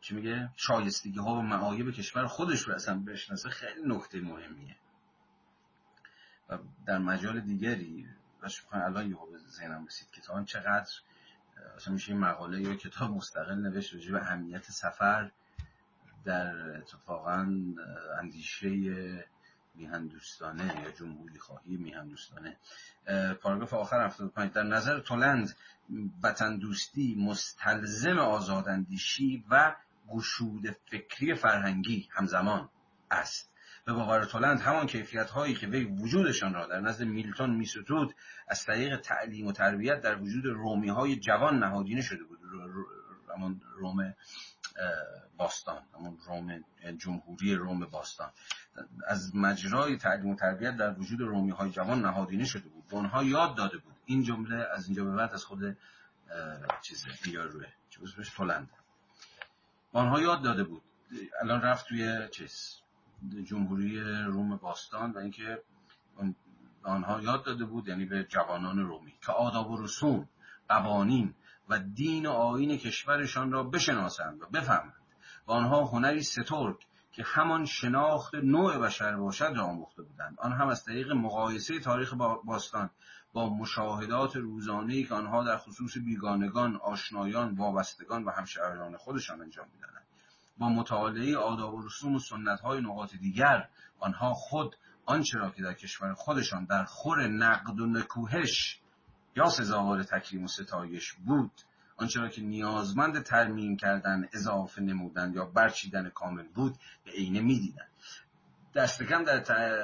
چی 0.00 0.14
میگه؟ 0.14 0.50
شایستگی 0.56 1.18
ها 1.18 1.34
و 1.34 1.42
معایب 1.42 1.90
کشور 1.90 2.26
خودش 2.26 2.60
رو 2.60 2.74
اصلا 2.74 2.98
بشناسه. 2.98 3.48
خیلی 3.48 3.80
نکته 3.86 4.20
مهمیه. 4.20 4.76
و 6.48 6.58
در 6.86 6.98
مجال 6.98 7.40
دیگری 7.40 8.08
و 8.42 8.48
الان 8.72 9.08
یهو 9.10 9.30
به 9.30 9.38
ذهنم 9.38 9.86
رسید 9.86 10.10
کتاب 10.10 10.44
چقدر 10.44 10.90
اصلا 11.76 11.94
میشه 11.94 12.12
این 12.12 12.20
مقاله 12.20 12.60
یا 12.60 12.74
کتاب 12.74 13.10
مستقل 13.10 13.54
نوشت 13.54 13.94
راجع 13.94 14.12
به 14.12 14.22
اهمیت 14.22 14.70
سفر 14.70 15.30
در 16.24 16.76
اتفاقا 16.76 17.46
اندیشه 18.20 18.70
میهندوستانه 19.74 20.82
یا 20.84 20.90
جمهوری 20.90 21.38
خواهی 21.38 21.76
میهندوستانه. 21.76 22.56
پاراگراف 23.42 23.74
آخر 23.74 24.04
75 24.06 24.52
در 24.52 24.62
نظر 24.62 25.00
تولند 25.00 25.56
وطن 26.22 26.56
دوستی 26.56 27.14
مستلزم 27.18 28.18
آزاداندیشی 28.18 29.44
و 29.50 29.76
گشود 30.08 30.76
فکری 30.90 31.34
فرهنگی 31.34 32.08
همزمان 32.12 32.68
است. 33.10 33.50
به 33.86 33.92
باور 33.92 34.24
تولند 34.24 34.60
همان 34.60 34.86
کیفیت 34.86 35.30
هایی 35.30 35.54
که 35.54 35.66
وی 35.66 35.84
وجودشان 35.84 36.54
را 36.54 36.66
در 36.66 36.80
نزد 36.80 37.04
میلتون 37.04 37.50
میستود 37.50 38.14
از 38.48 38.64
طریق 38.64 39.00
تعلیم 39.00 39.46
و 39.46 39.52
تربیت 39.52 40.00
در 40.00 40.22
وجود 40.22 40.44
رومی 40.44 40.88
های 40.88 41.16
جوان 41.16 41.58
نهادینه 41.58 42.02
شده 42.02 42.24
بود. 42.24 42.38
همون 43.36 43.60
روم 43.76 44.14
باستان 45.36 45.82
همون 45.94 46.18
روم 46.26 46.64
جمهوری 46.98 47.54
روم 47.54 47.86
باستان. 47.86 48.30
از 49.06 49.36
مجرای 49.36 49.96
تعلیم 49.96 50.30
و 50.30 50.36
تربیت 50.36 50.76
در 50.76 50.98
وجود 50.98 51.20
رومی 51.20 51.50
های 51.50 51.70
جوان 51.70 52.00
نهادینه 52.02 52.44
شده 52.44 52.68
بود. 52.68 52.84
به 52.88 53.26
یاد 53.26 53.56
داده 53.56 53.78
بود. 53.78 53.94
این 54.04 54.22
جمله 54.22 54.66
از 54.74 54.86
اینجا 54.86 55.04
به 55.04 55.10
بعد 55.10 55.32
از 55.32 55.44
خود 55.44 55.76
چیزه 56.82 57.08
روه 57.34 57.66
چه 57.90 58.02
اسمش؟ 58.02 58.30
تولند. 58.30 58.70
آنها 59.92 60.20
یاد 60.20 60.42
داده 60.42 60.64
بود. 60.64 60.82
الان 61.40 61.60
رفت 61.60 61.86
توی 61.88 62.28
چیز؟ 62.28 62.85
جمهوری 63.44 64.00
روم 64.24 64.56
باستان 64.56 65.12
و 65.12 65.18
اینکه 65.18 65.62
آنها 66.82 67.20
یاد 67.20 67.44
داده 67.44 67.64
بود 67.64 67.88
یعنی 67.88 68.04
به 68.04 68.24
جوانان 68.24 68.78
رومی 68.78 69.14
که 69.26 69.32
آداب 69.32 69.70
و 69.70 69.82
رسوم 69.82 70.28
قوانین 70.68 71.34
و 71.68 71.78
دین 71.78 72.26
و 72.26 72.30
آین 72.30 72.76
کشورشان 72.76 73.52
را 73.52 73.62
بشناسند 73.62 74.42
و 74.42 74.46
بفهمند. 74.46 75.06
و 75.46 75.52
آنها 75.52 75.84
هنری 75.84 76.22
سترگ 76.22 76.76
که 77.12 77.22
همان 77.22 77.64
شناخت 77.64 78.34
نوع 78.34 78.78
بشر 78.78 79.16
باشد 79.16 79.52
را 79.56 79.64
آموخته 79.64 80.02
بودند. 80.02 80.36
آن 80.38 80.52
هم 80.52 80.68
از 80.68 80.84
طریق 80.84 81.12
مقایسه 81.12 81.80
تاریخ 81.80 82.14
باستان 82.44 82.90
با 83.32 83.48
مشاهدات 83.48 84.36
روزانه‌ای 84.36 85.04
که 85.04 85.14
آنها 85.14 85.44
در 85.44 85.56
خصوص 85.56 85.98
بیگانگان 85.98 86.76
آشنایان 86.76 87.54
وابستگان 87.54 88.24
و 88.24 88.30
همشهران 88.30 88.96
خودشان 88.96 89.40
انجام 89.40 89.66
می‌دادند. 89.74 89.95
با 90.58 90.68
مطالعه 90.68 91.36
آداب 91.36 91.74
و 91.74 91.82
رسوم 91.82 92.14
و 92.14 92.18
سنت 92.18 92.60
های 92.60 92.80
نقاط 92.80 93.14
دیگر 93.14 93.68
آنها 93.98 94.34
خود 94.34 94.76
آنچه 95.06 95.38
را 95.38 95.50
که 95.50 95.62
در 95.62 95.72
کشور 95.72 96.14
خودشان 96.14 96.64
در 96.64 96.84
خور 96.84 97.26
نقد 97.28 97.80
و 97.80 97.86
نکوهش 97.86 98.80
یا 99.36 99.48
سزاوار 99.48 100.02
تکریم 100.02 100.44
و 100.44 100.48
ستایش 100.48 101.12
بود 101.12 101.52
آنچه 101.96 102.20
را 102.20 102.28
که 102.28 102.42
نیازمند 102.42 103.22
ترمیم 103.22 103.76
کردن 103.76 104.28
اضافه 104.32 104.82
نمودن 104.82 105.32
یا 105.32 105.44
برچیدن 105.44 106.08
کامل 106.08 106.46
بود 106.54 106.76
به 107.04 107.10
عینه 107.10 107.40
می‌دیدند. 107.40 107.90
دست 108.74 109.02
کم 109.02 109.24
در, 109.24 109.38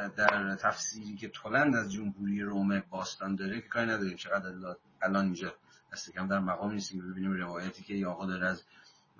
در 0.09 0.57
تفسیری 0.57 1.16
که 1.16 1.28
تولند 1.28 1.77
از 1.77 1.93
جمهوری 1.93 2.43
روم 2.43 2.82
باستان 2.90 3.36
داره 3.36 3.61
که 3.61 3.69
کاری 3.69 3.86
نداریم 3.86 4.16
چقدر 4.16 4.77
الان 5.03 5.24
اینجا 5.24 5.55
دست 5.93 6.12
کم 6.12 6.28
در 6.28 6.39
مقام 6.39 6.73
نیستیم 6.73 7.11
ببینیم 7.11 7.32
روایتی 7.32 7.82
که 7.82 8.07
آقا 8.07 8.27
داره 8.27 8.47
از 8.47 8.62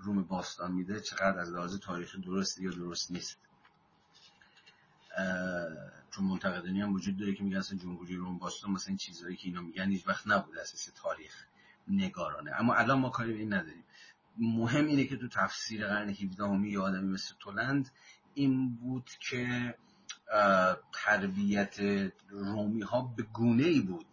روم 0.03 0.23
باستان 0.23 0.73
میده 0.73 1.01
چقدر 1.01 1.39
از 1.39 1.51
لحاظ 1.51 1.79
تاریخی 1.79 2.21
درست 2.21 2.61
یا 2.61 2.71
درست 2.71 3.11
نیست. 3.11 3.39
چون 6.11 6.25
منتقدانی 6.25 6.81
هم 6.81 6.93
وجود 6.93 7.17
داره 7.17 7.35
که 7.35 7.45
میگن 7.45 7.57
اصلا 7.57 7.79
جمهوری 7.79 8.17
روم 8.17 8.39
باستان 8.39 8.71
مثلا 8.71 8.89
این 8.89 8.97
چیزهایی 8.97 9.37
که 9.37 9.49
اینا 9.49 9.61
میگن 9.61 9.91
هیچ 9.91 10.09
وقت 10.09 10.27
نبوده 10.27 10.61
اساس 10.61 10.91
تاریخ 10.95 11.47
نگارانه. 11.89 12.51
اما 12.61 12.75
الان 12.75 12.99
ما 12.99 13.09
کاری 13.09 13.33
به 13.33 13.39
این 13.39 13.53
نداریم. 13.53 13.85
مهم 14.39 14.87
اینه 14.87 15.05
که 15.05 15.17
تو 15.17 15.29
تفسیر 15.29 15.87
قرن 15.87 16.09
17 16.09 16.45
همی 16.45 16.77
آدمی 16.77 17.09
مثل 17.09 17.35
تولند 17.41 17.91
این 18.35 18.77
بود 18.77 19.11
که 19.21 19.75
تربیت 20.93 21.81
رومی 22.29 22.83
ها 22.83 23.03
به 23.03 23.23
گونه 23.23 23.65
ای 23.65 23.81
بود 23.81 24.07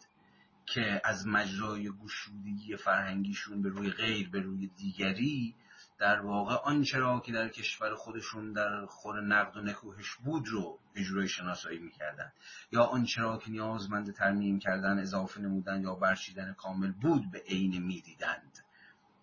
که 0.65 1.01
از 1.03 1.27
مجرای 1.27 1.91
گشودگی 1.91 2.75
فرهنگیشون 2.75 3.61
به 3.61 3.69
روی 3.69 3.89
غیر 3.89 4.29
به 4.29 4.39
روی 4.39 4.67
دیگری 4.67 5.55
در 5.99 6.21
واقع 6.21 6.55
آنچه 6.55 6.99
را 6.99 7.19
که 7.19 7.31
در 7.31 7.49
کشور 7.49 7.95
خودشون 7.95 8.53
در 8.53 8.85
خور 8.85 9.21
نقد 9.21 9.57
و 9.57 9.61
نکوهش 9.61 10.15
بود 10.15 10.47
رو 10.47 10.79
اجرای 10.95 11.27
شناسایی 11.27 11.79
می‌کردن. 11.79 12.31
یا 12.71 12.83
آنچه 12.83 13.21
را 13.21 13.37
که 13.37 13.51
نیازمند 13.51 14.13
ترمیم 14.13 14.59
کردن 14.59 14.99
اضافه 14.99 15.41
نمودن 15.41 15.81
یا 15.81 15.95
برچیدن 15.95 16.53
کامل 16.53 16.91
بود 16.91 17.31
به 17.31 17.39
عین 17.39 17.83
می‌دیدند. 17.83 18.59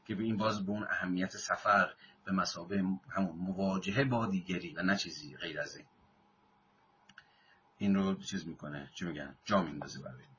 که 0.06 0.14
به 0.14 0.24
این 0.24 0.36
باز 0.36 0.66
به 0.66 0.72
اون 0.72 0.86
اهمیت 0.90 1.36
سفر 1.36 1.94
به 2.24 2.32
مسابه 2.32 2.76
همون 3.10 3.36
مواجهه 3.36 4.04
با 4.04 4.26
دیگری 4.26 4.74
و 4.74 4.82
نه 4.82 4.96
چیزی 4.96 5.36
غیر 5.36 5.60
از 5.60 5.76
این. 5.76 5.86
این 7.78 7.94
رو 7.94 8.14
چیز 8.14 8.46
می‌کنه 8.46 8.90
چی 8.94 9.04
میگن؟ 9.04 9.34
جا 9.44 9.62
میندازه 9.62 10.02
برای 10.02 10.35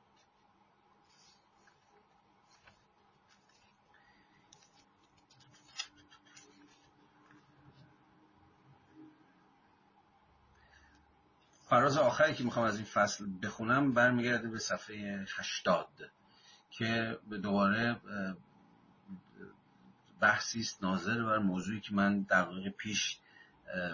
فراز 11.70 11.98
آخری 11.98 12.34
که 12.34 12.44
می‌خوام 12.44 12.66
از 12.66 12.76
این 12.76 12.86
فصل 12.86 13.26
بخونم 13.44 13.94
برمیگرده 13.94 14.50
به 14.50 14.60
صفحه 14.60 15.26
80 15.38 15.88
که 16.70 17.20
به 17.30 17.38
دوباره 17.38 18.02
بحثی 20.22 20.60
است 20.60 20.84
ناظر 20.84 21.24
بر 21.24 21.38
موضوعی 21.38 21.80
که 21.80 21.94
من 21.94 22.22
دقیق 22.22 22.70
پیش 22.70 23.20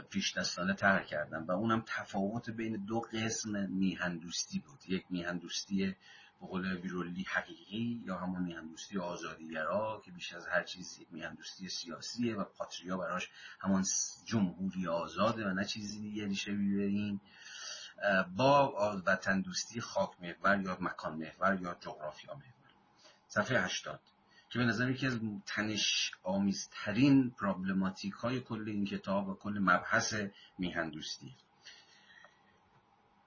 پیش 0.09 0.37
دستانه 0.37 0.73
تر 0.73 1.03
کردم 1.03 1.45
و 1.47 1.51
اونم 1.51 1.83
تفاوت 1.87 2.49
بین 2.49 2.85
دو 2.85 2.99
قسم 2.99 3.69
میهندوستی 3.69 4.59
بود. 4.59 4.79
یک 4.87 5.05
میهندوستی 5.09 5.95
به 6.41 6.47
قول 6.47 6.77
بیرولی 6.77 7.23
حقیقی 7.23 8.03
یا 8.05 8.17
همون 8.17 8.43
میهندوستی 8.43 8.97
آزادیگرا 8.97 10.01
که 10.05 10.11
بیش 10.11 10.33
از 10.33 10.47
هر 10.47 10.63
چیز 10.63 10.99
میهندوستی 11.11 11.69
سیاسیه 11.69 12.35
و 12.35 12.43
پاتریا 12.43 12.97
براش 12.97 13.29
همون 13.59 13.85
جمهوری 14.25 14.87
آزاده 14.87 15.47
و 15.47 15.53
نه 15.53 15.65
چیزی 15.65 16.01
دیگری 16.01 16.35
شبیه 16.35 16.85
این 16.85 17.19
با 18.35 19.01
وطن 19.05 19.41
دوستی 19.41 19.81
خاک 19.81 20.11
محور 20.21 20.61
یا 20.61 20.77
مکان 20.81 21.17
محور 21.17 21.61
یا 21.61 21.77
جغرافیا 21.79 22.33
محور. 22.33 22.53
صفحه 23.27 23.61
80 23.61 23.99
که 24.49 24.59
به 24.59 24.65
نظر 24.65 24.89
یکی 24.89 25.07
از 25.07 25.19
تنش 25.45 26.11
آمیزترین 26.23 27.31
پرابلماتیک 27.31 28.13
های 28.13 28.39
کل 28.39 28.63
این 28.67 28.85
کتاب 28.85 29.29
و 29.29 29.33
کل 29.33 29.59
مبحث 29.59 30.15
میهندوستی 30.57 31.35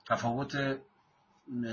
تفاوت 0.06 0.78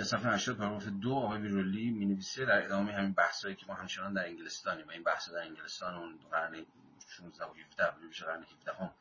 صفحه 0.04 0.34
80 0.34 0.58
پاراگراف 0.58 0.86
دو 0.86 1.14
آقای 1.14 1.40
بیرولی 1.40 1.92
می 1.92 2.06
نویسه 2.06 2.46
در 2.46 2.66
ادامه 2.66 2.94
همین 2.94 3.14
بحثایی 3.14 3.56
که 3.56 3.66
ما 3.68 3.74
همچنان 3.74 4.14
در 4.14 4.26
انگلستانیم. 4.26 4.88
و 4.88 4.92
این 4.92 5.04
بحث 5.04 5.30
در 5.30 5.42
انگلستان 5.42 5.96
اون 5.96 6.20
قرن 6.32 6.66
16 7.08 7.46
و 7.46 7.54
17 7.54 8.08
بشه 8.10 8.26
قرن 8.26 8.44
17 8.44 8.74
هم 8.74 8.92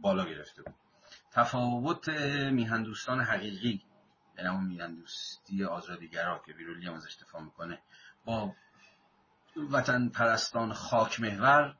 بالا 0.00 0.24
گرفته 0.24 0.62
بود. 0.62 0.74
تفاوت 1.32 2.08
میهندوستان 2.52 3.20
حقیقی 3.20 3.82
یعنی 4.38 4.48
همون 4.48 4.64
میهندوستی 4.64 5.64
آزادیگرا 5.64 6.42
که 6.46 6.52
بیرولی 6.52 6.86
هم 6.86 6.94
ازش 6.94 7.16
دفاع 7.22 7.42
می‌کنه 7.42 7.78
با 8.24 8.54
وطن 9.70 10.08
پرستان 10.08 10.72
خاک 10.72 11.20
محور 11.20 11.76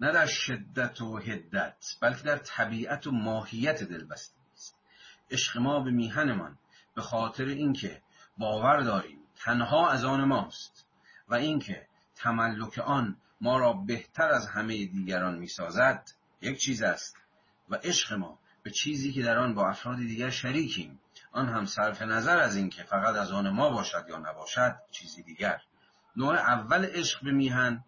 نه 0.00 0.12
در 0.12 0.26
شدت 0.26 1.00
و 1.00 1.18
هدت 1.18 1.84
بلکه 2.00 2.22
در 2.22 2.36
طبیعت 2.36 3.06
و 3.06 3.10
ماهیت 3.10 3.82
دلبستگی 3.84 4.40
است. 4.52 4.76
عشق 5.30 5.58
ما 5.58 5.80
به 5.80 5.90
میهنمان 5.90 6.58
به 6.94 7.02
خاطر 7.02 7.44
اینکه 7.44 8.02
باور 8.38 8.80
داریم 8.80 9.18
تنها 9.36 9.90
از 9.90 10.04
آن 10.04 10.24
ماست 10.24 10.86
و 11.28 11.34
اینکه 11.34 11.86
تملک 12.16 12.78
آن 12.78 13.16
ما 13.40 13.58
را 13.58 13.72
بهتر 13.72 14.28
از 14.28 14.48
همه 14.48 14.86
دیگران 14.86 15.38
می‌سازد 15.38 16.10
یک 16.40 16.58
چیز 16.58 16.82
است. 16.82 17.19
و 17.70 17.74
عشق 17.74 18.12
ما 18.12 18.38
به 18.62 18.70
چیزی 18.70 19.12
که 19.12 19.22
در 19.22 19.38
آن 19.38 19.54
با 19.54 19.68
افراد 19.68 19.96
دیگر 19.96 20.30
شریکیم. 20.30 21.00
آن 21.32 21.48
هم 21.48 21.64
صرف 21.64 22.02
نظر 22.02 22.38
از 22.38 22.56
اینکه 22.56 22.82
فقط 22.82 23.16
از 23.16 23.32
آن 23.32 23.50
ما 23.50 23.70
باشد 23.70 24.06
یا 24.08 24.18
نباشد 24.18 24.76
چیزی 24.90 25.22
دیگر. 25.22 25.62
نوع 26.16 26.34
اول 26.34 26.84
عشق 26.84 27.24
به 27.24 27.32
میهن 27.32 27.84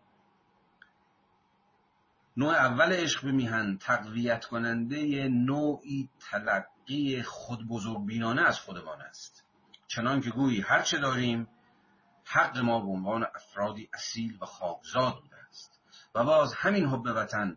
نوع 2.36 2.54
اول 2.54 2.92
عشق 2.92 3.24
به 3.24 3.32
میهن 3.32 3.78
تقویت 3.78 4.44
کننده 4.44 5.28
نوعی 5.28 6.08
تلقی 6.30 7.22
خود 7.22 7.68
بزرگ 7.68 8.06
بینانه 8.06 8.42
از 8.42 8.60
خودمان 8.60 9.00
است. 9.00 9.44
چنان 9.86 10.20
که 10.20 10.30
گویی 10.30 10.60
هر 10.60 10.82
چه 10.82 10.98
داریم 10.98 11.48
حق 12.24 12.58
ما 12.58 12.80
به 12.80 12.86
عنوان 12.86 13.26
افرادی 13.34 13.88
اصیل 13.94 14.38
و 14.40 14.46
خاکزاد 14.46 15.20
بوده 15.20 15.36
است. 15.48 15.80
و 16.14 16.24
باز 16.24 16.54
همین 16.54 16.86
حب 16.86 17.06
وطن 17.06 17.56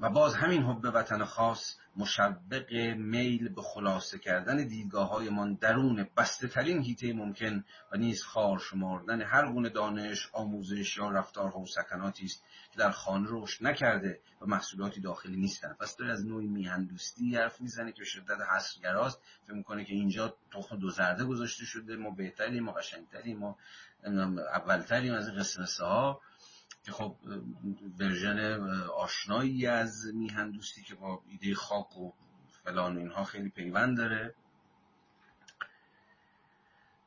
و 0.00 0.10
باز 0.10 0.34
همین 0.34 0.62
حب 0.62 0.84
وطن 0.84 1.24
خاص 1.24 1.76
مشبق 1.96 2.72
میل 2.96 3.48
به 3.48 3.62
خلاصه 3.62 4.18
کردن 4.18 4.66
دیدگاه 4.66 5.08
های 5.08 5.56
درون 5.60 6.08
بسته 6.16 6.48
ترین 6.48 6.82
هیته 6.82 7.12
ممکن 7.12 7.64
و 7.92 7.96
نیز 7.96 8.22
خار 8.22 8.58
شماردن 8.58 9.22
هر 9.22 9.52
گونه 9.52 9.68
دانش، 9.68 10.28
آموزش 10.32 10.96
یا 10.96 11.10
رفتارها 11.10 11.60
و 11.60 11.66
سکناتی 11.66 12.24
است 12.24 12.44
که 12.72 12.78
در 12.78 12.90
خانه 12.90 13.26
رشد 13.30 13.66
نکرده 13.66 14.20
و 14.40 14.46
محصولاتی 14.46 15.00
داخلی 15.00 15.36
نیستند. 15.36 15.76
پس 15.76 15.96
داره 15.96 16.12
از 16.12 16.26
نوعی 16.26 16.46
میهندوستی 16.46 17.36
حرف 17.36 17.60
می‌زنه 17.60 17.92
که 17.92 17.98
به 17.98 18.04
شدت 18.04 18.38
حسرگراست. 18.56 19.22
فکر 19.44 19.54
می‌کنه 19.54 19.84
که 19.84 19.94
اینجا 19.94 20.34
تخم 20.52 20.76
دو 20.76 20.90
زرده 20.90 21.24
گذاشته 21.24 21.64
شده. 21.64 21.96
ما 21.96 22.10
بهتریم 22.10 22.64
ما 22.64 22.72
قشنگتریم 22.72 23.38
ما 23.38 23.58
اولتریم 24.54 25.14
از 25.14 25.28
این 25.28 25.38
که 26.84 26.92
خب 26.92 27.16
ورژن 27.98 28.60
آشنایی 28.96 29.66
از 29.66 30.06
میهن 30.14 30.50
دوستی 30.50 30.82
که 30.82 30.94
با 30.94 31.22
ایده 31.28 31.54
خاک 31.54 31.98
و 31.98 32.12
فلان 32.64 32.98
اینها 32.98 33.24
خیلی 33.24 33.48
پیوند 33.48 33.96
داره. 33.96 34.34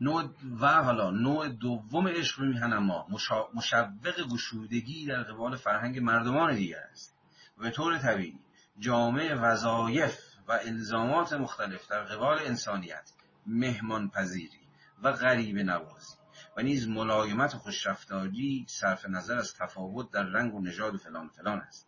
نوع 0.02 0.30
و 0.62 0.84
حالا 0.84 1.10
نوع 1.10 1.50
دوم 1.50 2.08
عشق 2.08 2.40
به 2.40 2.48
میهن 2.48 2.74
اما 2.74 3.08
مشوق 3.54 4.22
گشودگی 4.34 5.06
در 5.06 5.24
قبال 5.24 5.56
فرهنگ 5.56 6.00
مردمان 6.00 6.56
دیگر 6.56 6.84
است. 6.91 7.16
به 7.58 7.70
طور 7.70 7.98
طبیعی 7.98 8.40
جامعه 8.80 9.36
وظایف 9.36 10.18
و 10.48 10.52
الزامات 10.52 11.34
مختلف 11.34 11.88
در 11.88 12.04
قبال 12.04 12.40
انسانیت 12.40 13.12
مهمان 13.45 14.10
پذیری 14.10 14.60
و 15.04 15.12
غریب 15.12 15.58
نوازی 15.58 16.23
و 16.58 16.62
نیز 16.62 16.88
ملایمت 16.88 17.56
و 17.56 17.58
خوشرفتاری 17.58 18.66
صرف 18.70 19.06
نظر 19.06 19.38
از 19.38 19.54
تفاوت 19.54 20.12
در 20.12 20.24
رنگ 20.24 20.54
و 20.54 20.62
نژاد 20.62 20.96
و 20.96 20.98
فلان 20.98 21.28
فلان 21.28 21.60
است. 21.60 21.88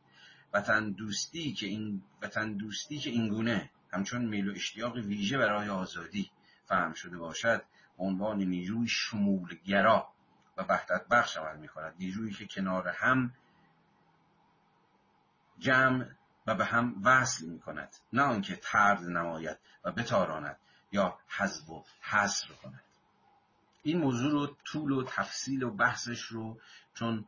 وطن 0.54 0.92
دوستی 0.92 1.54
که 1.54 1.68
این 1.68 2.04
وطن 2.22 2.54
دوستی 2.54 2.98
که 2.98 3.10
اینگونه 3.10 3.72
همچون 3.92 4.26
میل 4.26 4.50
و 4.50 4.54
اشتیاق 4.56 4.96
ویژه 4.96 5.38
برای 5.38 5.70
آزادی 5.70 6.32
فهم 6.66 6.94
شده 6.94 7.18
باشد 7.18 7.64
عنوان 7.98 8.38
نیروی 8.38 8.88
شمولگرا 8.88 10.10
و 10.58 10.62
وحدت 10.62 11.08
بخش 11.08 11.38
عمل 11.38 11.58
می 11.58 11.68
کند 11.68 11.96
نیرویی 12.00 12.34
که 12.34 12.46
کنار 12.46 12.88
هم 12.88 13.34
جمع 15.60 16.06
و 16.48 16.56
به 16.56 16.66
هم 16.66 17.02
وصل 17.04 17.46
می 17.46 17.60
کند 17.60 17.96
نه 18.14 18.22
آنکه 18.22 18.56
ترد 18.56 19.04
نماید 19.04 19.58
و 19.84 19.92
بتاراند 19.92 20.58
یا 20.92 21.20
حذف 21.28 21.70
و 21.70 21.86
حصر 22.02 22.48
کند. 22.64 22.85
این 23.86 23.98
موضوع 23.98 24.32
رو 24.32 24.58
طول 24.66 24.92
و 24.92 25.04
تفصیل 25.08 25.64
و 25.64 25.72
بحثش 25.72 26.22
رو 26.22 26.60
چون 26.94 27.26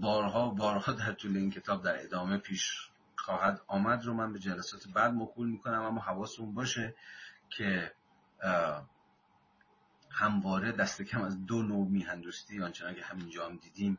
بارها 0.00 0.50
بارها 0.50 0.92
در 0.92 1.12
طول 1.12 1.36
این 1.36 1.50
کتاب 1.50 1.84
در 1.84 2.04
ادامه 2.04 2.38
پیش 2.38 2.90
خواهد 3.16 3.60
آمد 3.66 4.04
رو 4.04 4.14
من 4.14 4.32
به 4.32 4.38
جلسات 4.38 4.88
بعد 4.88 5.14
مکول 5.14 5.48
می‌کنم 5.48 5.82
اما 5.82 6.00
حواستون 6.00 6.54
باشه 6.54 6.94
که 7.50 7.92
همواره 10.10 10.72
دست 10.72 11.02
کم 11.02 11.22
از 11.22 11.46
دو 11.46 11.62
نوع 11.62 11.88
میهندوستی 11.88 12.62
آنچنان 12.62 12.94
که 12.94 13.04
همینجا 13.04 13.46
هم 13.46 13.56
دیدیم 13.56 13.98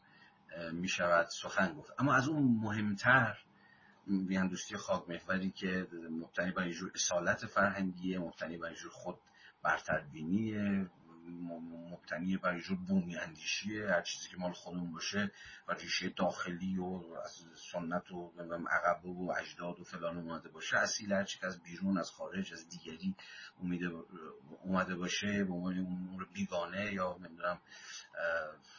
می‌شود 0.72 1.27
سخن 1.27 1.73
گفت. 1.73 1.94
اما 1.98 2.14
از 2.14 2.27
اون 2.27 2.44
مهمتر 2.44 3.38
میهندوستی 4.07 4.77
خاک 4.77 5.10
محوری 5.10 5.52
که 5.52 5.88
مبتنی 6.11 6.52
بر 6.52 6.64
اینجور 6.64 6.91
اصالت 6.95 7.45
فرهنگیه 7.45 8.19
مبتنی 8.19 8.57
بر 8.57 8.68
اینجور 8.68 8.91
خود 8.91 9.18
برتربینیه 9.64 10.90
مبتنی 11.91 12.38
بر 12.38 12.60
جور 12.60 12.77
بومی 12.77 13.18
اندیشیه 13.18 13.88
هر 13.88 14.02
چیزی 14.02 14.30
که 14.30 14.38
مال 14.38 14.53
خودمون 14.53 14.91
باشه 14.91 15.31
و 15.68 15.73
ریشه 15.73 16.10
داخلی 16.10 16.77
و 16.77 17.03
از 17.26 17.45
سنت 17.72 18.11
و 18.11 18.31
عقب 18.72 19.06
و 19.06 19.31
اجداد 19.31 19.80
و 19.80 19.84
فلان 19.84 20.18
اومده 20.18 20.49
باشه 20.49 20.77
اصیل 20.77 21.14
هر 21.14 21.23
که 21.23 21.47
از 21.47 21.64
بیرون 21.64 21.97
از 21.97 22.11
خارج 22.11 22.53
از 22.53 22.69
دیگری 22.69 23.15
اومده 24.64 24.95
باشه 24.95 25.43
به 25.43 25.53
عنوان 25.53 25.77
امور 25.77 26.27
بیگانه 26.34 26.93
یا 26.93 27.18
نمی‌دونم 27.19 27.61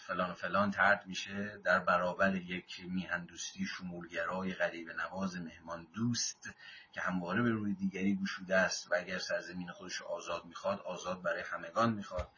فلان 0.06 0.30
و 0.30 0.34
فلان 0.34 0.70
ترد 0.70 1.06
میشه 1.06 1.60
در 1.64 1.78
برابر 1.78 2.34
یک 2.34 2.80
میهندوستی 2.84 3.64
شمولگرای 3.64 4.54
غریب 4.54 4.90
نواز 4.90 5.36
مهمان 5.36 5.86
دوست 5.94 6.50
که 6.96 7.02
همواره 7.02 7.42
به 7.42 7.50
روی 7.50 7.74
دیگری 7.74 8.16
گشوده 8.16 8.56
است 8.56 8.92
و 8.92 8.94
اگر 8.94 9.18
سرزمین 9.18 9.72
خودش 9.72 10.02
آزاد 10.02 10.44
می‌خواد 10.44 10.80
آزاد 10.80 11.22
برای 11.22 11.42
همگان 11.42 11.92
می‌خواد. 11.92 12.28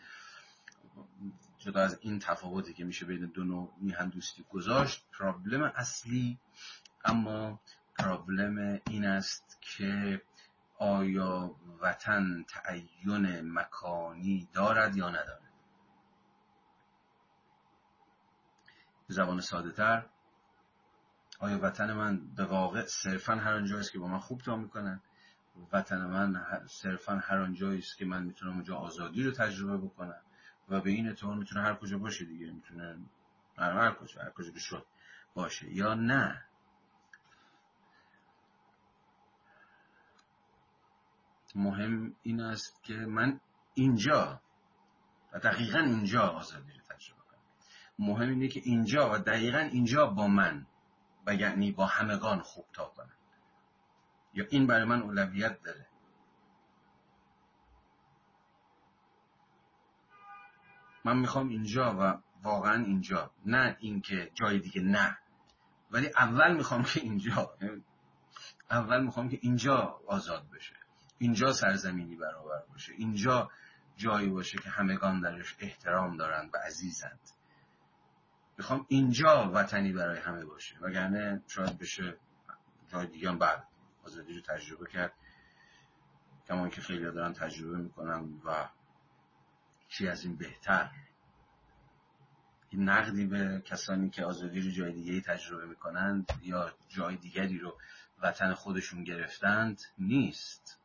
جدا 1.58 1.80
از 1.80 1.98
این 2.00 2.18
تفاوتی 2.18 2.74
که 2.74 2.84
میشه 2.84 3.06
بین 3.06 3.26
دو 3.26 3.44
نوع 3.44 3.72
میهندوستی 3.80 4.44
گذاشت 4.50 5.06
پرابلم 5.18 5.62
اصلی 5.62 6.38
اما 7.04 7.60
پرابلم 7.98 8.80
این 8.88 9.04
است 9.04 9.58
که 9.60 10.22
آیا 10.78 11.56
وطن 11.80 12.44
تعین 12.48 13.52
مکانی 13.52 14.48
دارد 14.52 14.96
یا 14.96 15.08
ندارد؟ 15.08 15.52
زبان 19.08 19.40
ساده 19.40 19.72
تر 19.72 20.06
آیا 21.38 21.58
وطن 21.62 21.92
من 21.92 22.34
به 22.34 22.44
واقع 22.44 22.86
صرفا 22.86 23.34
هر 23.34 23.52
آنجایی 23.52 23.80
است 23.80 23.92
که 23.92 23.98
با 23.98 24.08
من 24.08 24.18
خوب 24.18 24.40
تا 24.40 24.56
می‌کنن 24.56 25.00
وطن 25.72 26.06
من 26.06 26.40
صرفا 26.66 27.14
هر 27.14 27.38
آنجایی 27.38 27.78
است 27.78 27.98
که 27.98 28.04
من 28.04 28.22
می‌تونم 28.22 28.52
اونجا 28.52 28.76
آزادی 28.76 29.22
رو 29.22 29.30
تجربه 29.30 29.86
بکنم 29.86 30.22
و 30.68 30.80
به 30.80 30.90
این 30.90 31.08
اعتبار 31.08 31.36
می‌تونه 31.36 31.62
هر 31.62 31.74
کجا 31.74 31.98
باشه 31.98 32.24
دیگه. 32.24 32.50
می‌تونه 32.50 32.98
هر, 33.58 33.72
هر 33.72 33.94
کجا 33.94 34.22
هر 34.22 34.30
کجا 34.30 34.52
بشد 34.52 34.86
باشه 35.34 35.74
یا 35.74 35.94
نه. 35.94 36.44
مهم 41.54 42.14
این 42.22 42.40
است 42.40 42.84
که 42.84 42.94
من 42.94 43.40
اینجا 43.74 44.40
و 45.32 45.38
دقیقا 45.38 45.78
اینجا 45.78 46.20
آزادی 46.20 46.72
رو 46.72 46.96
تجربه 46.96 47.20
کنم. 47.20 47.38
مهم 47.98 48.28
اینه 48.28 48.48
که 48.48 48.60
اینجا 48.64 49.12
و 49.12 49.18
دقیقا 49.18 49.58
اینجا 49.58 50.06
با 50.06 50.28
من. 50.28 50.66
و 51.28 51.34
یعنی 51.34 51.72
با 51.72 51.86
همگان 51.86 52.40
خوب 52.40 52.66
تا 52.72 52.84
کنند. 52.84 53.18
یا 54.34 54.44
این 54.50 54.66
برای 54.66 54.84
من 54.84 55.02
اولویت 55.02 55.62
داره. 55.62 55.86
من 61.04 61.18
می‌خوام 61.18 61.48
اینجا 61.48 61.96
و 62.00 62.18
واقعا 62.42 62.84
اینجا. 62.84 63.30
نه 63.46 63.76
اینکه 63.80 64.30
جای 64.34 64.58
دیگه 64.58 64.80
نه. 64.80 65.18
ولی 65.90 66.06
اول 66.06 66.56
می‌خوام 66.56 66.82
که 66.82 67.00
اینجا 67.00 67.56
اول 68.70 69.04
می‌خوام 69.04 69.28
که 69.28 69.38
اینجا 69.42 70.00
آزاد 70.06 70.50
بشه. 70.50 70.76
اینجا 71.18 71.52
سرزمینی 71.52 72.16
برابر 72.16 72.62
باشه. 72.72 72.92
اینجا 72.92 73.50
جایی 73.96 74.28
باشه 74.28 74.58
که 74.58 74.70
همگان 74.70 75.20
درش 75.20 75.56
احترام 75.58 76.16
دارند 76.16 76.50
و 76.54 76.58
عزیزند. 76.66 77.20
می‌خوام 78.58 78.86
اینجا 78.88 79.50
وطنی 79.54 79.92
برای 79.92 80.18
همه 80.18 80.44
باشه. 80.44 80.78
وگرنه 80.80 81.42
شاید 81.46 81.78
بشه 81.78 82.16
جای 82.88 83.06
دیگه 83.06 83.28
هم 83.28 83.38
بعد. 83.38 83.64
آزادی 84.04 84.34
رو 84.34 84.40
تجربه 84.40 84.90
کرد. 84.90 85.12
کمان 86.48 86.70
که 86.70 86.80
خیلی 86.80 87.04
دارن 87.04 87.32
تجربه 87.32 87.76
می‌کنن 87.76 88.40
و 88.44 88.68
چی 89.88 90.08
از 90.08 90.24
این 90.24 90.36
بهتر. 90.36 90.90
این 92.70 92.88
نقدی 92.88 93.26
به 93.26 93.62
کسانی 93.64 94.10
که 94.10 94.24
آزادی 94.24 94.60
رو 94.60 94.70
جای 94.70 94.92
دیگه 94.92 95.20
تجربه 95.20 95.66
می‌کنند 95.66 96.32
یا 96.42 96.72
جای 96.88 97.16
دیگری 97.16 97.58
رو 97.58 97.78
وطن 98.22 98.54
خودشون 98.54 99.04
گرفتند 99.04 99.80
نیست. 99.98 100.78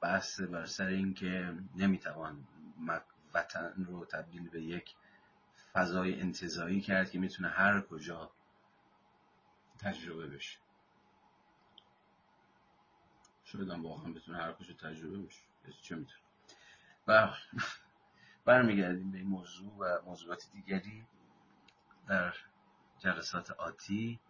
بحث 0.00 0.40
بر 0.40 0.66
سر 0.66 0.86
این 0.86 1.14
که 1.14 1.54
نمی‌توان 1.76 2.46
وطن 3.34 3.84
رو 3.88 4.04
تبدیل 4.04 4.48
به 4.48 4.62
یک 4.62 4.94
فضای 5.72 6.20
انتظایی 6.20 6.80
کرد 6.80 7.10
که 7.10 7.18
می‌تونه 7.18 7.48
هر 7.48 7.80
کجا 7.80 8.30
تجربه 9.78 10.26
بشه. 10.26 10.58
شاید 13.44 13.70
هم 13.70 13.86
واقعا 13.86 14.12
بتونه 14.12 14.38
هر 14.38 14.52
کجا 14.52 14.74
تجربه 14.74 15.18
بشه 15.18 15.42
چه 15.82 15.96
می‌تونه؟ 15.96 16.20
و 17.06 17.34
برمیگردیم 18.44 19.10
به 19.10 19.18
این 19.18 19.26
موضوع 19.26 19.76
و 19.78 20.02
موضوعات 20.04 20.50
دیگری 20.52 21.06
در 22.08 22.34
جلسات 22.98 23.50
آتی. 23.50 24.20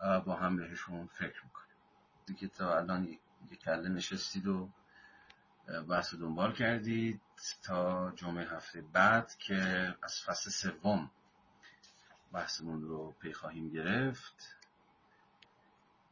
با 0.00 0.36
هم 0.36 0.56
بهشون 0.56 1.06
فکر 1.06 1.44
می‌کنیم. 1.44 1.76
دیگه 2.26 2.48
تا 2.48 2.76
الان 2.76 3.04
یک 3.04 3.58
کله 3.60 3.88
نشستید 3.88 4.46
و 4.46 4.68
بحث 5.66 6.14
دنبال 6.14 6.52
کردید 6.52 7.20
تا 7.62 8.10
جمعه 8.10 8.48
هفته 8.48 8.82
بعد 8.82 9.36
که 9.38 9.94
از 10.02 10.20
فصل 10.20 10.50
سوم 10.50 11.10
بحثمون 12.32 12.82
رو 12.82 13.12
پی 13.12 13.32
خواهیم 13.32 13.70
گرفت. 13.70 14.56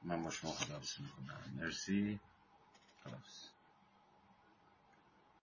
من 0.03 0.23
با 0.23 0.31
شما 0.31 0.51
خداحافظی 0.51 1.03
می‌کنم. 1.03 1.55
مرسی. 1.57 2.21
خداحافظ. 3.05 3.54